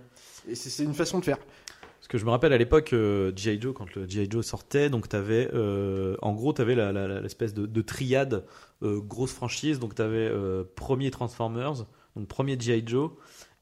et 0.47 0.55
c'est, 0.55 0.69
c'est 0.69 0.83
une 0.83 0.93
façon 0.93 1.19
de 1.19 1.25
faire. 1.25 1.37
Parce 1.37 2.07
que 2.07 2.17
je 2.19 2.25
me 2.25 2.29
rappelle 2.29 2.53
à 2.53 2.57
l'époque, 2.59 2.93
euh, 2.93 3.31
G.I. 3.35 3.59
Joe, 3.59 3.73
quand 3.73 3.93
le 3.95 4.07
G.I. 4.07 4.27
Joe 4.29 4.45
sortait, 4.45 4.89
donc 4.91 5.09
t'avais, 5.09 5.49
euh, 5.55 6.15
en 6.21 6.33
gros, 6.33 6.53
t'avais 6.53 6.75
la, 6.75 6.91
la- 6.91 7.07
la- 7.07 7.19
l'espèce 7.19 7.53
de, 7.55 7.65
de 7.65 7.81
triade 7.81 8.45
euh, 8.83 8.99
grosse 9.01 9.31
franchise. 9.33 9.79
Donc 9.79 9.95
t'avais 9.95 10.29
euh, 10.31 10.63
premier 10.75 11.09
Transformers, 11.09 11.85
donc 12.15 12.27
premier 12.27 12.59
G.I. 12.59 12.83
Joe, 12.85 13.11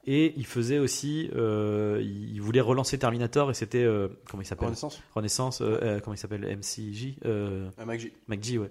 et 0.06 0.34
il 0.36 0.44
faisait 0.46 0.78
aussi, 0.78 1.30
euh, 1.34 2.02
il 2.02 2.40
voulait 2.40 2.60
relancer 2.60 2.98
Terminator 2.98 3.50
et 3.50 3.54
c'était 3.54 3.82
euh, 3.82 4.08
comment 4.30 4.42
il 4.42 4.46
s'appelle? 4.46 4.66
Renaissance, 4.66 5.02
Renaissance, 5.14 5.60
euh, 5.62 5.78
euh, 5.82 6.00
comment 6.00 6.14
il 6.14 6.18
s'appelle? 6.18 6.42
MCJ, 6.44 7.16
euh, 7.24 7.70
euh, 7.78 7.84
MacG. 8.28 8.58
Ouais. 8.58 8.70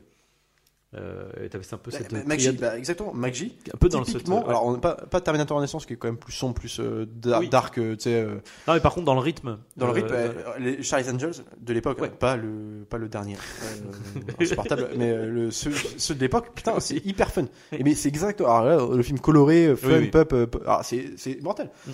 Euh, 0.95 1.23
t'avais 1.49 1.63
un 1.73 1.77
peu 1.77 1.89
cette 1.89 2.13
Bah, 2.13 2.19
MacG, 2.25 2.37
triade, 2.39 2.55
bah, 2.57 2.77
exactement, 2.77 3.13
MacG. 3.13 3.51
un 3.73 3.77
peu 3.77 3.89
dans 3.89 3.99
le 3.99 4.05
Typiquement, 4.05 4.41
cette- 4.41 4.49
alors 4.49 4.67
on, 4.67 4.77
pas, 4.79 4.93
pas 4.95 5.21
Terminator 5.21 5.57
Renaissance 5.57 5.87
qui 5.87 5.93
est 5.93 5.95
quand 5.95 6.07
même 6.07 6.17
plus 6.17 6.33
sombre, 6.33 6.53
plus 6.53 6.79
euh, 6.79 7.07
da- 7.09 7.39
Oui. 7.39 7.49
dark, 7.49 7.79
euh, 7.79 7.95
tu 7.95 8.03
sais, 8.03 8.13
euh, 8.21 8.35
Non 8.67 8.75
mais 8.75 8.79
par 8.79 8.93
contre 8.93 9.05
dans 9.05 9.15
le 9.15 9.19
rythme, 9.19 9.57
dans 9.75 9.87
le 9.87 9.91
euh, 9.93 9.95
rythme. 9.95 10.13
euh, 10.13 10.31
les 10.59 10.83
Charlie's 10.83 11.11
Angels 11.11 11.43
de 11.59 11.73
l'époque, 11.73 11.99
Ouais. 11.99 12.09
hein, 12.09 12.17
pas 12.19 12.35
le 12.35 12.85
pas 12.87 12.99
le 12.99 13.09
dernier, 13.09 13.37
euh, 13.37 14.21
insupportable, 14.39 14.89
mais 14.95 15.09
euh, 15.11 15.25
le, 15.25 15.51
ceux, 15.51 15.71
ceux 15.97 16.13
de 16.13 16.19
l'époque, 16.19 16.49
putain, 16.53 16.79
c'est 16.79 17.03
hyper 17.05 17.31
fun. 17.31 17.45
Et 17.71 17.83
mais 17.83 17.95
c'est 17.95 18.09
exact. 18.09 18.39
Alors 18.41 18.63
là, 18.63 18.95
le 18.95 19.01
film 19.03 19.19
coloré, 19.19 19.65
euh, 19.67 19.75
fun, 19.75 19.87
Oui, 19.87 19.93
oui. 20.01 20.07
pop, 20.09 20.31
euh, 20.33 20.45
c'est 20.83 21.13
c'est 21.17 21.41
mortel. 21.41 21.69
Mm. 21.87 21.91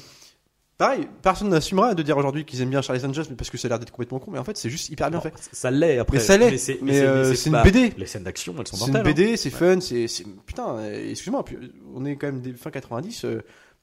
Pareil, 0.80 1.08
personne 1.22 1.50
n'assumera 1.50 1.94
de 1.94 2.02
dire 2.02 2.18
aujourd'hui 2.18 2.46
qu'ils 2.46 2.62
aiment 2.62 2.70
bien 2.72 2.82
Charlie's 2.82 3.04
Angels, 3.06 3.26
mais 3.30 3.36
parce 3.36 3.50
que 3.52 3.58
ça 3.58 3.68
a 3.68 3.70
l'air 3.70 3.80
d'être 3.80 3.92
complètement 3.92 4.18
con, 4.20 4.32
mais 4.32 4.40
en 4.40 4.44
fait 4.44 4.58
c'est 4.58 4.70
juste 4.70 4.90
hyper 4.90 5.12
bien 5.12 5.20
fait. 5.22 5.34
ça 5.52 5.70
l'est 5.70 6.00
après. 6.00 6.18
Mais 6.18 6.24
ça 6.24 6.38
l'est, 6.38 6.50
mais, 6.52 6.58
c'est- 6.58 6.80
euh, 6.84 7.34
c'est 7.36 7.50
une 7.50 7.62
BD. 7.62 7.94
Les 7.98 8.06
scènes 8.08 8.24
d'action, 8.24 8.56
elles 8.58 8.66
sont 8.66 8.78
C'est 8.78 8.86
une 8.88 8.94
mortelles. 8.94 9.12
hein. 9.12 9.14
BD, 9.14 9.36
c'est 9.38 9.50
fun, 9.50 9.80
c'est 9.82 10.08
c'est- 10.08 10.26
putain. 10.46 10.78
euh, 10.78 11.12
Excuse-moi, 11.12 11.46
on 11.94 12.06
est 12.06 12.16
quand 12.16 12.28
même 12.28 12.42
des 12.42 12.54
fin 12.54 12.72
90. 12.72 13.26
euh, 13.26 13.42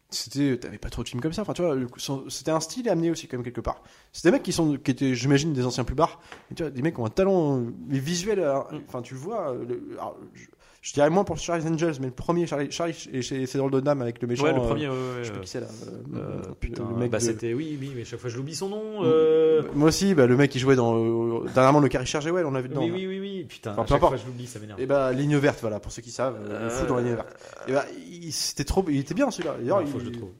c'était 0.08 0.56
t'avais 0.56 0.78
pas 0.78 0.88
trop 0.88 1.02
de 1.02 1.08
films 1.08 1.20
comme 1.20 1.32
ça 1.32 1.42
enfin 1.42 1.52
tu 1.52 1.62
vois 1.62 1.74
c'était 2.28 2.52
un 2.52 2.60
style 2.60 2.88
amené 2.88 3.10
aussi 3.10 3.26
quand 3.26 3.38
même 3.38 3.44
quelque 3.44 3.60
part 3.60 3.82
c'est 4.12 4.22
des 4.22 4.30
mecs 4.30 4.44
qui 4.44 4.52
sont 4.52 4.76
qui 4.76 4.92
étaient 4.92 5.16
j'imagine 5.16 5.52
des 5.52 5.66
anciens 5.66 5.82
plus 5.82 5.96
bars 5.96 6.20
mais 6.48 6.54
tu 6.54 6.62
vois 6.62 6.70
des 6.70 6.80
mecs 6.80 6.94
qui 6.94 7.00
ont 7.00 7.06
un 7.06 7.10
talent 7.10 7.60
visuel 7.88 8.38
euh, 8.38 8.60
enfin 8.86 9.02
tu 9.02 9.14
vois 9.16 9.52
le- 9.68 9.82
alors, 9.98 10.16
je, 10.32 10.44
je 10.86 10.92
dirais 10.92 11.10
moins 11.10 11.24
pour 11.24 11.36
Charlie's 11.36 11.66
Angels 11.66 11.94
mais 12.00 12.06
le 12.06 12.12
premier 12.12 12.46
Charlie, 12.46 12.70
Charlie 12.70 13.08
et 13.12 13.20
chez 13.20 13.44
ses 13.46 13.58
drôles 13.58 13.72
de 13.72 13.80
dames 13.80 14.02
avec 14.02 14.22
le 14.22 14.28
méchant 14.28 14.44
Ouais, 14.44 14.52
le 14.52 14.60
euh, 14.60 14.66
premier. 14.68 14.86
ouais, 14.88 14.94
ouais, 14.94 14.98
je 15.18 15.24
sais 15.24 15.30
pas 15.32 15.38
ouais. 15.38 15.44
qui 15.44 15.50
c'est 15.50 15.60
là 15.60 15.66
euh, 15.66 16.16
Euh, 16.18 16.42
le- 16.48 16.54
putain, 16.54 16.86
le 16.88 16.96
mec 16.96 17.10
bah 17.10 17.18
de- 17.18 17.22
c'était 17.24 17.54
oui, 17.54 17.76
oui, 17.80 17.90
mais 17.96 18.04
chaque 18.04 18.20
fois 18.20 18.30
je 18.30 18.36
l'oublie 18.36 18.54
son 18.54 18.68
nom. 18.68 18.82
euh, 19.02 19.62
moi 19.74 19.88
aussi 19.88 20.14
bah, 20.14 20.26
le 20.26 20.36
mec 20.36 20.50
qui 20.50 20.60
jouait 20.60 20.76
dans 20.76 21.40
dernièrement 21.46 21.80
le 21.80 21.88
Carrie 21.88 22.06
Chergewell 22.06 22.46
on 22.46 22.52
l'a 22.52 22.60
vu 22.60 22.68
dedans 22.68 22.82
Oui, 22.82 22.90
oui, 22.94 23.06
oui, 23.08 23.18
oui, 23.20 23.44
putain. 23.48 23.72
Enfin, 23.72 23.82
à 23.82 23.86
chaque 23.86 24.00
fois 24.00 24.16
je 24.16 24.26
l'oublie, 24.26 24.46
ça 24.46 24.60
m'énerve. 24.60 24.80
et 24.80 24.86
bah 24.86 25.12
ligne 25.12 25.36
verte 25.36 25.58
voilà 25.60 25.80
pour 25.80 25.90
ceux 25.90 26.02
qui 26.02 26.12
savent 26.12 26.36
euh, 26.48 26.64
le 26.64 26.70
fou 26.70 26.86
dans 26.86 26.96
la 26.96 27.02
ligne 27.02 27.14
verte 27.14 27.36
et 27.66 27.72
bah 27.72 27.84
il, 28.08 28.32
c'était 28.32 28.64
trop 28.64 28.84
il 28.88 28.98
était 29.00 29.14
bien 29.14 29.30
celui-là 29.30 29.56
d'ailleurs 29.58 29.78
Ouais, 29.78 29.86
faut 29.86 29.98
que 29.98 30.04
je 30.04 30.08
il- 30.08 30.12
le 30.12 30.18
trouve. 30.18 30.30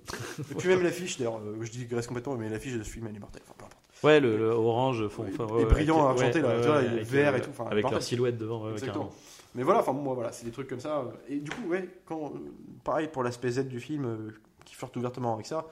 Et 0.53 0.55
puis 0.55 0.69
même 0.69 0.83
l'affiche, 0.83 1.19
d'ailleurs, 1.19 1.41
je 1.61 1.71
digresse 1.71 2.07
complètement, 2.07 2.37
mais 2.37 2.49
l'affiche 2.49 2.75
de 2.75 2.83
ce 2.85 2.89
film, 2.91 3.07
elle 3.11 3.17
est 3.17 3.19
mortelle. 3.19 3.43
Enfin, 3.47 3.55
peu 3.59 3.65
importe. 3.65 3.83
Ouais, 4.05 4.21
le, 4.21 4.37
le 4.37 4.49
orange 4.51 5.09
fond. 5.09 5.25
Et- 5.25 5.33
enfin, 5.33 5.47
et 5.49 5.53
ouais, 5.57 5.65
ouais, 5.65 5.71
brillant, 5.71 6.07
argenté, 6.07 6.41
ouais, 6.41 6.43
là, 6.43 6.49
ouais, 6.55 6.61
tu 6.61 6.67
vois, 6.67 6.77
ouais, 6.77 6.85
il 6.99 7.03
vert 7.05 7.35
et 7.35 7.41
tout, 7.41 7.51
enfin, 7.51 7.65
avec 7.71 7.91
leur 7.91 8.03
silhouette 8.03 8.39
devant. 8.39 8.65
ouais, 8.67 8.73
Exactement. 8.73 9.11
Mais 9.57 9.63
voilà, 9.65 9.81
enfin, 9.81 9.93
moi, 9.93 10.15
voilà, 10.15 10.31
c'est 10.33 10.45
des 10.45 10.53
trucs 10.53 10.69
comme 10.69 10.81
ça. 10.81 10.99
euh, 11.01 11.11
Et 11.29 11.41
du 11.41 11.51
coup, 11.51 11.67
ouais, 11.69 11.89
quand, 12.05 12.33
pareil 12.85 13.09
pour 13.09 13.23
l'aspect 13.25 13.51
Z 13.51 13.67
du 13.67 13.81
film, 13.81 14.05
euh, 14.05 14.31
qui 14.65 14.75
flirte 14.75 14.97
ouvertement 14.97 15.35
avec 15.35 15.47
ça, 15.47 15.67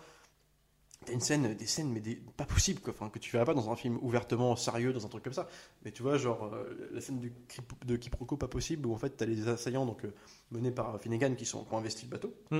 t'as 1.06 1.12
une 1.12 1.20
scène, 1.20 1.54
des 1.54 1.66
scènes, 1.66 1.92
mais 1.92 2.00
des, 2.00 2.16
pas 2.36 2.46
possible, 2.46 2.80
quoi, 2.80 2.94
enfin, 2.96 3.10
que 3.10 3.18
tu 3.18 3.30
verrais 3.30 3.44
pas 3.44 3.52
dans 3.54 3.70
un 3.70 3.76
film 3.76 3.98
ouvertement 4.00 4.56
sérieux, 4.56 4.92
dans 4.94 5.04
un 5.04 5.08
truc 5.08 5.22
comme 5.22 5.32
ça. 5.34 5.46
Mais 5.84 5.90
tu 5.92 6.02
vois, 6.02 6.16
genre, 6.16 6.50
euh, 6.54 6.88
la 6.92 7.00
scène 7.02 7.20
de, 7.20 7.28
Kip- 7.48 7.84
de 7.86 7.96
quiproquo 7.96 8.36
pas 8.38 8.48
possible, 8.48 8.86
où 8.86 8.94
en 8.94 8.98
fait, 8.98 9.10
t'as 9.10 9.26
les 9.26 9.46
assaillants, 9.48 9.84
donc, 9.86 10.04
euh, 10.04 10.14
menés 10.50 10.70
par 10.70 10.98
Finnegan, 11.00 11.34
qui, 11.36 11.44
sont, 11.44 11.64
qui 11.64 11.74
ont 11.74 11.78
investi 11.78 12.06
le 12.06 12.10
bateau. 12.10 12.34
Mm. 12.50 12.58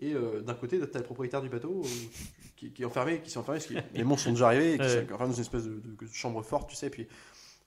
Et 0.00 0.12
euh, 0.14 0.40
d'un 0.40 0.54
côté, 0.54 0.80
t'as 0.90 0.98
le 0.98 1.04
propriétaire 1.04 1.40
du 1.42 1.48
bateau 1.48 1.82
qui, 2.56 2.72
qui 2.72 2.82
est 2.82 2.86
enfermé, 2.86 3.20
qui 3.20 3.30
s'est 3.30 3.38
enfermé, 3.38 3.60
parce 3.60 3.70
que 3.70 3.78
les 3.96 4.02
monstres 4.04 4.24
sont 4.24 4.30
déjà 4.32 4.46
arrivés, 4.46 4.74
et 4.74 4.78
qui 4.78 4.88
sont 4.88 5.04
enfermés 5.12 5.28
dans 5.28 5.34
une 5.34 5.40
espèce 5.42 5.64
de, 5.64 5.74
de- 5.74 6.06
de 6.06 6.12
chambre 6.12 6.42
forte, 6.42 6.70
tu 6.70 6.76
sais, 6.76 6.88
puis 6.88 7.06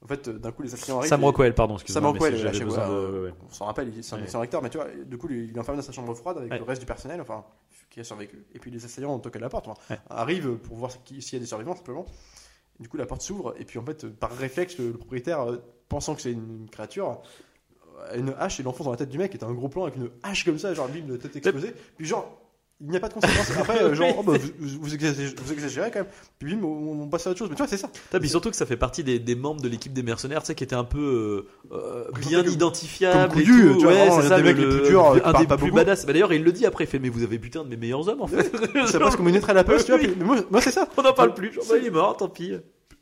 en 0.03 0.07
fait, 0.07 0.27
euh, 0.27 0.33
d'un 0.33 0.51
coup, 0.51 0.61
les 0.63 0.73
assaillants 0.73 0.99
arrivent. 0.99 1.09
Sam 1.09 1.23
Rockwell, 1.23 1.53
pardon, 1.55 1.77
Sam 1.77 1.83
excuse-moi. 1.83 2.01
mais 2.13 2.19
Rockwell, 2.19 2.43
là, 2.43 2.51
besoin 2.65 2.87
de- 2.87 2.93
euh, 2.93 3.11
ouais, 3.23 3.27
ouais. 3.29 3.33
on 3.49 3.51
s'en 3.51 3.65
rappelle, 3.65 3.91
il- 3.95 4.03
c'est 4.03 4.15
un 4.15 4.19
Ouais. 4.21 4.35
acteur, 4.43 4.61
mais 4.61 4.69
tu 4.69 4.77
vois, 4.77 4.87
du 5.05 5.17
coup, 5.17 5.27
il 5.29 5.55
est 5.55 5.59
enfermé 5.59 5.77
dans 5.81 5.85
sa 5.85 5.91
chambre 5.91 6.13
froide 6.13 6.37
avec 6.37 6.53
le 6.53 6.63
reste 6.63 6.81
du 6.81 6.85
personnel, 6.85 7.19
enfin, 7.21 7.43
qui 7.89 7.99
a 7.99 8.03
survécu. 8.03 8.45
Et 8.53 8.59
puis 8.59 8.69
les 8.71 8.83
assaillants 8.85 9.17
toquent 9.19 9.37
à 9.37 9.39
la 9.39 9.49
porte, 9.49 9.67
enfin, 9.67 9.95
arrivent 10.09 10.55
pour 10.57 10.77
voir 10.77 10.91
s'il 10.91 11.33
y 11.33 11.35
a 11.35 11.39
des 11.39 11.45
survivants, 11.45 11.75
simplement. 11.75 12.05
Du 12.79 12.87
coup, 12.89 12.97
la 12.97 13.07
porte 13.07 13.21
s'ouvre, 13.23 13.55
et 13.57 13.65
puis 13.65 13.79
en 13.79 13.85
fait, 13.85 14.05
par 14.07 14.31
réflexe, 14.31 14.77
le, 14.77 14.91
propriétaire, 14.93 15.41
euh, 15.49 15.57
pensant 15.89 16.13
que 16.13 16.21
c'est 16.21 16.31
une 16.31 16.69
créature, 16.69 17.21
a 18.11 18.15
une 18.15 18.35
hache 18.37 18.59
et 18.59 18.63
l'enfonce 18.63 18.85
dans 18.85 18.91
la 18.91 18.97
tête 18.97 19.09
du 19.09 19.17
mec, 19.17 19.33
et 19.33 19.37
t'as 19.39 19.47
un 19.47 19.53
gros 19.53 19.67
plan 19.69 19.83
avec 19.83 19.95
une 19.95 20.11
hache 20.21 20.45
comme 20.45 20.59
ça, 20.59 20.73
genre 20.75 20.87
bim, 20.87 21.07
la 21.09 21.17
tête 21.17 21.35
explosée. 21.35 21.73
Puis 21.97 22.05
genre, 22.05 22.39
il 22.79 22.89
n'y 22.91 22.97
a 22.97 22.99
pas 22.99 23.09
de 23.09 23.13
conséquences. 23.15 23.51
Après, 23.59 23.81
euh, 23.81 23.95
genre, 23.95 24.13
oh, 24.19 24.23
bah, 24.23 24.33
vous, 24.59 24.79
vous, 24.81 24.93
exagérez, 24.93 25.33
vous 25.43 25.51
exagérez 25.53 25.89
quand 25.91 25.99
même. 25.99 26.07
Puis 26.37 26.55
bim, 26.55 26.63
on, 26.63 27.01
on 27.01 27.07
passe 27.07 27.25
à 27.25 27.31
autre 27.31 27.39
chose. 27.39 27.49
Mais 27.49 27.55
tu 27.55 27.61
vois, 27.61 27.67
c'est 27.67 27.77
ça. 27.77 27.87
Putain, 27.87 28.19
puis 28.19 28.29
surtout 28.29 28.49
que 28.51 28.55
ça 28.55 28.65
fait 28.65 28.77
partie 28.77 29.03
des, 29.03 29.17
des 29.19 29.35
membres 29.35 29.61
de 29.61 29.67
l'équipe 29.67 29.93
des 29.93 30.03
mercenaires, 30.03 30.41
tu 30.41 30.47
sais, 30.47 30.55
qui 30.55 30.63
étaient 30.63 30.75
un 30.75 30.83
peu 30.83 31.47
euh, 31.71 31.75
euh, 31.75 32.05
Comme- 32.11 32.21
bien 32.21 32.43
comme- 32.43 32.53
identifiables. 32.53 33.33
comme 33.33 33.41
et 33.41 33.45
tout. 33.45 33.51
tu 33.79 33.83
vois, 33.83 33.93
ouais, 33.93 34.09
c'est 34.21 34.27
ça, 34.27 34.35
des 34.37 34.43
le, 34.43 34.47
mecs 34.49 34.57
les 34.57 34.63
le- 34.65 34.77
plus 34.81 34.89
durs, 34.89 35.05
un 35.25 35.33
des 35.39 35.47
pas 35.47 35.57
plus 35.57 35.65
beaucoup. 35.65 35.75
badass. 35.75 36.05
Bah, 36.05 36.13
D'ailleurs, 36.13 36.33
il 36.33 36.43
le 36.43 36.51
dit 36.51 36.65
après, 36.65 36.83
il 36.83 36.87
fait, 36.87 36.99
mais 36.99 37.09
vous 37.09 37.23
avez 37.23 37.37
buté 37.37 37.57
un 37.57 37.63
de 37.63 37.69
mes 37.69 37.77
meilleurs 37.77 38.07
hommes, 38.07 38.21
en 38.21 38.27
fait. 38.27 38.51
C'est 38.85 38.99
parce 38.99 39.15
qu'on 39.15 39.23
me 39.23 39.49
à 39.49 39.53
la 39.53 39.63
poste, 39.63 39.85
tu 39.85 39.91
vois. 39.91 40.01
Mais 40.17 40.23
moi, 40.25 40.37
moi 40.49 40.61
c'est 40.61 40.71
ça. 40.71 40.87
On 40.97 41.01
n'en 41.01 41.13
parle 41.13 41.33
plus. 41.33 41.53
Genre, 41.53 41.63
bah, 41.69 41.75
il 41.79 41.87
est 41.87 41.91
mort, 41.91 42.17
tant 42.17 42.29
pis. 42.29 42.53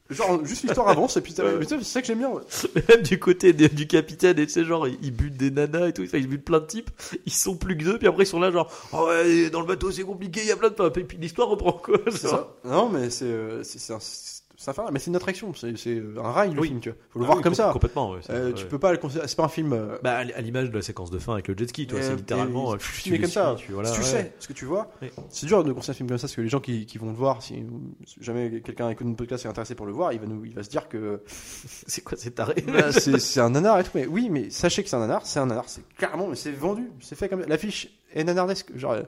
Genre, 0.10 0.45
juste 0.45 0.64
l'histoire 0.64 0.88
avance, 0.88 1.18
et 1.18 1.22
puis 1.22 1.34
mais 1.39 1.66
c'est 1.68 1.84
ça 1.84 1.99
que 2.01 2.06
j'aime 2.08 2.20
bien. 2.20 2.30
ouais. 2.30 2.41
Même 2.89 3.01
du 3.01 3.18
côté 3.18 3.53
du 3.53 3.88
capitaine, 3.88 4.38
et 4.38 4.45
tu 4.45 4.53
sais, 4.53 4.64
genre, 4.64 4.88
il 4.88 5.12
bute 5.12 5.36
des 5.36 5.49
nanas 5.49 5.88
et 5.88 5.93
tout, 5.93 6.03
enfin, 6.03 6.20
il 6.20 6.28
bute 6.28 6.45
plein 6.45 6.60
de 6.60 6.66
types, 6.68 6.91
ils 7.26 7.34
sont 7.34 7.56
plus 7.56 7.76
que 7.76 7.84
deux, 7.84 7.97
puis 7.97 8.08
après 8.08 8.24
ils 8.24 8.28
sont 8.28 8.39
là, 8.39 8.51
genre, 8.51 8.72
oh 8.93 9.08
ouais, 9.08 9.49
dans 9.49 9.62
le 9.62 9.66
bateau 9.68 9.89
c'est 9.91 10.03
compliqué, 10.03 10.41
il 10.41 10.47
y 10.47 10.51
a 10.51 10.58
plein 10.58 10.70
de 10.70 10.99
et 10.99 11.03
puis 11.03 11.18
l'histoire 11.18 11.47
reprend 11.47 11.72
quoi. 11.74 11.97
C'est 12.12 12.28
ça. 12.28 12.53
Non, 12.64 12.89
mais 12.89 13.10
c'est 13.10 13.26
euh, 13.26 13.64
c'est 13.64 13.80
c'est 13.80 13.93
un- 13.93 13.99
Mais 14.91 14.99
c'est 14.99 15.07
une 15.07 15.16
attraction. 15.16 15.53
C'est 15.53 16.01
un 16.18 16.32
rail, 16.32 16.53
le 16.53 16.61
Oui. 16.61 16.68
film, 16.70 16.80
tu 16.80 16.89
vois. 16.89 16.97
Faut 17.09 17.20
le 17.20 17.26
Ah 17.26 17.28
voir 17.28 17.38
oui, 17.38 17.43
comme 17.43 17.51
com- 17.55 17.66
ça. 17.66 17.72
Complètement, 17.74 18.11
ouais. 18.11 18.20
Euh. 18.30 18.51
Tu 18.53 18.66
peux 18.66 18.80
pas 18.80 18.91
le 18.91 18.97
considérer. 18.97 19.28
C'est 19.28 19.36
pas 19.38 19.43
un 19.45 19.49
film. 19.49 19.74
euh, 19.74 19.97
Bah, 20.03 20.18
à 20.18 20.41
l'image 20.41 20.70
de 20.72 20.76
la 20.76 20.82
séquence 20.82 21.11
de 21.11 21.20
fin 21.20 21.34
avec 21.34 21.47
le 21.47 21.55
jet 21.57 21.68
ski, 21.68 21.88
toi, 21.88 21.99
Euh, 21.99 22.01
c'est 22.03 22.16
littéralement. 22.16 22.76
tu 22.78 23.01
tu 23.03 23.11
mets 23.11 23.20
comme 23.20 23.30
ça. 23.30 23.55
tu- 23.57 23.72
voilà, 23.72 23.89
si 23.89 23.95
tu 23.95 24.01
ouais. 24.01 24.05
sais 24.05 24.34
ce 24.39 24.47
que 24.47 24.53
tu 24.53 24.66
vois, 24.66 24.91
c'est 25.30 25.45
dur 25.45 25.63
de 25.63 25.72
conseiller 25.74 25.91
un 25.91 25.97
film 25.97 26.09
comme 26.09 26.18
ça 26.18 26.24
parce 26.28 26.36
que 26.36 26.41
les 26.41 26.49
gens 26.49 26.59
qui, 26.59 26.86
qui 26.86 26.97
vont 26.97 27.07
le 27.07 27.13
voir, 27.16 27.41
si 27.41 27.63
jamais 28.20 28.61
quelqu'un 28.61 28.89
écoute 28.89 29.05
notre 29.07 29.18
podcast 29.18 29.45
est 29.45 29.49
intéressé 29.49 29.76
pour 29.76 29.86
le 29.86 29.91
voir, 29.93 30.13
il 30.13 30.20
va, 30.20 30.26
nous, 30.28 30.45
il 30.45 30.53
va 30.53 30.63
se 30.63 30.70
dire 30.70 30.88
que 30.89 31.22
C'est 31.88 32.01
quoi, 32.03 32.18
c'est 32.18 32.32
taré? 32.32 32.55
Bah, 32.68 32.91
c'est 32.91 33.39
un 33.39 33.49
nanar 33.49 33.80
et 33.80 33.84
tout. 33.84 33.91
Mais 33.95 34.05
oui, 34.07 34.30
mais 34.30 34.49
sachez 34.49 34.84
que 34.84 34.89
c'est 34.89 34.95
un 34.95 34.99
nanar, 34.99 35.26
c'est 35.26 35.39
un 35.39 35.45
nanar, 35.45 35.66
c'est 35.68 35.88
clairement, 35.97 36.28
mais 36.28 36.36
c'est 36.36 36.51
vendu, 36.51 36.89
c'est 37.01 37.16
fait 37.18 37.30
comme 37.30 37.41
l'affiche 37.47 37.89
est 38.13 38.24
nanardesque. 38.24 38.76
Genre, 38.78 38.93
euh, 38.93 39.01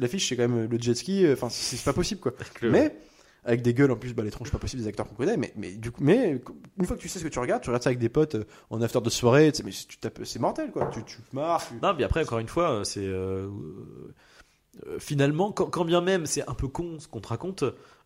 l'affiche 0.00 0.28
c'est 0.28 0.36
quand 0.36 0.48
même 0.48 0.68
le 0.70 0.78
jet 0.80 0.94
ski, 0.94 1.26
enfin, 1.32 1.48
c'est 1.50 1.82
pas 1.84 1.92
possible 1.92 2.20
quoi. 2.20 2.32
Mais 2.62 2.96
avec 3.44 3.62
des 3.62 3.74
gueules 3.74 3.90
en 3.90 3.96
plus, 3.96 4.14
bah, 4.14 4.22
les 4.22 4.30
tronches 4.30 4.50
pas 4.50 4.58
possible 4.58 4.82
des 4.82 4.88
acteurs 4.88 5.06
qu'on 5.08 5.14
connaît, 5.14 5.36
mais, 5.36 5.52
mais 5.56 5.72
du 5.72 5.90
coup, 5.90 6.02
mais 6.02 6.40
une 6.78 6.84
fois 6.86 6.96
que 6.96 7.00
tu 7.02 7.08
sais 7.08 7.18
ce 7.18 7.24
que 7.24 7.28
tu 7.28 7.38
regardes, 7.38 7.62
tu 7.62 7.68
regardes 7.70 7.82
ça 7.82 7.88
avec 7.90 7.98
des 7.98 8.08
potes 8.08 8.34
euh, 8.36 8.44
en 8.70 8.80
after 8.82 9.00
de 9.00 9.10
soirée, 9.10 9.52
mais 9.64 9.70
tu 9.70 9.98
tapes- 9.98 10.24
c'est 10.24 10.38
mortel 10.38 10.70
quoi. 10.70 10.86
Tu, 10.92 11.04
tu 11.04 11.18
marres, 11.32 11.66
tu- 11.66 11.74
Non, 11.82 11.94
mais 11.96 12.04
après, 12.04 12.22
encore 12.22 12.38
une 12.38 12.48
fois, 12.48 12.70
euh, 12.70 12.84
c'est. 12.84 13.04
euh, 13.06 13.48
euh, 14.86 14.98
finalement, 14.98 15.52
quand, 15.52 15.66
quand 15.66 15.84
bien 15.84 16.00
même 16.00 16.26
c'est 16.26 16.48
un 16.48 16.54
peu 16.54 16.68
con 16.68 16.98
ce 16.98 17.06
qu'on 17.08 17.20
te 17.20 17.28
raconte, 17.28 17.64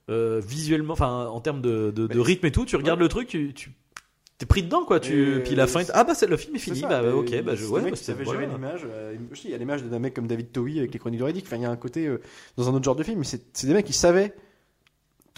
visuellement, 0.09 0.95
enfin, 0.95 1.26
en 1.26 1.41
termes 1.41 1.61
de, 1.61 1.93
de, 1.95 2.07
de 2.07 2.16
Mais- 2.16 2.22
rythme 2.22 2.47
et 2.47 2.53
tout, 2.53 2.64
tu 2.64 2.76
regardes 2.76 2.99
Ouais. 2.99 3.05
le 3.05 3.09
truc, 3.09 3.28
tu. 3.28 3.53
tu 3.55 3.72
T'es 4.39 4.47
pris 4.47 4.62
dedans 4.62 4.84
quoi, 4.84 5.01
tu 5.01 5.32
Mais, 5.34 5.43
puis 5.43 5.57
la 5.57 5.66
fin, 5.66 5.82
ah 5.93 6.05
bah 6.05 6.14
c'est 6.14 6.28
le 6.28 6.36
film 6.36 6.55
est 6.55 6.61
fini, 6.61 6.78
ça, 6.78 6.86
bah 6.86 7.12
ok, 7.12 7.43
bah 7.43 7.57
je 7.57 7.66
ouais, 7.66 7.80
bah, 7.91 7.97
gérer 8.24 8.47
l'image. 8.47 8.82
euh, 8.89 9.16
il 9.45 9.51
y 9.51 9.53
a 9.55 9.59
l'image 9.59 9.82
d'un 9.82 9.99
mec 9.99 10.14
comme 10.14 10.28
David 10.28 10.53
Towie 10.53 10.78
avec 10.78 10.93
les 10.93 10.99
Chroniques 11.01 11.18
de 11.18 11.24
Riddick. 11.24 11.45
Enfin, 11.45 11.57
il 11.57 11.62
y 11.62 11.64
a 11.64 11.70
un 11.72 11.76
côté 11.76 12.07
euh, 12.07 12.20
dans 12.57 12.68
un 12.70 12.72
autre 12.74 12.84
genre 12.84 12.95
de 12.95 13.03
film, 13.03 13.18
mais 13.18 13.24
c'est 13.24 13.66
des 13.66 13.74
mecs 13.74 13.84
qui 13.84 13.93
savaient 13.93 14.32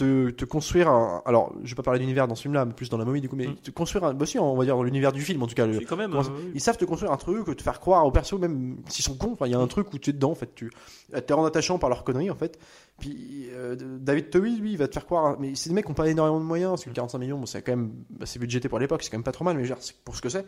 te, 0.05 0.31
te 0.31 0.45
construire 0.45 0.89
un. 0.89 1.23
Alors, 1.27 1.53
je 1.63 1.69
vais 1.71 1.75
pas 1.75 1.83
parler 1.83 2.01
d'univers 2.01 2.27
dans 2.27 2.35
ce 2.35 2.43
film-là, 2.43 2.65
mais 2.65 2.73
plus 2.73 2.89
dans 2.89 2.99
la 2.99 3.05
momie 3.05 3.21
du 3.21 3.29
coup, 3.29 3.37
mais 3.37 3.49
Mm. 3.49 3.57
te 3.57 3.71
construire 3.71 4.05
un. 4.05 4.15
Bah, 4.15 4.27
si, 4.27 4.39
on 4.39 4.57
va 4.57 4.65
dire 4.65 4.77
dans 4.77 4.83
l'univers 4.83 5.13
du 5.13 5.21
film 5.21 5.43
en 5.43 5.47
tout 5.47 5.55
cas. 5.55 5.67
le- 5.67 5.79
Si, 5.79 5.85
quand 5.85 5.97
même. 5.97 6.11
comment- 6.11 6.23
euh, 6.25 6.31
oui. 6.47 6.51
Ils 6.55 6.61
savent 6.61 6.77
te 6.77 6.85
construire 6.85 7.13
un 7.13 7.17
truc, 7.17 7.55
te 7.57 7.63
faire 7.63 7.81
croire 7.81 8.07
aux 8.07 8.11
persos, 8.11 8.39
même 8.39 8.79
s'ils 8.89 9.05
sont 9.05 9.17
cons. 9.17 9.37
Il 9.45 9.51
y 9.51 9.55
a 9.55 9.59
un 9.59 9.67
truc 9.67 9.93
où 9.93 9.99
tu 9.99 10.11
es 10.11 10.13
dedans, 10.13 10.31
en 10.31 10.35
fait. 10.35 10.55
Tu 10.55 10.71
es 11.15 11.33
en 11.33 11.45
attachant 11.45 11.79
par 11.79 11.89
leur 11.91 12.03
connerie, 12.05 12.31
en 12.31 12.35
fait. 12.37 12.59
Puis 12.99 13.49
euh, 13.53 13.77
David 13.79 14.31
Towie, 14.31 14.57
lui, 14.59 14.73
il 14.73 14.79
va 14.79 14.89
te 14.89 14.95
faire 14.95 15.07
croire. 15.07 15.37
Mais 15.39 15.55
c'est 15.55 15.69
des 15.71 15.75
mecs 15.75 15.85
qui 15.85 15.91
n'ont 15.91 15.95
pas 15.95 16.09
énormément 16.09 16.41
de 16.41 16.45
moyens, 16.45 16.71
parce 16.73 16.85
que 16.85 16.91
45 16.91 17.19
millions, 17.19 17.39
bon, 17.39 17.47
c'est 17.47 17.63
quand 17.63 17.73
même 17.77 17.93
assez 18.21 18.39
budgété 18.39 18.69
pour 18.69 18.79
l'époque, 18.79 19.03
c'est 19.03 19.11
quand 19.11 19.19
même 19.19 19.25
pas 19.25 19.33
trop 19.33 19.45
mal, 19.45 19.57
mais 19.57 19.65
je 19.65 19.69
veux 19.69 19.75
dire, 19.75 19.83
c'est 19.85 19.97
pour 20.05 20.17
ce 20.17 20.23
que 20.23 20.29
c'est. 20.29 20.45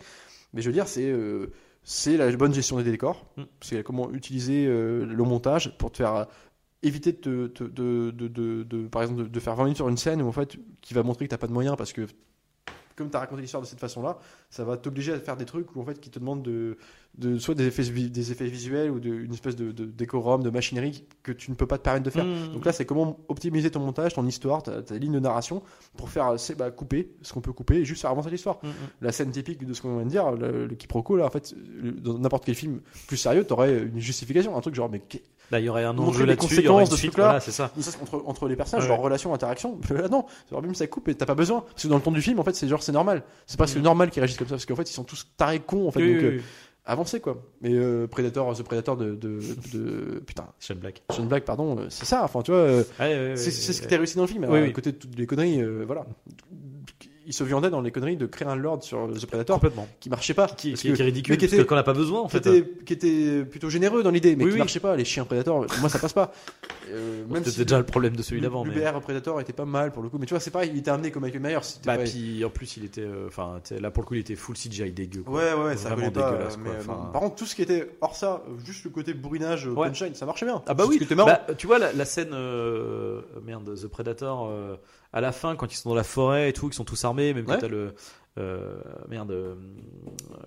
Mais 0.55 0.63
je 0.63 0.69
veux 0.69 0.73
dire, 0.75 0.89
c'est 0.89 1.11
euh, 1.11 1.51
c'est 1.85 2.17
la 2.17 2.31
bonne 2.37 2.55
gestion 2.55 2.77
des 2.77 2.85
décors, 2.91 3.27
Mm. 3.37 3.43
c'est 3.61 3.83
comment 3.83 4.11
utiliser 4.13 4.67
euh, 4.67 5.05
le 5.05 5.25
montage 5.25 5.77
pour 5.79 5.91
te 5.91 5.97
faire 5.97 6.27
éviter 6.83 7.13
de, 7.13 7.19
te- 7.19 7.47
te- 7.47 7.65
de, 7.65 8.11
de, 8.11 8.63
de- 8.65 8.89
par 8.89 9.03
exemple, 9.03 9.29
de, 9.29 9.41
faire 9.41 9.55
20 9.55 9.65
minutes 9.65 9.77
sur 9.77 9.89
une 9.89 9.97
scène 9.97 10.23
où 10.23 10.29
en 10.29 10.33
fait, 10.33 10.57
qui 10.81 10.95
va 10.95 11.03
montrer 11.03 11.27
que 11.27 11.31
t'as 11.31 11.39
pas 11.39 11.47
de 11.47 11.53
moyens 11.53 11.77
parce 11.77 11.93
que 11.93 12.07
comme 12.97 13.11
tu 13.11 13.17
as 13.17 13.21
raconté 13.21 13.43
l'histoire 13.43 13.63
de 13.63 13.67
cette 13.67 13.81
façon-là, 13.81 14.19
ça 14.51 14.65
va 14.65 14.77
t'obliger 14.77 15.13
à 15.13 15.19
faire 15.19 15.37
des 15.37 15.45
trucs 15.45 15.75
où 15.75 15.81
en 15.81 15.85
fait 15.85 16.01
qui 16.01 16.11
te 16.11 16.19
demandent 16.19 16.43
de, 16.43 16.77
de 17.17 17.39
soit 17.39 17.55
des 17.55 17.67
effets, 17.67 17.83
des 17.85 18.33
effets 18.33 18.47
visuels 18.47 18.91
ou 18.91 19.01
de, 19.01 19.09
une 19.09 19.33
espèce 19.33 19.57
de, 19.57 19.73
de 19.73 19.87
décorum, 19.87 20.43
de 20.43 20.51
machinerie 20.51 21.05
que 21.23 21.33
tu 21.33 21.51
ne 21.51 21.57
peux 21.57 21.67
pas 21.67 21.79
te 21.79 21.83
permettre 21.85 22.05
de 22.05 22.11
faire. 22.11 22.25
Mm. 22.25 22.53
Donc 22.53 22.65
là, 22.65 22.73
c'est 22.73 22.85
comment 22.85 23.19
optimiser 23.29 23.71
ton 23.71 23.81
montage, 23.81 24.15
ton 24.15 24.27
histoire, 24.27 24.63
ta, 24.63 24.83
ta 24.83 24.99
ligne 24.99 25.13
de 25.13 25.21
narration 25.21 25.63
pour 25.97 26.11
faire 26.11 26.39
c'est, 26.39 26.55
bah, 26.55 26.71
couper 26.71 27.13
ce 27.23 27.33
qu'on 27.33 27.41
peut 27.41 27.53
couper 27.53 27.77
et 27.77 27.85
juste 27.85 28.03
faire 28.03 28.11
avancer 28.11 28.31
l'histoire. 28.31 28.59
Mm, 28.63 28.69
mm. 28.69 28.73
La 29.01 29.13
scène 29.13 29.31
typique 29.31 29.65
de 29.65 29.73
ce 29.73 29.83
qu'on 29.83 29.97
vient 29.97 30.05
de 30.05 30.11
dire, 30.11 30.31
le, 30.33 30.67
le 30.67 30.75
quiproquo, 30.75 31.17
là, 31.17 31.27
en 31.27 31.31
fait, 31.31 31.55
dans 32.03 32.19
n'importe 32.19 32.45
quel 32.45 32.55
film 32.55 32.81
plus 33.07 33.17
sérieux, 33.17 33.45
t'aurais 33.45 33.85
une 33.85 34.01
justification, 34.01 34.57
un 34.57 34.61
truc 34.61 34.75
genre, 34.75 34.91
mais 34.91 35.01
Bah, 35.53 35.61
il 35.61 35.67
y 35.67 35.69
aurait 35.69 35.85
un 35.85 35.97
enjeu 35.99 36.25
là-dessus, 36.25 36.57
il 36.57 36.65
y 36.65 36.69
aurait 36.69 36.85
une 36.85 36.89
de 36.89 36.95
ce 36.95 36.99
suite, 36.99 37.15
voilà, 37.15 37.39
c'est 37.39 37.51
ça. 37.53 37.71
entre 38.25 38.49
les 38.49 38.57
personnages, 38.57 38.85
Ouais. 38.85 38.89
genre 38.89 39.01
relation, 39.03 39.35
interaction. 39.35 39.79
Là, 39.91 40.09
non, 40.09 40.25
c'est 40.49 40.59
même 40.61 40.75
ça 40.75 40.87
coupe 40.87 41.09
et 41.09 41.15
t'as 41.15 41.27
pas 41.27 41.35
besoin. 41.35 41.61
Parce 41.61 41.83
que 41.83 41.89
dans 41.89 41.97
le 41.97 42.03
ton 42.03 42.11
du 42.11 42.23
film, 42.23 42.41
en 42.41 42.43
fait, 42.43 42.55
c'est 42.57 42.67
genre, 42.67 42.83
c'est 42.83 42.91
normal. 42.91 43.23
C'est 43.47 43.59
presque 43.59 43.77
Mm. 43.77 43.83
normal 43.83 44.11
qu'ils 44.11 44.21
réagissent 44.21 44.39
comme 44.39 44.49
ça, 44.49 44.55
parce 44.55 44.65
qu'en 44.65 44.77
fait, 44.77 44.89
ils 44.91 44.95
sont 44.95 45.05
tous 45.05 45.27
tarés 45.37 45.61
cons, 45.61 45.87
en 45.87 45.91
fait. 45.91 46.01
Oui, 46.01 46.13
donc, 46.15 46.23
oui, 46.23 46.27
euh, 46.29 46.37
oui. 46.39 46.43
avancez, 46.87 47.21
quoi. 47.21 47.37
Mais 47.61 47.75
euh, 47.75 48.07
Predator, 48.07 48.57
The 48.57 48.63
Predator 48.63 48.97
de, 48.97 49.15
de, 49.15 49.41
de- 49.75 50.21
putain, 50.27 50.47
Shane 50.59 50.79
Black. 50.79 51.03
Sean 51.11 51.25
Black, 51.25 51.45
pardon, 51.45 51.77
euh, 51.79 51.87
c'est 51.91 52.07
ça. 52.07 52.25
Enfin, 52.25 52.41
tu 52.41 52.51
vois, 52.51 52.61
euh, 52.61 52.83
Ouais, 52.99 53.07
ouais, 53.07 53.29
ouais, 53.33 53.37
c'est 53.37 53.51
ce 53.51 53.79
qui 53.79 53.85
était 53.87 53.97
réussi 53.97 54.17
dans 54.17 54.23
le 54.23 54.29
film. 54.29 54.47
Oui. 54.49 54.59
À 54.61 54.71
côté 54.73 54.93
de 54.93 54.97
toutes 54.97 55.19
les 55.19 55.27
conneries, 55.27 55.61
euh, 55.61 55.85
voilà. 55.87 56.07
Il 57.25 57.33
se 57.33 57.45
viandait 57.45 57.71
dans 57.71 57.81
les 57.81 57.91
conneries 57.93 58.17
de 58.17 58.27
créer 58.27 58.49
un 58.49 58.57
lord 58.57 58.83
sur 58.83 59.09
The 59.13 59.27
Predator 59.27 59.57
complètement. 59.57 59.87
qui 60.01 60.11
marchait 60.11 60.35
pas. 60.35 60.49
Qui, 60.49 60.73
qui, 60.75 60.89
que- 60.91 60.95
qui 60.97 61.03
est 61.03 61.05
ridicule, 61.05 61.33
mais 61.35 61.39
qui 61.39 61.45
était- 61.45 61.65
qu'on 61.65 61.77
n'a 61.77 61.83
pas 61.85 61.93
besoin 61.93 62.23
en 62.23 62.27
qui 62.27 62.33
fait. 62.33 62.39
était, 62.39 62.69
qui 62.85 62.93
était 62.95 63.45
plutôt 63.45 63.71
généreux 63.71 64.03
dans 64.03 64.11
l'idée, 64.11 64.35
mais 64.35 64.43
Oui, 64.45 64.51
qui 64.51 64.55
oui. 64.55 64.59
marchait 64.59 64.81
pas. 64.81 64.97
Les 64.97 65.05
chiens 65.05 65.25
Predator, 65.25 65.67
moi 65.81 65.89
ça 65.89 65.99
passe 66.01 66.13
pas. 66.13 66.33
Euh, 66.91 67.23
Bon, 67.25 67.35
même 67.35 67.45
C'était 67.45 67.57
si 67.59 67.65
déjà 67.65 67.79
le 67.79 67.87
problème 67.87 68.17
de 68.17 68.23
celui 68.23 68.41
d'avant. 68.41 68.65
mais- 68.65 68.75
L'UBR 68.75 69.01
Predator 69.01 69.41
était 69.41 69.53
pas 69.53 69.65
mal 69.65 69.93
pour 69.93 70.03
le 70.03 70.09
coup, 70.09 70.19
mais 70.19 70.27
tu 70.27 70.35
vois, 70.35 70.41
c'est 70.41 70.51
pareil, 70.51 70.71
il 70.73 70.79
était 70.81 70.91
amené 70.91 71.11
comme 71.13 71.23
Michael 71.23 71.41
Myers. 71.43 71.59
Bah, 71.85 71.97
pas- 71.97 72.03
puis 72.05 72.45
en 72.45 72.51
plus, 72.51 72.77
il 72.77 72.85
était. 72.85 73.03
euh, 73.03 73.29
Enfin, 73.29 73.61
là 73.81 73.91
pour 73.93 74.03
le 74.03 74.09
coup, 74.09 74.15
il 74.15 74.21
était 74.21 74.35
full 74.35 74.57
CGI 74.57 74.91
dégueu. 74.93 75.23
quoi. 75.23 75.35
Ouais, 75.35 75.53
ouais, 75.65 75.77
ça 75.77 75.91
Vraiment 75.95 76.11
pas. 76.11 76.31
dégueulasse, 76.33 76.59
euh, 76.59 76.85
quoi. 76.85 77.11
Par 77.13 77.21
contre, 77.23 77.37
tout 77.37 77.47
ce 77.47 77.55
qui 77.55 77.63
était 77.63 77.89
hors 78.01 78.17
ça, 78.17 78.43
juste 78.67 78.85
le 78.85 78.91
côté 78.91 79.15
bourrinage, 79.15 79.67
euh, 79.69 79.71
Ouais. 79.73 79.87
punchline, 79.89 80.15
ça 80.15 80.27
marchait 80.27 80.47
bien. 80.47 80.63
Ah 80.67 80.75
bah 80.75 80.85
oui. 80.89 81.01
Bah, 81.17 81.47
tu 81.57 81.67
vois 81.69 81.79
la, 81.79 82.05
scène 82.05 82.31
merde 83.45 83.75
The 83.81 83.87
Predator 83.87 84.51
à 85.13 85.21
la 85.21 85.33
fin 85.33 85.57
quand 85.57 85.73
ils 85.73 85.77
sont 85.77 85.91
dans 85.91 85.95
la 85.97 86.05
forêt 86.05 86.49
et 86.49 86.53
tout, 86.53 86.67
qu'ils 86.67 86.75
sont 86.75 86.85
tous 86.85 87.05
armés, 87.05 87.35
même 87.35 87.45
quand 87.45 87.59
t'as 87.59 87.69
le 87.69 87.95
euh, 88.39 88.81
merde 89.11 89.31
euh, 89.31 89.55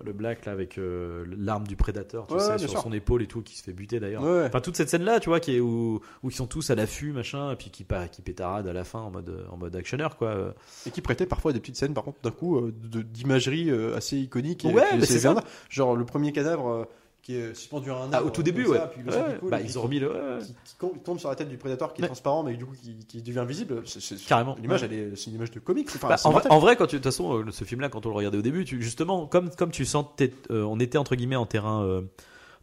le 0.04 0.12
black 0.12 0.44
là 0.44 0.50
avec 0.50 0.76
euh, 0.76 1.24
l'arme 1.38 1.68
du 1.68 1.76
prédateur, 1.76 2.26
tu 2.26 2.34
Ouais, 2.34 2.40
sais, 2.40 2.50
ouais, 2.52 2.58
sur 2.58 2.70
sûr. 2.70 2.80
son 2.82 2.92
épaule 2.92 3.22
et 3.22 3.28
tout, 3.28 3.42
qui 3.42 3.56
se 3.56 3.62
fait 3.62 3.72
buter 3.72 4.00
d'ailleurs. 4.00 4.24
Enfin 4.24 4.60
toute 4.60 4.76
cette 4.76 4.88
scène 4.90 5.04
là, 5.04 5.20
tu 5.20 5.28
vois, 5.28 5.38
qui 5.38 5.54
est 5.54 5.60
où, 5.60 6.00
où 6.24 6.28
ils 6.30 6.34
sont 6.34 6.48
tous 6.48 6.68
à 6.70 6.74
l'affût 6.74 7.12
machin, 7.12 7.52
et 7.52 7.56
puis 7.56 7.70
qui 7.70 7.86
qui 8.10 8.22
pétaradent 8.22 8.66
à 8.66 8.72
la 8.72 8.82
fin 8.82 8.98
en 8.98 9.10
mode 9.12 9.46
en 9.52 9.56
mode 9.56 9.76
actionneur 9.76 10.16
quoi. 10.16 10.52
Et 10.84 10.90
qui 10.90 11.00
prêtait 11.00 11.26
parfois 11.26 11.52
des 11.52 11.60
petites 11.60 11.76
scènes, 11.76 11.94
par 11.94 12.02
contre, 12.02 12.18
d'un 12.22 12.32
coup, 12.32 12.72
d'imagerie 12.72 13.70
assez 13.94 14.16
iconique. 14.18 14.64
et- 14.64 14.72
Ouais, 14.72 14.82
qui- 14.90 14.98
mais 14.98 15.06
c'est 15.06 15.20
ça. 15.20 15.36
Genre 15.70 15.94
le 15.94 16.04
premier 16.04 16.32
cadavre 16.32 16.88
qui 17.26 17.34
est 17.34 17.54
suspendu 17.56 17.90
à 17.90 17.94
un 17.96 18.08
Ah, 18.12 18.16
arbre, 18.18 18.28
au 18.28 18.30
tout 18.30 18.36
comme 18.36 18.44
début 18.44 18.64
ça, 18.66 18.70
ouais. 18.70 18.80
puis 18.92 19.02
le 19.02 19.10
Ouais, 19.10 19.18
sang 19.18 19.24
qui 19.32 19.38
coule, 19.40 19.50
bah 19.50 19.60
ils 19.60 19.68
qui- 19.72 19.76
ont 19.78 19.82
remis 19.82 19.98
le 19.98 20.12
ouais, 20.12 20.38
qui, 20.44 20.54
qui 20.78 20.98
tombe 21.00 21.18
sur 21.18 21.28
la 21.28 21.34
tête 21.34 21.48
du 21.48 21.56
prédateur 21.56 21.92
qui 21.92 22.02
est 22.02 22.06
transparent 22.06 22.44
mais 22.44 22.54
du 22.54 22.64
coup 22.64 22.74
qui, 22.80 22.94
qui 23.06 23.20
devient 23.20 23.44
visible 23.48 23.82
c'est- 23.84 24.24
Carrément. 24.26 24.54
l'image 24.62 24.84
elle 24.84 24.92
est 24.92 25.16
c'est 25.16 25.30
une 25.30 25.34
image 25.34 25.50
de 25.50 25.58
comics 25.58 25.88
enfin, 25.92 26.06
Bah, 26.08 26.16
en, 26.22 26.28
vrai, 26.30 26.32
mortel. 26.34 26.52
en 26.52 26.58
vrai, 26.60 26.76
quand 26.76 26.86
tu, 26.86 26.94
de 26.96 26.98
toute 27.00 27.04
façon, 27.12 27.38
euh, 27.38 27.50
ce 27.50 27.64
film-là, 27.64 27.88
quand 27.88 28.06
on 28.06 28.10
le 28.10 28.14
regardait 28.14 28.38
au 28.38 28.42
début, 28.42 28.64
tu, 28.64 28.80
justement, 28.80 29.26
comme, 29.26 29.50
comme 29.50 29.72
tu 29.72 29.84
sens, 29.84 30.06
t'es- 30.16 30.32
euh, 30.52 30.62
on 30.62 30.78
était 30.78 30.98
entre 30.98 31.16
guillemets 31.16 31.34
en 31.34 31.46
terrain, 31.46 31.82
euh, 31.82 32.02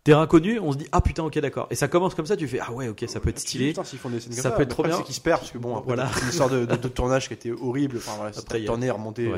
terrain 0.05 0.27
connu, 0.27 0.59
on 0.61 0.71
se 0.71 0.77
dit 0.77 0.87
ah 0.93 1.01
putain, 1.01 1.23
ok, 1.25 1.37
d'accord. 1.39 1.67
Et 1.69 1.75
ça 1.75 1.89
commence 1.89 2.15
comme 2.15 2.25
ça, 2.25 2.37
tu 2.37 2.47
fais 2.47 2.59
ah 2.61 2.71
ouais, 2.71 2.87
ok, 2.87 3.03
ça 3.07 3.19
peut 3.19 3.29
être 3.31 3.39
stylé. 3.39 3.69
Putain, 3.69 3.83
s'ils 3.83 3.99
font 3.99 4.09
des 4.09 4.21
scènes 4.21 4.33
comme 4.33 4.41
Ça 4.43 4.51
peut 4.51 4.61
être 4.63 4.69
trop 4.69 4.83
bien. 4.83 4.95
c'est 4.95 5.03
qu'ils 5.03 5.15
se 5.15 5.19
perdent 5.21 5.41
parce 5.41 5.51
que 5.51 5.57
bon 5.57 5.75
après 5.75 5.87
Voilà. 5.95 6.09
une 6.21 6.29
histoire 6.29 6.49
de, 6.49 6.65
de- 6.65 6.75
de 6.77 6.87
tournage 6.87 7.27
qui 7.27 7.33
était 7.33 7.51
horrible 7.51 7.97
enfin 7.97 8.13
voilà 8.15 8.31
Après, 8.37 8.63
tourné 8.63 8.89
remonté 8.89 9.29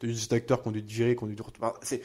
des 0.00 0.32
acteurs 0.32 0.62
qui 0.62 0.68
ont 0.68 0.72
dû 0.72 0.80
virés 0.80 1.16
qui 1.16 1.24
ont 1.24 1.26
dû 1.26 1.36
c'est 1.82 2.00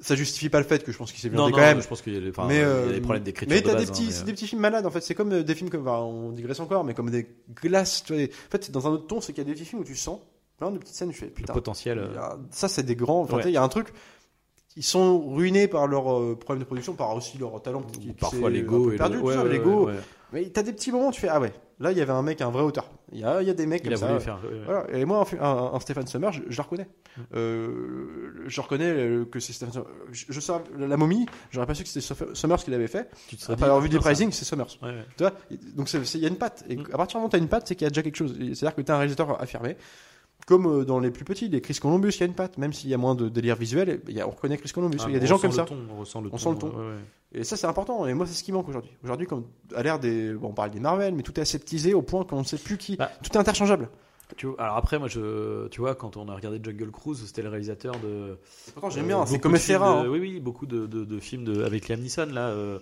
ça 0.00 0.14
justifie 0.16 0.48
pas 0.48 0.58
le 0.58 0.64
fait 0.64 0.82
que 0.84 0.92
je 0.92 0.96
pense 0.98 1.12
qu'il 1.12 1.20
s'est 1.20 1.28
non, 1.34 1.50
quand 1.50 1.58
même 1.58 1.80
je 1.82 1.88
pense 1.88 2.00
qu'il 2.02 2.14
y 2.14 2.30
enfin, 2.30 2.52
y 2.52 2.58
a 2.58 2.62
euh, 2.62 2.92
des 2.92 3.00
problèmes 3.00 3.22
d'écriture 3.22 3.54
mais 3.54 3.62
t'as 3.62 3.74
des 3.74 3.84
petits 3.86 4.02
hein, 4.02 4.06
mais, 4.08 4.12
c'est 4.12 4.22
euh, 4.22 4.26
des 4.26 4.32
petits 4.32 4.46
films 4.46 4.60
malades 4.62 4.86
en 4.86 4.90
fait 4.90 5.00
c'est 5.02 5.14
comme 5.14 5.32
euh, 5.32 5.42
des 5.42 5.54
films 5.54 5.68
comme 5.70 5.86
enfin, 5.86 5.98
on 6.00 6.30
digresse 6.32 6.60
encore 6.60 6.84
mais 6.84 6.94
comme 6.94 7.10
des 7.10 7.26
glaces 7.62 8.02
tu 8.04 8.14
vois 8.14 8.22
des- 8.22 8.30
en 8.32 8.50
fait 8.50 8.70
dans 8.70 8.86
un 8.86 8.90
autre 8.92 9.06
ton 9.06 9.20
c'est 9.20 9.32
qu'il 9.32 9.42
y 9.42 9.46
a 9.46 9.48
des 9.48 9.54
petits 9.54 9.66
films 9.66 9.82
où 9.82 9.84
tu 9.84 9.96
sens 9.96 10.18
plein 10.58 10.70
de 10.70 10.78
petites 10.78 10.94
scènes 10.96 11.12
je 11.12 11.18
fais 11.18 11.26
le 11.26 11.32
putain 11.32 11.52
potentiel. 11.54 11.98
Euh, 11.98 12.18
a- 12.18 12.38
Ça, 12.50 12.68
c'est 12.68 12.82
des 12.82 12.94
grands. 12.94 13.22
Enfin, 13.22 13.38
Ouais. 13.38 13.42
il 13.46 13.52
y 13.52 13.56
a 13.56 13.62
un 13.62 13.68
truc. 13.68 13.88
Ils 14.76 14.82
sont 14.84 15.18
ruinés 15.30 15.68
par 15.68 15.86
leurs 15.86 16.12
euh, 16.14 16.36
problèmes 16.38 16.60
de 16.60 16.66
production, 16.66 16.92
par 16.94 17.14
aussi 17.16 17.38
leur 17.38 17.60
talent. 17.62 17.82
qui- 17.82 18.12
parfois 18.12 18.50
l'ego 18.50 18.90
perdu, 18.96 19.16
le- 19.16 19.22
ouais, 19.22 19.36
ouais, 19.38 19.48
l'ego. 19.48 19.88
Mais 20.32 20.44
t'as 20.50 20.62
des 20.62 20.72
petits 20.72 20.92
moments 20.92 21.08
où 21.08 21.12
tu 21.12 21.20
fais 21.20 21.28
ah 21.28 21.40
ouais, 21.40 21.52
là 21.80 21.90
il 21.92 21.98
y 21.98 22.00
avait 22.00 22.12
un 22.12 22.22
mec, 22.22 22.40
un 22.40 22.50
vrai 22.50 22.62
auteur. 22.62 22.88
Il 23.12 23.18
y 23.18 23.24
a, 23.24 23.42
il 23.42 23.48
y 23.48 23.50
a 23.50 23.54
des 23.54 23.66
mecs 23.66 23.80
Il 23.84 23.92
comme 23.92 23.94
a 23.94 23.96
ça. 23.96 24.20
faire. 24.20 24.38
Voilà. 24.64 24.86
Et 24.96 25.04
moi, 25.04 25.26
un, 25.40 25.70
un- 25.74 25.80
Stéphane 25.80 26.06
Sommer, 26.06 26.28
je, 26.32 26.42
je 26.48 26.56
le 26.56 26.62
reconnais. 26.62 26.86
Mm. 27.16 27.20
Euh, 27.34 28.44
je 28.46 28.60
reconnais 28.60 28.88
euh, 28.90 29.24
que 29.24 29.40
c'est 29.40 29.52
Stéphane 29.52 29.72
Sommer. 29.74 29.86
Je, 30.12 30.26
je 30.28 30.40
sais, 30.40 30.52
la 30.78 30.96
momie, 30.96 31.26
j'aurais 31.50 31.66
pas 31.66 31.74
su 31.74 31.82
que 31.82 31.88
c'était 31.88 32.34
Sommers 32.34 32.56
qui 32.64 32.70
l'avait 32.70 32.86
fait. 32.86 33.10
Tu 33.28 33.36
te 33.36 33.42
serais 33.42 33.54
Après 33.54 33.66
avoir 33.66 33.80
vu 33.80 33.90
ça- 33.90 33.98
pricing, 33.98 34.30
c'est. 34.30 34.54
Ouais, 34.54 34.62
ouais. 34.82 35.04
Tu 35.16 35.22
vois 35.24 35.32
Donc 35.74 35.92
il 35.92 36.20
y 36.20 36.24
a 36.24 36.28
une 36.28 36.36
patte. 36.36 36.64
Et 36.68 36.76
Mm. 36.76 36.84
à 36.92 36.96
partir 36.96 37.14
du 37.14 37.16
moment 37.16 37.26
où 37.26 37.30
tu 37.30 37.36
as 37.36 37.40
une 37.40 37.48
patte, 37.48 37.66
c'est 37.66 37.74
qu'il 37.74 37.84
y 37.84 37.88
a 37.88 37.90
déjà 37.90 38.02
quelque 38.02 38.16
chose. 38.16 38.34
C'est-à-dire 38.38 38.74
que 38.74 38.82
tu 38.82 38.92
as 38.92 38.94
un 38.94 38.98
réalisateur 38.98 39.40
affirmé. 39.42 39.76
Comme 40.46 40.66
euh, 40.66 40.84
dans 40.84 40.98
les 41.00 41.10
plus 41.10 41.24
petits, 41.24 41.48
les 41.48 41.60
Chris 41.60 41.78
Columbus, 41.80 42.10
il 42.16 42.20
y 42.20 42.22
a 42.22 42.26
une 42.26 42.34
patte, 42.34 42.58
même 42.58 42.72
s'il 42.72 42.90
y 42.90 42.94
a 42.94 42.98
moins 42.98 43.14
de 43.14 43.28
délire 43.28 43.56
visuel, 43.56 44.00
il 44.08 44.14
y 44.16 44.20
a- 44.20 44.26
on 44.26 44.30
reconnaît 44.30 44.56
Chris 44.56 44.70
Columbus. 44.70 44.98
Ah, 45.00 45.04
il 45.08 45.12
y 45.14 45.16
a 45.16 45.20
des 45.20 45.26
gens 45.26 45.38
comme 45.38 45.52
ça. 45.52 45.64
ton, 45.64 45.76
on 45.94 46.00
ressent 46.00 46.20
le 46.20 46.28
On 46.28 46.30
ton. 46.32 46.38
sent 46.38 46.50
le 46.50 46.56
ton. 46.58 46.68
ouais, 46.70 46.74
ouais. 46.86 46.94
Et 47.32 47.44
ça, 47.44 47.56
c'est 47.56 47.66
important. 47.68 48.06
Et 48.06 48.14
moi, 48.14 48.26
c'est 48.26 48.34
ce 48.34 48.42
qui 48.42 48.50
manque 48.50 48.68
aujourd'hui. 48.68 48.90
Aujourd'hui, 49.04 49.26
comme 49.26 49.44
à 49.76 49.82
l'ère 49.84 49.98
des. 50.00 50.32
Bon, 50.32 50.48
on 50.48 50.52
parle 50.52 50.70
des 50.70 50.80
Marvel, 50.80 51.14
mais 51.14 51.22
tout 51.22 51.38
est 51.38 51.42
aseptisé 51.42 51.94
au 51.94 52.02
point 52.02 52.24
qu'on 52.24 52.40
ne 52.40 52.44
sait 52.44 52.58
plus 52.58 52.76
qui. 52.76 52.96
Bah. 52.96 53.10
Tout 53.22 53.30
est 53.32 53.36
interchangeable. 53.36 53.88
Tu 54.36 54.46
vois, 54.46 54.60
alors 54.60 54.76
après, 54.76 54.98
moi, 54.98 55.08
je, 55.08 55.66
tu 55.68 55.80
vois, 55.80 55.94
quand 55.96 56.16
on 56.16 56.28
a 56.28 56.34
regardé 56.34 56.60
Jungle 56.62 56.90
Cruise, 56.92 57.22
c'était 57.24 57.42
le 57.42 57.48
réalisateur 57.48 57.94
de. 58.00 58.38
Pourtant, 58.74 58.90
j'aime 58.90 59.04
euh, 59.04 59.08
bien. 59.08 59.26
C'est 59.26 59.32
beaucoup 59.34 59.42
comme 59.42 59.52
de- 59.52 59.58
hein. 59.82 60.06
Oui, 60.08 60.18
oui, 60.20 60.40
beaucoup 60.40 60.66
de, 60.66 60.86
de, 60.86 61.04
de 61.04 61.18
films 61.20 61.44
de, 61.44 61.62
avec 61.64 61.88
Liam 61.88 62.00
Neeson 62.00 62.26
là. 62.32 62.48
euh, 62.48 62.78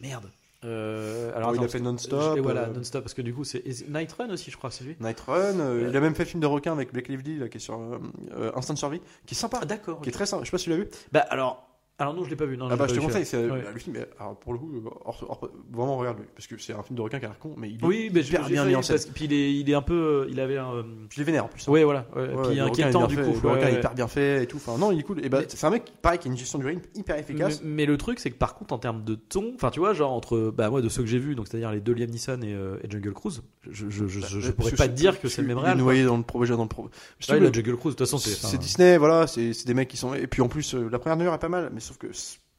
Merde. 0.00 0.26
Euh, 0.64 1.28
alors, 1.28 1.36
Alors, 1.50 1.50
il 1.52 1.54
attends, 1.58 1.64
a 1.64 1.68
fait 1.68 1.80
non-stop. 1.80 2.38
Voilà, 2.40 2.62
euh, 2.62 2.72
non-stop, 2.72 3.02
parce 3.02 3.14
que 3.14 3.22
du 3.22 3.34
coup, 3.34 3.44
c'est 3.44 3.62
Night 3.88 4.12
Run 4.12 4.30
aussi, 4.30 4.50
je 4.50 4.56
crois, 4.56 4.70
c'est 4.70 4.84
lui. 4.84 4.96
Night 5.00 5.20
Run. 5.20 5.60
euh, 5.60 5.86
Il 5.90 5.96
a 5.96 6.00
même 6.00 6.14
fait 6.14 6.24
le 6.24 6.28
film 6.28 6.40
de 6.40 6.46
requin 6.46 6.72
avec 6.72 6.92
Blake 6.92 7.08
Lively, 7.08 7.38
là, 7.38 7.48
qui 7.48 7.58
est 7.58 7.60
sur 7.60 7.74
euh, 7.78 7.98
euh, 8.36 8.52
Instant 8.54 8.76
Survie, 8.76 9.00
qui 9.26 9.34
est 9.34 9.38
sympa, 9.38 9.58
Ah, 9.62 9.66
d'accord. 9.66 10.00
qui 10.00 10.08
est 10.08 10.12
très 10.12 10.26
sympa. 10.26 10.42
Je 10.44 10.46
sais 10.48 10.52
pas 10.52 10.58
si 10.58 10.64
tu 10.64 10.70
l'as 10.70 10.76
vu. 10.76 10.88
Bah, 11.12 11.20
alors, 11.28 11.68
alors 11.98 12.12
non, 12.14 12.24
je 12.24 12.30
l'ai 12.30 12.36
pas 12.36 12.44
vu. 12.46 12.56
Non, 12.56 12.68
Ah 12.70 12.76
bah 12.76 12.86
je 12.88 12.94
te 12.94 13.00
conseille, 13.00 13.24
c'est 13.24 13.36
Ouais. 13.38 13.62
bah, 13.62 13.70
le 13.72 13.78
film. 13.78 13.96
Alors 14.18 14.36
pour 14.36 14.52
le 14.52 14.58
coup, 14.58 14.70
euh, 14.74 14.88
hors- 15.04 15.24
hors- 15.28 15.48
vraiment 15.72 15.96
regarde-le, 15.96 16.24
parce 16.34 16.46
que 16.48 16.58
c'est 16.58 16.72
un 16.72 16.82
film 16.82 16.96
de 16.96 17.02
requin 17.02 17.18
qui 17.20 17.24
a 17.26 17.28
l'air 17.28 17.38
con, 17.38 17.54
mais 17.56 17.70
il 17.70 17.76
est 17.76 17.84
Oui, 17.84 18.10
mais 18.12 18.22
hyper 18.22 18.46
bien 18.48 18.64
mis 18.64 18.74
en 18.74 18.82
scène. 18.82 18.98
Puis 19.14 19.26
il 19.26 19.32
est, 19.32 19.54
il 19.54 19.70
est 19.70 19.74
un 19.74 19.82
peu. 19.82 19.94
euh, 19.94 20.26
Il 20.30 20.40
avait 20.40 20.58
un. 20.58 20.72
euh, 20.74 20.82
Je 21.10 21.18
les 21.18 21.24
vénère 21.24 21.44
en 21.44 21.48
plus. 21.48 21.68
hein. 21.68 21.72
Ouais, 21.72 21.84
voilà. 21.84 22.06
ouais, 22.16 22.22
Ouais, 22.34 22.48
puis 22.50 22.60
inquiétant 22.60 23.06
du 23.06 23.14
fait, 23.16 23.22
coup. 23.22 23.38
Le 23.42 23.48
ouais, 23.48 23.54
requin 23.54 23.68
est 23.68 23.72
ouais. 23.72 23.78
hyper 23.78 23.94
bien 23.94 24.08
fait 24.08 24.42
et 24.42 24.46
tout. 24.46 24.56
Enfin, 24.56 24.76
non, 24.78 24.90
il 24.90 24.98
est 24.98 25.02
cool. 25.04 25.24
Et 25.24 25.28
bah, 25.28 25.42
c'est 25.46 25.64
un 25.66 25.70
mec, 25.70 25.92
pareil, 26.02 26.18
qui 26.18 26.28
a 26.28 26.30
une 26.32 26.36
gestion 26.36 26.58
du 26.58 26.66
rythme 26.66 26.82
hyper 26.96 27.16
efficace. 27.16 27.60
mais 27.64 27.86
le 27.86 27.96
truc, 27.96 28.18
c'est 28.18 28.30
que 28.30 28.36
par 28.38 28.54
contre, 28.56 28.74
en 28.74 28.78
termes 28.78 29.04
de 29.04 29.14
ton, 29.14 29.52
enfin, 29.54 29.70
tu 29.70 29.78
vois, 29.80 29.94
genre 29.94 30.12
entre, 30.12 30.52
bah, 30.56 30.70
moi, 30.70 30.82
de 30.82 30.88
ceux 30.88 31.02
que 31.02 31.08
j'ai 31.08 31.18
vus, 31.18 31.34
donc 31.36 31.46
c'est-à-dire 31.48 31.70
les 31.70 31.80
deux 31.80 31.92
Liam 31.94 32.10
Neeson 32.10 32.40
et, 32.42 32.52
euh, 32.54 32.76
et 32.82 32.90
Jungle 32.90 33.12
Cruise, 33.12 33.42
je, 33.70 33.88
je, 33.88 34.06
je, 34.08 34.20
je, 34.20 34.40
je 34.40 34.50
Parce 34.50 34.70
pourrais 34.70 34.76
pas 34.76 34.88
te 34.88 34.94
dire 34.96 35.20
que 35.20 35.28
c'est 35.28 35.42
le 35.42 35.48
même 35.48 35.58
réel. 35.58 35.78
noyé 35.78 36.04
dans 36.04 36.16
le 36.16 36.22
projet, 36.24 36.56
dans 36.56 36.64
le 36.64 36.68
Ouais, 36.74 37.52
Jungle 37.52 37.76
Cruise, 37.76 37.94
de 37.94 37.98
toute 37.98 37.98
façon, 38.00 38.18
c'est. 38.18 38.30
C'est 38.30 38.58
Disney, 38.58 38.98
voilà, 38.98 39.26
c'est 39.26 39.52
des 39.66 39.74
mecs 39.74 39.88
qui 39.88 39.96
sont. 39.96 40.14
Et 40.14 40.26
puis 40.26 40.42
en 40.42 40.48
plus, 40.48 40.74
euh, 40.74 40.88
la 40.90 40.98
première 40.98 41.16
demi-heure 41.16 41.34
est 41.34 41.38
pas 41.38 41.48
mal, 41.48 41.70
mais 41.72 41.80
sauf 41.84 41.98
que 41.98 42.08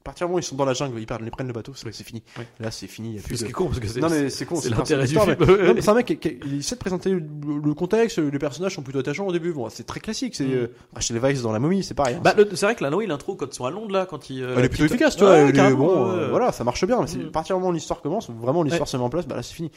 partir 0.04 0.28
du 0.28 0.30
moment 0.30 0.36
où 0.36 0.40
ils 0.40 0.44
sont 0.44 0.56
dans 0.56 0.66
la 0.66 0.76
jungle, 0.76 1.00
ils, 1.00 1.08
prennent 1.08 1.48
le 1.48 1.52
bateau, 1.54 1.72
c'est 1.74 1.92
c'est 1.92 2.04
fini. 2.04 2.22
Ouais. 2.38 2.46
Là, 2.60 2.70
c'est 2.70 2.86
fini. 2.86 3.10
il 3.10 3.16
y 3.16 3.20
a 3.20 3.24
plus 3.24 3.38
Ce 3.38 3.44
qui 3.44 3.50
de- 3.52 3.56
con, 3.56 3.66
parce 3.66 3.80
que 3.80 3.88
c'est. 3.88 4.00
Non, 4.00 4.08
mais 4.12 4.30
c'est 4.30 4.46
con, 4.46 4.56
c'est 4.62 4.70
l'intérêt 4.70 5.08
du 5.08 5.18
film. 5.18 5.36
mais- 5.40 5.46
ouais. 5.50 5.76
C'est 5.82 5.90
un 5.90 5.96
mec 5.96 6.06
qui, 6.06 6.18
qui- 6.18 6.38
il 6.46 6.60
essaie 6.60 6.76
de 6.76 6.80
présenter 6.80 7.10
le, 7.10 7.74
contexte, 7.74 8.20
les 8.20 8.38
personnages 8.38 8.76
sont 8.76 8.84
plutôt 8.84 9.00
attachants 9.00 9.26
au 9.26 9.32
début. 9.32 9.52
Bon, 9.52 9.68
c'est 9.70 9.84
très 9.84 10.00
classique. 10.00 10.36
C'est 10.36 10.46
Mm. 10.46 10.54
euh, 10.54 10.68
Rachel 10.94 11.18
Weisz 11.18 11.42
dans 11.42 11.52
La 11.52 11.58
Momie, 11.58 11.84
c'est 11.84 11.96
pareil. 11.96 12.18
hein. 12.18 12.22
Bah, 12.24 12.36
c'est 12.38 12.66
vrai 12.66 12.76
que 12.76 12.84
la 12.84 12.96
oui, 12.96 13.08
l'intro, 13.08 13.36
quand 13.36 13.48
ils 13.48 13.56
sont 13.56 13.66
à 13.66 13.72
Londres, 13.72 13.92
là, 13.92 14.06
quand 14.06 14.30
ils. 14.30 14.44
euh, 14.44 14.54
Elle 14.58 14.66
est 14.66 14.70
plutôt 14.70 14.86
efficace, 14.86 15.16
tu 15.16 15.24
Ouais, 15.24 15.42
vois. 15.46 15.52
carrément, 15.52 15.78
bon, 15.88 16.12
ouais. 16.14 16.20
euh, 16.20 16.30
voilà, 16.30 16.52
ça 16.52 16.64
marche 16.64 16.86
bien. 16.86 17.02
Mais 17.02 17.08
c'est 17.08 17.18
Mm. 17.18 17.28
à 17.30 17.32
partir 17.32 17.56
du 17.56 17.60
moment 17.62 17.72
où 17.72 17.74
l'histoire 17.74 18.02
commence, 18.02 18.30
vraiment 18.30 18.62
l'histoire 18.62 18.88
se 18.88 18.96
met 18.98 19.04
en 19.04 19.10
place, 19.10 19.26
bah 19.26 19.36
là 19.38 19.42
c'est 19.42 19.56
fini. 19.56 19.72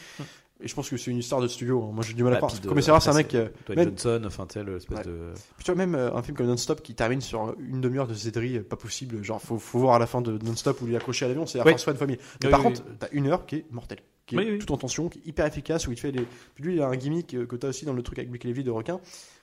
Et 0.61 0.67
je 0.67 0.75
pense 0.75 0.91
que 0.91 0.97
c'est 0.97 1.11
une 1.13 1.19
histoire 1.19 1.41
de 1.41 1.47
studio. 1.47 1.85
hein. 1.85 1.91
Moi 1.93 2.03
j'ai 2.05 2.15
du 2.15 2.25
mal 2.25 2.33
à 2.35 2.37
croire. 2.39 2.53
Comme 2.63 2.81
c'est 2.83 2.91
rare, 2.91 3.01
c'est 3.01 3.11
un 3.11 3.15
mec. 3.15 3.33
euh, 3.35 3.49
Dwayne 3.67 3.79
même- 3.79 3.89
Johnson, 3.91 4.23
enfin, 4.27 4.45
tu 4.47 4.55
sais, 4.55 4.65
l'espèce 4.65 4.99
Ouais. 4.99 5.05
de. 5.05 5.33
Puis 5.57 5.65
tu 5.65 5.71
vois, 5.71 5.77
même 5.77 5.95
euh, 5.95 6.13
un 6.15 6.23
film 6.23 6.37
comme 6.37 6.47
Non-Stop 6.47 6.83
qui 6.83 6.95
termine 6.97 7.21
sur 7.21 7.55
une 7.61 7.81
demi-heure 7.81 8.09
de 8.09 8.15
zéderie, 8.15 8.57
euh, 8.59 8.63
pas 8.65 8.75
possible. 8.77 9.23
Genre, 9.23 9.41
faut, 9.41 9.59
faut 9.59 9.79
voir 9.79 9.95
à 9.95 9.99
la 10.01 10.07
fin 10.07 10.21
de 10.21 10.37
Non-Stop 10.45 10.81
où 10.83 10.89
il 10.89 10.95
est 10.95 10.97
accroché 10.97 11.25
à 11.25 11.29
l'avion, 11.29 11.47
c'est 11.47 11.59
la 11.59 11.65
Oui. 11.65 11.71
François 11.71 11.93
de 11.93 11.99
famille. 11.99 12.19
Mais 12.43 12.47
Oui, 12.47 12.51
par 12.51 12.61
oui, 12.61 12.67
contre, 12.67 12.83
t'as 12.99 13.09
une 13.13 13.29
heure 13.29 13.47
qui 13.47 13.57
est 13.57 13.67
mortelle, 13.71 14.01
qui 14.27 14.35
est 14.35 14.39
Oui, 14.39 14.47
oui. 14.51 14.59
tout 14.59 14.73
en 14.73 14.77
tension, 14.79 15.09
qui 15.09 15.21
est 15.21 15.27
hyper 15.29 15.47
efficace, 15.47 15.87
où 15.87 15.93
il 15.93 15.95
te 15.95 16.01
fait 16.01 16.11
des. 16.13 16.27
Puis 16.57 16.65
lui, 16.65 16.75
il 16.75 16.83
a 16.83 16.89
un 16.89 16.97
gimmick 16.97 17.35
euh, 17.35 17.47
que 17.47 17.55
t'as 17.55 17.69
aussi 17.69 17.85
dans 17.85 17.93
le 17.93 18.03
truc 18.03 18.19
avec 18.19 18.29
Mick 18.31 18.43
Levy 18.43 18.65
de 18.65 18.73
requin, 18.73 18.99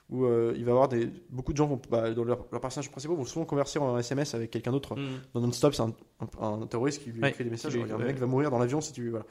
où 0.10 0.26
euh, 0.26 0.54
il 0.58 0.66
va 0.66 0.72
avoir 0.74 0.90
des. 0.90 1.10
Beaucoup 1.30 1.54
de 1.54 1.58
gens 1.58 1.66
vont, 1.68 1.80
bah, 1.90 2.12
dans 2.12 2.26
leurs 2.26 2.46
leurs 2.52 2.60
personnages 2.62 2.92
principaux 2.92 3.16
vont 3.16 3.24
souvent 3.24 3.46
converser 3.46 3.80
en 3.80 3.98
SMS 3.98 4.36
avec 4.36 4.52
quelqu'un 4.52 4.74
d'autre. 4.74 4.96
Mm. 4.98 5.06
Dans 5.34 5.40
Non-Stop, 5.40 5.74
c'est 5.76 5.82
un, 5.84 5.94
un- 6.42 6.62
un 6.64 6.68
terroriste 6.68 7.02
qui 7.04 7.12
lui 7.12 7.22
Ouais, 7.22 7.30
écrit 7.30 7.46
des 7.46 7.50
messages. 7.52 7.72
qui 7.72 7.78
lui- 7.80 7.88
genre, 7.88 7.98
un 8.00 8.02
ouais. 8.02 8.08
mec 8.10 8.18
va 8.20 8.26
mourir 8.28 8.52
dans 8.52 8.60
l'avion 8.60 8.82
si 8.82 8.92
tu. 8.92 9.10
Voilà. 9.12 9.26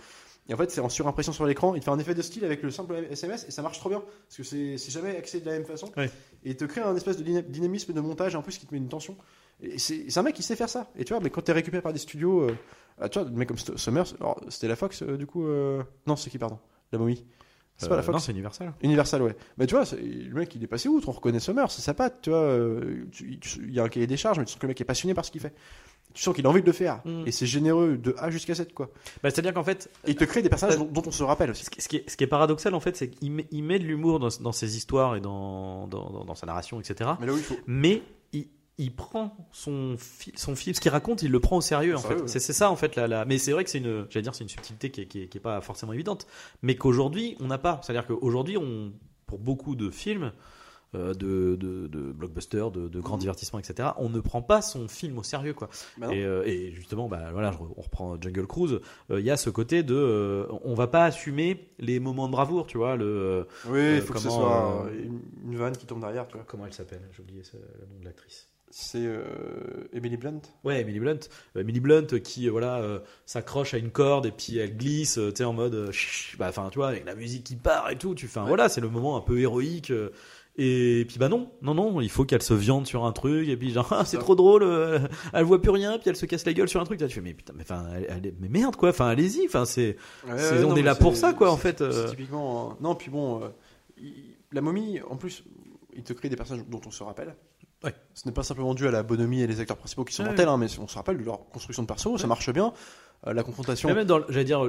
Et 0.48 0.52
en 0.54 0.56
fait, 0.58 0.70
c'est 0.70 0.80
en 0.82 0.88
surimpression 0.90 1.32
sur 1.32 1.46
l'écran. 1.46 1.74
Il 1.74 1.80
te 1.80 1.84
fait 1.86 1.90
un 1.90 1.98
effet 1.98 2.14
de 2.14 2.20
style 2.20 2.44
avec 2.44 2.62
le 2.62 2.70
simple 2.70 2.94
SMS 3.10 3.46
et 3.48 3.50
ça 3.50 3.62
marche 3.62 3.78
trop 3.78 3.88
bien. 3.88 4.00
Parce 4.28 4.36
que 4.36 4.42
c'est 4.42 4.90
jamais 4.90 5.16
axé 5.16 5.40
de 5.40 5.46
la 5.46 5.52
même 5.52 5.64
façon. 5.64 5.90
Ouais. 5.96 6.06
Et 6.44 6.50
il 6.50 6.56
te 6.56 6.64
crée 6.66 6.82
un 6.82 6.94
espèce 6.94 7.16
de 7.16 7.22
dyna- 7.22 7.40
dynamisme 7.42 7.92
de 7.94 8.00
montage 8.00 8.34
en 8.36 8.42
plus 8.42 8.58
qui 8.58 8.66
te 8.66 8.74
met 8.74 8.78
une 8.78 8.88
tension. 8.88 9.16
Et 9.62 9.78
c'est 9.78 10.18
un 10.18 10.22
mec 10.22 10.34
qui 10.34 10.42
sait 10.42 10.56
faire 10.56 10.68
ça. 10.68 10.90
Et 10.96 11.04
tu 11.04 11.14
vois, 11.14 11.22
mais 11.22 11.30
quand 11.30 11.40
t'es 11.40 11.52
récupéré 11.52 11.80
par 11.82 11.92
des 11.94 11.98
studios. 11.98 12.42
euh, 12.42 12.56
ah, 13.00 13.08
tu 13.08 13.18
vois, 13.18 13.28
des 13.28 13.34
mecs 13.36 13.48
comme 13.48 13.56
Summers. 13.58 14.14
alors, 14.20 14.38
C'était 14.50 14.68
la 14.68 14.76
Fox 14.76 15.02
euh, 15.02 15.16
du 15.16 15.26
coup 15.26 15.46
euh, 15.46 15.82
Non, 16.06 16.14
c'est 16.16 16.28
qui, 16.28 16.36
pardon 16.38 16.58
La 16.92 16.98
momie. 16.98 17.24
C'est 17.76 17.88
pas 17.88 17.96
la 17.96 18.02
Fox 18.02 18.12
Non, 18.14 18.18
c'est 18.20 18.30
Universal. 18.32 18.72
Universal, 18.82 19.22
ouais. 19.22 19.34
Mais 19.58 19.66
tu 19.66 19.74
vois, 19.74 19.84
le 20.00 20.34
mec, 20.34 20.54
il 20.54 20.62
est 20.62 20.66
passé 20.68 20.88
outre. 20.88 21.08
On 21.08 21.12
reconnaît 21.12 21.40
Summer, 21.40 21.70
c'est 21.72 21.82
sa 21.82 21.92
patte, 21.94 22.20
tu 22.22 22.30
vois. 22.30 22.56
Il 23.20 23.72
y 23.72 23.80
a 23.80 23.82
un 23.82 23.88
cahier 23.88 24.06
des 24.06 24.16
charges, 24.16 24.38
mais 24.38 24.44
tu 24.44 24.52
sens 24.52 24.60
que 24.60 24.66
le 24.66 24.68
mec 24.72 24.80
est 24.80 24.84
passionné 24.84 25.12
par 25.14 25.24
ce 25.24 25.30
qu'il 25.32 25.40
fait. 25.40 25.54
Tu 26.14 26.22
sens 26.22 26.34
qu'il 26.34 26.46
a 26.46 26.48
envie 26.48 26.60
de 26.62 26.66
le 26.66 26.72
faire. 26.72 27.00
Mm. 27.04 27.24
Et 27.26 27.32
c'est 27.32 27.44
généreux 27.46 27.96
de 27.98 28.14
A 28.18 28.30
jusqu'à 28.30 28.54
Z, 28.54 28.68
quoi. 28.72 28.86
Bah, 29.22 29.30
c'est-à-dire 29.30 29.52
qu'en 29.52 29.64
fait, 29.64 29.90
Et 30.06 30.10
il 30.12 30.16
te 30.16 30.24
crée 30.24 30.42
des 30.42 30.48
personnages 30.48 30.78
dont, 30.78 30.84
dont 30.86 31.02
on 31.04 31.10
se 31.10 31.22
rappelle 31.24 31.50
aussi. 31.50 31.64
Ce 31.64 31.70
qui, 31.70 31.80
ce 31.82 31.88
qui 31.88 31.96
est, 31.96 32.08
ce 32.08 32.16
qui 32.16 32.24
est 32.24 32.28
paradoxal 32.28 32.72
en 32.74 32.80
fait, 32.80 32.96
c'est 32.96 33.10
qu'il 33.10 33.32
met, 33.32 33.44
de 33.78 33.84
l'humour 33.84 34.20
dans, 34.20 34.28
dans 34.40 34.52
ses 34.52 34.76
histoires 34.76 35.16
et 35.16 35.20
dans, 35.20 35.86
dans, 35.88 36.10
dans- 36.10 36.24
dans 36.24 36.34
sa 36.34 36.46
narration, 36.46 36.78
etc. 36.80 37.10
Mais 37.20 37.26
là 37.26 37.32
où 37.32 37.36
il 37.36 37.42
faut. 37.42 37.56
Mais 37.66 38.02
il, 38.32 38.46
il 38.78 38.94
prend 38.94 39.36
son, 39.52 39.96
fi- 39.98 40.32
son 40.36 40.54
film, 40.56 40.74
ce 40.74 40.80
qu'il 40.80 40.90
raconte, 40.92 41.22
il 41.22 41.30
le 41.32 41.40
prend 41.40 41.56
au 41.56 41.60
sérieux 41.60 41.96
en 41.96 42.00
fait. 42.00 42.14
ouais. 42.14 42.28
C'est 42.28 42.40
ça 42.40 42.70
en 42.70 42.76
fait. 42.76 42.94
La, 42.96 43.08
la- 43.08 43.24
Mais 43.24 43.38
c'est 43.38 43.50
vrai 43.52 43.64
que 43.64 43.70
c'est 43.70 43.78
une, 43.78 44.06
j'allais 44.10 44.22
dire, 44.22 44.34
c'est 44.34 44.44
une 44.44 44.48
subtilité 44.50 44.90
qui 44.90 45.00
est, 45.02 45.06
qui 45.06 45.22
est- 45.22 45.26
qui 45.28 45.38
est 45.38 45.40
pas 45.40 45.60
forcément 45.60 45.92
évidente, 45.92 46.26
mais 46.62 46.76
qu'aujourd'hui 46.76 47.36
on 47.40 47.46
n'a 47.48 47.58
pas. 47.58 47.80
C'est-à-dire 47.82 48.06
qu'aujourd'hui, 48.06 48.56
on, 48.56 48.92
pour 49.26 49.38
beaucoup 49.40 49.74
de 49.74 49.90
films. 49.90 50.32
Euh, 50.94 51.14
De, 51.14 51.56
de, 51.56 51.86
de 51.86 52.12
blockbusters, 52.12 52.70
de, 52.70 52.88
de 52.88 53.00
grands 53.00 53.16
divertissements, 53.18 53.58
etc. 53.58 53.90
On 53.98 54.08
ne 54.08 54.20
prend 54.20 54.42
pas 54.42 54.62
son 54.62 54.88
film 54.88 55.18
au 55.18 55.22
sérieux, 55.22 55.54
quoi. 55.54 55.68
Bah. 55.98 56.08
Et, 56.12 56.24
euh, 56.24 56.42
et 56.46 56.72
justement, 56.72 57.08
bah, 57.08 57.30
voilà, 57.32 57.50
je 57.52 57.58
on 57.76 57.80
reprend 57.82 58.20
Jungle 58.20 58.46
Cruise. 58.46 58.80
euh, 59.10 59.20
Il 59.20 59.26
y 59.26 59.30
a 59.30 59.36
ce 59.36 59.50
côté 59.50 59.82
de, 59.82 59.94
euh, 59.94 60.46
on 60.62 60.74
va 60.74 60.86
pas 60.86 61.04
assumer 61.04 61.68
les 61.78 62.00
moments 62.00 62.26
de 62.26 62.32
bravoure, 62.32 62.66
tu 62.66 62.78
vois. 62.78 62.96
Le, 62.96 63.46
Oui, 63.68 63.96
il 63.96 64.00
faut 64.02 64.12
que 64.12 64.18
ce 64.20 64.28
comment, 64.28 64.40
soit 64.40 64.86
une, 64.92 65.20
une 65.50 65.56
vanne 65.56 65.76
qui 65.76 65.86
tombe 65.86 66.00
derrière, 66.00 66.26
tu 66.28 66.34
vois. 66.36 66.44
comment 66.46 66.66
elle 66.66 66.72
s'appelle? 66.72 67.02
J'ai 67.12 67.22
oublié 67.22 67.42
le 67.52 67.86
nom 67.86 68.00
de 68.00 68.04
l'actrice. 68.04 68.48
C'est 68.76 69.06
euh, 69.06 69.22
Emily 69.92 70.16
Blunt. 70.16 70.40
Ouais, 70.64 70.80
Emily 70.80 70.98
Blunt. 70.98 71.20
Emily 71.56 71.78
Blunt 71.78 72.06
qui, 72.24 72.48
voilà, 72.48 72.78
euh, 72.80 72.98
s'accroche 73.24 73.72
à 73.72 73.78
une 73.78 73.90
corde 73.92 74.26
et 74.26 74.32
puis 74.32 74.58
elle 74.58 74.76
glisse, 74.76 75.14
tu 75.14 75.30
sais, 75.36 75.44
en 75.44 75.52
mode, 75.52 75.90
bah, 76.38 76.46
enfin, 76.48 76.68
tu 76.72 76.78
vois, 76.80 76.88
avec 76.88 77.04
la 77.04 77.14
musique 77.14 77.44
qui 77.44 77.54
part 77.54 77.88
et 77.90 77.96
tout. 77.96 78.16
Tu 78.16 78.26
fais, 78.26 78.40
Ouais. 78.40 78.48
voilà, 78.48 78.68
c'est 78.68 78.80
le 78.80 78.88
moment 78.88 79.16
un 79.16 79.20
peu 79.20 79.38
héroïque. 79.38 79.92
Et 80.56 81.04
puis 81.08 81.18
bah 81.18 81.28
non, 81.28 81.50
non, 81.62 81.74
non, 81.74 82.00
il 82.00 82.08
faut 82.08 82.24
qu'elle 82.24 82.42
se 82.42 82.54
viande 82.54 82.86
sur 82.86 83.04
un 83.04 83.12
truc 83.12 83.48
et 83.48 83.56
puis 83.56 83.72
genre 83.72 83.88
ah, 83.92 84.04
c'est 84.04 84.18
trop 84.18 84.34
drôle, 84.36 84.62
euh, 84.62 85.00
elle 85.32 85.44
voit 85.44 85.60
plus 85.60 85.70
rien 85.70 85.98
puis 85.98 86.10
elle 86.10 86.16
se 86.16 86.26
casse 86.26 86.44
la 86.46 86.52
gueule 86.52 86.68
sur 86.68 86.80
un 86.80 86.84
truc. 86.84 87.00
Là, 87.00 87.08
tu 87.08 87.14
fais 87.14 87.20
mais 87.20 87.34
putain, 87.34 87.52
mais 87.56 87.62
enfin, 87.62 87.84
elle- 87.96 88.06
elle 88.08 88.26
est- 88.26 88.34
mais 88.38 88.48
merde 88.48 88.76
quoi, 88.76 88.90
enfin 88.90 89.08
allez-y, 89.08 89.46
enfin 89.46 89.64
c'est, 89.64 89.96
on 90.26 90.30
non, 90.60 90.76
est 90.76 90.82
là 90.82 90.94
pour 90.94 91.16
ça, 91.16 91.32
quoi, 91.32 91.50
en 91.50 91.56
fait, 91.56 91.80
euh. 91.80 92.08
Typiquement. 92.08 92.70
euh, 92.70 92.74
Non, 92.80 92.94
puis 92.94 93.10
bon, 93.10 93.42
euh, 93.42 93.48
il- 93.98 94.36
la 94.52 94.60
momie, 94.60 95.00
en 95.10 95.16
plus, 95.16 95.42
il 95.96 96.04
te 96.04 96.12
crée 96.12 96.28
des 96.28 96.36
personnages 96.36 96.64
dont 96.68 96.80
on 96.86 96.90
se 96.92 97.02
rappelle. 97.02 97.34
Ouais. 97.82 97.92
Ce 98.14 98.26
n'est 98.26 98.32
pas 98.32 98.42
simplement 98.44 98.72
dû 98.74 98.86
à 98.86 98.90
la 98.90 99.02
bonhomie 99.02 99.42
et 99.42 99.46
les 99.46 99.60
acteurs 99.60 99.76
principaux 99.76 100.04
qui 100.04 100.14
sont 100.14 100.22
Ouais, 100.22 100.28
mortels, 100.30 100.48
hein, 100.48 100.56
mais 100.56 100.68
on 100.78 100.86
se 100.88 100.94
rappelle 100.94 101.18
de 101.18 101.24
leur 101.24 101.46
construction 101.50 101.82
de 101.82 101.88
perso, 101.88 102.16
ça 102.16 102.26
marche 102.26 102.50
bien. 102.50 102.72
Euh, 103.26 103.32
la 103.32 103.42
confrontation. 103.42 103.88
Mais 103.88 103.94
même 103.94 104.04
dans, 104.06 104.20
j'allais 104.28 104.44
dire, 104.44 104.62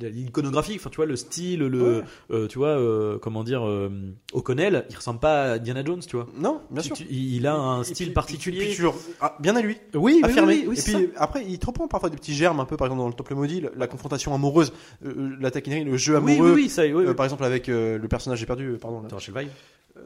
l'iconographie, 0.00 0.74
enfin, 0.76 0.90
tu 0.90 0.96
vois, 0.96 1.06
le 1.06 1.16
style, 1.16 1.60
le, 1.60 1.82
Ouais. 1.98 2.02
euh, 2.30 2.46
tu 2.46 2.58
vois, 2.58 2.68
euh, 2.68 3.18
comment 3.18 3.44
dire, 3.44 3.66
euh, 3.66 3.90
O'Connell, 4.32 4.84
il 4.90 4.96
ressemble 4.96 5.20
pas 5.20 5.42
à 5.42 5.54
Indiana 5.54 5.82
Jones, 5.84 6.00
tu 6.00 6.16
vois. 6.16 6.26
Non, 6.38 6.60
bien 6.70 6.82
Tu- 6.82 6.88
sûr. 6.88 6.96
tu- 6.96 7.06
il 7.10 7.46
a 7.46 7.54
un 7.54 7.80
Et 7.82 7.84
style 7.84 8.06
puis- 8.08 8.14
particulier. 8.14 8.66
puis 8.74 8.82
le- 8.82 8.90
ah, 9.20 9.36
bien 9.40 9.56
à 9.56 9.62
lui. 9.62 9.76
oui, 9.94 10.00
oui, 10.16 10.20
affirmé. 10.22 10.54
oui, 10.54 10.64
oui, 10.68 10.76
et 10.76 10.80
c'est 10.80 10.92
puis 10.94 11.10
ça. 11.14 11.22
après, 11.22 11.44
il 11.46 11.58
te 11.58 11.66
reprend 11.66 11.88
parfois 11.88 12.10
des 12.10 12.16
petits 12.16 12.34
germes, 12.34 12.60
un 12.60 12.64
peu, 12.64 12.76
par 12.76 12.86
exemple, 12.86 13.00
dans 13.00 13.08
le 13.08 13.14
Temple 13.14 13.34
Maudit, 13.34 13.64
la, 13.76 13.86
confrontation 13.86 14.34
amoureuse, 14.34 14.72
euh, 15.04 15.36
la 15.40 15.50
taquinerie, 15.50 15.84
le 15.84 15.96
jeu 15.96 16.18
oui, 16.18 16.32
amoureux. 16.34 16.52
oui, 16.54 16.62
oui, 16.64 16.68
ça, 16.68 16.82
oui, 16.82 16.92
oui. 16.92 17.04
euh, 17.06 17.14
par 17.14 17.24
exemple, 17.26 17.44
avec 17.44 17.68
euh, 17.68 17.98
le 17.98 18.08
personnage, 18.08 18.38
j'ai 18.38 18.46
perdu, 18.46 18.76
pardon. 18.80 19.00
là. 19.02 19.08
Rachel 19.10 19.34
Weisz. 19.34 19.48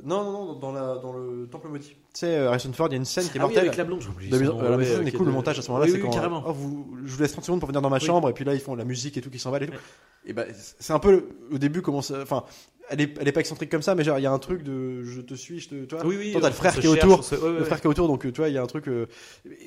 Non, 0.04 0.24
non, 0.24 0.32
non, 0.32 0.52
dans, 0.54 0.72
la, 0.72 0.96
dans 0.96 1.12
le 1.12 1.46
Temple 1.50 1.68
Maudit. 1.68 1.88
Tu 1.90 1.94
sais, 2.14 2.36
euh, 2.36 2.48
Harrison 2.48 2.72
Ford, 2.72 2.88
il 2.88 2.92
y 2.92 2.94
a 2.94 2.98
une 2.98 3.04
scène 3.04 3.24
qui 3.24 3.38
est 3.38 3.40
Ah 3.40 3.44
oui, 3.46 3.52
mortelle. 3.52 3.66
avec 3.66 3.76
la 3.76 3.84
blonde, 3.84 4.00
j'ai 4.00 4.08
oublié 4.08 4.30
La 4.30 4.36
ouais, 4.38 4.42
maison 4.44 4.58
euh, 5.00 5.04
est 5.04 5.12
cool, 5.12 5.20
de- 5.20 5.24
le 5.26 5.32
montage 5.32 5.58
à 5.58 5.62
ce 5.62 5.68
moment-là, 5.68 5.86
Oui, 5.86 5.92
c'est 5.92 5.98
oui, 5.98 6.02
quand 6.04 6.10
carrément. 6.14 6.42
oh, 6.46 6.52
vous, 6.52 6.96
je 7.04 7.14
vous 7.14 7.20
laisse 7.22 7.32
30 7.32 7.44
secondes 7.44 7.60
pour 7.60 7.68
venir 7.68 7.82
dans 7.82 7.90
ma 7.90 7.96
Oui. 7.98 8.04
chambre, 8.04 8.28
et 8.28 8.32
puis 8.32 8.44
là 8.44 8.54
ils 8.54 8.60
font 8.60 8.74
la 8.74 8.84
musique 8.84 9.16
et 9.16 9.20
tout 9.20 9.30
qui 9.30 9.38
s'emballe 9.38 9.64
et 9.64 9.66
tout. 9.66 9.72
Ouais. 9.72 9.78
Et 10.26 10.32
bah, 10.32 10.44
c'est 10.78 10.92
un 10.92 10.98
peu 10.98 11.10
le- 11.12 11.28
au 11.52 11.58
début 11.58 11.82
comment 11.82 12.02
ça. 12.02 12.20
Enfin, 12.22 12.44
elle 12.92 13.00
est, 13.00 13.18
elle 13.18 13.26
est 13.26 13.32
pas 13.32 13.40
excentrique 13.40 13.70
comme 13.70 13.82
ça, 13.82 13.94
mais 13.94 14.04
genre 14.04 14.18
il 14.18 14.22
y 14.22 14.26
a 14.26 14.30
un 14.32 14.38
truc 14.38 14.62
de 14.62 15.02
je 15.02 15.20
te 15.20 15.34
suis, 15.34 15.58
je 15.60 15.68
te. 15.70 15.84
Tu 15.86 15.94
vois, 15.94 16.04
Oui, 16.06 16.16
oui. 16.18 16.32
Toi, 16.32 16.40
t'as 16.42 16.48
le 16.48 16.54
frère 16.54 16.74
qui 16.74 16.86
est 16.86 16.88
autour, 16.88 17.18
on 17.18 17.22
se- 17.22 17.34
ouais, 17.34 17.40
ouais, 17.50 17.58
le 17.58 17.64
frère 17.64 17.80
qui 17.80 17.86
est 17.86 17.90
autour, 17.90 18.06
donc 18.08 18.22
tu 18.22 18.40
vois, 18.40 18.48
il 18.48 18.54
y 18.54 18.58
a 18.58 18.62
un 18.62 18.66
truc. 18.66 18.86
euh, 18.88 19.06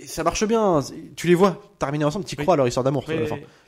ça 0.05 0.23
marche 0.23 0.45
bien, 0.45 0.81
c'est- 0.81 0.93
tu 1.15 1.27
les 1.27 1.35
vois 1.35 1.61
terminer 1.79 2.05
ensemble, 2.05 2.25
tu 2.25 2.35
Oui. 2.37 2.43
crois 2.43 2.53
à 2.53 2.57
leur 2.57 2.67
histoire 2.67 2.83
d'amour 2.83 3.05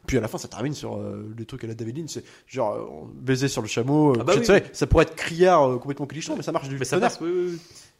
Puis 0.06 0.18
à 0.18 0.22
la 0.22 0.28
fin, 0.28 0.38
ça 0.38 0.48
termine 0.48 0.74
sur 0.74 0.96
euh, 0.96 1.34
les 1.38 1.46
trucs 1.46 1.64
à 1.64 1.68
la 1.68 1.74
David 1.74 1.98
Lynch, 1.98 2.12
c'est 2.12 2.24
genre 2.48 2.76
euh, 2.76 3.08
baiser 3.14 3.48
sur 3.48 3.62
le 3.62 3.68
chameau. 3.68 4.12
euh, 4.12 4.18
Ah 4.22 4.24
bah 4.24 4.34
sais, 4.44 4.64
ça 4.72 4.88
pourrait 4.88 5.04
être 5.04 5.16
criard 5.16 5.80
complètement 5.80 6.06
clichon, 6.06 6.36
mais 6.38 6.44
ça 6.44 6.52
marche 6.52 6.70
du 6.70 6.78
Mais 6.78 6.86
ça 6.86 7.00
passe. 7.00 7.20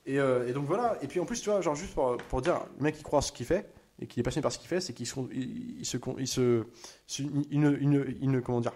Et, 0.06 0.16
et 0.16 0.54
donc 0.54 0.66
voilà. 0.68 0.98
Et 1.02 1.08
puis 1.08 1.20
en 1.20 1.26
plus, 1.26 1.42
tu 1.42 1.50
vois, 1.50 1.60
genre 1.62 1.76
juste 1.76 1.94
pour, 1.94 2.16
pour 2.30 2.42
dire, 2.42 2.62
le 2.78 2.84
mec 2.84 2.96
qui 2.96 3.04
croit 3.04 3.22
ce 3.22 3.32
qu'il 3.34 3.46
fait 3.46 3.70
et 4.00 4.06
qui 4.08 4.20
est 4.20 4.24
passionné 4.24 4.44
par 4.44 4.52
ce 4.54 4.60
qu'il 4.60 4.68
fait, 4.70 4.80
c'est 4.80 4.94
qu'il 4.94 5.06
se, 5.08 5.16
il, 5.34 5.80
il 5.80 5.86
se, 5.86 5.98
il 6.20 6.28
se, 6.28 6.64
comment 8.40 8.62
dire, 8.62 8.72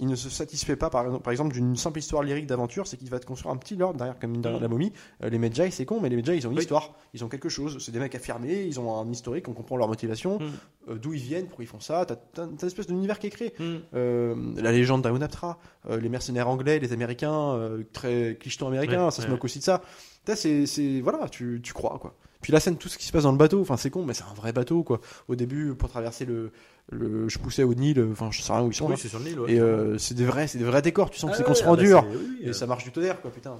il 0.00 0.06
ne 0.06 0.14
se 0.14 0.28
satisfait 0.30 0.76
pas, 0.76 0.90
par, 0.90 1.20
par 1.20 1.30
exemple, 1.30 1.52
d'une 1.54 1.76
simple 1.76 1.98
histoire 1.98 2.22
lyrique 2.22 2.46
d'aventure, 2.46 2.86
c'est 2.86 2.96
qu'il 2.96 3.08
va 3.10 3.18
te 3.18 3.26
construire 3.26 3.52
un 3.54 3.56
petit 3.56 3.74
lore 3.76 3.94
derrière, 3.94 4.18
comme 4.18 4.40
derrière 4.40 4.60
Mm. 4.60 4.62
la 4.62 4.68
momie. 4.68 4.92
Euh, 5.22 5.30
les 5.30 5.38
Medjay, 5.38 5.70
c'est 5.70 5.84
con, 5.84 6.00
mais 6.00 6.08
les 6.08 6.16
Medjay, 6.16 6.36
ils 6.36 6.46
ont 6.46 6.50
une 6.50 6.56
Oui. 6.56 6.62
histoire, 6.62 6.94
ils 7.14 7.24
ont 7.24 7.28
quelque 7.28 7.48
chose. 7.48 7.78
C'est 7.80 7.92
des 7.92 7.98
mecs 7.98 8.14
affirmés, 8.14 8.64
ils 8.64 8.78
ont 8.80 8.94
un 9.00 9.10
historique, 9.10 9.48
on 9.48 9.52
comprend 9.54 9.76
leur 9.76 9.88
motivation, 9.88 10.38
Mm. 10.38 10.42
euh, 10.90 10.94
d'où 10.96 11.14
ils 11.14 11.20
viennent, 11.22 11.46
pourquoi 11.46 11.64
ils 11.64 11.68
font 11.68 11.80
ça. 11.80 12.04
T'as 12.06 12.44
une 12.44 12.56
espèce 12.62 12.86
d'univers 12.86 13.18
qui 13.18 13.28
est 13.28 13.30
créé. 13.30 13.54
Hmm. 13.58 13.76
Euh, 13.94 14.34
la 14.56 14.72
légende 14.72 15.02
d'Aon 15.02 15.20
Aptra, 15.20 15.58
euh, 15.88 15.98
les 16.00 16.08
mercenaires 16.08 16.48
anglais, 16.48 16.78
les 16.78 16.92
américains, 16.92 17.58
très 17.92 18.36
clicheton 18.40 18.66
américain, 18.68 19.06
Ouais, 19.06 19.10
ça 19.10 19.22
se 19.22 19.28
moque 19.28 19.44
aussi 19.44 19.58
de 19.58 19.64
ça. 19.64 19.82
T'as, 20.24 20.36
c'est, 20.36 20.66
c'est, 20.66 21.00
voilà, 21.00 21.28
tu, 21.28 21.60
tu 21.62 21.72
crois, 21.72 21.98
quoi. 21.98 22.14
Puis 22.42 22.52
la 22.52 22.60
scène, 22.60 22.76
tout 22.76 22.88
ce 22.88 22.98
qui 22.98 23.06
se 23.06 23.12
passe 23.12 23.22
dans 23.22 23.32
le 23.32 23.38
bateau, 23.38 23.60
enfin, 23.60 23.76
c'est 23.78 23.88
con, 23.90 24.04
mais 24.04 24.12
c'est 24.14 24.24
un 24.24 24.34
vrai 24.34 24.52
bateau, 24.52 24.82
quoi. 24.82 25.00
Au 25.28 25.34
début, 25.36 25.74
pour 25.74 25.88
traverser 25.88 26.24
le, 26.26 26.50
le 26.90 27.28
je 27.28 27.38
poussais 27.38 27.62
au 27.62 27.72
Nil, 27.72 28.04
enfin, 28.12 28.30
je 28.30 28.42
sais 28.42 28.52
rien 28.52 28.62
où 28.62 28.70
ils 28.70 28.74
sont, 28.74 28.86
Oui, 28.86 28.90
là. 28.92 28.96
c'est 29.00 29.08
sur 29.08 29.18
le 29.20 29.24
Nil. 29.26 29.40
ouais. 29.40 29.52
Et 29.54 29.60
euh, 29.60 29.96
c'est 29.98 30.14
des 30.14 30.24
vrais, 30.26 30.46
c'est 30.48 30.58
des 30.58 30.64
vrais 30.64 30.82
décors, 30.82 31.08
tu 31.10 31.18
sens 31.18 31.30
que 31.30 31.34
Ah 31.34 31.36
c'est 31.38 31.42
ouais, 31.44 31.48
construit 31.48 31.68
ah 31.68 31.72
en 31.72 31.76
bah 31.76 31.82
dur. 31.82 32.04
oui, 32.10 32.38
Et 32.42 32.48
euh, 32.48 32.52
ça 32.52 32.66
marche 32.66 32.84
du 32.84 32.90
tonnerre, 32.92 33.20
quoi, 33.20 33.30
putain. 33.30 33.56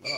Voilà. 0.00 0.16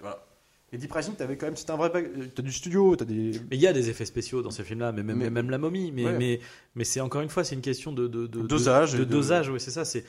voilà. 0.00 0.24
Et 0.72 0.78
Deep 0.78 0.90
Rising, 0.90 1.14
t'avais 1.14 1.36
quand 1.36 1.44
même, 1.46 1.56
c'était 1.56 1.72
un 1.72 1.76
vrai, 1.76 1.92
euh, 1.94 2.26
t'as 2.34 2.42
du 2.42 2.50
studio, 2.50 2.96
t'as 2.96 3.04
des, 3.04 3.32
Mais 3.50 3.56
il 3.56 3.60
y 3.60 3.66
a 3.66 3.74
des 3.74 3.90
effets 3.90 4.06
spéciaux 4.06 4.40
dans 4.40 4.50
ces 4.50 4.64
films-là, 4.64 4.90
mais 4.92 5.02
même, 5.02 5.18
Mais- 5.18 5.28
même 5.28 5.50
la 5.50 5.58
momie. 5.58 5.92
Mais, 5.92 6.06
Ouais. 6.06 6.16
mais, 6.18 6.40
mais 6.74 6.84
c'est 6.84 7.00
encore 7.02 7.20
une 7.20 7.28
fois, 7.28 7.44
c'est 7.44 7.54
une 7.54 7.60
question 7.60 7.92
de, 7.92 8.08
de, 8.08 8.26
de- 8.26 8.40
Dosage 8.40 8.92
De, 8.92 8.96
et 8.96 9.00
de 9.00 9.04
de- 9.04 9.10
dosage, 9.10 9.50
oui, 9.50 9.60
c'est 9.60 9.70
ça. 9.70 9.84
C'est 9.84 10.04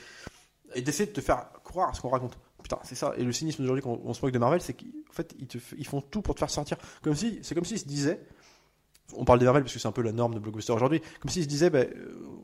et 0.74 0.80
d'essayer 0.80 1.06
de 1.06 1.12
te 1.12 1.20
faire 1.20 1.46
croire 1.62 1.90
à 1.90 1.92
ce 1.92 2.00
qu'on 2.00 2.08
raconte. 2.08 2.38
Putain, 2.64 2.78
c'est 2.82 2.94
ça. 2.94 3.12
Et 3.18 3.24
le 3.24 3.30
cynisme 3.30 3.62
d'aujourd'hui 3.62 3.82
qu'on 3.82 4.00
on 4.06 4.14
se 4.14 4.24
moque 4.24 4.32
de 4.32 4.38
Marvel, 4.38 4.62
c'est 4.62 4.72
qu'en 4.72 5.12
fait, 5.12 5.34
ils, 5.38 5.46
te, 5.46 5.58
ils 5.76 5.86
font 5.86 6.00
tout 6.00 6.22
pour 6.22 6.34
te 6.34 6.38
faire 6.38 6.48
sortir. 6.48 6.78
Comme 7.02 7.14
si, 7.14 7.38
c'est 7.42 7.54
comme 7.54 7.66
s'ils 7.66 7.78
se 7.78 7.86
disaient, 7.86 8.18
on 9.16 9.24
parle 9.24 9.38
des 9.38 9.44
Marvel 9.44 9.62
parce 9.62 9.74
que 9.74 9.78
c'est 9.78 9.86
un 9.86 9.92
peu 9.92 10.02
la 10.02 10.12
norme 10.12 10.34
de 10.34 10.38
blockbuster 10.38 10.72
aujourd'hui, 10.72 11.00
comme 11.20 11.30
s'ils 11.30 11.42
se 11.44 11.48
disaient, 11.48 11.68
bah, 11.70 11.80
euh, 11.80 11.88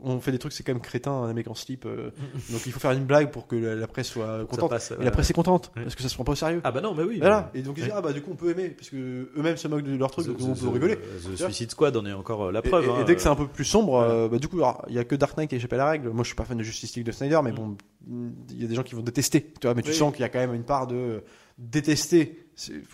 on 0.02 0.20
fait 0.20 0.30
des 0.30 0.38
trucs, 0.38 0.52
c'est 0.52 0.62
quand 0.62 0.72
même 0.72 0.82
crétin, 0.82 1.10
un 1.10 1.32
mec 1.32 1.48
en 1.48 1.54
slip, 1.54 1.86
euh, 1.86 2.10
donc 2.50 2.60
il 2.66 2.72
faut 2.72 2.78
faire 2.80 2.92
une 2.92 3.04
blague 3.06 3.30
pour 3.30 3.46
que 3.46 3.56
la, 3.56 3.74
la 3.74 3.86
presse 3.86 4.08
soit 4.08 4.44
contente. 4.46 4.70
passe. 4.70 4.92
Et 5.00 5.04
la 5.04 5.10
presse 5.10 5.30
est 5.30 5.34
contente, 5.34 5.72
Ouais. 5.74 5.82
parce 5.82 5.94
que 5.94 6.02
ça 6.02 6.08
se 6.08 6.14
prend 6.14 6.24
pas 6.24 6.32
au 6.32 6.36
sérieux. 6.36 6.60
Ah 6.62 6.70
bah 6.70 6.80
non, 6.82 6.94
mais 6.94 7.02
oui. 7.02 7.18
voilà. 7.18 7.50
Et 7.54 7.62
donc 7.62 7.76
ils 7.78 7.84
disent, 7.84 7.92
Ouais. 7.92 7.96
ah 7.98 8.02
bah 8.02 8.12
du 8.12 8.20
coup 8.22 8.30
on 8.32 8.36
peut 8.36 8.50
aimer, 8.50 8.68
parce 8.70 8.90
que 8.90 8.96
eux-mêmes 9.36 9.56
se 9.56 9.68
moquent 9.68 9.82
de 9.84 9.96
leur 9.96 10.10
truc, 10.10 10.26
The- 10.26 10.28
donc 10.28 10.40
on 10.42 10.54
peut 10.54 10.66
The- 10.68 10.72
rigoler. 10.72 10.96
The 10.96 11.36
Suicide 11.36 11.70
Squad 11.70 11.96
en 11.96 12.04
est 12.06 12.12
encore 12.12 12.44
euh, 12.48 12.52
la 12.52 12.62
preuve. 12.62 12.84
et- 12.84 12.88
et 12.88 12.90
hein, 12.90 13.04
dès 13.06 13.16
que 13.16 13.22
c'est 13.22 13.28
un 13.28 13.36
peu 13.36 13.48
plus 13.48 13.64
sombre, 13.64 13.94
ouais. 14.24 14.28
bah, 14.28 14.38
du 14.38 14.46
coup, 14.48 14.60
il 14.88 14.94
y 14.94 14.98
a 14.98 15.04
que 15.04 15.14
Dark 15.16 15.36
Knight 15.36 15.48
qui 15.50 15.56
échappe 15.56 15.72
à 15.72 15.76
la 15.78 15.88
règle. 15.90 16.10
Moi, 16.10 16.22
je 16.24 16.28
suis 16.28 16.36
pas 16.36 16.44
fan 16.44 16.58
de 16.58 16.62
Justice 16.62 16.94
League 16.94 17.06
de 17.06 17.12
Snyder, 17.12 17.40
mais 17.42 17.52
Mm. 17.52 17.54
bon, 17.54 17.76
il 18.50 18.60
y 18.60 18.64
a 18.64 18.68
des 18.68 18.74
gens 18.74 18.82
qui 18.82 18.94
vont 18.94 19.02
détester. 19.02 19.52
Tu 19.60 19.66
vois, 19.66 19.74
mais 19.74 19.82
tu 19.82 19.90
Oui. 19.90 19.96
sens 19.96 20.12
qu'il 20.12 20.20
y 20.22 20.24
a 20.24 20.28
quand 20.28 20.38
même 20.38 20.54
une 20.54 20.64
part 20.64 20.86
de 20.86 21.22
détester. 21.58 22.38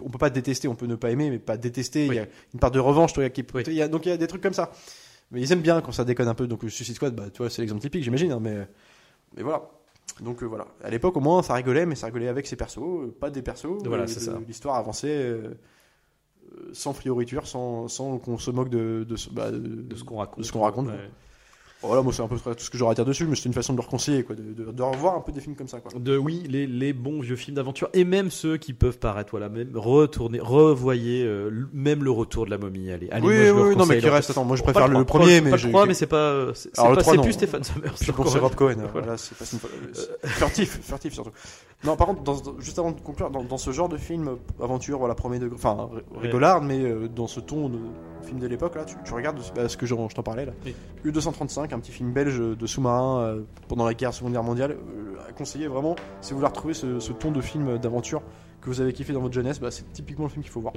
On 0.00 0.08
peut 0.10 0.18
pas 0.18 0.30
détester, 0.30 0.68
on 0.68 0.74
peut 0.74 0.86
ne 0.86 0.94
pas 0.96 1.10
aimer, 1.10 1.30
mais 1.30 1.38
pas 1.38 1.56
détester. 1.56 2.06
Il 2.06 2.14
y 2.14 2.18
a 2.18 2.26
une 2.54 2.60
part 2.60 2.70
de 2.70 2.78
revanche, 2.78 3.12
tu 3.12 3.20
vois, 3.20 3.30
qui, 3.30 3.44
Oui. 3.54 3.62
il 3.66 3.72
y 3.74 3.82
a- 3.82 3.88
donc 3.88 4.06
il 4.06 4.10
y 4.10 4.12
a 4.12 4.16
des 4.16 4.26
trucs 4.26 4.42
comme 4.42 4.52
ça. 4.54 4.70
Mais 5.32 5.40
ils 5.40 5.50
aiment 5.52 5.60
bien 5.62 5.80
quand 5.80 5.92
ça 5.92 6.04
déconne 6.04 6.28
un 6.28 6.34
peu. 6.34 6.46
Donc 6.46 6.62
Suicide 6.68 6.94
Squad, 6.94 7.14
bah, 7.14 7.24
tu 7.32 7.38
vois, 7.38 7.50
c'est 7.50 7.62
l'exemple 7.62 7.80
typique, 7.82 8.04
j'imagine. 8.04 8.30
hein, 8.32 8.38
mais, 8.40 8.68
mais 9.36 9.42
voilà. 9.42 9.68
Donc 10.20 10.42
euh, 10.42 10.46
voilà. 10.46 10.66
À 10.84 10.90
l'époque, 10.90 11.16
au 11.16 11.20
moins, 11.20 11.42
ça 11.42 11.54
rigolait, 11.54 11.84
mais 11.84 11.96
ça 11.96 12.06
rigolait 12.06 12.28
avec 12.28 12.46
ses 12.46 12.54
persos, 12.56 12.78
euh, 12.78 13.14
pas 13.18 13.28
des 13.30 13.42
persos. 13.42 13.82
Voilà, 13.84 14.04
Euh, 14.04 14.06
c'est 14.06 14.20
ça. 14.20 14.38
L'histoire 14.46 14.76
avançait. 14.76 15.08
euh, 15.16 15.54
euh, 16.54 16.70
sans 16.72 16.92
frioriture, 16.92 17.46
sans, 17.48 17.88
sans 17.88 18.18
qu'on 18.18 18.38
se 18.38 18.50
moque 18.52 18.68
de, 18.68 19.04
de, 19.08 19.16
ce- 19.16 19.30
bah, 19.30 19.50
de, 19.50 19.58
de 19.58 19.96
ce 19.96 20.04
qu'on 20.04 20.18
raconte. 20.18 20.38
de 20.38 20.44
ce 20.44 20.52
qu'on 20.52 20.60
raconte, 20.60 20.86
Ouais. 20.86 21.10
Voilà, 21.82 22.02
moi 22.02 22.12
c'est 22.12 22.22
un 22.22 22.26
peu 22.28 22.36
tout 22.38 22.54
ce 22.58 22.70
que 22.70 22.78
j'aurais 22.78 22.92
à 22.92 22.94
dire 22.94 23.04
dessus, 23.04 23.26
mais 23.26 23.36
c'était 23.36 23.48
une 23.48 23.54
façon 23.54 23.72
de 23.74 23.78
leur 23.78 23.86
conseiller, 23.88 24.22
quoi, 24.24 24.34
de, 24.34 24.42
de, 24.42 24.72
de 24.72 24.82
revoir 24.82 25.14
un 25.16 25.20
peu 25.20 25.30
des 25.30 25.40
films 25.40 25.54
comme 25.56 25.68
ça. 25.68 25.78
Quoi. 25.80 25.92
De 26.00 26.16
oui, 26.16 26.42
les, 26.48 26.66
les 26.66 26.92
bons 26.92 27.20
vieux 27.20 27.36
films 27.36 27.54
d'aventure 27.56 27.88
et 27.92 28.04
même 28.04 28.30
ceux 28.30 28.56
qui 28.56 28.72
peuvent 28.72 28.98
paraître 28.98 29.30
voilà 29.32 29.48
même 29.48 29.70
retourner, 29.74 30.40
revoyez 30.40 31.24
euh, 31.24 31.50
même 31.72 32.02
le 32.02 32.10
retour 32.10 32.46
de 32.46 32.50
la 32.50 32.58
momie. 32.58 32.90
Allez, 32.90 33.08
allez 33.10 33.26
oui, 33.26 33.34
moi, 33.34 33.44
je 33.44 33.52
le 33.52 33.62
oui, 33.68 33.76
non, 33.76 33.86
mais 33.86 33.98
qui 33.98 34.08
reste. 34.08 34.30
Attends, 34.30 34.44
moi 34.44 34.56
je 34.56 34.62
Pas 34.62 34.72
préfère 34.72 34.88
le, 34.88 35.04
premier, 35.04 35.38
pas 35.40 35.44
mais 35.44 35.50
le 35.52 35.56
j'ai- 35.58 35.68
3, 35.70 35.86
mais 35.86 35.94
c'est 35.94 36.06
pas 36.06 36.46
c'est 36.54 36.70
c'est 36.74 36.88
le 36.88 36.94
pas- 36.96 37.02
c'est 37.04 37.18
plus 37.20 37.32
Stéphane. 37.32 37.62
Je 38.00 38.12
pense 38.12 38.26
que 38.26 38.32
c'est 38.32 38.38
Rob 38.38 38.54
Cohen. 38.54 38.76
hein, 38.80 38.88
voilà, 38.92 39.16
c'est 39.16 39.36
pas 39.36 39.44
une 39.52 39.58
c'est 39.92 40.26
furtif, 40.28 40.80
furtif 40.82 41.12
surtout. 41.12 41.30
Non, 41.84 41.94
par 41.96 42.06
contre, 42.08 42.22
dans- 42.22 42.58
juste 42.58 42.78
avant 42.78 42.90
de 42.92 43.00
conclure, 43.00 43.30
dans, 43.30 43.44
dans 43.44 43.58
ce 43.58 43.70
genre 43.70 43.88
de 43.90 43.98
film 43.98 44.28
euh, 44.28 44.64
aventure, 44.64 44.98
voilà, 44.98 45.14
premier 45.14 45.38
degré, 45.38 45.54
enfin 45.56 45.88
ri- 45.92 46.02
Ouais. 46.16 46.22
rigolard, 46.22 46.62
mais 46.62 46.80
euh, 46.82 47.06
dans 47.08 47.26
ce 47.26 47.38
ton 47.40 47.68
de 47.68 47.78
film 48.26 48.40
de 48.40 48.46
l'époque, 48.46 48.74
là, 48.74 48.84
tu, 48.84 48.96
tu 49.04 49.14
regardes 49.14 49.40
bah, 49.54 49.68
ce 49.68 49.76
que 49.76 49.86
je 49.86 49.94
t'en 49.94 50.22
parlais 50.22 50.46
là. 50.46 50.52
Oui. 50.64 50.74
U235, 51.04 51.72
un 51.72 51.78
petit 51.78 51.92
film 51.92 52.12
belge 52.12 52.38
de 52.38 52.66
sous-marin 52.66 53.20
euh, 53.20 53.42
pendant 53.68 53.86
la 53.86 53.94
guerre 53.94 54.12
Seconde 54.12 54.32
Guerre 54.32 54.42
mondiale, 54.42 54.72
euh, 54.72 55.28
à 55.28 55.32
conseiller 55.32 55.66
vraiment 55.66 55.96
si 56.20 56.32
vous 56.32 56.38
voulez 56.38 56.48
retrouver 56.48 56.74
ce, 56.74 57.00
ce 57.00 57.12
ton 57.12 57.30
de 57.30 57.40
film 57.40 57.78
d'aventure 57.78 58.22
que 58.60 58.68
vous 58.68 58.80
avez 58.80 58.92
kiffé 58.92 59.12
dans 59.12 59.20
votre 59.20 59.34
jeunesse, 59.34 59.60
bah, 59.60 59.70
c'est 59.70 59.90
typiquement 59.92 60.26
le 60.26 60.30
film 60.30 60.42
qu'il 60.42 60.52
faut 60.52 60.60
voir 60.60 60.74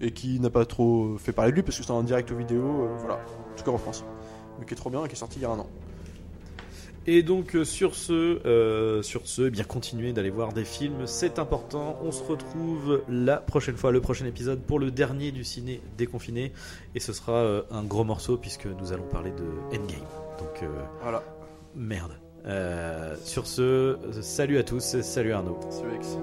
et 0.00 0.12
qui 0.12 0.40
n'a 0.40 0.50
pas 0.50 0.64
trop 0.64 1.16
fait 1.18 1.32
parler 1.32 1.50
de 1.50 1.56
lui 1.56 1.62
parce 1.62 1.76
que 1.78 1.84
c'est 1.84 1.90
en 1.90 2.02
direct 2.02 2.30
aux 2.32 2.36
vidéo, 2.36 2.62
euh, 2.62 2.96
voilà, 2.98 3.16
en 3.16 3.56
tout 3.56 3.64
cas 3.64 3.70
en 3.70 3.78
France, 3.78 4.04
mais 4.58 4.64
qui 4.64 4.74
est 4.74 4.76
trop 4.76 4.90
bien 4.90 5.04
et 5.04 5.08
qui 5.08 5.14
est 5.14 5.18
sorti 5.18 5.38
il 5.38 5.42
y 5.42 5.44
a 5.44 5.50
un 5.50 5.58
an. 5.58 5.66
Et 7.06 7.22
donc 7.22 7.56
euh, 7.56 7.64
sur 7.64 7.94
ce, 7.94 8.12
euh, 8.46 9.02
sur 9.02 9.26
ce, 9.26 9.42
eh 9.42 9.50
bien 9.50 9.64
continuez 9.64 10.12
d'aller 10.12 10.30
voir 10.30 10.52
des 10.52 10.64
films, 10.64 11.06
c'est 11.06 11.38
important. 11.38 11.98
On 12.02 12.12
se 12.12 12.22
retrouve 12.22 13.02
la 13.08 13.38
prochaine 13.38 13.76
fois, 13.76 13.90
le 13.90 14.00
prochain 14.00 14.26
épisode 14.26 14.60
pour 14.60 14.78
le 14.78 14.90
dernier 14.90 15.32
du 15.32 15.42
ciné 15.42 15.80
déconfiné, 15.96 16.52
et 16.94 17.00
ce 17.00 17.12
sera 17.12 17.32
euh, 17.32 17.62
un 17.70 17.84
gros 17.84 18.04
morceau 18.04 18.36
puisque 18.36 18.66
nous 18.66 18.92
allons 18.92 19.08
parler 19.08 19.30
de 19.30 19.76
Endgame. 19.76 20.00
Donc 20.38 20.62
euh, 20.62 20.66
Voilà, 21.02 21.22
merde. 21.74 22.12
Sur 23.24 23.46
ce, 23.46 23.98
salut 24.20 24.58
à 24.58 24.62
tous, 24.62 25.00
salut 25.00 25.32
Arnaud. 25.32 25.58
Alex. 25.84 26.16